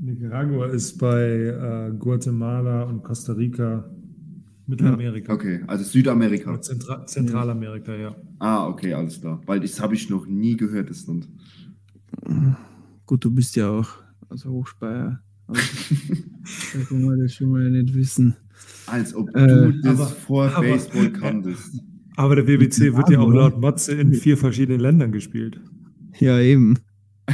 Nicaragua 0.00 0.66
ist 0.68 0.96
bei 0.98 1.20
äh, 1.20 1.92
Guatemala 1.98 2.84
und 2.84 3.02
Costa 3.02 3.32
Rica, 3.34 3.84
Mittelamerika. 4.66 5.32
Okay, 5.34 5.62
also 5.66 5.84
Südamerika. 5.84 6.60
Zentra 6.60 7.04
Zentralamerika, 7.06 7.94
ja. 7.94 8.16
Ah, 8.38 8.66
okay, 8.66 8.94
alles 8.94 9.20
klar. 9.20 9.40
Weil 9.46 9.60
das 9.60 9.78
habe 9.80 9.94
ich 9.94 10.08
noch 10.08 10.26
nie 10.26 10.56
gehört, 10.56 10.88
das 10.90 11.06
Land. 11.06 11.28
Gut, 13.04 13.24
du 13.24 13.30
bist 13.30 13.56
ja 13.56 13.68
auch 13.68 13.88
also 14.28 14.50
Hochspeier. 14.50 15.20
Aber 15.46 15.58
da 15.58 16.78
kann 16.88 17.02
man 17.04 17.18
das 17.20 17.34
schon 17.34 17.50
mal 17.50 17.70
nicht 17.70 17.92
wissen. 17.94 18.34
Als 18.86 19.14
ob 19.14 19.28
Äh, 19.36 19.46
du 19.46 19.72
das 19.82 20.00
aber- 20.00 20.06
vor 20.06 20.44
aber- 20.50 20.60
Baseball 20.66 21.10
kanntest. 21.12 21.82
Aber 22.20 22.36
der 22.36 22.46
WBC 22.46 22.94
wird 22.94 23.08
ja 23.08 23.18
auch 23.20 23.30
laut 23.32 23.58
Matze 23.62 23.94
in 23.94 24.12
vier 24.12 24.36
verschiedenen 24.36 24.78
Ländern 24.78 25.10
gespielt. 25.10 25.58
Ja, 26.18 26.38
eben. 26.38 26.78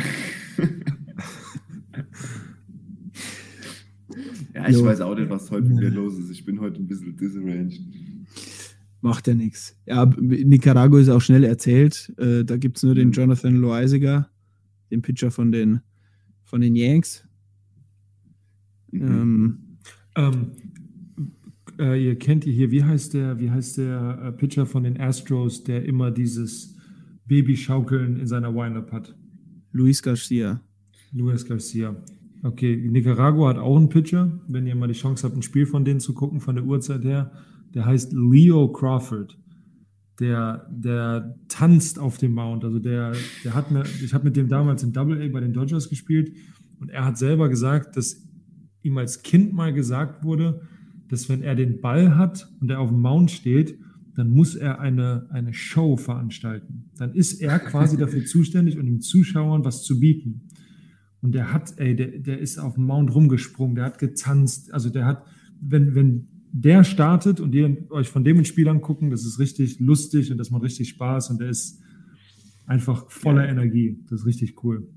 Ja, 4.54 4.68
ich 4.68 4.76
Jo. 4.76 4.84
weiß 4.86 5.00
auch 5.02 5.14
nicht, 5.14 5.28
was 5.28 5.50
heute 5.50 5.66
mit 5.68 5.76
mir 5.78 5.90
los 5.90 6.18
ist. 6.18 6.30
Ich 6.30 6.44
bin 6.44 6.60
heute 6.60 6.80
ein 6.80 6.86
bisschen 6.86 7.14
disarranged. 7.16 7.78
Macht 9.02 9.26
ja 9.28 9.34
nichts. 9.34 9.76
Ja, 9.86 10.06
Nicaragua 10.06 10.98
ist 11.00 11.10
auch 11.10 11.20
schnell 11.20 11.44
erzählt. 11.44 12.12
Äh, 12.16 12.44
da 12.44 12.56
gibt 12.56 12.78
es 12.78 12.82
nur 12.82 12.94
den 12.94 13.12
Jonathan 13.12 13.56
Loisiger, 13.56 14.30
den 14.90 15.02
Pitcher 15.02 15.30
von 15.30 15.52
den, 15.52 15.80
von 16.44 16.62
den 16.62 16.74
Yanks. 16.74 17.26
Mhm. 18.92 19.02
Ähm, 19.02 19.58
Ähm, 20.16 20.46
äh, 21.78 22.04
ihr 22.04 22.18
kennt 22.18 22.46
ihr 22.46 22.52
hier, 22.52 22.70
wie 22.70 22.84
heißt 22.84 23.14
der, 23.14 23.38
wie 23.38 23.50
heißt 23.50 23.78
der 23.78 24.22
äh, 24.22 24.32
Pitcher 24.32 24.66
von 24.66 24.84
den 24.84 25.00
Astros, 25.00 25.64
der 25.64 25.84
immer 25.84 26.10
dieses 26.10 26.76
Babyschaukeln 27.26 28.18
in 28.18 28.26
seiner 28.26 28.54
Windup 28.54 28.92
hat? 28.92 29.14
Luis 29.72 30.02
Garcia. 30.02 30.60
Luis 31.12 31.44
Garcia. 31.44 31.96
Okay, 32.42 32.76
Nicaragua 32.76 33.50
hat 33.50 33.58
auch 33.58 33.76
einen 33.76 33.88
Pitcher, 33.88 34.40
wenn 34.48 34.66
ihr 34.66 34.76
mal 34.76 34.88
die 34.88 34.94
Chance 34.94 35.26
habt, 35.26 35.36
ein 35.36 35.42
Spiel 35.42 35.66
von 35.66 35.84
denen 35.84 36.00
zu 36.00 36.14
gucken, 36.14 36.40
von 36.40 36.54
der 36.54 36.64
Uhrzeit 36.64 37.04
her. 37.04 37.32
Der 37.74 37.84
heißt 37.84 38.12
Leo 38.12 38.70
Crawford. 38.72 39.38
Der, 40.20 40.66
der 40.70 41.36
tanzt 41.48 41.98
auf 41.98 42.16
dem 42.16 42.32
Mount. 42.32 42.64
Also 42.64 42.78
der, 42.78 43.12
der 43.44 43.54
hat 43.54 43.70
mir, 43.70 43.84
ich 44.02 44.14
habe 44.14 44.24
mit 44.24 44.36
dem 44.36 44.48
damals 44.48 44.82
in 44.82 44.92
Double 44.92 45.20
A 45.20 45.28
bei 45.28 45.40
den 45.40 45.52
Dodgers 45.52 45.90
gespielt 45.90 46.32
und 46.80 46.90
er 46.90 47.04
hat 47.04 47.18
selber 47.18 47.48
gesagt, 47.48 47.96
dass 47.96 48.22
ihm 48.82 48.96
als 48.96 49.22
Kind 49.22 49.52
mal 49.52 49.72
gesagt 49.72 50.24
wurde, 50.24 50.62
dass 51.08 51.28
wenn 51.28 51.42
er 51.42 51.54
den 51.54 51.80
Ball 51.80 52.16
hat 52.16 52.48
und 52.60 52.70
er 52.70 52.80
auf 52.80 52.90
dem 52.90 53.00
Mount 53.00 53.30
steht, 53.30 53.78
dann 54.14 54.30
muss 54.30 54.54
er 54.54 54.80
eine, 54.80 55.26
eine 55.30 55.52
Show 55.52 55.96
veranstalten. 55.96 56.90
Dann 56.96 57.14
ist 57.14 57.40
er 57.40 57.58
quasi 57.70 57.96
dafür 57.96 58.24
zuständig 58.24 58.78
und 58.78 58.86
den 58.86 59.00
Zuschauern 59.00 59.64
was 59.64 59.82
zu 59.82 60.00
bieten. 60.00 60.48
Und 61.20 61.34
der 61.34 61.52
hat, 61.52 61.74
ey, 61.78 61.94
der, 61.94 62.18
der 62.18 62.38
ist 62.38 62.58
auf 62.58 62.74
dem 62.74 62.86
Mount 62.86 63.14
rumgesprungen, 63.14 63.74
der 63.74 63.84
hat 63.84 63.98
getanzt. 63.98 64.72
Also 64.72 64.90
der 64.90 65.06
hat, 65.06 65.24
wenn, 65.60 65.94
wenn 65.94 66.28
der 66.52 66.84
startet 66.84 67.40
und 67.40 67.54
ihr 67.54 67.86
euch 67.90 68.08
von 68.08 68.24
dem 68.24 68.38
ein 68.38 68.44
Spiel 68.44 68.68
angucken, 68.68 69.10
das 69.10 69.26
ist 69.26 69.38
richtig 69.38 69.78
lustig 69.78 70.30
und 70.32 70.38
das 70.38 70.50
macht 70.50 70.62
richtig 70.62 70.88
Spaß 70.88 71.30
und 71.30 71.40
der 71.40 71.50
ist 71.50 71.82
einfach 72.66 73.10
voller 73.10 73.48
Energie. 73.48 74.02
Das 74.08 74.20
ist 74.20 74.26
richtig 74.26 74.62
cool. 74.64 74.88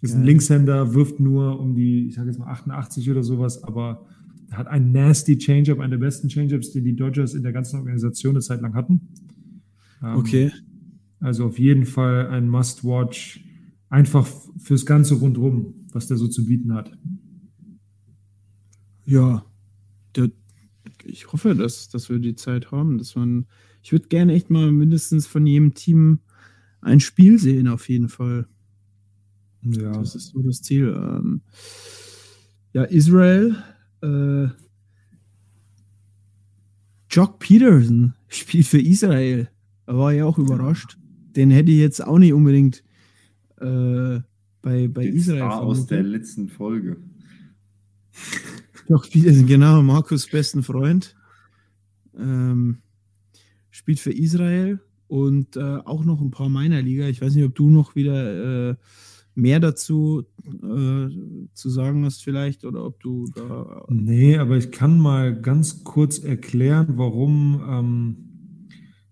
Ist 0.00 0.14
ein 0.14 0.20
Geil. 0.20 0.26
Linkshänder, 0.26 0.94
wirft 0.94 1.20
nur 1.20 1.58
um 1.58 1.74
die, 1.74 2.06
ich 2.06 2.14
sage 2.14 2.28
jetzt 2.28 2.38
mal 2.38 2.46
88 2.46 3.10
oder 3.10 3.22
sowas, 3.22 3.64
aber 3.64 4.06
er 4.06 4.19
hat 4.52 4.66
einen 4.66 4.92
nasty 4.92 5.38
Changeup, 5.38 5.78
einen 5.80 5.92
der 5.92 5.98
besten 5.98 6.28
Changeups, 6.28 6.72
den 6.72 6.84
die 6.84 6.96
Dodgers 6.96 7.34
in 7.34 7.42
der 7.42 7.52
ganzen 7.52 7.76
Organisation 7.78 8.34
eine 8.34 8.40
Zeit 8.42 8.60
lang 8.62 8.74
hatten. 8.74 9.00
Ähm, 10.02 10.16
Okay. 10.16 10.50
also 11.20 11.46
auf 11.46 11.58
jeden 11.58 11.86
Fall 11.86 12.28
ein 12.28 12.48
Must-Watch, 12.48 13.44
einfach 13.88 14.26
fürs 14.58 14.86
ganze 14.86 15.14
Rundrum, 15.14 15.74
was 15.92 16.06
der 16.06 16.16
so 16.16 16.28
zu 16.28 16.46
bieten 16.46 16.72
hat. 16.74 16.90
Ja. 19.04 19.44
Der, 20.16 20.30
ich 21.04 21.32
hoffe, 21.32 21.54
dass, 21.54 21.88
dass 21.88 22.08
wir 22.08 22.18
die 22.18 22.34
Zeit 22.34 22.70
haben, 22.72 22.98
dass 22.98 23.14
man. 23.16 23.46
Ich 23.82 23.92
würde 23.92 24.08
gerne 24.08 24.34
echt 24.34 24.50
mal 24.50 24.70
mindestens 24.72 25.26
von 25.26 25.46
jedem 25.46 25.72
Team 25.74 26.20
ein 26.82 27.00
Spiel 27.00 27.38
sehen, 27.38 27.66
auf 27.66 27.88
jeden 27.88 28.08
Fall. 28.08 28.46
Ja, 29.62 29.92
Das 29.92 30.14
ist 30.14 30.28
so 30.28 30.42
das 30.42 30.60
Ziel. 30.62 30.94
Ähm, 30.96 31.40
ja, 32.72 32.84
Israel. 32.84 33.56
Äh, 34.02 34.48
Jock 37.10 37.38
Peterson 37.38 38.14
spielt 38.28 38.66
für 38.66 38.80
Israel. 38.80 39.48
Da 39.86 39.96
war 39.96 40.14
ich 40.14 40.22
auch 40.22 40.38
überrascht. 40.38 40.96
Den 41.36 41.50
hätte 41.50 41.70
ich 41.70 41.78
jetzt 41.78 42.04
auch 42.04 42.18
nicht 42.18 42.32
unbedingt 42.32 42.82
äh, 43.60 44.20
bei, 44.62 44.88
bei 44.88 45.04
Den 45.04 45.16
Israel 45.16 45.38
Star 45.38 45.62
aus 45.62 45.86
der 45.86 46.02
letzten 46.02 46.48
Folge. 46.48 46.96
Jock 48.88 49.10
Peterson, 49.10 49.46
genau, 49.46 49.82
Markus' 49.82 50.26
besten 50.26 50.62
Freund. 50.62 51.14
Ähm, 52.16 52.78
spielt 53.70 54.00
für 54.00 54.12
Israel 54.12 54.80
und 55.06 55.56
äh, 55.56 55.60
auch 55.60 56.04
noch 56.04 56.20
ein 56.20 56.30
paar 56.30 56.48
meiner 56.48 56.82
Liga. 56.82 57.06
Ich 57.08 57.20
weiß 57.20 57.34
nicht, 57.34 57.44
ob 57.44 57.54
du 57.54 57.70
noch 57.70 57.94
wieder 57.94 58.70
äh, 58.70 58.74
mehr 59.40 59.60
dazu 59.60 60.22
äh, 60.44 61.08
zu 61.54 61.70
sagen 61.70 62.04
hast, 62.04 62.22
vielleicht, 62.22 62.64
oder 62.64 62.84
ob 62.84 63.00
du 63.00 63.26
da. 63.34 63.84
nee, 63.88 64.36
aber 64.36 64.56
ich 64.56 64.70
kann 64.70 64.98
mal 64.98 65.40
ganz 65.40 65.82
kurz 65.84 66.18
erklären, 66.18 66.94
warum, 66.96 67.62
ähm, 67.68 68.16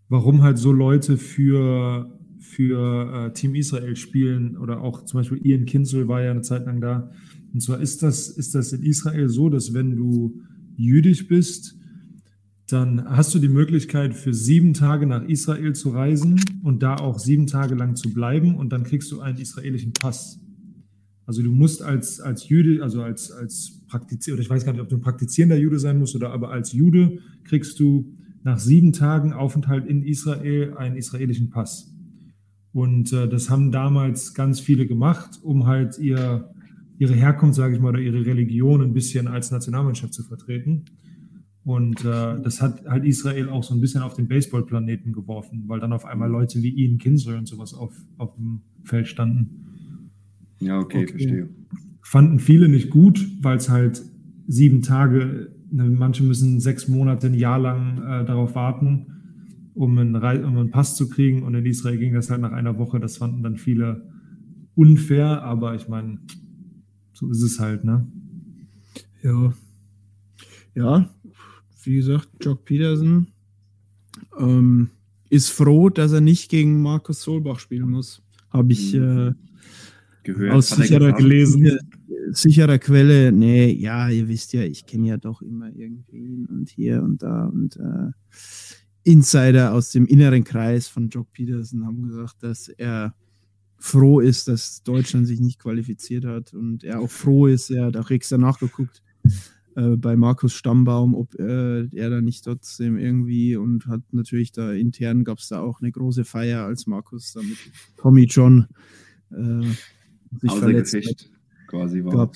warum 0.09 0.43
halt 0.43 0.59
so 0.59 0.73
Leute 0.73 1.17
für, 1.17 2.19
für 2.39 3.27
äh, 3.27 3.33
Team 3.33 3.55
Israel 3.55 3.97
spielen 3.97 4.57
oder 4.57 4.83
auch 4.83 5.05
zum 5.05 5.21
Beispiel 5.21 5.45
Ian 5.45 5.65
Kinzel 5.65 6.09
war 6.09 6.23
ja 6.23 6.31
eine 6.31 6.43
Zeit 6.43 6.67
lang 6.67 6.81
da. 6.81 7.11
Und 7.53 7.61
zwar 7.61 7.81
ist 7.81 8.03
das, 8.03 8.29
ist 8.29 8.55
das 8.55 8.73
in 8.73 8.83
Israel 8.83 9.29
so, 9.29 9.49
dass 9.49 9.73
wenn 9.73 9.97
du 9.97 10.41
jüdisch 10.77 11.27
bist, 11.27 11.78
dann 12.69 13.05
hast 13.09 13.35
du 13.35 13.39
die 13.39 13.49
Möglichkeit, 13.49 14.15
für 14.15 14.35
sieben 14.35 14.75
Tage 14.75 15.07
nach 15.07 15.23
Israel 15.23 15.73
zu 15.73 15.91
reisen 15.91 16.39
und 16.63 16.83
da 16.83 16.97
auch 16.97 17.19
sieben 17.19 17.47
Tage 17.47 17.75
lang 17.75 17.97
zu 17.97 18.13
bleiben 18.13 18.57
und 18.57 18.73
dann 18.73 18.85
kriegst 18.85 19.11
du 19.11 19.21
einen 19.21 19.39
israelischen 19.39 19.95
Pass. 19.95 20.39
Also 21.25 21.43
du 21.43 21.51
musst 21.51 21.83
als, 21.83 22.21
als 22.21 22.49
Jude, 22.49 22.83
also 22.83 23.03
als, 23.03 23.31
als 23.31 23.83
Praktizierender, 23.89 24.39
oder 24.39 24.43
ich 24.43 24.51
weiß 24.51 24.65
gar 24.65 24.73
nicht, 24.73 24.83
ob 24.83 24.89
du 24.89 24.97
ein 24.97 25.01
praktizierender 25.01 25.57
Jude 25.57 25.79
sein 25.79 25.99
musst 25.99 26.15
oder 26.15 26.31
aber 26.31 26.51
als 26.51 26.73
Jude 26.73 27.19
kriegst 27.45 27.81
du 27.81 28.13
nach 28.45 28.59
sieben 28.59 28.93
Tagen 28.93 29.33
Aufenthalt 29.33 29.87
in 29.87 30.03
Israel 30.03 30.75
einen 30.77 30.97
israelischen 30.97 31.51
Pass. 31.51 31.95
Und 32.73 33.13
äh, 33.13 33.29
das 33.29 33.51
haben 33.51 33.73
damals 33.73 34.35
ganz 34.35 34.61
viele 34.61 34.87
gemacht, 34.87 35.39
um 35.43 35.67
halt 35.67 35.99
ihr, 35.99 36.51
ihre 36.99 37.15
Herkunft, 37.15 37.57
sage 37.57 37.75
ich 37.75 37.81
mal, 37.81 37.91
oder 37.91 38.01
ihre 38.01 38.25
Religion 38.25 38.83
ein 38.83 38.93
bisschen 38.93 39.27
als 39.27 39.51
Nationalmannschaft 39.51 40.15
zu 40.15 40.23
vertreten. 40.23 40.85
Und 41.65 42.05
äh, 42.05 42.41
das 42.41 42.63
hat 42.63 42.87
halt 42.87 43.05
Israel 43.05 43.49
auch 43.51 43.63
so 43.63 43.75
ein 43.75 43.81
bisschen 43.81 44.03
auf 44.03 44.15
den 44.15 44.29
Baseballplaneten 44.29 45.13
geworfen, 45.13 45.65
weil 45.67 45.81
dann 45.81 45.93
auf 45.93 46.07
einmal 46.07 46.31
Leute 46.31 46.63
wie 46.63 46.71
Ian 46.71 46.99
Kinsley 46.99 47.37
und 47.37 47.47
sowas 47.47 47.75
auf, 47.75 47.93
auf 48.17 48.35
dem 48.37 48.63
Feld 48.85 49.07
standen. 49.09 49.65
Ja, 50.61 50.79
okay, 50.79 51.03
okay. 51.03 51.09
verstehe. 51.09 51.49
Fanden 52.03 52.39
viele 52.39 52.69
nicht 52.69 52.91
gut, 52.91 53.27
weil 53.43 53.59
es 53.59 53.69
halt 53.69 54.03
sieben 54.47 54.81
Tage, 54.83 55.53
ne, 55.71 55.91
manche 55.91 56.25
müssen 56.25 56.59
sechs 56.59 56.89
Monate, 56.89 57.27
ein 57.27 57.35
Jahr 57.35 57.59
lang 57.59 57.99
äh, 57.99 58.25
darauf 58.25 58.55
warten, 58.55 59.73
um 59.75 59.99
einen, 59.99 60.17
um 60.17 60.23
einen 60.57 60.71
Pass 60.71 60.97
zu 60.97 61.09
kriegen. 61.09 61.43
Und 61.43 61.55
in 61.55 61.67
Israel 61.67 61.99
ging 61.99 62.15
das 62.15 62.31
halt 62.31 62.41
nach 62.41 62.53
einer 62.53 62.79
Woche. 62.79 62.99
Das 62.99 63.19
fanden 63.19 63.43
dann 63.43 63.57
viele 63.57 64.09
unfair, 64.75 65.43
aber 65.43 65.75
ich 65.75 65.89
meine, 65.89 66.19
so 67.13 67.31
ist 67.31 67.43
es 67.43 67.61
halt, 67.61 67.85
ne? 67.85 68.07
Ja. 69.23 69.53
Ja, 70.75 71.11
wie 71.89 71.97
gesagt, 71.97 72.29
Jock 72.41 72.65
Peterson 72.65 73.29
ähm, 74.39 74.91
ist 75.31 75.51
froh, 75.51 75.89
dass 75.89 76.13
er 76.13 76.21
nicht 76.21 76.51
gegen 76.51 76.83
Markus 76.83 77.23
Solbach 77.23 77.59
spielen 77.59 77.91
muss. 77.91 78.23
Habe 78.51 78.73
ich 78.73 78.95
mhm. 78.95 79.03
äh, 79.03 79.33
gehört, 80.23 80.53
aus 80.53 80.69
sicherer, 80.69 81.13
gelesen. 81.13 81.79
sicherer 82.31 82.79
Quelle. 82.79 83.33
Nee, 83.33 83.73
ja, 83.73 84.09
ihr 84.11 84.29
wisst 84.29 84.53
ja, 84.53 84.63
ich 84.63 84.87
kenne 84.87 85.09
ja 85.09 85.17
doch 85.17 85.43
immer 85.43 85.71
irgendwie 85.75 86.47
und 86.49 86.69
hier 86.69 87.03
und 87.03 87.23
da 87.23 87.47
und 87.47 87.77
äh, 87.77 88.13
Insider 89.05 89.73
aus 89.73 89.91
dem 89.91 90.07
inneren 90.07 90.45
Kreis 90.45 90.89
von 90.89 91.09
Jock 91.09 91.33
Peterson 91.33 91.87
haben 91.87 92.03
gesagt, 92.03 92.43
dass 92.43 92.69
er 92.69 93.15
froh 93.79 94.21
ist, 94.21 94.49
dass 94.49 94.83
Deutschland 94.83 95.27
sich 95.27 95.41
nicht 95.41 95.59
qualifiziert 95.59 96.27
hat 96.27 96.53
und 96.53 96.85
er 96.85 97.01
auch 97.01 97.11
froh 97.11 97.47
ist, 97.47 97.71
er 97.71 97.87
hat 97.87 97.97
auch 97.97 98.11
extra 98.11 98.37
nachgeguckt, 98.37 99.03
äh, 99.79 99.97
bei 99.97 100.17
Markus 100.17 100.55
Stammbaum, 100.55 101.15
ob 101.15 101.39
äh, 101.39 101.87
er 101.95 102.11
da 102.11 102.21
nicht 102.21 102.45
trotzdem 102.45 102.99
irgendwie 102.99 103.55
und 103.57 103.87
hat 103.87 104.01
natürlich 104.11 104.51
da 104.51 104.73
intern 104.73 105.23
gab 105.23 105.39
es 105.39 105.49
da 105.49 105.61
auch 105.61 105.81
eine 105.81 105.93
große 105.93 106.25
Feier, 106.25 106.65
als 106.65 106.89
Markus 106.89 107.33
da 107.33 107.43
mit 107.43 107.59
Tommy 107.97 108.25
John 108.25 108.67
äh, 109.31 109.63
sich 110.41 110.51
Außer 110.51 110.61
verletzt 110.61 110.95
Gefecht 110.95 111.31
hat. 111.31 111.69
quasi 111.69 112.05
war. 112.05 112.33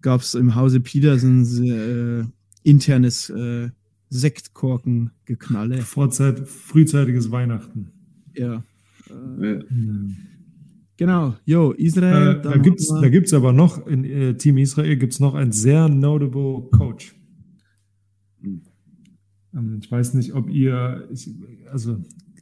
Gab 0.00 0.20
es 0.22 0.34
im 0.34 0.54
Hause 0.54 0.80
Petersen 0.80 1.44
äh, 1.64 2.24
internes 2.62 3.28
äh, 3.28 3.68
Sektkorken-Geknalle. 4.08 5.82
Vorzeit, 5.82 6.48
frühzeitiges 6.48 7.30
Weihnachten. 7.30 7.90
Ja. 8.34 8.62
ja. 9.40 9.58
Genau, 10.98 11.34
jo, 11.44 11.72
Israel. 11.72 12.36
Äh, 12.38 12.42
da 12.42 12.56
gibt 12.56 12.80
es 12.80 12.88
da 12.88 13.08
gibt's 13.08 13.34
aber 13.34 13.52
noch, 13.52 13.86
in 13.86 14.04
äh, 14.04 14.34
Team 14.34 14.56
Israel 14.56 14.96
gibt 14.96 15.12
es 15.12 15.20
noch 15.20 15.34
einen 15.34 15.52
sehr 15.52 15.88
notable 15.88 16.68
Coach. 16.70 17.14
Hm. 18.40 18.62
Ähm, 19.54 19.78
ich 19.82 19.90
weiß 19.90 20.14
nicht, 20.14 20.34
ob 20.34 20.48
ihr, 20.48 21.06
ich, 21.12 21.30
also 21.70 21.98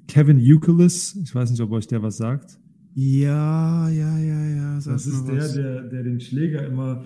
Kevin 0.07 0.39
Euclid, 0.39 1.17
ich 1.23 1.35
weiß 1.35 1.51
nicht, 1.51 1.61
ob 1.61 1.73
euch 1.73 1.87
der 1.89 2.03
was 2.03 2.17
sagt. 2.17 2.59
Ja, 2.95 3.89
ja, 3.89 4.19
ja, 4.19 4.47
ja. 4.47 4.75
Das 4.85 5.07
ist 5.07 5.27
der, 5.27 5.49
der, 5.49 5.83
der 5.89 6.03
den 6.05 6.21
Schläger 6.21 6.65
immer, 6.65 7.05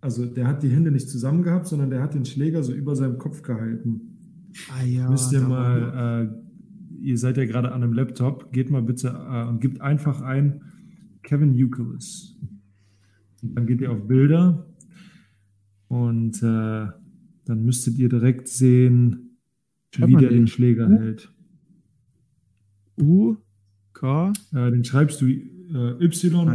also 0.00 0.24
der 0.24 0.46
hat 0.46 0.62
die 0.62 0.70
Hände 0.70 0.90
nicht 0.90 1.10
zusammen 1.10 1.42
gehabt, 1.42 1.66
sondern 1.66 1.90
der 1.90 2.02
hat 2.02 2.14
den 2.14 2.24
Schläger 2.24 2.62
so 2.62 2.72
über 2.72 2.96
seinem 2.96 3.18
Kopf 3.18 3.42
gehalten. 3.42 4.16
Ah 4.70 4.84
ja. 4.84 5.10
Müsst 5.10 5.32
ihr 5.32 5.40
mal, 5.40 6.30
äh, 6.32 7.06
ihr 7.06 7.18
seid 7.18 7.36
ja 7.36 7.44
gerade 7.44 7.72
an 7.72 7.82
einem 7.82 7.92
Laptop, 7.92 8.52
geht 8.52 8.70
mal 8.70 8.82
bitte 8.82 9.08
äh, 9.08 9.46
und 9.46 9.60
gebt 9.60 9.82
einfach 9.82 10.22
ein 10.22 10.62
Kevin 11.28 11.54
Euclid. 11.62 12.02
Und 13.42 13.54
dann 13.54 13.66
geht 13.66 13.82
ihr 13.82 13.92
auf 13.92 14.08
Bilder 14.08 14.66
und 15.88 16.42
äh, 16.42 16.86
dann 17.44 17.64
müsstet 17.64 17.98
ihr 17.98 18.08
direkt 18.08 18.48
sehen, 18.48 19.36
wie 19.94 20.16
der 20.16 20.30
den 20.30 20.46
Schläger 20.46 20.88
U 20.88 20.98
hält. 20.98 21.30
U, 22.98 23.36
K? 23.92 24.32
Äh, 24.52 24.70
den 24.70 24.84
schreibst 24.84 25.20
du 25.20 25.26
äh, 25.28 26.02
Y-O-U-K-I-L-I-S. 26.02 26.46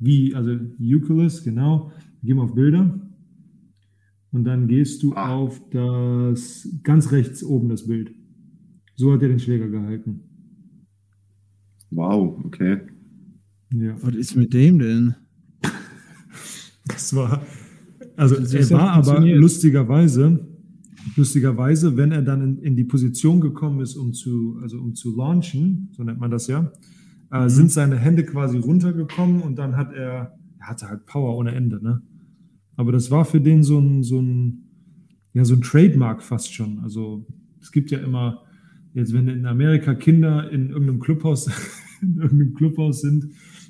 Wie, 0.00 0.34
also 0.34 0.50
Euclid, 0.50 1.44
genau. 1.44 1.92
Geh 2.22 2.34
mal 2.34 2.42
auf 2.42 2.54
Bilder. 2.54 3.00
Und 4.32 4.42
dann 4.44 4.66
gehst 4.66 5.04
du 5.04 5.14
ah. 5.14 5.36
auf 5.36 5.62
das 5.70 6.68
ganz 6.82 7.12
rechts 7.12 7.44
oben 7.44 7.68
das 7.68 7.86
Bild. 7.86 8.12
So 8.96 9.12
hat 9.12 9.22
er 9.22 9.28
den 9.28 9.38
Schläger 9.38 9.68
gehalten. 9.68 10.25
Wow, 11.90 12.42
okay. 12.44 12.80
Ja. 13.72 13.96
Was 14.02 14.14
ist 14.14 14.36
mit 14.36 14.52
dem 14.52 14.78
denn? 14.78 15.14
Das 16.88 17.16
war, 17.16 17.42
also 18.16 18.36
das 18.36 18.54
er 18.54 18.70
war 18.70 18.92
aber 18.92 19.20
lustigerweise, 19.20 20.46
lustigerweise, 21.16 21.96
wenn 21.96 22.12
er 22.12 22.22
dann 22.22 22.42
in, 22.42 22.58
in, 22.58 22.76
die 22.76 22.84
Position 22.84 23.40
gekommen 23.40 23.80
ist, 23.80 23.96
um 23.96 24.12
zu, 24.12 24.60
also 24.62 24.78
um 24.78 24.94
zu 24.94 25.16
launchen, 25.16 25.88
so 25.96 26.04
nennt 26.04 26.20
man 26.20 26.30
das 26.30 26.46
ja, 26.46 26.70
äh, 27.32 27.42
mhm. 27.42 27.48
sind 27.48 27.70
seine 27.72 27.96
Hände 27.98 28.24
quasi 28.24 28.58
runtergekommen 28.58 29.42
und 29.42 29.56
dann 29.56 29.76
hat 29.76 29.92
er, 29.92 30.38
er 30.60 30.68
hatte 30.68 30.88
halt 30.88 31.06
Power 31.06 31.36
ohne 31.36 31.56
Ende, 31.56 31.82
ne? 31.82 32.02
Aber 32.76 32.92
das 32.92 33.10
war 33.10 33.24
für 33.24 33.40
den 33.40 33.62
so 33.62 33.80
ein, 33.80 34.02
so 34.02 34.20
ein, 34.20 34.70
ja, 35.32 35.44
so 35.44 35.54
ein 35.54 35.62
Trademark 35.62 36.22
fast 36.22 36.52
schon. 36.54 36.78
Also 36.80 37.26
es 37.60 37.72
gibt 37.72 37.90
ja 37.90 37.98
immer, 37.98 38.42
jetzt 38.96 39.12
wenn 39.12 39.28
in 39.28 39.46
Amerika 39.46 39.94
Kinder 39.94 40.50
in 40.50 40.70
irgendeinem 40.70 41.00
Clubhaus 41.00 41.46
in 42.02 42.16
irgendeinem 42.16 42.54
Clubhaus 42.54 43.02
sind, 43.02 43.26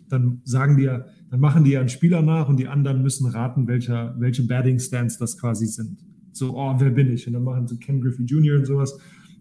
dann 0.08 0.40
sagen 0.44 0.76
die 0.76 0.84
ja, 0.84 1.04
dann 1.30 1.40
machen 1.40 1.64
die 1.64 1.72
ja 1.72 1.80
einen 1.80 1.88
Spieler 1.88 2.22
nach 2.22 2.48
und 2.48 2.58
die 2.58 2.68
anderen 2.68 3.02
müssen 3.02 3.26
raten, 3.26 3.66
welcher, 3.66 4.14
welche 4.18 4.44
Batting 4.44 4.78
Stands 4.78 5.18
das 5.18 5.36
quasi 5.36 5.66
sind. 5.66 5.98
So, 6.32 6.56
oh, 6.56 6.74
wer 6.78 6.90
bin 6.90 7.12
ich? 7.12 7.26
Und 7.26 7.32
dann 7.32 7.42
machen 7.42 7.66
sie 7.66 7.78
Ken 7.78 8.00
Griffey 8.00 8.24
Jr. 8.24 8.58
und 8.58 8.66
sowas. 8.66 8.96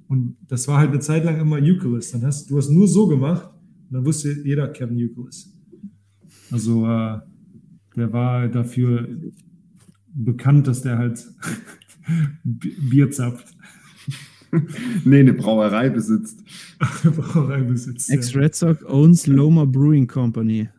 Und 0.08 0.38
das 0.48 0.68
war 0.68 0.80
halt 0.80 0.90
eine 0.90 1.00
Zeit 1.00 1.24
lang 1.24 1.40
immer 1.40 1.58
Euclid. 1.58 2.14
Dann 2.14 2.24
hast 2.24 2.50
du 2.50 2.58
hast 2.58 2.70
nur 2.72 2.88
so 2.88 3.08
gemacht 3.08 3.48
und 3.90 3.94
dann 3.94 4.06
wusste 4.06 4.32
jeder 4.44 4.68
Kevin 4.70 4.98
Euclid. 4.98 5.36
Also 6.50 6.88
äh, 6.88 7.20
der 7.96 8.12
war 8.12 8.48
dafür 8.48 9.08
bekannt, 10.14 10.66
dass 10.68 10.82
der 10.82 10.98
halt 10.98 11.28
Bier 12.44 13.12
zapft. 13.12 13.55
nee, 15.06 15.20
eine 15.20 15.34
Brauerei 15.34 15.90
besitzt. 15.90 16.44
eine 17.04 17.12
Brauerei 17.12 17.62
besitzt. 17.62 18.10
Ex-Red 18.10 18.56
Sox 18.56 18.84
owns 18.86 19.28
Loma 19.28 19.66
Brewing 19.66 20.08
Company. 20.08 20.70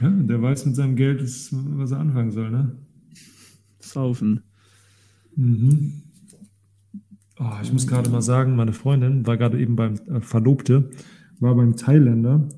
Ja, 0.00 0.10
der 0.10 0.40
weiß 0.40 0.66
mit 0.66 0.76
seinem 0.76 0.94
Geld, 0.96 1.22
was 1.22 1.90
er 1.90 1.98
anfangen 1.98 2.30
soll, 2.30 2.50
ne? 2.50 2.76
Saufen. 3.80 4.42
Mhm. 5.34 6.02
Oh, 7.40 7.52
ich 7.62 7.72
muss 7.72 7.86
gerade 7.86 8.10
mal 8.10 8.22
sagen, 8.22 8.56
meine 8.56 8.72
Freundin 8.72 9.26
war 9.26 9.36
gerade 9.36 9.60
eben 9.60 9.76
beim 9.76 9.94
äh, 10.08 10.20
Verlobte, 10.20 10.90
war 11.38 11.54
beim 11.54 11.76
Thailänder 11.76 12.48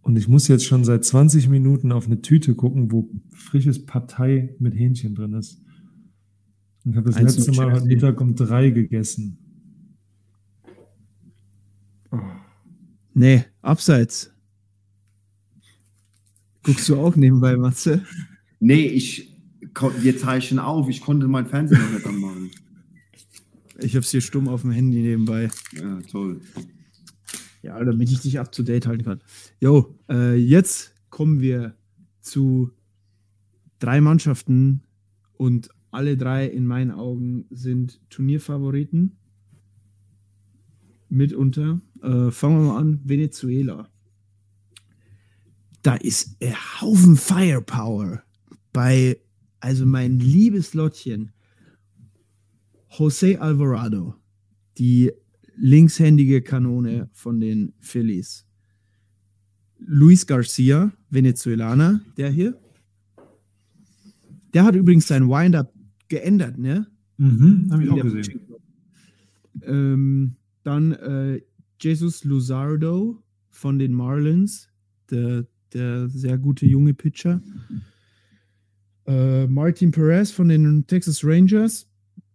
und 0.00 0.16
ich 0.16 0.28
muss 0.28 0.48
jetzt 0.48 0.64
schon 0.64 0.84
seit 0.84 1.04
20 1.04 1.50
Minuten 1.50 1.92
auf 1.92 2.06
eine 2.06 2.22
Tüte 2.22 2.54
gucken, 2.54 2.90
wo 2.90 3.10
frisches 3.30 3.84
Partei 3.84 4.54
mit 4.58 4.74
Hähnchen 4.74 5.14
drin 5.14 5.34
ist. 5.34 5.62
Ich 6.90 6.96
habe 6.96 7.10
das 7.10 7.20
letzte 7.20 7.52
Mal 7.52 7.72
heute 7.72 7.84
Mittag 7.84 8.20
um 8.20 8.34
drei 8.34 8.70
gegessen. 8.70 9.36
Oh. 12.10 12.18
Nee, 13.12 13.44
abseits. 13.60 14.32
Guckst 16.62 16.88
du 16.88 16.96
auch 16.96 17.14
nebenbei, 17.14 17.56
Matze? 17.56 18.04
Nee, 18.60 18.86
ich, 18.86 19.36
wir 20.00 20.16
zeichnen 20.16 20.58
auf. 20.58 20.88
Ich 20.88 21.02
konnte 21.02 21.28
mein 21.28 21.46
Fernseher 21.46 21.78
noch 21.78 21.92
nicht 21.92 22.06
anmachen. 22.06 22.50
Ich 23.80 23.94
hab's 23.94 24.10
hier 24.10 24.22
stumm 24.22 24.48
auf 24.48 24.62
dem 24.62 24.70
Handy 24.70 25.02
nebenbei. 25.02 25.50
Ja, 25.74 26.00
toll. 26.10 26.40
Ja, 27.62 27.84
damit 27.84 28.10
ich 28.10 28.20
dich 28.20 28.40
up 28.40 28.50
to 28.50 28.62
date 28.62 28.86
halten 28.86 29.04
kann. 29.04 29.20
Jo, 29.60 29.94
äh, 30.08 30.36
jetzt 30.36 30.94
kommen 31.10 31.40
wir 31.40 31.74
zu 32.20 32.70
drei 33.78 34.00
Mannschaften 34.00 34.82
und 35.36 35.70
alle 35.90 36.16
drei 36.16 36.46
in 36.46 36.66
meinen 36.66 36.90
Augen 36.90 37.46
sind 37.50 38.00
Turnierfavoriten. 38.10 39.16
Mitunter. 41.08 41.80
Äh, 42.02 42.30
fangen 42.30 42.60
wir 42.60 42.72
mal 42.72 42.78
an. 42.78 43.00
Venezuela. 43.04 43.88
Da 45.82 45.94
ist 45.94 46.36
ein 46.42 46.54
Haufen 46.80 47.16
Firepower 47.16 48.22
bei, 48.72 49.18
also 49.60 49.86
mein 49.86 50.18
liebes 50.18 50.74
Lottchen, 50.74 51.32
Jose 52.90 53.40
Alvarado, 53.40 54.14
die 54.76 55.12
linkshändige 55.56 56.42
Kanone 56.42 57.08
von 57.12 57.40
den 57.40 57.72
Phillies. 57.80 58.44
Luis 59.78 60.26
Garcia, 60.26 60.92
Venezuelaner, 61.10 62.00
der 62.16 62.30
hier. 62.30 62.60
Der 64.52 64.64
hat 64.64 64.74
übrigens 64.74 65.06
sein 65.06 65.28
Wind-Up 65.28 65.72
geändert, 66.08 66.58
ne? 66.58 66.86
Mhm, 67.16 67.68
habe 67.70 67.84
ich 67.84 67.90
auch 67.90 68.02
gesehen. 68.02 68.40
Ähm, 69.62 70.36
dann 70.62 70.92
äh, 70.92 71.40
Jesus 71.80 72.24
Luzardo 72.24 73.22
von 73.50 73.78
den 73.78 73.92
Marlins, 73.92 74.68
der, 75.10 75.46
der 75.72 76.08
sehr 76.08 76.38
gute 76.38 76.66
junge 76.66 76.94
Pitcher. 76.94 77.42
Äh, 79.06 79.46
Martin 79.46 79.90
Perez 79.90 80.30
von 80.30 80.48
den 80.48 80.86
Texas 80.86 81.24
Rangers, 81.24 81.90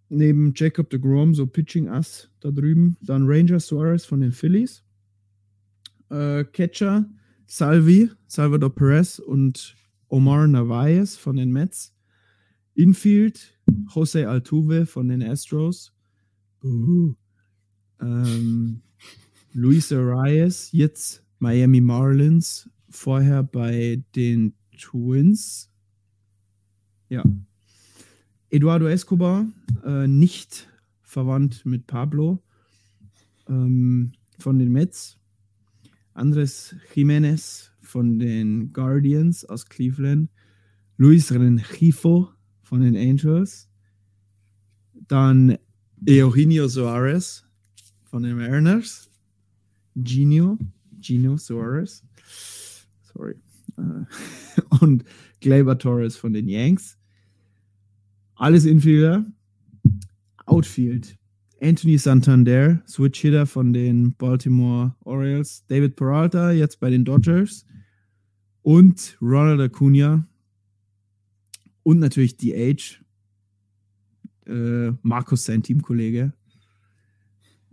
neben 0.09 0.53
Jacob 0.55 0.89
de 0.89 0.99
Grom, 0.99 1.33
so 1.33 1.45
Pitching 1.47 1.87
Ass 1.87 2.29
da 2.39 2.51
drüben. 2.51 2.97
Dann 3.01 3.25
Ranger 3.25 3.59
Suarez 3.59 4.05
von 4.05 4.21
den 4.21 4.31
Phillies. 4.31 4.83
Äh, 6.09 6.43
Catcher 6.45 7.09
Salvi, 7.45 8.09
Salvador 8.27 8.73
Perez 8.73 9.19
und 9.19 9.75
Omar 10.07 10.47
Narvaez 10.47 11.15
von 11.15 11.35
den 11.35 11.51
Mets. 11.51 11.95
Infield 12.75 13.52
Jose 13.93 14.27
Altuve 14.27 14.85
von 14.85 15.07
den 15.07 15.23
Astros. 15.23 15.93
Uhu. 16.63 17.15
Ähm, 18.01 18.81
Luis 19.53 19.91
Arias, 19.91 20.71
jetzt 20.71 21.23
Miami 21.39 21.81
Marlins, 21.81 22.69
vorher 22.89 23.43
bei 23.43 24.03
den 24.15 24.53
Twins. 24.77 25.69
Ja. 27.09 27.23
Eduardo 28.49 28.87
Escobar, 28.87 29.45
äh, 29.85 30.07
nicht 30.07 30.67
verwandt 31.01 31.65
mit 31.65 31.85
Pablo 31.85 32.41
ähm, 33.47 34.13
von 34.39 34.57
den 34.59 34.71
Mets. 34.71 35.19
Andres 36.13 36.75
Jimenez 36.93 37.71
von 37.81 38.19
den 38.19 38.71
Guardians 38.73 39.45
aus 39.45 39.67
Cleveland. 39.67 40.29
Luis 40.97 41.31
Rengifo 41.31 42.32
von 42.73 42.81
den 42.81 42.95
Angels. 42.95 43.69
Dann 45.07 45.59
Eugenio 46.09 46.67
Suarez 46.67 47.45
von 48.05 48.23
den 48.23 48.35
Mariners. 48.35 49.11
Genio, 49.95 50.57
Gino 50.99 51.37
Suarez. 51.37 52.03
Sorry. 53.13 53.35
Äh, 53.77 54.61
Und 54.81 55.03
Gleyber 55.39 55.77
Torres 55.77 56.17
von 56.17 56.33
den 56.33 56.47
Yanks. 56.47 56.97
Alles 58.33 58.65
Infielder. 58.65 59.23
Outfield. 60.47 61.15
Anthony 61.61 61.99
Santander, 61.99 62.81
Switch 62.87 63.21
Hitter 63.21 63.45
von 63.45 63.71
den 63.71 64.15
Baltimore 64.15 64.95
Orioles. 65.01 65.63
David 65.67 65.95
Peralta, 65.95 66.51
jetzt 66.51 66.79
bei 66.79 66.89
den 66.89 67.05
Dodgers. 67.05 67.67
Und 68.63 69.15
Ronald 69.21 69.61
Acuna. 69.61 70.27
Und 71.83 71.99
natürlich 71.99 72.37
DH. 72.37 73.01
Äh, 74.45 74.91
Markus, 75.01 75.45
sein 75.45 75.63
Teamkollege. 75.63 76.33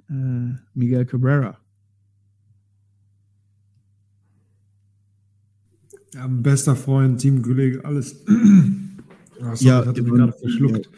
Äh, 0.09 0.55
Miguel 0.75 1.05
Cabrera. 1.07 1.59
Ja, 6.15 6.27
bester 6.27 6.75
Freund, 6.75 7.21
Teamkollege, 7.21 7.85
alles. 7.85 8.25
Ah, 9.43 9.57
sorry, 9.57 9.71
Ja, 9.71 9.87
hatte 9.87 10.03
mich 10.03 10.13
gerade 10.13 10.35
verschluckt. 10.35 10.91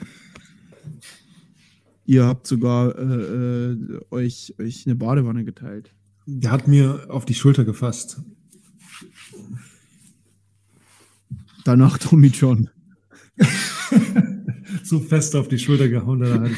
Ihr 2.06 2.26
habt 2.26 2.44
sogar 2.48 2.98
äh, 2.98 3.72
äh, 3.72 4.00
euch, 4.10 4.52
euch 4.58 4.84
eine 4.84 4.96
Badewanne 4.96 5.44
geteilt. 5.44 5.94
Der 6.26 6.50
hat 6.50 6.66
mir 6.66 7.06
auf 7.08 7.24
die 7.24 7.34
Schulter 7.34 7.64
gefasst. 7.64 8.20
Danach 11.64 11.98
Tommy 11.98 12.26
John. 12.26 12.68
So 14.84 15.00
fest 15.00 15.36
auf 15.36 15.48
die 15.48 15.58
Schulter 15.58 15.88
gehauen, 15.88 16.20
da 16.20 16.44
ich 16.46 16.56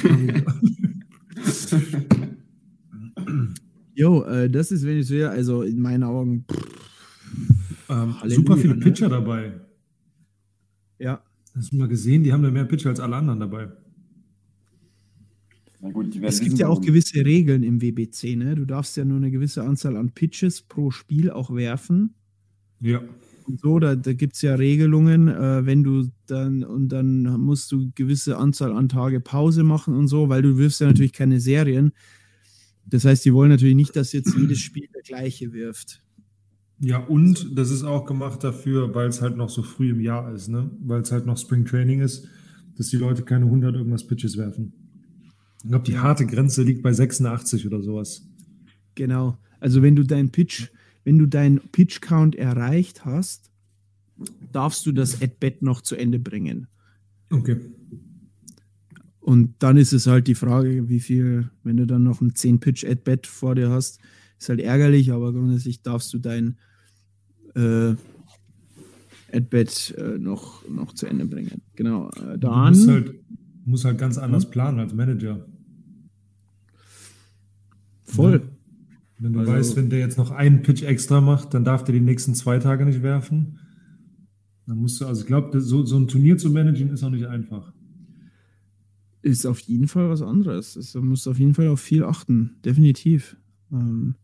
Jo, 3.94 4.22
äh, 4.24 4.50
das 4.50 4.72
ist 4.72 4.84
Venezuela, 4.84 5.30
also 5.30 5.62
in 5.62 5.80
meinen 5.80 6.02
Augen. 6.02 6.44
Pff, 6.50 7.88
ähm, 7.88 8.14
super 8.26 8.56
viele 8.56 8.76
ne? 8.76 8.80
Pitcher 8.80 9.08
dabei. 9.08 9.60
ja, 10.98 11.22
Hast 11.54 11.72
du 11.72 11.76
mal 11.76 11.88
gesehen, 11.88 12.24
die 12.24 12.32
haben 12.32 12.42
da 12.42 12.50
mehr 12.50 12.64
Pitcher 12.64 12.90
als 12.90 12.98
alle 12.98 13.16
anderen 13.16 13.40
dabei. 13.40 13.68
Na 15.80 15.90
gut, 15.90 16.16
es 16.22 16.40
gibt 16.40 16.58
ja 16.58 16.68
auch 16.68 16.80
gewisse 16.80 17.24
Regeln 17.24 17.62
im 17.62 17.80
WBC, 17.80 18.36
ne? 18.36 18.54
Du 18.54 18.64
darfst 18.64 18.96
ja 18.96 19.04
nur 19.04 19.18
eine 19.18 19.30
gewisse 19.30 19.62
Anzahl 19.62 19.96
an 19.96 20.10
Pitches 20.10 20.62
pro 20.62 20.90
Spiel 20.90 21.30
auch 21.30 21.54
werfen. 21.54 22.14
Ja. 22.80 23.02
Und 23.46 23.60
so, 23.60 23.78
da, 23.78 23.94
da 23.94 24.12
gibt 24.14 24.36
es 24.36 24.42
ja 24.42 24.54
Regelungen, 24.54 25.28
äh, 25.28 25.66
wenn 25.66 25.84
du 25.84 26.08
dann 26.26 26.64
und 26.64 26.88
dann 26.88 27.22
musst 27.40 27.70
du 27.72 27.90
gewisse 27.94 28.38
Anzahl 28.38 28.72
an 28.72 28.88
Tage 28.88 29.20
Pause 29.20 29.64
machen 29.64 29.94
und 29.94 30.08
so, 30.08 30.28
weil 30.28 30.42
du 30.42 30.56
wirfst 30.56 30.80
ja 30.80 30.86
natürlich 30.86 31.12
keine 31.12 31.40
Serien. 31.40 31.92
Das 32.86 33.04
heißt, 33.04 33.24
die 33.24 33.34
wollen 33.34 33.50
natürlich 33.50 33.74
nicht, 33.74 33.96
dass 33.96 34.12
jetzt 34.12 34.34
jedes 34.36 34.58
Spiel 34.60 34.88
der 34.94 35.02
gleiche 35.02 35.52
wirft. 35.52 36.02
Ja, 36.80 36.98
und 36.98 37.56
das 37.56 37.70
ist 37.70 37.84
auch 37.84 38.04
gemacht 38.04 38.42
dafür, 38.42 38.94
weil 38.94 39.08
es 39.08 39.22
halt 39.22 39.36
noch 39.36 39.48
so 39.48 39.62
früh 39.62 39.90
im 39.90 40.00
Jahr 40.00 40.32
ist, 40.34 40.48
ne? 40.48 40.70
Weil 40.80 41.02
es 41.02 41.12
halt 41.12 41.24
noch 41.24 41.38
Spring 41.38 41.64
Training 41.64 42.00
ist, 42.00 42.26
dass 42.76 42.88
die 42.88 42.96
Leute 42.96 43.22
keine 43.22 43.44
100 43.44 43.74
irgendwas 43.74 44.06
Pitches 44.06 44.36
werfen. 44.36 44.72
Ich 45.62 45.70
glaube, 45.70 45.84
die 45.84 45.98
harte 45.98 46.26
Grenze 46.26 46.62
liegt 46.62 46.82
bei 46.82 46.92
86 46.92 47.66
oder 47.66 47.80
sowas. 47.80 48.26
Genau. 48.94 49.38
Also 49.60 49.82
wenn 49.82 49.96
du 49.96 50.02
deinen 50.02 50.30
Pitch, 50.30 50.68
wenn 51.04 51.18
du 51.18 51.26
deinen 51.26 51.60
Pitch 51.70 52.00
Count 52.00 52.34
erreicht 52.34 53.04
hast, 53.04 53.50
darfst 54.52 54.86
du 54.86 54.92
das 54.92 55.22
At-Bat 55.22 55.62
noch 55.62 55.80
zu 55.80 55.96
Ende 55.96 56.18
bringen. 56.18 56.66
Okay. 57.30 57.60
Und 59.20 59.54
dann 59.58 59.76
ist 59.76 59.92
es 59.92 60.06
halt 60.06 60.26
die 60.28 60.34
Frage, 60.34 60.88
wie 60.88 61.00
viel, 61.00 61.50
wenn 61.62 61.76
du 61.76 61.86
dann 61.86 62.02
noch 62.02 62.20
ein 62.20 62.32
10-Pitch 62.32 62.84
At-Bat 62.84 63.26
vor 63.26 63.54
dir 63.54 63.70
hast, 63.70 64.00
ist 64.38 64.48
halt 64.48 64.60
ärgerlich, 64.60 65.12
aber 65.12 65.32
grundsätzlich 65.32 65.82
darfst 65.82 66.12
du 66.12 66.18
dein 66.18 66.56
äh, 67.54 67.94
At-Bat 69.32 69.94
äh, 69.96 70.18
noch, 70.18 70.68
noch 70.68 70.92
zu 70.92 71.06
Ende 71.06 71.24
bringen. 71.24 71.62
Genau. 71.74 72.10
Äh, 72.10 72.38
Du 72.38 72.48
musst 72.48 72.86
dann, 72.86 72.94
halt, 72.94 73.14
musst 73.64 73.84
halt 73.84 73.98
ganz 73.98 74.18
anders 74.18 74.50
planen 74.50 74.78
als 74.78 74.92
Manager. 74.92 75.46
voll. 78.04 78.42
Wenn 79.24 79.32
du 79.32 79.40
Also- 79.40 79.52
weißt, 79.52 79.76
wenn 79.76 79.88
der 79.88 80.00
jetzt 80.00 80.18
noch 80.18 80.30
einen 80.32 80.60
Pitch 80.60 80.82
extra 80.82 81.22
macht, 81.22 81.54
dann 81.54 81.64
darf 81.64 81.82
der 81.82 81.94
die 81.94 82.00
nächsten 82.02 82.34
zwei 82.34 82.58
Tage 82.58 82.84
nicht 82.84 83.02
werfen. 83.02 83.58
Dann 84.66 84.76
musst 84.78 85.00
du, 85.00 85.06
also 85.06 85.22
ich 85.22 85.26
glaube, 85.26 85.62
so, 85.62 85.84
so 85.86 85.96
ein 85.96 86.08
Turnier 86.08 86.36
zu 86.36 86.50
managen 86.50 86.90
ist 86.90 87.02
auch 87.02 87.08
nicht 87.10 87.24
einfach. 87.26 87.72
ist 89.22 89.46
auf 89.46 89.60
jeden 89.60 89.88
Fall 89.88 90.10
was 90.10 90.20
anderes. 90.20 90.76
Es- 90.76 90.92
Man 90.94 91.08
muss 91.08 91.26
auf 91.26 91.38
jeden 91.38 91.54
Fall 91.54 91.68
auf 91.68 91.80
viel 91.80 92.04
achten, 92.04 92.56
definitiv. 92.62 93.38
Ähm, 93.72 94.16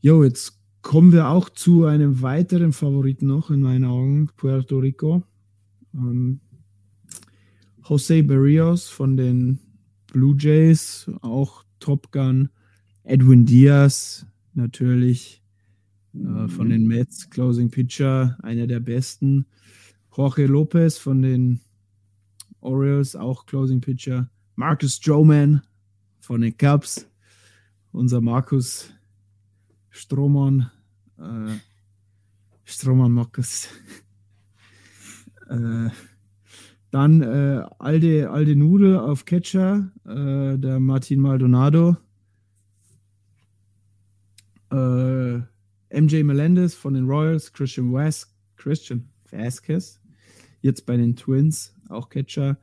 jo, 0.00 0.22
jetzt 0.22 0.60
kommen 0.80 1.10
wir 1.10 1.26
auch 1.28 1.48
zu 1.48 1.84
einem 1.84 2.22
weiteren 2.22 2.72
Favoriten 2.72 3.26
noch 3.26 3.50
in 3.50 3.60
meinen 3.60 3.84
Augen, 3.84 4.28
Puerto 4.36 4.78
Rico. 4.78 5.24
Ähm, 5.92 6.38
Jose 7.88 8.22
Barrios 8.22 8.86
von 8.88 9.16
den 9.16 9.58
Blue 10.12 10.36
Jays, 10.38 11.10
auch 11.22 11.64
Top 11.80 12.12
Gun. 12.12 12.50
Edwin 13.04 13.44
Diaz 13.44 14.26
natürlich 14.54 15.42
äh, 16.14 16.48
von 16.48 16.70
den 16.70 16.86
Mets, 16.86 17.28
Closing 17.28 17.70
Pitcher, 17.70 18.38
einer 18.42 18.66
der 18.66 18.80
besten. 18.80 19.46
Jorge 20.16 20.46
Lopez 20.46 20.96
von 20.96 21.22
den 21.22 21.60
Orioles, 22.60 23.14
auch 23.14 23.46
Closing 23.46 23.80
Pitcher. 23.80 24.30
Marcus 24.56 24.96
Stroman 24.96 25.62
von 26.20 26.40
den 26.40 26.56
Cubs. 26.56 27.06
Unser 27.92 28.20
Markus 28.20 28.90
Stroman. 29.90 30.70
Äh, 31.18 31.56
Stroman 32.64 33.12
Marcus. 33.12 33.68
äh, 35.50 35.90
dann 36.90 37.22
äh, 37.22 37.64
Alde, 37.78 38.30
Alde 38.30 38.56
Nudel 38.56 38.96
auf 38.98 39.24
Catcher, 39.24 39.90
äh, 40.06 40.56
der 40.56 40.80
Martin 40.80 41.20
Maldonado. 41.20 41.96
Äh, 44.74 46.00
MJ 46.00 46.24
Melendez 46.24 46.74
von 46.74 46.94
den 46.94 47.06
Royals, 47.06 47.52
Christian 47.52 47.92
West, 47.92 48.34
Christian 48.56 49.08
Vasquez, 49.30 50.00
jetzt 50.60 50.86
bei 50.86 50.96
den 50.96 51.14
Twins, 51.14 51.74
auch 51.88 52.08
Catcher. 52.08 52.58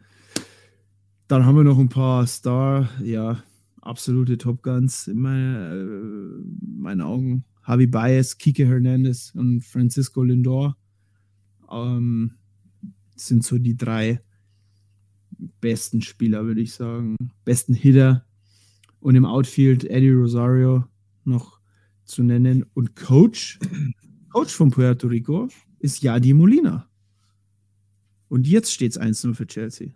Dann 1.27 1.45
haben 1.45 1.55
wir 1.55 1.63
noch 1.63 1.79
ein 1.79 1.87
paar 1.87 2.27
Star, 2.27 2.89
ja, 3.01 3.41
absolute 3.81 4.37
Top 4.37 4.61
Guns 4.63 5.07
in 5.07 5.19
meine, 5.19 5.73
äh, 5.73 6.43
meinen 6.77 7.01
Augen. 7.01 7.45
Javi 7.65 7.87
Baez, 7.87 8.37
Kike 8.37 8.67
Hernandez 8.67 9.33
und 9.35 9.61
Francisco 9.61 10.23
Lindor 10.23 10.75
ähm, 11.71 12.31
sind 13.15 13.45
so 13.45 13.57
die 13.57 13.77
drei 13.77 14.19
besten 15.61 16.01
Spieler, 16.01 16.45
würde 16.45 16.61
ich 16.61 16.73
sagen. 16.73 17.15
Besten 17.45 17.73
Hitter. 17.73 18.25
Und 18.99 19.15
im 19.15 19.25
Outfield 19.25 19.85
Eddie 19.85 20.11
Rosario 20.11 20.85
noch 21.23 21.60
zu 22.11 22.23
nennen. 22.23 22.65
Und 22.73 22.95
Coach, 22.95 23.59
Coach 24.29 24.53
von 24.53 24.69
Puerto 24.69 25.07
Rico 25.07 25.49
ist 25.79 26.03
Yadi 26.03 26.33
Molina. 26.33 26.87
Und 28.29 28.47
jetzt 28.47 28.71
steht 28.71 28.91
es 28.91 28.99
1-0 28.99 29.33
für 29.33 29.47
Chelsea. 29.47 29.89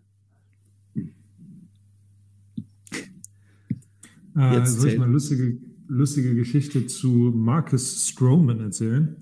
Ah, 4.34 4.58
jetzt 4.58 4.80
soll 4.80 4.90
ich 4.90 4.98
mal 4.98 5.10
lustige, 5.10 5.58
lustige 5.88 6.36
Geschichte 6.36 6.88
zu 6.88 7.08
Marcus 7.34 8.10
Stroman 8.10 8.60
erzählen? 8.60 9.16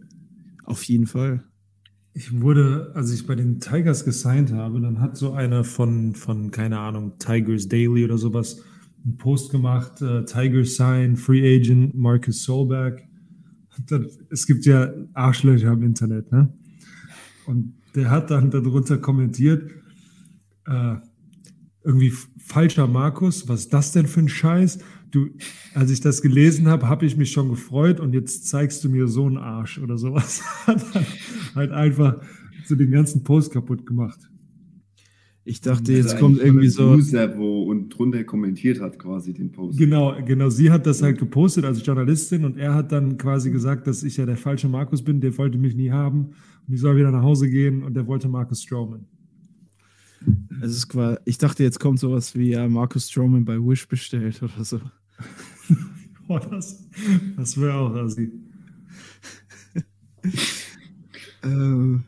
Auf 0.63 0.83
jeden 0.85 1.05
Fall. 1.05 1.43
Ich 2.15 2.41
wurde, 2.41 2.91
als 2.95 3.11
ich 3.11 3.27
bei 3.27 3.35
den 3.35 3.59
Tigers 3.59 4.05
gesigned 4.05 4.51
habe, 4.51 4.81
dann 4.81 4.99
hat 4.99 5.17
so 5.17 5.33
einer 5.33 5.63
von, 5.63 6.15
von 6.15 6.51
keine 6.51 6.79
Ahnung, 6.79 7.13
Tigers 7.19 7.67
Daily 7.67 8.05
oder 8.05 8.17
sowas, 8.17 8.63
einen 9.03 9.17
Post 9.17 9.51
gemacht, 9.51 10.01
äh, 10.01 10.25
Tigers 10.25 10.75
Sign, 10.75 11.15
Free 11.15 11.57
Agent, 11.57 11.93
Marcus 11.95 12.43
Solberg. 12.43 13.03
Dann, 13.87 14.07
es 14.29 14.45
gibt 14.45 14.65
ja 14.65 14.91
Arschlöcher 15.13 15.71
im 15.71 15.83
Internet, 15.83 16.31
ne? 16.31 16.53
Und 17.45 17.73
der 17.95 18.09
hat 18.09 18.31
dann 18.31 18.49
darunter 18.51 18.97
kommentiert, 18.97 19.69
äh, 20.65 20.95
irgendwie 21.83 22.13
falscher 22.37 22.87
Markus, 22.87 23.47
was 23.47 23.61
ist 23.61 23.73
das 23.73 23.91
denn 23.91 24.07
für 24.07 24.21
ein 24.21 24.29
Scheiß? 24.29 24.79
Du, 25.11 25.27
als 25.75 25.91
ich 25.91 25.99
das 26.01 26.21
gelesen 26.21 26.67
habe, 26.67 26.87
habe 26.87 27.05
ich 27.05 27.17
mich 27.17 27.31
schon 27.31 27.49
gefreut 27.49 27.99
und 27.99 28.13
jetzt 28.13 28.47
zeigst 28.47 28.83
du 28.83 28.89
mir 28.89 29.07
so 29.07 29.25
einen 29.25 29.37
Arsch 29.37 29.79
oder 29.79 29.97
sowas. 29.97 30.41
Hat 30.65 30.83
dann 30.93 31.05
halt 31.55 31.71
einfach 31.71 32.21
so 32.65 32.75
den 32.75 32.91
ganzen 32.91 33.23
Post 33.23 33.51
kaputt 33.51 33.85
gemacht. 33.85 34.19
Ich 35.45 35.59
dachte, 35.59 35.91
Das 35.91 36.13
jetzt 36.13 36.19
kommt 36.19 36.39
irgendwie 36.39 36.69
so. 36.69 36.93
User, 36.93 37.37
wo 37.37 37.62
drunter 37.89 38.23
kommentiert 38.23 38.79
hat 38.81 38.99
quasi 38.99 39.33
den 39.33 39.51
Post. 39.51 39.77
Genau, 39.77 40.15
genau. 40.25 40.49
Sie 40.49 40.71
hat 40.71 40.85
das 40.85 41.01
halt 41.01 41.17
gepostet 41.17 41.65
als 41.65 41.85
Journalistin 41.85 42.45
und 42.45 42.57
er 42.57 42.73
hat 42.73 42.91
dann 42.91 43.17
quasi 43.17 43.51
gesagt, 43.51 43.87
dass 43.87 44.03
ich 44.03 44.17
ja 44.17 44.25
der 44.25 44.37
falsche 44.37 44.67
Markus 44.67 45.03
bin, 45.03 45.21
der 45.21 45.37
wollte 45.37 45.57
mich 45.57 45.75
nie 45.75 45.91
haben 45.91 46.31
und 46.67 46.73
ich 46.73 46.81
soll 46.81 46.95
wieder 46.97 47.11
nach 47.11 47.23
Hause 47.23 47.49
gehen 47.49 47.83
und 47.83 47.93
der 47.93 48.07
wollte 48.07 48.27
Markus 48.29 48.63
Strowman. 48.63 49.05
Es 50.61 50.71
ist 50.71 50.87
quasi, 50.87 51.17
ich 51.25 51.37
dachte, 51.37 51.63
jetzt 51.63 51.79
kommt 51.79 51.99
sowas 51.99 52.35
wie 52.35 52.51
ja, 52.51 52.67
Marcus 52.67 53.09
Stroman 53.09 53.43
bei 53.43 53.57
Wish 53.57 53.87
bestellt 53.87 54.41
oder 54.41 54.63
so. 54.63 54.79
Boah, 56.27 56.39
das, 56.39 56.87
das 57.35 57.59
wäre 57.59 57.73
auch 57.73 57.95
assi. 57.95 58.31
Äh, 61.43 61.99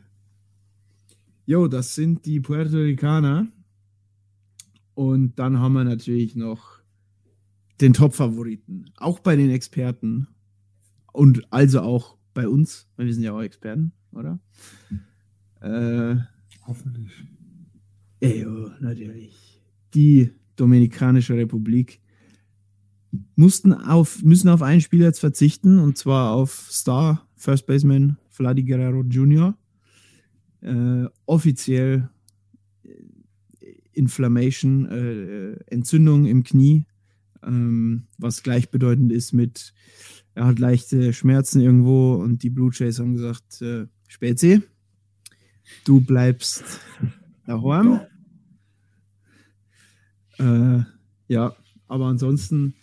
jo, 1.44 1.68
das 1.68 1.94
sind 1.94 2.24
die 2.24 2.40
Puerto 2.40 2.78
Ricaner. 2.78 3.48
Und 4.96 5.38
dann 5.38 5.60
haben 5.60 5.74
wir 5.74 5.84
natürlich 5.84 6.36
noch 6.36 6.80
den 7.82 7.92
Top-Favoriten. 7.92 8.86
Auch 8.96 9.20
bei 9.20 9.36
den 9.36 9.50
Experten. 9.50 10.26
Und 11.12 11.52
also 11.52 11.82
auch 11.82 12.16
bei 12.32 12.48
uns, 12.48 12.88
weil 12.96 13.04
wir 13.04 13.12
sind 13.12 13.22
ja 13.22 13.32
auch 13.32 13.42
Experten, 13.42 13.92
oder? 14.12 14.40
Äh, 15.60 16.16
Hoffentlich. 16.66 17.12
Ejo, 18.20 18.70
natürlich. 18.80 19.62
Die 19.92 20.30
Dominikanische 20.56 21.34
Republik 21.34 22.00
mussten 23.34 23.74
auf, 23.74 24.22
müssen 24.22 24.48
auf 24.48 24.62
einen 24.62 24.80
Spieler 24.80 25.06
jetzt 25.06 25.20
verzichten, 25.20 25.78
und 25.78 25.98
zwar 25.98 26.32
auf 26.32 26.68
Star 26.70 27.28
First 27.36 27.66
Baseman 27.66 28.16
Vladi 28.30 28.62
Guerrero 28.62 29.02
Jr. 29.02 29.56
Äh, 30.62 31.04
offiziell 31.26 32.08
Inflammation, 33.96 34.86
äh, 34.86 35.52
äh, 35.52 35.56
Entzündung 35.68 36.26
im 36.26 36.44
Knie, 36.44 36.86
ähm, 37.42 38.06
was 38.18 38.42
gleichbedeutend 38.42 39.12
ist 39.12 39.32
mit, 39.32 39.72
er 40.34 40.46
hat 40.46 40.58
leichte 40.58 41.12
Schmerzen 41.12 41.60
irgendwo 41.60 42.14
und 42.14 42.42
die 42.42 42.50
Blue 42.50 42.70
Jays 42.72 42.98
haben 42.98 43.14
gesagt, 43.14 43.62
äh, 43.62 43.86
Spezi, 44.06 44.62
du 45.84 46.00
bleibst 46.00 46.80
daheim. 47.46 48.00
Äh, 50.38 50.82
ja, 51.28 51.56
aber 51.88 52.06
ansonsten 52.06 52.74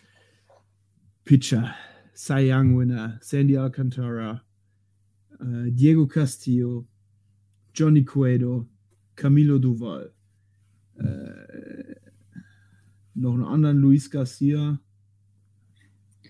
Pitcher, 1.23 1.75
Cy 2.15 2.51
Young 2.51 2.77
Winner, 2.77 3.19
Sandy 3.21 3.57
Alcantara, 3.57 4.41
äh, 5.39 5.71
Diego 5.71 6.07
Castillo, 6.07 6.87
Johnny 7.73 8.03
Cueto, 8.03 8.67
Camilo 9.15 9.59
Duval, 9.59 10.11
äh, 10.97 11.95
noch 13.15 13.33
einen 13.33 13.43
anderen 13.43 13.77
Luis 13.77 14.09
Garcia, 14.09 14.79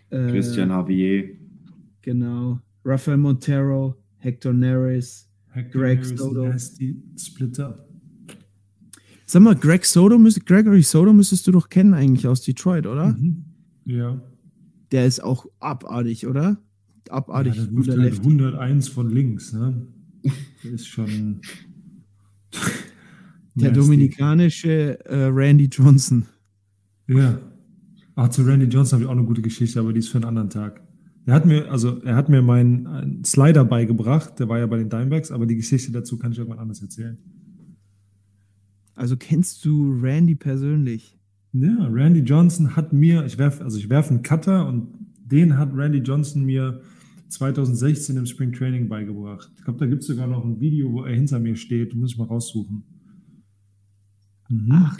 äh, 0.09 0.27
Christian 0.29 0.69
Javier. 0.69 1.37
genau, 2.01 2.59
Rafael 2.85 3.17
Montero, 3.17 3.95
Hector 4.17 4.53
Neres, 4.53 5.29
Greg 5.71 6.03
Soto. 6.03 6.51
Splitter. 7.17 7.85
Sag 9.25 9.41
mal, 9.41 9.55
Greg 9.55 9.85
Soto, 9.85 10.19
müsst, 10.19 10.45
Gregory 10.45 10.83
Soto 10.83 11.13
müsstest 11.13 11.47
du 11.47 11.51
doch 11.51 11.69
kennen 11.69 11.93
eigentlich 11.93 12.27
aus 12.27 12.41
Detroit, 12.41 12.85
oder? 12.85 13.09
Mhm. 13.17 13.45
Ja. 13.85 14.21
Der 14.91 15.07
ist 15.07 15.23
auch 15.23 15.47
abartig, 15.59 16.27
oder? 16.27 16.57
ja 17.07 17.13
Abartig 17.13 17.53
der 17.53 17.63
wirft 17.63 17.75
guter 17.75 17.91
halt 17.93 18.11
Lefty. 18.11 18.27
101 18.27 18.87
von 18.89 19.09
links, 19.09 19.53
ne? 19.53 19.87
Der 20.63 20.71
ist 20.71 20.87
schon. 20.87 21.41
Der 23.55 23.71
nasty. 23.71 23.83
dominikanische 23.83 25.05
äh, 25.05 25.25
Randy 25.25 25.65
Johnson. 25.65 26.25
Ja. 27.07 27.39
Ach, 28.15 28.29
zu 28.29 28.43
Randy 28.43 28.65
Johnson 28.65 28.97
habe 28.97 29.03
ich 29.03 29.09
auch 29.09 29.17
eine 29.17 29.25
gute 29.25 29.41
Geschichte, 29.41 29.79
aber 29.79 29.93
die 29.93 29.99
ist 29.99 30.09
für 30.09 30.17
einen 30.17 30.25
anderen 30.25 30.49
Tag. 30.49 30.81
Er 31.25 31.35
hat 31.35 31.45
mir, 31.45 31.71
also 31.71 32.01
er 32.01 32.15
hat 32.15 32.29
mir 32.29 32.41
meinen 32.41 32.85
einen 32.87 33.23
Slider 33.23 33.63
beigebracht, 33.63 34.39
der 34.39 34.49
war 34.49 34.59
ja 34.59 34.67
bei 34.67 34.77
den 34.77 34.89
Dimebacks, 34.89 35.31
aber 35.31 35.45
die 35.45 35.55
Geschichte 35.55 35.91
dazu 35.91 36.17
kann 36.17 36.31
ich 36.31 36.37
irgendwann 36.37 36.59
anders 36.59 36.81
erzählen. 36.81 37.17
Also 38.95 39.15
kennst 39.17 39.63
du 39.65 39.99
Randy 40.01 40.35
persönlich? 40.35 41.17
Ja, 41.53 41.87
Randy 41.91 42.21
Johnson 42.21 42.75
hat 42.75 42.93
mir, 42.93 43.25
ich 43.25 43.37
werfe, 43.37 43.63
also 43.63 43.77
ich 43.77 43.89
werfe 43.89 44.09
einen 44.11 44.23
Cutter 44.23 44.67
und 44.67 44.87
den 45.25 45.57
hat 45.57 45.71
Randy 45.73 45.99
Johnson 45.99 46.43
mir 46.43 46.81
2016 47.29 48.17
im 48.17 48.25
Spring 48.25 48.51
Training 48.51 48.89
beigebracht. 48.89 49.51
Ich 49.57 49.63
glaube, 49.63 49.79
da 49.79 49.85
gibt 49.85 50.01
es 50.01 50.07
sogar 50.07 50.27
noch 50.27 50.43
ein 50.43 50.59
Video, 50.59 50.91
wo 50.91 51.03
er 51.03 51.15
hinter 51.15 51.39
mir 51.39 51.55
steht. 51.55 51.95
Muss 51.95 52.11
ich 52.11 52.17
mal 52.17 52.25
raussuchen. 52.25 52.83
Mhm. 54.53 54.71
Ach, 54.71 54.97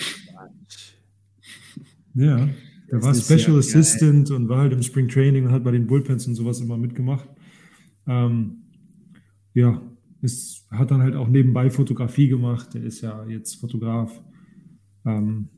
Ja, 2.16 2.50
der 2.92 3.02
war 3.02 3.14
Special 3.14 3.58
Assistant 3.58 4.32
und 4.32 4.50
war 4.50 4.60
halt 4.60 4.74
im 4.74 4.82
Spring 4.82 5.08
Training 5.08 5.46
und 5.46 5.52
hat 5.52 5.64
bei 5.64 5.72
den 5.72 5.88
Bullpens 5.88 6.28
und 6.28 6.36
sowas 6.36 6.60
immer 6.60 6.78
mitgemacht. 6.78 7.28
Ähm, 8.08 8.64
ja, 9.54 9.82
ist, 10.22 10.66
hat 10.72 10.92
dann 10.92 11.02
halt 11.02 11.16
auch 11.16 11.28
nebenbei 11.28 11.70
Fotografie 11.70 12.28
gemacht. 12.28 12.74
Der 12.74 12.84
ist 12.84 13.02
ja 13.02 13.26
jetzt 13.28 13.56
Fotograf. 13.56 14.22
Ähm, 15.06 15.50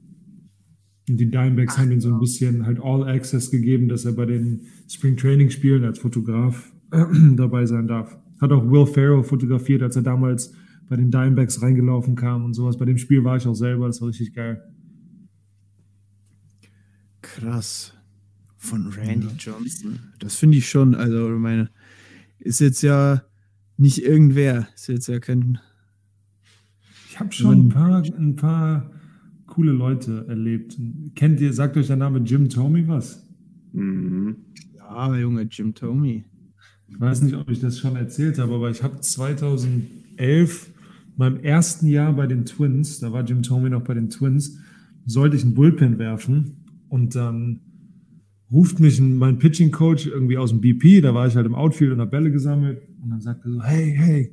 und 1.07 1.17
die 1.17 1.29
Dimebacks 1.29 1.77
haben 1.77 1.91
ihm 1.91 2.01
so 2.01 2.11
ein 2.13 2.19
bisschen 2.19 2.65
halt 2.65 2.79
All 2.81 3.07
Access 3.07 3.51
gegeben, 3.51 3.87
dass 3.87 4.05
er 4.05 4.13
bei 4.13 4.25
den 4.25 4.61
Spring 4.89 5.15
Training 5.15 5.49
Spielen 5.51 5.83
als 5.83 5.99
Fotograf 5.99 6.73
dabei 7.35 7.65
sein 7.65 7.87
darf. 7.87 8.17
Hat 8.41 8.51
auch 8.51 8.69
Will 8.69 8.87
Farrell 8.87 9.23
fotografiert, 9.23 9.83
als 9.83 9.95
er 9.95 10.01
damals 10.01 10.53
bei 10.87 10.95
den 10.95 11.11
Dimebacks 11.11 11.61
reingelaufen 11.61 12.15
kam 12.15 12.45
und 12.45 12.53
sowas. 12.53 12.77
Bei 12.77 12.85
dem 12.85 12.97
Spiel 12.97 13.23
war 13.23 13.37
ich 13.37 13.47
auch 13.47 13.55
selber, 13.55 13.87
das 13.87 14.01
war 14.01 14.09
richtig 14.09 14.33
geil. 14.33 14.61
krass. 17.21 17.93
Von 18.57 18.87
Randy 18.87 19.27
Johnson. 19.37 19.99
Das 20.19 20.35
finde 20.37 20.57
ich 20.57 20.69
schon. 20.69 20.95
Also, 20.95 21.33
ich 21.33 21.39
meine, 21.39 21.69
ist 22.39 22.59
jetzt 22.59 22.81
ja 22.81 23.23
nicht 23.77 24.03
irgendwer. 24.03 24.67
Ist 24.75 24.87
jetzt 24.87 25.07
ja 25.07 25.19
kein. 25.19 25.59
Ich 27.09 27.19
habe 27.19 27.31
schon 27.31 27.67
ein 27.67 27.69
paar, 27.69 28.03
ein 28.03 28.35
paar 28.35 28.91
coole 29.45 29.71
Leute 29.71 30.25
erlebt. 30.27 30.77
Kennt 31.15 31.39
ihr, 31.41 31.53
sagt 31.53 31.77
euch 31.77 31.87
der 31.87 31.95
Name 31.95 32.19
Jim 32.19 32.49
Tomey 32.49 32.87
was? 32.87 33.27
Mhm. 33.73 34.37
Ja, 34.75 35.15
Junge, 35.15 35.43
Jim 35.43 35.73
Tomey. 35.73 36.25
Ich 36.87 36.99
weiß 36.99 37.21
nicht, 37.21 37.35
ob 37.35 37.49
ich 37.49 37.59
das 37.59 37.79
schon 37.79 37.95
erzählt 37.95 38.39
habe, 38.39 38.55
aber 38.55 38.69
ich 38.69 38.81
habe 38.83 38.99
2011, 38.99 40.71
meinem 41.17 41.37
ersten 41.37 41.87
Jahr 41.87 42.13
bei 42.13 42.27
den 42.27 42.45
Twins, 42.45 42.99
da 42.99 43.11
war 43.11 43.23
Jim 43.23 43.41
Tomey 43.43 43.69
noch 43.69 43.83
bei 43.83 43.93
den 43.93 44.09
Twins, 44.09 44.57
sollte 45.05 45.35
ich 45.37 45.43
einen 45.43 45.53
Bullpen 45.53 45.97
werfen 45.99 46.57
und 46.89 47.15
dann 47.15 47.61
ruft 48.51 48.79
mich 48.79 48.99
ein- 48.99 49.17
mein 49.17 49.37
Pitching 49.39 49.71
Coach 49.71 50.07
irgendwie 50.07 50.37
aus 50.37 50.51
dem 50.51 50.61
BP, 50.61 51.01
da 51.01 51.13
war 51.13 51.27
ich 51.27 51.35
halt 51.35 51.45
im 51.45 51.55
Outfield 51.55 51.91
und 51.93 51.99
habe 51.99 52.11
Bälle 52.11 52.31
gesammelt 52.31 52.81
und 53.01 53.09
dann 53.09 53.21
sagt 53.21 53.45
er 53.45 53.51
so, 53.51 53.63
hey, 53.63 53.93
hey, 53.95 54.31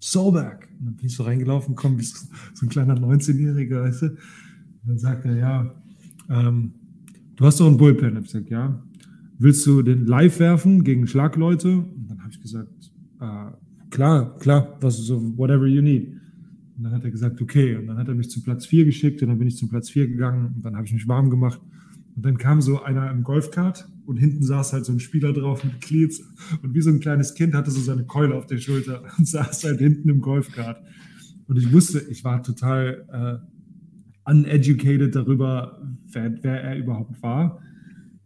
Solberg. 0.00 0.68
Und 0.80 0.86
dann 0.86 0.96
bin 0.96 1.06
ich 1.06 1.14
so 1.14 1.22
reingelaufen, 1.22 1.74
komm, 1.76 1.98
wie 1.98 2.02
so 2.02 2.16
so 2.54 2.66
ein 2.66 2.68
kleiner 2.68 2.94
19-Jähriger, 2.98 3.82
weißt 3.82 4.02
du. 4.02 4.06
Und 4.06 4.18
dann 4.86 4.98
sagt 4.98 5.24
er, 5.24 5.36
ja, 5.36 5.74
ähm, 6.28 6.72
du 7.36 7.44
hast 7.44 7.60
doch 7.60 7.66
einen 7.68 7.76
Bullpen. 7.76 8.16
Hab 8.16 8.24
ich 8.24 8.32
gesagt, 8.32 8.50
ja. 8.50 8.82
Willst 9.38 9.64
du 9.66 9.82
den 9.82 10.06
live 10.06 10.38
werfen 10.40 10.82
gegen 10.84 11.06
Schlagleute? 11.06 11.78
Und 11.78 12.06
dann 12.08 12.18
habe 12.20 12.30
ich 12.32 12.40
gesagt, 12.40 12.71
klar, 13.92 14.36
klar, 14.40 14.76
was 14.80 14.96
so, 14.96 15.20
whatever 15.36 15.66
you 15.66 15.82
need. 15.82 16.08
Und 16.76 16.84
dann 16.84 16.92
hat 16.92 17.04
er 17.04 17.10
gesagt, 17.10 17.40
okay. 17.40 17.76
Und 17.76 17.86
dann 17.86 17.98
hat 17.98 18.08
er 18.08 18.14
mich 18.14 18.30
zum 18.30 18.42
Platz 18.42 18.66
4 18.66 18.84
geschickt 18.84 19.22
und 19.22 19.28
dann 19.28 19.38
bin 19.38 19.46
ich 19.46 19.56
zum 19.56 19.68
Platz 19.68 19.90
4 19.90 20.08
gegangen 20.08 20.54
und 20.56 20.64
dann 20.64 20.74
habe 20.74 20.86
ich 20.86 20.92
mich 20.92 21.06
warm 21.06 21.30
gemacht. 21.30 21.60
Und 22.16 22.26
dann 22.26 22.38
kam 22.38 22.60
so 22.60 22.82
einer 22.82 23.10
im 23.10 23.22
Golfkart 23.22 23.88
und 24.04 24.16
hinten 24.16 24.42
saß 24.42 24.72
halt 24.72 24.84
so 24.84 24.92
ein 24.92 25.00
Spieler 25.00 25.32
drauf 25.32 25.62
mit 25.64 25.80
Cleats 25.80 26.22
und 26.62 26.74
wie 26.74 26.80
so 26.80 26.90
ein 26.90 27.00
kleines 27.00 27.34
Kind 27.34 27.54
hatte 27.54 27.70
so 27.70 27.80
seine 27.80 28.04
Keule 28.04 28.34
auf 28.34 28.46
der 28.46 28.58
Schulter 28.58 29.04
und 29.18 29.28
saß 29.28 29.64
halt 29.64 29.78
hinten 29.78 30.08
im 30.08 30.20
Golfkart. 30.20 30.82
Und 31.46 31.56
ich 31.56 31.72
wusste, 31.72 32.00
ich 32.10 32.24
war 32.24 32.42
total 32.42 33.42
äh, 34.26 34.30
uneducated 34.30 35.14
darüber, 35.14 35.80
wer, 36.10 36.34
wer 36.42 36.62
er 36.62 36.78
überhaupt 36.78 37.22
war. 37.22 37.60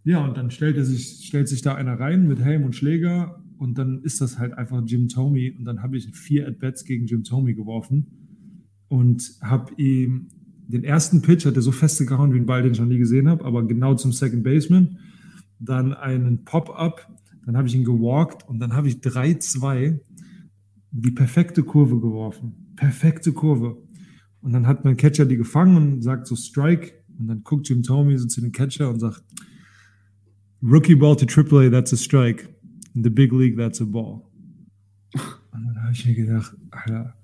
Ja, 0.05 0.25
und 0.25 0.37
dann 0.37 0.51
stellt, 0.51 0.85
sich, 0.87 1.27
stellt 1.27 1.49
sich 1.49 1.63
da 1.63 1.75
einer 1.75 1.99
rein 1.99 2.29
mit 2.29 2.41
Helm 2.41 2.65
und 2.65 2.77
Schläger 2.77 3.43
und 3.59 3.79
dann 3.79 4.03
ist 4.03 4.21
das 4.21 4.39
halt 4.39 4.55
einfach 4.55 4.83
Jim 4.87 5.09
Tomey 5.09 5.51
und 5.51 5.65
dann 5.65 5.83
habe 5.83 5.97
ich 5.97 6.09
vier 6.15 6.47
At-Bats 6.47 6.85
gegen 6.85 7.07
Jim 7.07 7.25
Tomey 7.25 7.55
geworfen 7.55 8.07
und 8.89 9.39
habe 9.41 9.75
ihm 9.77 10.29
den 10.69 10.85
ersten 10.85 11.23
Pitch, 11.23 11.47
hat 11.47 11.57
er 11.57 11.63
so 11.63 11.73
feste 11.73 12.07
gehauen 12.07 12.33
wie 12.33 12.39
ein 12.39 12.47
Ball, 12.47 12.63
den 12.63 12.73
ich 12.73 12.81
noch 12.81 12.87
nie 12.87 12.99
gesehen 12.99 13.29
habe, 13.29 13.45
aber 13.45 13.67
genau 13.67 13.95
zum 13.95 14.13
Second 14.13 14.43
Baseman. 14.43 14.99
Dann 15.59 15.95
einen 15.95 16.45
Pop-Up, 16.45 17.09
dann 17.45 17.57
habe 17.57 17.69
ich 17.69 17.75
ihn 17.75 17.85
gewalkt 17.85 18.49
und 18.49 18.59
dann 18.59 18.75
habe 18.75 18.89
ich 18.89 18.97
3-2 18.97 20.01
die 20.91 21.11
perfekte 21.11 21.63
Kurve 21.63 22.01
geworfen. 22.01 22.75
Perfekte 22.77 23.33
Kurve. 23.33 23.77
Und 24.41 24.53
dann 24.53 24.67
hat 24.67 24.85
mein 24.85 24.97
Catcher 24.97 25.25
die 25.25 25.37
gefangen 25.37 25.77
und 25.77 26.03
sagt 26.03 26.27
so 26.27 26.37
Strike. 26.37 26.93
Und 27.19 27.29
dann 27.29 27.43
guckt 27.43 27.69
Jim 27.69 27.83
Tomey 27.83 28.19
so 28.19 28.27
zu 28.27 28.41
dem 28.41 28.53
Catcher 28.53 28.91
und 28.91 29.01
sagt, 29.01 29.23
Rookie 30.63 30.95
Ball 30.95 31.17
to 31.17 31.27
AAA, 31.27 31.71
that's 31.71 31.93
a 31.93 31.97
strike. 31.97 32.49
In 32.97 33.05
the 33.05 33.11
Big 33.11 33.31
League, 33.33 33.57
that's 33.57 33.81
a 33.83 33.85
ball. 33.85 34.23
Und 35.13 35.65
dann 35.67 35.83
habe 35.83 35.93
ich 35.93 36.07
mir 36.07 36.15
gedacht, 36.15 36.57
Alter, 36.71 37.15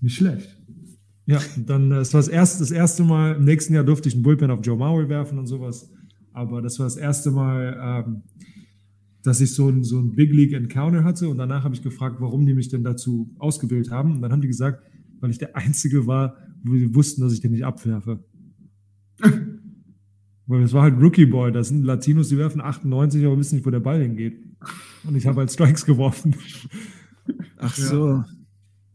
nicht 0.00 0.14
schlecht. 0.14 0.56
Ja, 1.26 1.40
dann, 1.66 1.90
äh, 1.90 1.96
es 1.96 2.14
war 2.14 2.20
das 2.20 2.28
erste, 2.28 2.60
das 2.60 2.70
erste 2.70 3.02
Mal, 3.02 3.34
im 3.34 3.44
nächsten 3.44 3.74
Jahr 3.74 3.84
durfte 3.84 4.08
ich 4.08 4.14
einen 4.14 4.22
Bullpen 4.22 4.50
auf 4.50 4.64
Joe 4.64 4.76
Mauer 4.76 5.08
werfen 5.08 5.38
und 5.38 5.46
sowas. 5.46 5.90
Aber 6.32 6.62
das 6.62 6.78
war 6.78 6.86
das 6.86 6.96
erste 6.96 7.32
Mal, 7.32 8.04
ähm, 8.06 8.22
dass 9.22 9.40
ich 9.40 9.52
so 9.54 9.68
ein, 9.68 9.82
so 9.82 9.98
ein 9.98 10.14
Big 10.14 10.32
League 10.32 10.52
Encounter 10.52 11.04
hatte. 11.04 11.28
Und 11.28 11.38
danach 11.38 11.64
habe 11.64 11.74
ich 11.74 11.82
gefragt, 11.82 12.16
warum 12.20 12.46
die 12.46 12.54
mich 12.54 12.68
denn 12.68 12.84
dazu 12.84 13.34
ausgewählt 13.38 13.90
haben. 13.90 14.12
Und 14.12 14.22
dann 14.22 14.32
haben 14.32 14.40
die 14.40 14.48
gesagt, 14.48 14.84
weil 15.20 15.30
ich 15.30 15.38
der 15.38 15.56
Einzige 15.56 16.06
war, 16.06 16.36
wo 16.62 16.74
sie 16.74 16.94
wussten, 16.94 17.22
dass 17.22 17.32
ich 17.32 17.40
den 17.40 17.52
nicht 17.52 17.64
abwerfe. 17.64 18.24
Weil 20.46 20.62
es 20.62 20.72
war 20.72 20.82
halt 20.82 21.00
Rookie 21.00 21.26
Boy. 21.26 21.52
Das 21.52 21.68
sind 21.68 21.84
Latinos, 21.84 22.28
die 22.28 22.38
werfen 22.38 22.60
98, 22.60 23.24
aber 23.24 23.38
wissen 23.38 23.56
nicht, 23.56 23.66
wo 23.66 23.70
der 23.70 23.80
Ball 23.80 24.02
hingeht. 24.02 24.38
Und 25.04 25.16
ich 25.16 25.26
habe 25.26 25.40
halt 25.40 25.50
Strikes 25.50 25.84
geworfen. 25.86 26.34
Ach 27.58 27.74
so. 27.74 28.24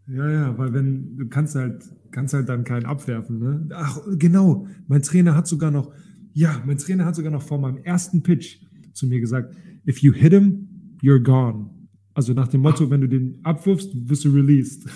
Ja, 0.07 0.29
ja, 0.31 0.57
weil 0.57 0.73
wenn 0.73 1.17
du 1.17 1.27
kannst 1.27 1.55
halt, 1.55 1.83
kannst 2.11 2.33
halt 2.33 2.47
dann 2.47 2.63
keinen 2.63 2.85
abwerfen. 2.85 3.39
Ne? 3.39 3.69
Ach, 3.73 3.99
genau. 4.17 4.67
Mein 4.87 5.01
Trainer 5.01 5.35
hat 5.35 5.47
sogar 5.47 5.71
noch, 5.71 5.91
ja, 6.33 6.61
mein 6.65 6.77
Trainer 6.77 7.05
hat 7.05 7.15
sogar 7.15 7.31
noch 7.31 7.41
vor 7.41 7.59
meinem 7.59 7.77
ersten 7.83 8.23
Pitch 8.23 8.59
zu 8.93 9.07
mir 9.07 9.19
gesagt, 9.19 9.55
if 9.85 9.99
you 9.99 10.13
hit 10.13 10.33
him, 10.33 10.67
you're 11.01 11.21
gone. 11.21 11.69
Also 12.13 12.33
nach 12.33 12.47
dem 12.47 12.61
Motto, 12.61 12.89
wenn 12.89 13.01
du 13.01 13.07
den 13.07 13.39
abwirfst, 13.43 13.89
wirst 14.09 14.25
du 14.25 14.29
released. 14.29 14.87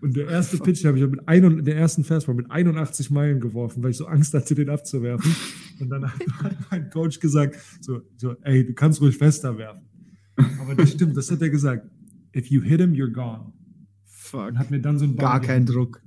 Und 0.00 0.16
der 0.16 0.28
erste 0.28 0.58
Pitch 0.58 0.84
habe 0.84 0.98
ich 0.98 1.06
mit 1.06 1.26
ein, 1.28 1.64
der 1.64 1.76
ersten 1.76 2.04
Fastball 2.04 2.34
mit 2.34 2.50
81 2.50 3.10
Meilen 3.10 3.40
geworfen, 3.40 3.82
weil 3.82 3.90
ich 3.90 3.96
so 3.96 4.06
Angst 4.06 4.34
hatte, 4.34 4.54
den 4.54 4.68
abzuwerfen. 4.70 5.34
Und 5.80 5.90
dann 5.90 6.04
hat 6.04 6.20
mein 6.70 6.90
Coach 6.90 7.20
gesagt, 7.20 7.56
so, 7.80 8.00
so, 8.16 8.34
ey, 8.42 8.66
du 8.66 8.74
kannst 8.74 9.00
ruhig 9.00 9.16
fester 9.16 9.56
werfen. 9.58 9.82
Aber 10.60 10.74
das 10.74 10.92
stimmt, 10.92 11.16
das 11.16 11.30
hat 11.30 11.42
er 11.42 11.50
gesagt. 11.50 11.88
If 12.34 12.48
you 12.48 12.62
hit 12.62 12.80
him, 12.80 12.92
you're 12.92 13.12
gone. 13.12 13.52
Fuck. 14.04 14.48
Und 14.48 14.58
hat 14.58 14.70
mir 14.70 14.80
dann 14.80 14.98
so 14.98 15.04
ein 15.04 15.16
Gar 15.16 15.40
kein 15.40 15.66
Druck. 15.66 16.02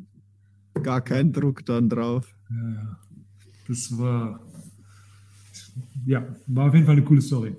Gar 0.84 1.02
kein 1.02 1.34
Druck 1.34 1.66
dann 1.66 1.90
drauf. 1.90 2.34
Ja, 2.50 2.70
ja. 2.72 3.00
Das 3.68 3.98
war, 3.98 4.40
ja, 6.06 6.26
war 6.48 6.68
auf 6.68 6.74
jeden 6.74 6.86
Fall 6.86 6.96
eine 6.96 7.06
coole 7.06 7.22
Story. 7.22 7.56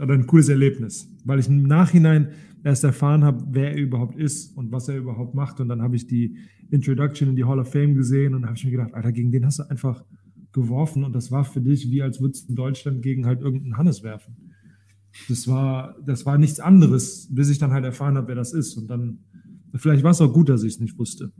Oder 0.00 0.14
ein 0.14 0.26
cooles 0.26 0.48
Erlebnis, 0.48 1.08
weil 1.24 1.38
ich 1.38 1.46
im 1.46 1.64
Nachhinein 1.64 2.32
erst 2.64 2.82
erfahren 2.82 3.22
habe, 3.22 3.44
wer 3.50 3.72
er 3.72 3.76
überhaupt 3.82 4.16
ist 4.16 4.56
und 4.56 4.72
was 4.72 4.88
er 4.88 4.96
überhaupt 4.98 5.34
macht. 5.34 5.60
Und 5.60 5.68
dann 5.68 5.82
habe 5.82 5.94
ich 5.96 6.06
die 6.06 6.36
Introduction 6.70 7.28
in 7.28 7.36
die 7.36 7.44
Hall 7.44 7.60
of 7.60 7.70
Fame 7.70 7.94
gesehen 7.94 8.34
und 8.34 8.44
habe 8.46 8.56
ich 8.56 8.64
mir 8.64 8.70
gedacht, 8.72 8.94
Alter, 8.94 9.12
gegen 9.12 9.30
den 9.30 9.44
hast 9.46 9.58
du 9.60 9.70
einfach 9.70 10.02
geworfen 10.52 11.04
und 11.04 11.14
das 11.14 11.30
war 11.30 11.44
für 11.44 11.60
dich 11.60 11.90
wie 11.90 12.00
als 12.02 12.20
würdest 12.20 12.46
du 12.48 12.52
in 12.52 12.56
Deutschland 12.56 13.02
gegen 13.02 13.26
halt 13.26 13.40
irgendeinen 13.42 13.76
Hannes 13.76 14.02
werfen. 14.02 14.36
Das 15.28 15.46
war, 15.46 15.94
das 16.04 16.26
war 16.26 16.38
nichts 16.38 16.58
anderes, 16.58 17.28
bis 17.30 17.48
ich 17.50 17.58
dann 17.58 17.70
halt 17.72 17.84
erfahren 17.84 18.16
habe, 18.16 18.28
wer 18.28 18.34
das 18.34 18.52
ist. 18.52 18.76
Und 18.76 18.88
dann, 18.88 19.18
vielleicht 19.74 20.02
war 20.02 20.10
es 20.12 20.20
auch 20.20 20.32
gut, 20.32 20.48
dass 20.48 20.62
ich 20.64 20.74
es 20.74 20.80
nicht 20.80 20.98
wusste. 20.98 21.32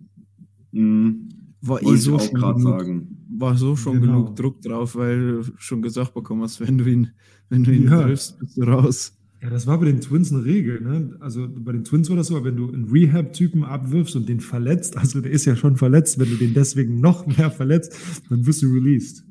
Mhm. 0.73 1.29
War 1.61 1.81
eh 1.81 1.87
Wollte 1.87 2.01
so 2.03 2.17
auch 2.17 2.21
schon 2.21 2.35
gerade 2.35 2.59
genug, 2.61 2.81
sagen. 2.81 3.27
war 3.39 3.57
so 3.57 3.75
schon 3.77 4.01
Genau. 4.01 4.23
genug 4.25 4.37
Druck 4.37 4.61
drauf, 4.63 4.95
weil 4.97 5.19
du 5.43 5.43
schon 5.57 5.81
gesagt 5.81 6.13
bekommen 6.13 6.43
hast, 6.43 6.61
wenn 6.61 6.77
du 6.77 6.85
ihn, 6.85 7.09
wenn 7.49 7.65
du 7.65 7.73
ihn 7.73 7.85
Ja. 7.85 8.03
triffst, 8.03 8.39
bist 8.39 8.59
du 8.59 8.63
raus. 8.65 9.17
Ja, 9.45 9.51
das 9.51 9.66
war 9.66 9.79
bei 9.79 9.85
den 9.85 10.01
Twins 10.01 10.33
eine 10.33 10.43
Regel. 10.43 10.81
Ne? 10.81 11.19
Also 11.21 11.47
bei 11.47 11.73
den 11.73 11.85
Twins 11.85 12.09
war 12.09 12.16
das 12.16 12.29
so, 12.29 12.43
wenn 12.45 12.57
du 12.57 12.73
einen 12.73 12.91
Rehab-Typen 12.91 13.62
abwirfst 13.62 14.16
und 14.16 14.27
den 14.27 14.41
verletzt, 14.41 14.97
also 14.97 15.21
der 15.21 15.33
ist 15.33 15.45
ja 15.45 15.55
schon 15.55 15.77
verletzt, 15.77 16.19
wenn 16.19 16.31
du 16.31 16.37
den 16.37 16.55
deswegen 16.55 16.99
noch 16.99 17.27
mehr 17.27 17.51
verletzt, 17.51 17.95
dann 18.31 18.47
wirst 18.47 18.62
du 18.62 18.73
released. 18.73 19.23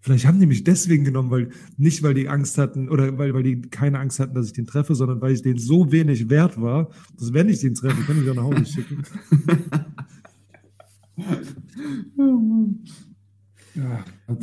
Vielleicht 0.00 0.26
haben 0.26 0.40
die 0.40 0.46
mich 0.46 0.64
deswegen 0.64 1.04
genommen, 1.04 1.30
weil 1.30 1.50
nicht, 1.76 2.02
weil 2.02 2.14
die 2.14 2.28
Angst 2.28 2.58
hatten 2.58 2.88
oder 2.88 3.18
weil, 3.18 3.34
weil 3.34 3.44
die 3.44 3.60
keine 3.60 4.00
Angst 4.00 4.18
hatten, 4.18 4.34
dass 4.34 4.46
ich 4.46 4.52
den 4.52 4.66
treffe, 4.66 4.96
sondern 4.96 5.20
weil 5.20 5.32
ich 5.32 5.42
den 5.42 5.58
so 5.58 5.92
wenig 5.92 6.28
wert 6.28 6.60
war, 6.60 6.90
dass 7.16 7.32
wenn 7.32 7.48
ich 7.48 7.60
den 7.60 7.74
treffe, 7.74 8.02
kann 8.02 8.20
ich 8.20 8.26
ihn 8.26 8.34
nach 8.34 8.42
Hause 8.42 8.66
schicken. 8.66 9.04
ja, 13.76 14.04
hat, 14.26 14.42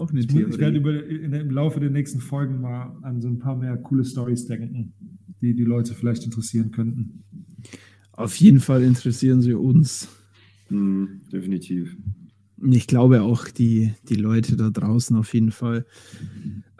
Auch 0.00 0.10
eine 0.10 0.20
ich, 0.20 0.32
mu- 0.32 0.40
ich 0.40 0.58
werde 0.58 0.80
Theorie. 0.82 0.98
über, 1.04 1.06
in, 1.24 1.32
im 1.34 1.50
Laufe 1.50 1.78
der 1.78 1.90
nächsten 1.90 2.20
Folgen 2.20 2.60
mal 2.60 2.96
an 3.02 3.20
so 3.20 3.28
ein 3.28 3.38
paar 3.38 3.54
mehr 3.56 3.76
coole 3.76 4.04
Stories 4.04 4.46
denken, 4.46 4.94
die 5.42 5.54
die 5.54 5.64
Leute 5.64 5.94
vielleicht 5.94 6.24
interessieren 6.24 6.70
könnten. 6.70 7.22
Auf 8.12 8.34
jeden 8.36 8.60
Fall 8.60 8.82
interessieren 8.82 9.42
sie 9.42 9.52
uns. 9.54 10.08
Mhm, 10.70 11.20
definitiv. 11.30 11.96
Und 12.58 12.72
Ich 12.72 12.86
glaube 12.86 13.20
auch 13.22 13.48
die, 13.48 13.92
die 14.08 14.14
Leute 14.14 14.56
da 14.56 14.70
draußen 14.70 15.16
auf 15.16 15.34
jeden 15.34 15.50
Fall. 15.50 15.84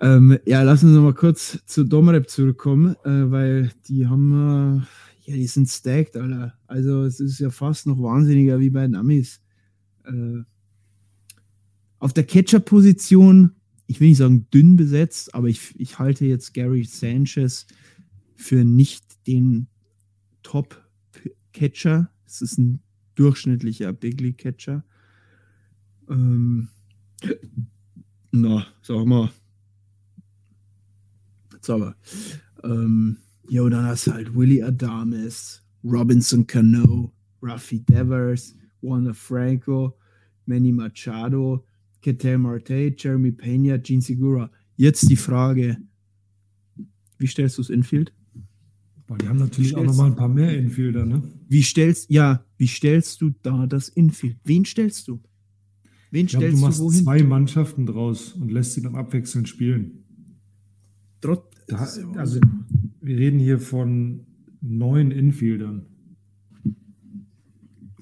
Ähm, 0.00 0.38
ja, 0.46 0.62
lassen 0.62 0.92
Sie 0.94 1.00
mal 1.00 1.12
kurz 1.14 1.58
zu 1.66 1.84
Domrep 1.84 2.28
zurückkommen, 2.30 2.96
äh, 3.04 3.30
weil 3.30 3.70
die 3.88 4.06
haben, 4.06 4.32
äh, 5.26 5.30
ja, 5.30 5.36
die 5.36 5.46
sind 5.46 5.68
stacked, 5.68 6.16
Alter. 6.16 6.54
Also 6.66 7.02
es 7.04 7.20
ist 7.20 7.38
ja 7.38 7.50
fast 7.50 7.86
noch 7.86 8.02
wahnsinniger 8.02 8.60
wie 8.60 8.70
bei 8.70 8.82
den 8.86 8.94
Amis. 8.94 9.42
Äh, 10.04 10.40
auf 12.00 12.12
der 12.12 12.24
Catcher-Position, 12.24 13.52
ich 13.86 14.00
will 14.00 14.08
nicht 14.08 14.18
sagen 14.18 14.46
dünn 14.52 14.76
besetzt, 14.76 15.34
aber 15.34 15.48
ich, 15.48 15.78
ich 15.78 15.98
halte 15.98 16.24
jetzt 16.24 16.54
Gary 16.54 16.84
Sanchez 16.84 17.66
für 18.34 18.64
nicht 18.64 19.26
den 19.26 19.68
Top-Catcher. 20.42 22.10
Es 22.26 22.40
ist 22.42 22.58
ein 22.58 22.80
durchschnittlicher 23.14 23.92
Big 23.92 24.20
League-Catcher. 24.20 24.82
Ähm, 26.08 26.68
na, 28.32 28.66
sag 28.82 29.06
mal. 29.06 29.30
Aber. 31.68 31.94
Ähm, 32.64 33.18
jo, 33.48 33.68
dann 33.68 33.84
hast 33.84 34.06
du 34.06 34.12
halt 34.12 34.34
Willie 34.34 34.64
Adames, 34.64 35.62
Robinson 35.84 36.46
Cano, 36.46 37.12
Rafi 37.42 37.80
Devers, 37.80 38.56
Warner 38.80 39.14
Franco, 39.14 39.98
Manny 40.46 40.72
Machado, 40.72 41.64
Ketel 42.00 42.38
Marte, 42.38 42.94
Jeremy 42.96 43.32
Pena, 43.32 43.76
Gene 43.78 44.00
Segura. 44.02 44.50
Jetzt 44.76 45.08
die 45.10 45.16
Frage: 45.16 45.76
Wie 47.18 47.26
stellst 47.26 47.58
du 47.58 47.62
das 47.62 47.70
Infield? 47.70 48.12
Boah, 49.06 49.18
die 49.18 49.28
haben 49.28 49.38
natürlich 49.38 49.74
auch 49.74 49.80
Stellst- 49.80 49.86
noch 49.90 49.96
mal 49.96 50.06
ein 50.10 50.16
paar 50.16 50.28
mehr 50.28 50.56
Infielder, 50.56 51.04
ne? 51.04 51.22
Wie 51.48 51.62
stellst, 51.62 52.10
ja, 52.10 52.44
wie 52.56 52.68
stellst 52.68 53.20
du 53.20 53.30
da 53.42 53.66
das 53.66 53.88
Infield? 53.88 54.36
Wen 54.44 54.64
stellst 54.64 55.08
du? 55.08 55.20
Wen 56.12 56.26
Ich 56.26 56.32
glaube, 56.32 56.50
du 56.50 56.56
stellst 56.56 56.78
du, 56.80 56.84
machst 56.84 57.02
zwei 57.04 57.22
Mannschaften 57.22 57.86
draus 57.86 58.32
und 58.34 58.50
lässt 58.52 58.74
sie 58.74 58.82
dann 58.82 58.94
abwechselnd 58.94 59.48
spielen. 59.48 60.04
Trot- 61.20 61.44
Da, 61.66 61.86
also, 62.16 62.40
wir 63.00 63.16
reden 63.16 63.38
hier 63.40 63.58
von 63.58 64.26
neun 64.60 65.10
Infieldern. 65.10 65.86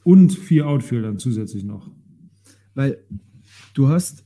Und 0.04 0.32
vier 0.32 0.66
Outfieldern 0.66 1.18
zusätzlich 1.18 1.64
noch. 1.64 1.90
Weil 2.74 2.98
du 3.78 3.88
hast 3.88 4.24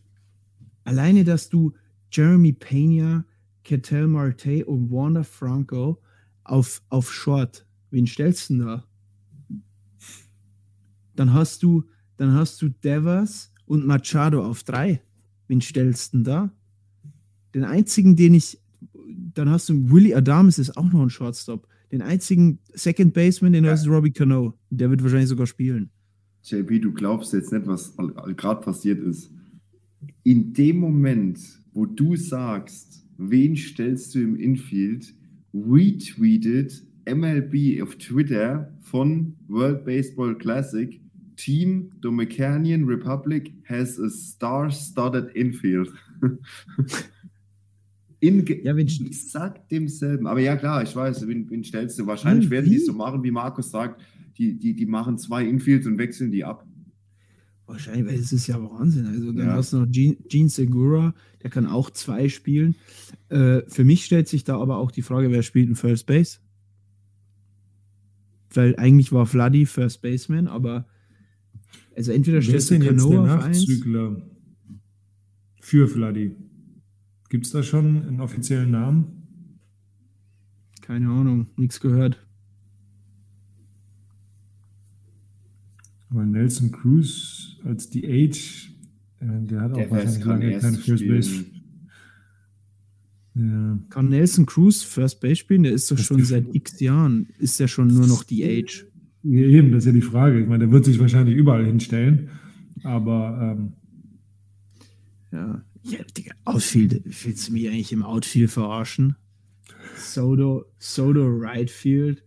alleine, 0.85 1.25
dass 1.25 1.51
du 1.51 1.75
Jeremy 2.11 2.53
Pena, 2.53 3.25
Ketel 3.65 4.07
Marte 4.07 4.65
und 4.65 4.91
Wanda 4.91 5.23
Franco 5.23 6.01
auf, 6.43 6.83
auf 6.89 7.13
Short, 7.13 7.67
wen 7.91 8.07
stellst 8.07 8.49
du 8.49 8.55
denn 8.55 8.67
da? 8.67 8.85
Dann 11.15 11.35
hast 11.35 11.63
du, 11.63 11.85
dann 12.17 12.33
hast 12.33 12.63
du 12.63 12.71
Devers 12.71 13.53
und 13.67 13.87
Machado 13.87 14.43
auf 14.43 14.63
drei. 14.63 15.03
Wen 15.49 15.61
stellst 15.61 16.15
du 16.15 16.19
denn 16.19 16.25
da? 16.25 16.53
Den 17.55 17.65
einzigen, 17.65 18.17
den 18.17 18.33
ich, 18.33 18.59
dann 19.35 19.51
hast 19.51 19.69
du 19.69 19.91
Willie 19.91 20.17
Adames 20.17 20.59
ist 20.59 20.77
auch 20.79 20.91
noch 20.91 21.03
ein 21.03 21.11
Shortstop. 21.11 21.69
Den 21.93 22.01
einzigen 22.01 22.59
Second 22.73 23.13
Baseman, 23.13 23.53
den 23.53 23.67
hast 23.67 23.85
du 23.85 23.91
Robbie 23.91 24.13
Cano. 24.13 24.55
Der 24.71 24.89
wird 24.89 25.03
wahrscheinlich 25.03 25.29
sogar 25.29 25.47
spielen. 25.47 25.91
JP, 26.43 26.81
du 26.81 26.93
glaubst 26.93 27.35
jetzt 27.35 27.53
nicht, 27.53 27.67
was 27.67 27.95
gerade 28.35 28.63
passiert 28.63 28.99
ist. 29.01 29.31
In 30.25 30.53
dem 30.53 30.79
Moment, 30.79 31.39
wo 31.73 31.87
du 31.87 32.17
sagst, 32.17 33.05
wen 33.19 33.57
stellst 33.57 34.15
du 34.15 34.21
im 34.21 34.37
Infield, 34.37 35.15
retweetet 35.55 36.83
MLB 37.09 37.83
auf 37.83 37.97
Twitter 37.97 38.73
von 38.81 39.35
World 39.49 39.85
Baseball 39.85 40.37
Classic, 40.39 41.01
Team 41.37 41.91
Dominican 42.01 42.85
Republic 42.85 43.53
has 43.65 43.99
a 43.99 44.09
star-studded 44.09 45.35
infield. 45.35 45.91
In 48.21 48.47
Ja, 48.63 48.77
wenn- 48.77 48.87
exakt 48.87 49.71
demselben. 49.73 50.27
Aber 50.29 50.39
ja, 50.41 50.55
klar, 50.55 50.83
ich 50.85 50.95
weiß, 50.95 51.27
wen, 51.27 51.51
wen 51.51 51.65
stellst 51.65 51.99
du? 51.99 52.07
Wahrscheinlich 52.07 52.45
Hm, 52.45 52.51
werden 52.53 52.71
die 52.71 52.77
es 52.77 52.87
so 52.87 52.93
machen, 52.93 53.25
wie 53.25 53.33
Markus 53.33 53.71
sagt. 53.71 54.01
Die, 54.39 54.55
die, 54.57 54.75
die 54.75 54.87
machen 54.87 55.19
zwei 55.19 55.45
Infields 55.45 55.87
und 55.87 55.99
wechseln 55.99 56.31
die 56.31 56.45
ab. 56.45 56.65
Wahrscheinlich, 57.67 58.07
weil 58.07 58.19
es 58.19 58.33
ist 58.33 58.47
ja 58.49 58.61
Wahnsinn. 58.63 59.07
Also 59.07 59.33
dann 59.33 59.47
Ja. 59.47 59.53
hast 59.55 59.73
du 59.73 59.79
noch 59.79 59.91
Gene, 59.91 60.17
Gene 60.29 60.49
Segura, 60.49 61.15
der 61.43 61.51
kann 61.51 61.67
auch 61.67 61.91
zwei 61.91 62.29
spielen. 62.29 62.75
Äh, 63.29 63.63
für 63.69 63.85
mich 63.85 64.05
stellt 64.05 64.29
sich 64.29 64.45
da 64.45 64.59
aber 64.59 64.77
auch 64.79 64.91
die 64.91 65.03
Frage, 65.03 65.31
wer 65.31 65.43
spielt 65.43 65.69
in 65.69 65.77
First 65.77 66.07
Base? 66.07 66.39
Weil 68.55 68.77
eigentlich 68.77 69.13
war 69.13 69.27
Vladi 69.27 69.65
First 69.65 70.03
Baseman, 70.03 70.47
aber 70.49 70.87
also 71.97 72.13
entweder 72.13 72.43
stellst 72.43 72.71
du 72.71 72.75
denn 72.75 72.83
jetzt 72.83 73.05
der 73.09 73.17
Cano 73.19 73.35
auf 73.35 73.45
eins. 73.45 73.67
Für 75.61 75.89
Vladi? 75.89 76.37
Gibt 77.31 77.47
es 77.47 77.53
da 77.53 77.63
schon 77.63 78.03
einen 78.07 78.21
offiziellen 78.21 78.71
Namen? 78.71 79.59
Keine 80.83 81.09
Ahnung, 81.09 81.47
nichts 81.57 81.81
gehört. 81.81 82.22
Weil 86.13 86.27
Nelson 86.27 86.71
Cruz 86.73 87.57
als 87.65 87.89
DH, 87.91 87.99
äh, 88.03 88.35
der 89.21 89.61
hat 89.63 89.73
auch 89.73 89.77
Der 89.77 89.91
wahrscheinlich 89.91 90.21
kann 90.21 90.41
lange 90.41 90.59
kein 90.59 90.75
First 90.75 91.09
Base. 91.09 91.29
spielen. 91.31 91.63
Ja. 93.35 93.79
Kann 93.89 94.09
Nelson 94.11 94.45
Cruz 94.47 94.83
First 94.83 95.21
Base 95.21 95.37
spielen? 95.37 95.63
Der 95.63 95.73
ist 95.73 95.91
doch 95.91 95.97
Das 95.97 96.05
schon 96.05 96.23
seit 96.25 96.55
x 96.55 96.81
Jahren, 96.81 97.29
ist 97.39 97.59
ja 97.61 97.67
schon 97.67 97.89
nur 97.89 98.07
noch 98.07 98.25
die 98.25 98.45
Age. 98.45 98.87
Ja, 99.23 99.47
eben, 99.47 99.71
das 99.73 99.85
ist 99.85 99.87
ja 99.87 99.93
die 99.93 100.03
Frage. 100.03 100.41
Ich 100.41 100.47
meine, 100.49 100.65
der 100.65 100.73
wird 100.73 100.85
sich 100.85 100.99
wahrscheinlich 100.99 101.37
überall 101.37 101.65
hinstellen. 101.65 102.29
Aber 102.83 103.57
ähm, 103.57 103.73
Ja, 105.33 105.65
ja 105.85 105.99
Digga, 106.17 106.35
Outfield, 106.45 107.03
willst 107.25 107.49
du 107.49 107.53
mich 107.53 107.69
eigentlich 107.69 107.93
im 107.93 108.03
Outfield 108.03 108.51
verarschen? 108.51 109.17
Soto, 109.97 110.65
Soto 110.79 111.27
Right 111.27 111.71
Field, 111.71 112.23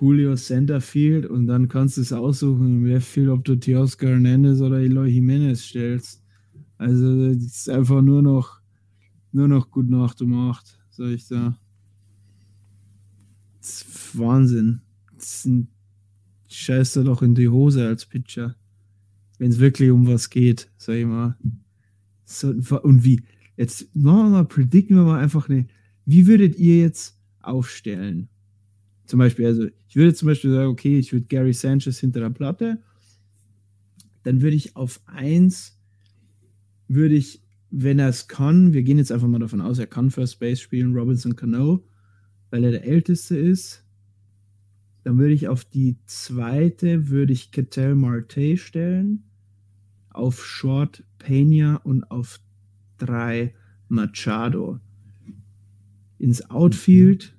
Julio 0.00 0.34
Center 0.36 0.80
Field 0.80 1.26
und 1.26 1.46
dann 1.46 1.68
kannst 1.68 1.96
du 1.96 2.00
es 2.00 2.12
aussuchen 2.12 2.78
im 2.78 2.86
Left 2.86 3.06
Field, 3.06 3.28
ob 3.28 3.44
du 3.44 3.56
Teoscar 3.56 4.10
Hernandez 4.10 4.60
oder 4.60 4.80
Eloy 4.80 5.08
Jimenez 5.08 5.62
stellst. 5.62 6.22
Also 6.76 7.32
das 7.32 7.44
ist 7.44 7.70
einfach 7.70 8.02
nur 8.02 8.22
noch 8.22 8.60
nur 9.32 9.48
noch 9.48 9.70
gut 9.70 9.90
Nacht 9.90 10.22
um 10.22 10.48
acht, 10.48 10.78
sag 10.90 11.08
ich 11.08 11.26
da. 11.26 11.58
Das 13.60 13.82
ist 13.82 14.18
Wahnsinn. 14.18 14.80
Das 15.14 15.36
ist 15.36 15.46
ein 15.46 15.68
Scheiß 16.48 16.94
doch 16.94 17.22
in 17.22 17.34
die 17.34 17.48
Hose 17.48 17.86
als 17.86 18.06
Pitcher. 18.06 18.54
Wenn 19.38 19.50
es 19.50 19.58
wirklich 19.58 19.90
um 19.90 20.06
was 20.06 20.30
geht, 20.30 20.70
sag 20.76 20.94
ich 20.94 21.06
mal. 21.06 21.36
So, 22.24 22.48
und 22.82 23.04
wie? 23.04 23.22
Jetzt 23.56 23.94
machen 23.94 24.26
wir 24.26 24.30
mal, 24.30 24.44
predikten 24.44 24.96
wir 24.96 25.04
mal 25.04 25.20
einfach 25.20 25.48
eine. 25.48 25.66
Wie 26.06 26.26
würdet 26.26 26.56
ihr 26.56 26.80
jetzt 26.80 27.18
aufstellen? 27.40 28.28
Zum 29.06 29.18
Beispiel, 29.18 29.46
also 29.46 29.66
ich 29.88 29.96
würde 29.96 30.14
zum 30.14 30.26
Beispiel 30.26 30.50
sagen, 30.50 30.68
okay, 30.68 30.98
ich 30.98 31.12
würde 31.12 31.26
Gary 31.26 31.52
Sanchez 31.52 31.98
hinter 31.98 32.20
der 32.20 32.30
Platte. 32.30 32.82
Dann 34.22 34.40
würde 34.40 34.56
ich 34.56 34.76
auf 34.76 35.00
eins, 35.06 35.78
würde 36.88 37.14
ich, 37.14 37.42
wenn 37.70 37.98
er 37.98 38.08
es 38.08 38.28
kann, 38.28 38.72
wir 38.72 38.82
gehen 38.82 38.98
jetzt 38.98 39.12
einfach 39.12 39.28
mal 39.28 39.38
davon 39.38 39.60
aus, 39.60 39.78
er 39.78 39.86
kann 39.86 40.10
First 40.10 40.40
Base 40.40 40.60
spielen, 40.60 40.94
Robinson 40.94 41.36
Cano, 41.36 41.84
weil 42.50 42.64
er 42.64 42.70
der 42.70 42.84
Älteste 42.84 43.36
ist. 43.36 43.84
Dann 45.02 45.18
würde 45.18 45.34
ich 45.34 45.48
auf 45.48 45.64
die 45.66 45.98
zweite, 46.06 47.08
würde 47.10 47.34
ich 47.34 47.50
Ketel 47.50 47.94
Marte 47.94 48.56
stellen 48.56 49.24
auf 50.14 50.46
Short 50.46 51.04
Pena 51.18 51.76
und 51.76 52.10
auf 52.10 52.40
drei 52.98 53.52
Machado. 53.88 54.80
Ins 56.18 56.48
Outfield. 56.50 57.33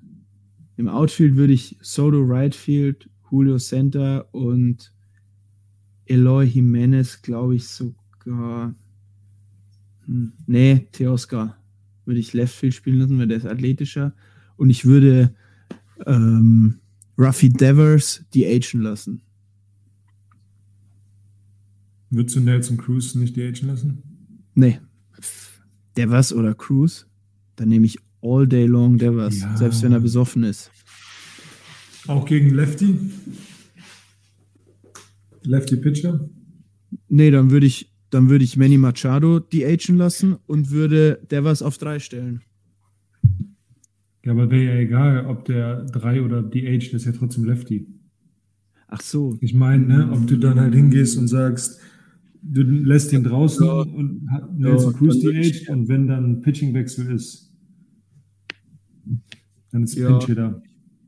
Im 0.78 0.88
Outfield 0.88 1.36
würde 1.36 1.54
ich 1.54 1.78
Soto 1.82 2.22
Right 2.22 2.54
Field, 2.54 3.10
Julio 3.32 3.58
Center 3.58 4.28
und 4.34 4.94
Eloy 6.06 6.46
Jimenez, 6.46 7.22
glaube 7.22 7.56
ich, 7.56 7.68
sogar. 7.68 8.76
Hm, 10.06 10.34
nee, 10.48 10.88
Teoscar 10.92 11.58
würde 12.06 12.20
ich 12.20 12.34
Left 12.34 12.56
Field 12.56 12.74
spielen 12.74 13.00
lassen, 13.00 13.20
weil 13.20 13.28
der 13.28 13.38
ist 13.38 13.46
athletischer. 13.46 14.14
Und 14.58 14.70
ich 14.70 14.86
würde 14.86 15.34
ähm, 16.06 16.80
Ruffy 17.18 17.50
Devers 17.50 18.24
die 18.34 18.46
Agen 18.46 18.82
lassen. 18.82 19.22
würdest 22.10 22.36
du 22.36 22.42
Nelson 22.42 22.78
Cruz 22.78 23.16
nicht 23.16 23.36
DHen 23.36 23.68
lassen? 23.68 24.04
Nee. 24.54 24.80
Devers 25.98 26.34
oder 26.34 26.54
Cruz, 26.54 27.08
dann 27.56 27.70
nehme 27.70 27.86
ich 27.86 28.00
all 28.26 28.48
day 28.48 28.66
long 28.66 28.98
Devers, 28.98 29.40
Ja. 29.42 29.56
selbst 29.58 29.84
wenn 29.84 29.92
er 29.94 30.00
besoffen 30.00 30.44
ist. 30.44 30.72
Auch 32.08 32.26
gegen 32.26 32.50
Lefty? 32.54 32.98
Lefty 35.44 35.78
Pitcher? 35.78 36.28
Nee, 37.10 37.32
dann 37.32 37.52
würde 37.52 37.66
ich, 37.68 37.92
dann 38.10 38.30
würde 38.30 38.44
ich 38.44 38.58
Manny 38.58 38.78
Machado 38.78 39.40
die 39.40 39.66
Agen 39.66 39.98
lassen 39.98 40.36
und 40.48 40.72
würde 40.72 41.20
Devers 41.30 41.62
auf 41.62 41.78
drei 41.78 42.00
stellen. 42.00 42.42
Ja, 44.24 44.32
aber 44.32 44.50
wäre 44.50 44.74
ja 44.76 44.80
egal, 44.82 45.26
ob 45.28 45.46
der 45.46 45.84
3 45.86 46.24
oder 46.24 46.42
DH, 46.42 46.92
das 46.92 47.02
ist 47.02 47.06
ja 47.06 47.12
trotzdem 47.12 47.44
Lefty. 47.46 47.88
Ach 48.88 49.02
so. 49.02 49.38
Ich 49.42 49.54
meine, 49.54 49.86
ne, 49.86 50.12
ob 50.12 50.26
du 50.26 50.38
dann 50.38 50.60
halt 50.60 50.74
hingehst 50.74 51.18
und 51.18 51.28
sagst, 51.28 51.80
du 52.42 52.62
lässt 52.64 53.14
ihn 53.14 53.24
draußen 53.24 53.66
Ja. 53.66 53.74
und 53.74 54.28
Nelson 54.58 54.94
Ja, 54.94 54.98
Cruz 54.98 55.16
ich- 55.24 55.66
DH 55.66 55.72
und 55.72 55.88
wenn 55.90 56.08
dann 56.08 56.26
ein 56.26 56.42
Pitchingwechsel 56.42 57.12
ist, 57.14 57.52
dann 59.72 59.84
ist 59.84 59.96
Ja. 59.96 60.20
Hitter. 60.20 60.62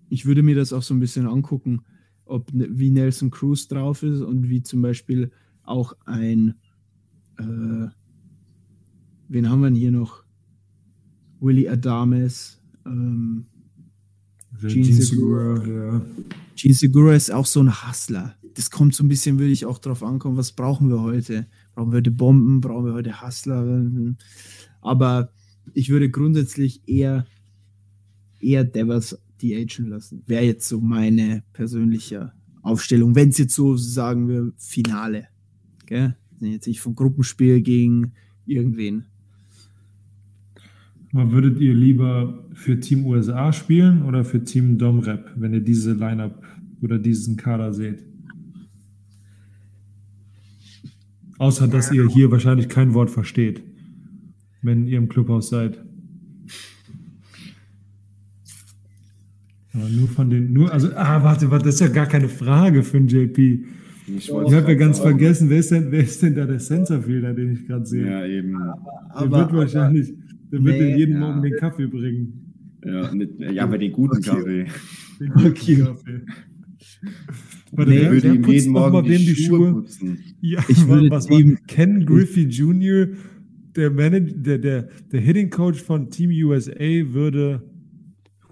Ich 0.10 0.26
würde 0.26 0.44
mir 0.44 0.56
das 0.56 0.74
auch 0.74 0.84
so 0.84 0.94
ein 0.94 1.00
bisschen 1.00 1.28
angucken, 1.28 1.82
ob 2.26 2.54
ne- 2.54 2.68
wie 2.72 2.90
Nelson 2.92 3.30
Cruz 3.32 3.68
drauf 3.68 4.04
ist 4.04 4.22
und 4.22 4.50
wie 4.50 4.64
zum 4.64 4.82
Beispiel 4.82 5.32
auch 5.64 5.94
ein 6.06 6.56
äh, 7.38 7.88
wen 9.30 9.50
haben 9.50 9.60
wir 9.62 9.68
denn 9.70 9.76
hier 9.76 9.92
noch? 9.92 10.24
Willie 11.40 11.70
Adames, 11.70 12.60
ähm, 12.86 13.46
Gene 14.60 14.74
Gene 14.74 15.02
Segura. 15.04 15.58
Segura, 15.58 15.94
ja. 15.94 16.02
Gene 16.56 16.74
Segura 16.74 17.14
ist 17.14 17.32
auch 17.32 17.46
so 17.46 17.60
ein 17.62 17.72
Hustler. 17.88 18.36
Das 18.56 18.72
kommt 18.72 18.96
so 18.96 19.04
ein 19.04 19.08
bisschen, 19.08 19.38
würde 19.38 19.52
ich 19.52 19.68
auch 19.68 19.78
drauf 19.78 20.02
ankommen, 20.02 20.36
was 20.38 20.52
brauchen 20.52 20.90
wir 20.90 21.02
heute? 21.02 21.46
Brauchen 21.76 21.92
wir 21.92 21.98
heute 21.98 22.10
Bomben? 22.10 22.60
Brauchen 22.60 22.86
wir 22.88 22.94
heute 22.94 23.22
Hustler? 23.22 23.84
Aber 24.82 25.32
ich 25.74 25.90
würde 25.90 26.10
grundsätzlich 26.10 26.82
eher, 26.88 27.28
eher 28.40 28.64
Devers 28.64 29.18
die 29.42 29.56
Agen 29.56 29.88
lassen. 29.88 30.24
Wäre 30.26 30.46
jetzt 30.46 30.68
so 30.68 30.82
meine 30.82 31.44
persönliche 31.54 32.32
Aufstellung. 32.62 33.16
Wenn 33.16 33.30
es 33.30 33.38
jetzt 33.38 33.56
so, 33.56 33.78
sagen 33.78 34.28
wir, 34.28 34.52
Finale. 34.58 35.28
Gell? 35.86 36.16
Jetzt 36.40 36.68
nicht 36.68 36.82
vom 36.82 36.96
Gruppenspiel 36.96 37.62
gegen 37.62 38.14
irgendwen. 38.46 39.06
Aber 41.14 41.32
würdet 41.32 41.60
ihr 41.60 41.74
lieber 41.74 42.46
für 42.54 42.80
Team 42.80 43.06
USA 43.06 43.54
spielen 43.54 44.04
oder 44.04 44.26
für 44.26 44.44
Team 44.44 44.78
Domrep, 44.78 45.32
wenn 45.36 45.54
ihr 45.54 45.62
diese 45.62 45.94
Lineup 45.94 46.44
oder 46.82 47.00
diesen 47.00 47.38
Kader 47.38 47.74
seht? 47.74 48.04
Außer, 51.40 51.68
dass 51.68 51.92
ihr 51.92 52.08
hier 52.10 52.32
wahrscheinlich 52.32 52.68
kein 52.68 52.94
Wort 52.94 53.10
versteht, 53.10 53.64
wenn 54.62 54.88
ihr 54.88 54.98
im 54.98 55.08
Clubhaus 55.08 55.50
seid. 55.50 55.84
Aber 59.80 59.90
nur 59.90 60.08
von 60.08 60.30
den, 60.30 60.54
nur, 60.54 60.72
also, 60.74 60.90
ah, 60.96 61.24
warte, 61.24 61.50
warte, 61.52 61.66
das 61.66 61.76
ist 61.76 61.82
ja 61.82 61.88
gar 61.88 62.06
keine 62.08 62.30
Frage 62.30 62.84
für 62.84 62.98
einen 62.98 63.08
JP. 63.08 63.66
Ich 64.08 64.30
Ich 64.30 64.32
habe 64.32 64.54
ja 64.54 64.74
ganz 64.76 64.98
sagen. 64.98 65.10
vergessen, 65.12 65.50
wer 65.50 65.60
ist 65.60 65.72
denn, 65.72 65.92
wer 65.92 66.00
ist 66.02 66.22
denn 66.24 66.34
da 66.36 66.46
der 66.46 66.60
Sensorfielder, 66.60 67.34
den 67.34 67.52
ich 67.54 67.68
gerade 67.68 67.86
sehe? 67.86 68.06
Ja, 68.06 68.26
eben. 68.26 68.54
der 69.20 69.32
wird 69.32 69.54
wahrscheinlich, 69.54 70.14
der 70.52 70.64
wird 70.64 70.76
Nee, 70.80 70.92
dir 70.92 70.98
jeden 70.98 71.14
ja. 71.16 71.20
Morgen 71.20 71.42
den 71.42 71.56
Kaffee 71.58 71.88
bringen. 71.88 72.54
Ja, 72.86 73.14
nicht, 73.14 73.32
ja 73.40 73.64
aber 73.64 73.78
den 73.78 73.92
guten 73.92 74.18
Okay. 74.18 74.30
Kaffee. 74.30 74.66
Den 75.20 75.30
guten 75.34 75.48
Okay. 75.48 75.76
Kaffee. 75.78 76.22
Warte, 77.74 77.92
Nee, 77.92 77.98
wer, 78.02 78.12
würde 78.14 78.28
ihm 78.34 78.44
jeden 78.46 78.72
Morgen 78.72 79.04
die, 79.06 79.18
die 79.18 79.36
Schuhe, 79.36 79.58
Schuhe? 79.58 79.74
putzen. 79.74 80.20
Ja, 80.42 80.64
Ich 80.70 80.88
würde 80.88 81.10
was 81.10 81.30
ihm- 81.30 81.58
Ken 81.68 82.06
Griffey 82.06 82.44
Jr., 82.44 83.08
der, 83.76 83.92
Manager, 83.92 84.34
der, 84.38 84.58
der, 84.58 84.88
der 85.12 85.20
Hitting 85.22 85.50
Coach 85.50 85.82
von 85.84 86.10
Team 86.10 86.32
USA, 86.48 86.74
würde 86.80 87.62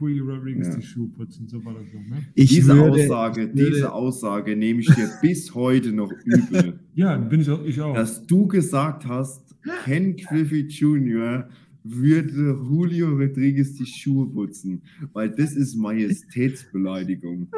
Julio 0.07 0.25
Rodriguez 0.25 0.67
Ja. 0.67 0.75
die 0.77 0.81
Schuhe 0.85 1.07
putzen. 1.09 1.47
So 1.47 1.63
war 1.65 1.73
das 1.73 1.83
so, 1.91 1.97
ne? 1.99 2.21
Ich 2.33 2.49
diese 2.49 2.75
würde, 2.75 2.91
Aussage, 3.03 3.41
würde- 3.41 3.53
diese 3.71 3.91
Aussage 3.93 4.55
nehme 4.55 4.81
ich 4.81 4.87
dir 4.87 5.09
bis 5.21 5.53
heute 5.53 5.91
noch 5.91 6.11
übel. 6.23 6.79
Ja, 6.95 7.17
bin 7.17 7.41
ich 7.41 7.49
auch. 7.49 7.63
Ich 7.65 7.79
auch. 7.81 7.93
dass 7.93 8.25
du 8.25 8.47
gesagt 8.47 9.05
hast, 9.05 9.55
Ken 9.83 10.15
Griffey 10.15 10.61
Jr. 10.67 11.49
würde 11.83 12.29
Julio 12.69 13.09
Rodriguez 13.09 13.73
die 13.73 13.85
Schuhe 13.85 14.27
putzen, 14.27 14.81
weil 15.13 15.29
das 15.29 15.55
ist 15.55 15.75
Majestätsbeleidigung. 15.75 17.47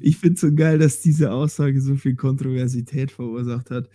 Ich 0.00 0.16
finde 0.16 0.34
es 0.34 0.40
so 0.40 0.52
geil, 0.52 0.80
dass 0.80 1.00
diese 1.00 1.30
Aussage 1.30 1.80
so 1.80 1.94
viel 1.94 2.16
Kontroversität 2.16 3.12
verursacht 3.12 3.70
hat. 3.70 3.88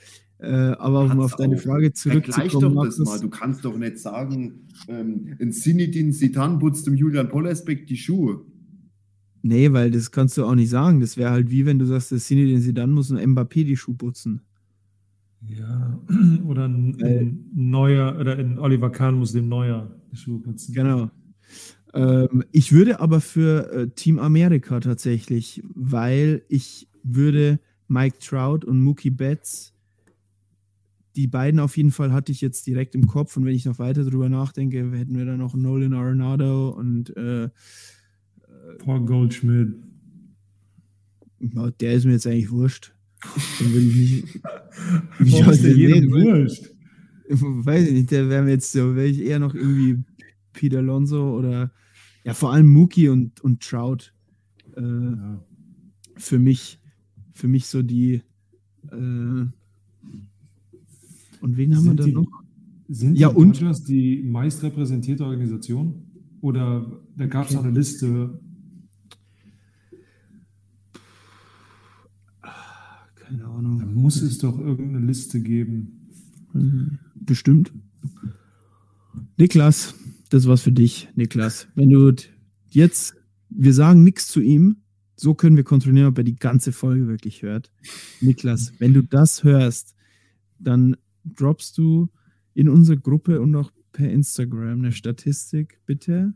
Äh, 0.44 0.76
aber 0.78 1.06
um 1.06 1.22
auf 1.22 1.38
deine 1.38 1.56
auch. 1.56 1.62
Frage 1.62 1.94
Vergleich 1.96 2.52
zurückzukommen, 2.52 2.76
doch 2.76 2.86
das 2.86 3.00
mal. 3.00 3.20
Du 3.20 3.30
kannst 3.30 3.64
doch 3.64 3.78
nicht 3.78 3.98
sagen, 3.98 4.68
ähm, 4.90 5.38
ein 5.40 5.54
Sinidin 5.54 6.12
Sitan 6.12 6.60
putzt 6.60 6.86
dem 6.86 6.96
Julian 6.96 7.30
Pollersbeck 7.30 7.88
die 7.88 7.96
Schuhe. 7.96 8.42
nee, 9.42 9.72
weil 9.72 9.90
das 9.90 10.12
kannst 10.12 10.38
du 10.38 10.44
auch 10.44 10.56
nicht 10.56 10.70
sagen. 10.70 11.00
Das 11.00 11.16
wäre 11.16 11.32
halt 11.32 11.50
wie 11.50 11.66
wenn 11.66 11.80
du 11.80 11.86
sagst, 11.86 12.12
den 12.12 12.60
sie 12.60 12.74
dann 12.74 12.92
muss 12.92 13.10
ein 13.10 13.34
Mbappé 13.34 13.64
die 13.64 13.78
Schuhe 13.78 13.96
putzen. 13.96 14.42
Ja, 15.48 15.98
oder 16.46 16.68
ein, 16.68 17.02
ein 17.02 17.50
neuer, 17.56 18.18
oder 18.20 18.38
ein 18.38 18.60
Oliver 18.60 18.92
Kahn 18.92 19.16
muss 19.16 19.32
dem 19.32 19.48
Neuer 19.48 19.96
die 20.12 20.18
Schuhe 20.18 20.40
putzen. 20.40 20.74
Genau. 20.74 21.10
Ähm, 21.94 22.44
ich 22.52 22.74
würde 22.74 23.00
aber 23.00 23.22
für 23.22 23.72
äh, 23.72 23.88
Team 23.92 24.20
Amerika 24.20 24.82
tatsächlich, 24.82 25.64
weil 25.74 26.44
ich 26.50 26.90
würde 27.02 27.60
Mike 27.88 28.18
Trout 28.20 28.66
und 28.66 28.82
Mookie 28.82 29.10
Betts, 29.10 29.73
die 31.16 31.28
beiden 31.28 31.60
auf 31.60 31.78
jeden 31.78 31.92
Fall 31.92 32.12
hatte 32.12 32.32
ich 32.32 32.42
jetzt 32.42 32.66
direkt 32.66 32.96
im 32.96 33.08
Kopf 33.08 33.38
und 33.38 33.46
wenn 33.46 33.56
ich 33.56 33.66
noch 33.66 33.80
weiter 33.80 34.04
drüber 34.04 34.30
nachdenke, 34.30 34.92
hätten 34.92 35.18
wir 35.18 35.26
dann 35.26 35.40
noch 35.40 35.56
Nolan 35.56 35.94
Arenado 35.94 36.70
und 36.70 37.16
äh, 37.16 37.50
Paul 38.80 39.06
Goldschmidt. 39.06 39.76
der 41.80 41.94
ist 41.94 42.06
mir 42.06 42.14
jetzt 42.14 42.28
eigentlich 42.28 42.52
wurscht. 42.52 42.94
Den 43.60 43.74
will 43.74 43.88
ich 43.90 43.96
nicht. 43.96 44.36
Wie 45.20 45.32
Warum 45.34 45.54
ist 45.54 45.64
der 45.64 45.76
jedem 45.76 46.12
wurscht? 46.12 46.70
Weiß 47.30 47.88
ich 47.88 47.94
nicht, 47.94 48.12
der 48.12 48.30
wäre 48.30 48.44
mir 48.44 48.52
jetzt 48.52 48.72
so, 48.72 48.96
wäre 48.96 49.08
ich 49.08 49.22
eher 49.22 49.40
noch 49.40 49.56
irgendwie 49.56 50.04
Peter 50.52 50.80
Alonso 50.80 51.38
oder 51.38 51.72
ja, 52.24 52.34
vor 52.34 52.54
allem 52.54 52.68
Mookie 52.68 53.10
und, 53.10 53.40
und 53.42 53.62
Trout. 53.62 54.12
Äh, 54.76 54.82
Ja. 54.82 55.46
für 56.18 56.40
mich, 56.40 56.80
für 57.34 57.48
mich 57.48 57.68
so 57.68 57.82
die. 57.82 58.22
Äh, 58.92 59.46
und 61.44 61.58
wen 61.58 61.76
haben 61.76 61.84
wir 61.84 61.90
Sind 61.92 62.00
da 62.00 62.04
die- 62.06 62.14
noch? 62.14 62.44
Sind 62.90 63.18
Ja, 63.18 63.30
die 63.30 63.36
und- 63.36 63.56
Dodgers 63.62 63.84
die 63.84 64.24
meist 64.24 64.64
repräsentierte 64.64 65.26
Organisation? 65.26 66.04
Oder 66.42 67.00
da 67.16 67.26
gab 67.28 67.50
es 67.50 67.56
auch 67.56 67.64
eine 67.64 67.72
Liste, 67.78 68.40
Keine 73.16 73.40
da 73.44 73.50
Ahnung. 73.50 73.94
muss 73.96 74.22
es 74.22 74.38
doch 74.40 74.60
irgendeine 74.60 75.06
Liste 75.06 75.40
geben. 75.42 76.10
Bestimmt. 77.16 77.72
Niklas, 79.38 79.96
das 80.30 80.46
war's 80.48 80.62
für 80.62 80.72
dich, 80.72 81.08
Niklas. 81.16 81.68
Wenn 81.76 81.90
du 81.90 82.12
jetzt, 82.70 83.16
wir 83.50 83.74
sagen 83.74 84.04
nichts 84.04 84.28
zu 84.28 84.42
ihm, 84.42 84.78
so 85.16 85.34
können 85.34 85.56
wir 85.56 85.64
kontrollieren, 85.64 86.08
ob 86.08 86.18
er 86.18 86.24
die 86.24 86.36
ganze 86.36 86.72
Folge 86.72 87.08
wirklich 87.08 87.42
hört. 87.42 87.72
Niklas, 88.22 88.74
wenn 88.80 88.94
du 88.94 89.02
das 89.04 89.44
hörst, 89.44 89.96
dann 90.60 90.98
droppst 91.24 91.78
du 91.78 92.10
in 92.54 92.70
unsere 92.70 92.98
Gruppe 92.98 93.42
und 93.42 93.56
auch 93.56 93.72
per 93.92 94.10
Instagram 94.10 94.80
eine 94.80 94.92
Statistik, 94.92 95.80
bitte. 95.86 96.34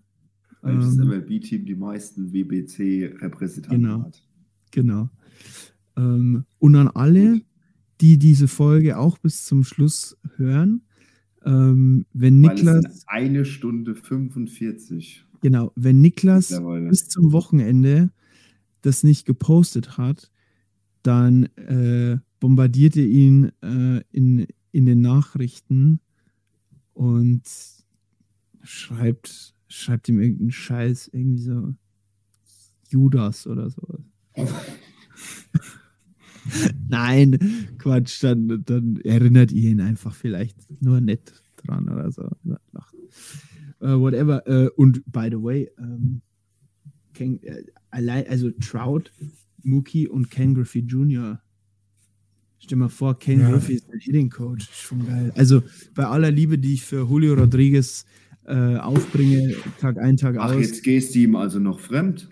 Welches 0.61 0.97
Ähm, 0.97 1.07
MLB-Team 1.07 1.65
die 1.65 1.75
meisten 1.75 2.33
WBC-Repräsentanten 2.33 3.81
Genau. 3.81 4.03
hat. 4.03 4.23
Genau. 4.71 5.09
Ähm, 5.95 6.45
und 6.59 6.75
an 6.75 6.87
alle, 6.89 7.41
die 8.01 8.17
diese 8.17 8.47
Folge 8.47 8.97
auch 8.97 9.17
bis 9.17 9.45
zum 9.45 9.63
Schluss 9.63 10.17
hören, 10.35 10.81
ähm, 11.45 12.05
wenn 12.13 12.41
Weil 12.43 12.55
Niklas, 12.55 13.03
eine 13.07 13.45
Stunde 13.45 13.95
45 13.95 15.25
genau, 15.41 15.71
wenn 15.75 16.01
Niklas 16.01 16.61
bis 16.89 17.07
zum 17.07 17.31
Wochenende 17.31 18.11
das 18.81 19.03
nicht 19.03 19.25
gepostet 19.25 19.97
hat, 19.97 20.31
dann 21.03 21.45
äh, 21.55 22.17
bombardiert 22.39 22.95
ihr 22.95 23.07
ihn 23.07 23.51
äh, 23.61 24.01
in, 24.11 24.47
in 24.77 24.85
den 24.85 25.01
Nachrichten 25.01 25.99
und 26.93 27.41
schreibt, 28.61 29.55
schreibt 29.67 30.07
ihm 30.07 30.21
irgendeinen 30.21 30.51
Scheiß, 30.51 31.09
irgendwie 31.11 31.41
so 31.41 31.73
Judas 32.89 33.47
oder 33.47 33.71
sowas. 33.71 34.01
Nein, 36.87 37.39
Quatsch, 37.79 38.23
dann, 38.23 38.63
dann 38.65 38.97
erinnert 38.97 39.51
ihr 39.51 39.71
ihn 39.71 39.81
einfach 39.81 40.13
vielleicht 40.13 40.55
nur 40.79 41.01
nett 41.01 41.33
dran 41.55 41.89
oder 41.89 42.11
so. 42.11 42.29
Äh, 43.79 43.99
whatever. 43.99 44.45
Äh, 44.47 44.69
und 44.75 45.11
by 45.11 45.27
the 45.31 45.41
way, 45.41 45.71
ähm, 45.79 46.21
Ken, 47.15 47.41
äh, 47.41 47.63
allein, 47.89 48.27
also 48.27 48.51
Trout, 48.51 49.05
Mookie 49.63 50.07
und 50.07 50.29
Ken 50.29 50.53
Griffey 50.53 50.81
Jr. 50.81 51.41
Stell 52.59 52.77
mal 52.77 52.89
vor, 52.89 53.17
Ken 53.17 53.39
Ja. 53.39 53.51
Griffey 53.51 53.75
ist 53.75 53.87
der 53.87 53.99
Hitting 53.99 54.29
Coach. 54.29 54.67
Schon 54.73 55.05
geil. 55.05 55.31
Also 55.35 55.63
bei 55.93 56.05
aller 56.05 56.31
Liebe, 56.31 56.57
die 56.57 56.73
ich 56.73 56.83
für 56.83 57.05
Julio 57.07 57.35
Rodriguez 57.35 58.05
äh, 58.45 58.77
aufbringe, 58.77 59.55
Tag 59.79 59.97
ein, 59.99 60.17
Tag 60.17 60.35
Ach, 60.39 60.51
aus. 60.51 60.61
jetzt 60.61 60.83
gehst 60.83 61.15
du 61.15 61.19
ihm 61.19 61.35
also 61.35 61.59
noch 61.59 61.79
fremd. 61.79 62.29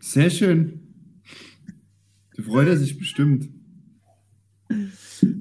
Sehr 0.00 0.30
schön. 0.30 0.80
Da 2.36 2.42
freut 2.42 2.68
er 2.68 2.76
sich 2.76 2.98
bestimmt. 2.98 3.48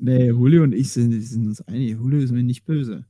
Nee, 0.01 0.27
Julio 0.29 0.63
und 0.63 0.73
ich 0.73 0.89
sind, 0.89 1.11
sind 1.21 1.47
uns 1.47 1.61
einig. 1.61 1.91
Julio 1.91 2.19
ist 2.19 2.31
mir 2.31 2.43
nicht 2.43 2.65
böse. 2.65 3.05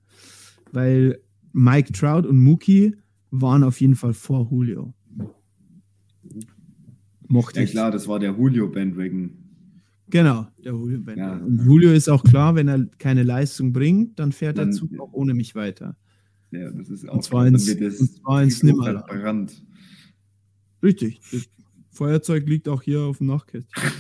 Weil 0.72 1.20
Mike 1.54 1.94
Trout 1.94 2.28
und 2.28 2.40
Mookie 2.40 2.96
waren 3.32 3.64
auf 3.64 3.80
jeden 3.82 3.96
Fall 3.96 4.14
vor 4.14 4.50
Julio. 4.52 4.94
Mochte 7.28 7.60
Ja 7.60 7.66
ich. 7.66 7.72
klar, 7.72 7.92
das 7.92 8.08
war 8.08 8.20
der 8.20 8.32
Julio-Bandwagon. 8.32 9.32
Genau, 10.10 10.48
der 10.64 10.72
Julio 10.72 11.00
Bender. 11.00 11.22
Ja. 11.24 11.38
Und 11.38 11.66
Julio 11.66 11.92
ist 11.92 12.08
auch 12.08 12.24
klar, 12.24 12.56
wenn 12.56 12.68
er 12.70 12.86
keine 12.98 13.24
Leistung 13.24 13.74
bringt, 13.74 14.18
dann 14.20 14.32
fährt 14.32 14.58
Dann- 14.58 14.70
der 14.72 14.78
Zug 14.78 14.98
auch 15.00 15.12
ohne 15.14 15.34
mich 15.34 15.54
weiter. 15.56 15.98
Ja, 16.52 16.72
das 16.72 16.90
ist 16.90 17.08
auch 17.10 17.16
Und 17.16 17.24
zwar 17.24 17.46
ins- 17.46 17.70
und 17.70 18.12
zwar 18.22 18.42
ins 18.44 18.60
verbrannt. 18.60 19.62
Richtig. 20.82 21.20
Das 21.32 21.50
Feuerzeug 21.92 22.48
liegt 22.48 22.70
auch 22.70 22.82
hier 22.82 23.02
auf 23.02 23.18
dem 23.18 23.28
Nachtkästchen. 23.28 23.84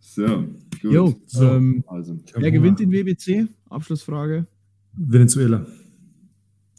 So, 0.00 0.26
gut. 0.26 0.92
Jo, 0.92 1.14
So. 1.26 1.44
ähm, 1.48 1.84
Also, 1.86 2.18
wer 2.34 2.50
gewinnt 2.50 2.80
den 2.80 2.90
WBC? 2.90 3.46
Abschlussfrage. 3.70 4.46
Venezuela. 4.94 5.64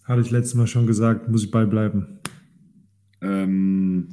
Hatte 0.04 0.22
ich 0.22 0.32
letztes 0.32 0.56
Mal 0.56 0.68
schon 0.68 0.88
gesagt, 0.88 1.30
muss 1.30 1.44
ich 1.44 1.52
beibleiben. 1.52 2.19
Ähm, 3.22 4.10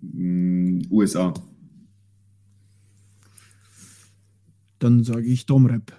mh, 0.00 0.82
USA. 0.90 1.32
Dann 4.78 5.04
sage 5.04 5.26
ich 5.26 5.46
Domrep. 5.46 5.92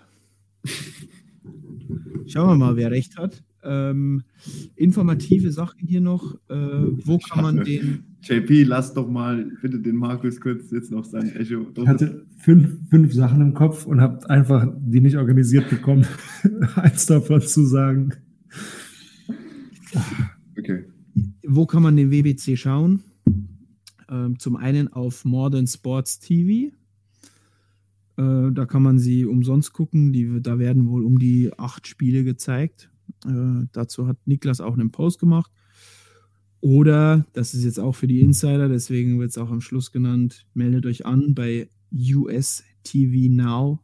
Schauen 2.26 2.50
wir 2.50 2.56
mal, 2.66 2.76
wer 2.76 2.92
recht 2.92 3.18
hat. 3.18 3.44
Ähm, 3.64 4.24
informative 4.76 5.52
Sache 5.52 5.78
hier 5.80 6.02
noch. 6.02 6.36
Äh, 6.50 6.56
wo 7.06 7.18
kann 7.18 7.44
man 7.44 7.64
den. 7.64 8.04
JP, 8.22 8.64
lass 8.64 8.94
doch 8.94 9.10
mal 9.10 9.52
bitte 9.62 9.80
den 9.80 9.96
Markus 9.96 10.40
kurz 10.40 10.72
jetzt 10.72 10.92
noch 10.92 11.06
sein 11.06 11.34
Echo. 11.36 11.68
Ich 11.76 11.88
hatte 11.88 12.26
fünf, 12.38 12.90
fünf 12.90 13.14
Sachen 13.14 13.42
im 13.42 13.54
Kopf 13.54 13.86
und 13.86 14.02
habe 14.02 14.30
einfach 14.30 14.68
die 14.80 15.02
nicht 15.02 15.18
organisiert 15.18 15.70
bekommen, 15.70 16.06
eins 16.76 17.06
davon 17.06 17.42
zu 17.42 17.66
sagen. 17.66 18.14
Wo 21.56 21.68
kann 21.68 21.84
man 21.84 21.96
den 21.96 22.10
WBC 22.10 22.58
schauen? 22.58 23.04
Ähm, 24.10 24.40
zum 24.40 24.56
einen 24.56 24.88
auf 24.92 25.24
Modern 25.24 25.68
Sports 25.68 26.18
TV. 26.18 26.74
Äh, 28.18 28.52
da 28.52 28.66
kann 28.66 28.82
man 28.82 28.98
sie 28.98 29.26
umsonst 29.26 29.72
gucken. 29.72 30.14
Die, 30.14 30.42
da 30.42 30.58
werden 30.58 30.88
wohl 30.88 31.04
um 31.06 31.20
die 31.20 31.52
acht 31.56 31.86
Spiele 31.86 32.24
gezeigt. 32.24 32.90
Äh, 33.28 33.68
dazu 33.72 34.08
hat 34.08 34.18
Niklas 34.26 34.62
auch 34.62 34.74
einen 34.74 34.90
Post 34.90 35.20
gemacht. 35.20 35.52
Oder, 36.60 37.28
das 37.34 37.54
ist 37.54 37.66
jetzt 37.66 37.80
auch 37.80 37.94
für 37.94 38.08
die 38.08 38.22
Insider, 38.22 38.68
deswegen 38.68 39.20
wird 39.20 39.30
es 39.30 39.38
auch 39.38 39.52
am 39.52 39.62
Schluss 39.62 39.92
genannt, 39.92 40.48
meldet 40.56 40.88
euch 40.88 41.06
an 41.06 41.36
bei 41.36 41.70
ustvnow.com, 41.92 43.82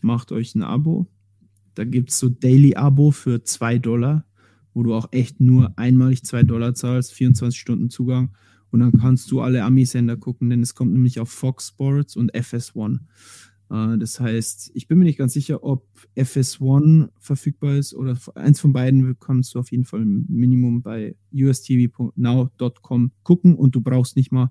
macht 0.00 0.32
euch 0.32 0.54
ein 0.54 0.62
Abo. 0.62 1.06
Da 1.74 1.84
gibt 1.84 2.10
es 2.10 2.18
so 2.18 2.28
Daily-Abo 2.28 3.12
für 3.12 3.44
2 3.44 3.78
Dollar, 3.78 4.26
wo 4.74 4.82
du 4.82 4.94
auch 4.94 5.08
echt 5.12 5.40
nur 5.40 5.76
einmalig 5.78 6.24
2 6.24 6.42
Dollar 6.44 6.74
zahlst, 6.74 7.12
24 7.12 7.58
Stunden 7.58 7.90
Zugang. 7.90 8.30
Und 8.70 8.80
dann 8.80 8.92
kannst 8.92 9.30
du 9.30 9.40
alle 9.40 9.64
Ami-Sender 9.64 10.16
gucken, 10.16 10.48
denn 10.48 10.62
es 10.62 10.74
kommt 10.74 10.92
nämlich 10.92 11.20
auf 11.20 11.30
Fox 11.30 11.68
Sports 11.68 12.16
und 12.16 12.34
FS1. 12.34 13.00
Äh, 13.70 13.98
Das 13.98 14.18
heißt, 14.18 14.70
ich 14.74 14.88
bin 14.88 14.98
mir 14.98 15.04
nicht 15.04 15.18
ganz 15.18 15.34
sicher, 15.34 15.62
ob 15.62 15.86
FS1 16.16 17.10
verfügbar 17.18 17.76
ist 17.76 17.94
oder 17.94 18.16
eins 18.34 18.60
von 18.60 18.72
beiden 18.72 19.18
kannst 19.18 19.54
du 19.54 19.58
auf 19.58 19.70
jeden 19.72 19.84
Fall 19.84 20.02
im 20.02 20.24
Minimum 20.28 20.82
bei 20.82 21.16
ustv.now.com 21.34 23.12
gucken 23.22 23.54
und 23.56 23.74
du 23.74 23.80
brauchst 23.80 24.16
nicht 24.16 24.32
mal 24.32 24.50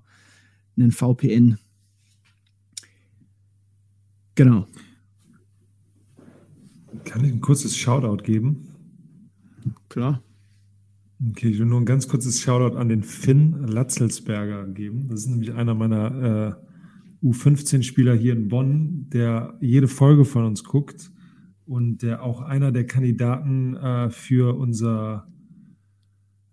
einen 0.76 0.92
VPN. 0.92 1.58
Genau. 4.34 4.66
Kann 7.04 7.24
ich 7.24 7.32
ein 7.32 7.40
kurzes 7.40 7.76
Shoutout 7.76 8.22
geben? 8.22 8.71
Klar. 9.88 10.22
Okay, 11.30 11.48
ich 11.48 11.58
will 11.58 11.66
nur 11.66 11.80
ein 11.80 11.86
ganz 11.86 12.08
kurzes 12.08 12.40
Shoutout 12.40 12.76
an 12.76 12.88
den 12.88 13.02
Finn 13.02 13.64
Latzelsberger 13.66 14.66
geben. 14.68 15.08
Das 15.08 15.20
ist 15.20 15.28
nämlich 15.28 15.52
einer 15.52 15.74
meiner 15.74 16.58
äh, 17.22 17.26
U15-Spieler 17.26 18.14
hier 18.14 18.32
in 18.32 18.48
Bonn, 18.48 19.06
der 19.10 19.56
jede 19.60 19.86
Folge 19.86 20.24
von 20.24 20.44
uns 20.44 20.64
guckt 20.64 21.12
und 21.64 22.02
der 22.02 22.22
auch 22.22 22.40
einer 22.40 22.72
der 22.72 22.86
Kandidaten 22.86 23.76
äh, 23.76 24.10
für 24.10 24.56
unser, 24.56 25.28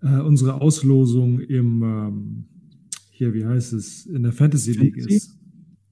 äh, 0.01 0.19
unsere 0.19 0.61
Auslosung 0.61 1.39
im, 1.39 1.81
ähm, 1.83 2.45
hier, 3.09 3.33
wie 3.33 3.45
heißt 3.45 3.73
es, 3.73 4.05
in 4.05 4.21
der 4.21 4.33
Fantasy 4.33 4.73
League 4.73 4.95
Fantasy? 4.95 5.15
ist. 5.15 5.39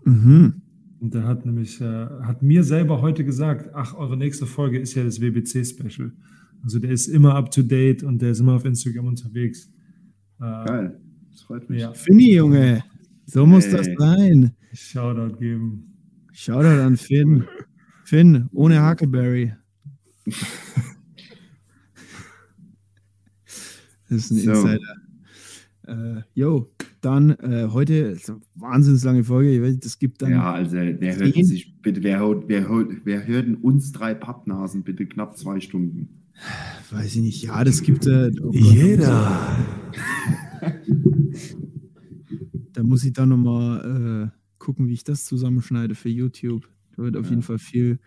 Mhm. 0.05 0.61
Und 0.99 1.13
der 1.13 1.23
hat 1.23 1.45
nämlich, 1.45 1.81
äh, 1.81 2.07
hat 2.21 2.41
mir 2.41 2.63
selber 2.63 3.01
heute 3.01 3.25
gesagt, 3.25 3.71
ach, 3.73 3.95
eure 3.95 4.17
nächste 4.17 4.45
Folge 4.45 4.79
ist 4.79 4.93
ja 4.95 5.03
das 5.03 5.19
WBC-Special. 5.19 6.11
Also 6.63 6.79
der 6.79 6.91
ist 6.91 7.07
immer 7.07 7.35
up 7.35 7.51
to 7.51 7.61
date 7.63 8.03
und 8.03 8.21
der 8.21 8.31
ist 8.31 8.39
immer 8.39 8.53
auf 8.55 8.65
Instagram 8.65 9.05
unterwegs. 9.07 9.69
Äh, 10.39 10.65
Geil. 10.65 11.01
Das 11.31 11.41
freut 11.43 11.69
mich. 11.69 11.81
Ja, 11.81 11.93
Finny, 11.93 12.35
Junge. 12.35 12.83
So 13.25 13.45
muss 13.45 13.65
Hey. 13.65 13.71
das 13.77 13.87
sein. 13.97 14.51
Shoutout 14.73 15.37
geben. 15.37 15.93
Shoutout 16.33 16.81
an 16.81 16.97
Finn. 16.97 17.45
Finn, 18.05 18.47
ohne 18.53 18.87
Huckleberry. 18.87 19.53
Das 24.09 24.17
ist 24.17 24.31
ein 24.31 24.37
So. 24.37 24.51
Insider. 24.51 24.95
Äh, 25.87 26.21
jo, 26.33 26.69
dann 26.99 27.29
äh, 27.39 27.67
heute 27.71 27.93
ist 27.93 28.29
eine 28.29 28.41
wahnsinnig 28.55 29.03
lange 29.03 29.23
Folge. 29.23 29.51
Ich 29.55 29.61
weiß, 29.61 29.79
das 29.79 29.99
gibt 29.99 30.21
dann 30.21 30.31
Ja, 30.31 30.51
also 30.53 30.75
wer 30.75 31.15
hört 31.15 31.33
sich 31.45 31.81
bitte, 31.81 32.03
wer 32.03 32.19
hört, 32.19 32.49
wer 32.49 32.67
hört, 32.67 32.91
wer 33.05 33.25
hört 33.25 33.47
denn 33.47 33.55
uns 33.55 33.93
drei 33.93 34.13
Pappnasen 34.13 34.83
bitte 34.83 35.05
knapp 35.05 35.37
zwei 35.37 35.61
Stunden? 35.61 36.26
Weiß 36.91 37.15
ich 37.15 37.21
nicht, 37.21 37.43
ja, 37.43 37.63
das 37.63 37.81
gibt 37.81 38.05
äh, 38.07 38.31
oh 38.41 38.51
Jeder. 38.51 39.57
Da 42.73 42.83
muss 42.83 43.03
ich 43.03 43.13
dann 43.13 43.29
nochmal 43.29 44.31
äh, 44.33 44.37
gucken, 44.59 44.87
wie 44.87 44.93
ich 44.93 45.03
das 45.03 45.25
zusammenschneide 45.25 45.95
für 45.95 46.09
YouTube. 46.09 46.67
Da 46.95 47.03
wird 47.03 47.17
auf 47.17 47.25
Ja. 47.25 47.31
jeden 47.31 47.41
Fall 47.41 47.57
viel 47.59 47.99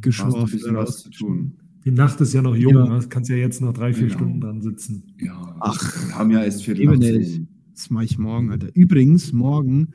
geschworfen. 0.00 0.50
bisschen 0.50 0.76
was 0.76 1.02
zu 1.02 1.10
tun. 1.10 1.52
Die 1.84 1.90
Nacht 1.90 2.20
ist 2.20 2.34
ja 2.34 2.42
noch 2.42 2.54
jung, 2.56 2.74
Ja. 2.74 2.98
ne? 2.98 3.06
kannst 3.08 3.30
ja 3.30 3.36
jetzt 3.36 3.60
noch 3.62 3.72
drei, 3.72 3.94
vier 3.94 4.08
Genau. 4.08 4.18
Stunden 4.18 4.40
dran 4.40 4.60
sitzen. 4.60 5.14
Ja. 5.18 5.56
Ach, 5.60 6.06
wir 6.08 6.14
haben 6.14 6.30
ja 6.30 6.44
erst 6.44 6.62
Viertel 6.64 6.82
eben 6.82 6.92
nach 6.92 6.98
nicht. 7.00 7.32
zehn. 7.32 7.48
Das 7.74 7.88
mache 7.90 8.04
ich 8.04 8.18
morgen, 8.18 8.50
Alter. 8.50 8.68
Übrigens, 8.74 9.32
morgen, 9.32 9.94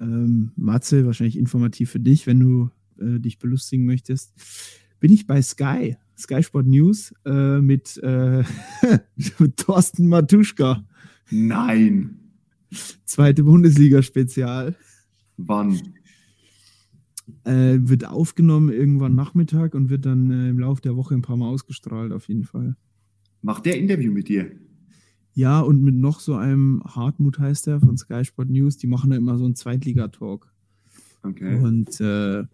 ähm, 0.00 0.52
Matze, 0.54 1.04
wahrscheinlich 1.06 1.36
informativ 1.36 1.90
für 1.90 1.98
dich, 2.00 2.28
wenn 2.28 2.38
du 2.38 2.70
äh, 3.00 3.18
dich 3.18 3.38
belustigen 3.38 3.84
möchtest, 3.86 4.32
bin 5.00 5.10
ich 5.12 5.26
bei 5.26 5.42
Sky, 5.42 5.96
Sky 6.16 6.42
Sport 6.42 6.66
News, 6.66 7.14
äh, 7.24 7.60
mit, 7.60 7.98
äh, 8.02 8.42
mit 9.38 9.56
Thorsten 9.56 10.08
Matuschka. 10.08 10.84
Nein. 11.30 12.18
Zweite 13.04 13.44
Bundesliga-Spezial. 13.44 14.74
Wann? 15.36 15.80
Äh, 17.44 17.78
wird 17.80 18.06
aufgenommen 18.06 18.70
irgendwann 18.70 19.14
Nachmittag 19.14 19.74
und 19.74 19.90
wird 19.90 20.06
dann 20.06 20.30
äh, 20.30 20.48
im 20.48 20.58
Laufe 20.58 20.82
der 20.82 20.96
Woche 20.96 21.14
ein 21.14 21.22
paar 21.22 21.36
Mal 21.36 21.48
ausgestrahlt, 21.48 22.12
auf 22.12 22.28
jeden 22.28 22.44
Fall. 22.44 22.76
Macht 23.42 23.66
der 23.66 23.78
Interview 23.78 24.12
mit 24.12 24.28
dir? 24.28 24.50
Ja, 25.34 25.60
und 25.60 25.82
mit 25.82 25.94
noch 25.94 26.20
so 26.20 26.34
einem 26.34 26.82
Hartmut 26.84 27.38
heißt 27.38 27.66
der 27.66 27.80
von 27.80 27.98
Sky 27.98 28.24
Sport 28.24 28.48
News, 28.48 28.78
die 28.78 28.86
machen 28.86 29.10
da 29.10 29.16
immer 29.16 29.36
so 29.36 29.44
einen 29.44 29.54
Zweitliga-Talk. 29.54 30.50
Okay. 31.22 31.56
Und 31.56 32.00
äh, 32.00 32.44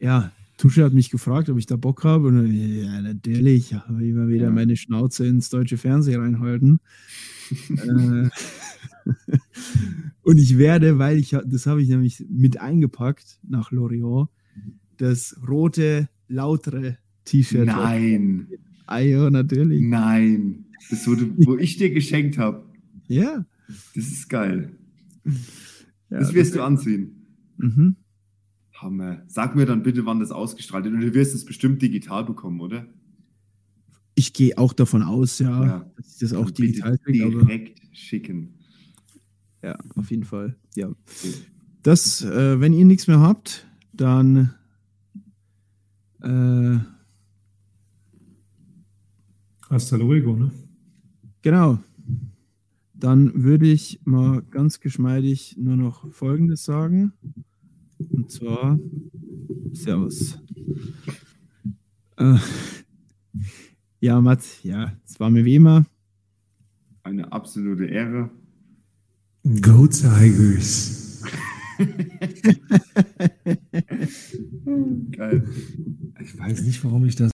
ja, 0.00 0.32
Tusche 0.60 0.84
hat 0.84 0.92
mich 0.92 1.08
gefragt, 1.10 1.48
ob 1.48 1.58
ich 1.58 1.64
da 1.64 1.76
Bock 1.76 2.04
habe. 2.04 2.28
Und 2.28 2.36
dann, 2.36 2.52
ja, 2.52 3.00
natürlich, 3.00 3.72
habe 3.72 4.04
ich 4.06 4.12
mal 4.12 4.28
wieder 4.28 4.44
Ja. 4.44 4.50
meine 4.50 4.76
Schnauze 4.76 5.26
ins 5.26 5.48
deutsche 5.48 5.78
Fernsehen 5.78 6.20
reinhalten. 6.20 6.80
äh, 7.50 8.28
und 10.22 10.38
ich 10.38 10.58
werde, 10.58 10.98
weil 10.98 11.18
ich, 11.18 11.30
das 11.46 11.66
habe 11.66 11.82
ich 11.82 11.88
nämlich 11.88 12.24
mit 12.28 12.60
eingepackt 12.60 13.38
nach 13.48 13.70
Lorient, 13.72 14.28
das 14.98 15.34
rote, 15.48 16.08
lautere 16.28 16.98
T-Shirt. 17.24 17.66
Nein. 17.66 18.48
Ah, 18.86 18.98
ja, 18.98 19.30
natürlich. 19.30 19.80
Nein. 19.82 20.66
Das 20.90 21.06
wurde, 21.06 21.30
wo 21.38 21.56
ich 21.56 21.76
dir 21.78 21.90
geschenkt 21.90 22.36
habe. 22.38 22.64
Ja. 23.08 23.46
Das 23.94 24.06
ist 24.08 24.28
geil. 24.28 24.72
ja 25.24 26.18
Das 26.18 26.34
wirst 26.34 26.54
du 26.54 26.62
anziehen. 26.62 27.12
Mhm. 27.56 27.96
Hammer. 28.82 29.22
Sag 29.28 29.54
mir 29.56 29.66
dann 29.66 29.82
bitte, 29.82 30.06
wann 30.06 30.20
das 30.20 30.30
ausgestrahlt 30.30 30.84
wird. 30.84 30.94
Und 30.94 31.00
du 31.00 31.14
wirst 31.14 31.34
es 31.34 31.44
bestimmt 31.44 31.80
digital 31.82 32.24
bekommen, 32.24 32.60
oder? 32.60 32.86
Ich 34.14 34.32
gehe 34.32 34.56
auch 34.58 34.72
davon 34.72 35.02
aus, 35.02 35.38
ja, 35.38 35.64
Ja. 35.64 35.90
dass 35.96 36.12
ich 36.14 36.18
das 36.18 36.32
auch 36.32 36.44
Dann 36.46 36.54
bitte 36.54 36.62
digital 36.66 36.98
kriege, 36.98 37.24
aber 37.26 37.42
direkt 37.44 37.96
schicken. 37.96 38.54
ja, 39.62 39.78
auf 39.96 40.10
jeden 40.10 40.24
Fall. 40.24 40.56
Ja. 40.74 40.90
Das, 41.82 42.22
äh, 42.22 42.60
wenn 42.60 42.72
ihr 42.72 42.84
nichts 42.84 43.06
mehr 43.06 43.20
habt, 43.20 43.66
dann 43.92 44.54
äh, 46.22 46.78
Hasta 49.68 49.96
luego, 49.96 50.36
ne? 50.36 50.50
genau. 51.42 51.78
Dann 52.94 53.44
würde 53.44 53.66
ich 53.66 54.00
mal 54.04 54.42
ganz 54.42 54.80
geschmeidig 54.80 55.56
nur 55.58 55.76
noch 55.76 56.10
Folgendes 56.12 56.64
sagen. 56.64 57.12
Und 58.12 58.30
zwar 58.30 58.78
Servus. 59.72 60.38
Äh, 62.16 62.38
ja, 64.00 64.20
Mats, 64.20 64.62
ja, 64.62 64.92
es 65.06 65.20
war 65.20 65.30
mir 65.30 65.44
wie 65.44 65.56
immer. 65.56 65.84
Eine 67.02 67.32
absolute 67.32 67.86
Ehre. 67.86 68.30
Go 69.60 69.86
Tigers. 69.86 71.22
Geil. 75.12 75.48
Ich 76.20 76.38
weiß 76.38 76.62
nicht, 76.62 76.84
warum 76.84 77.04
ich 77.04 77.16
das 77.16 77.28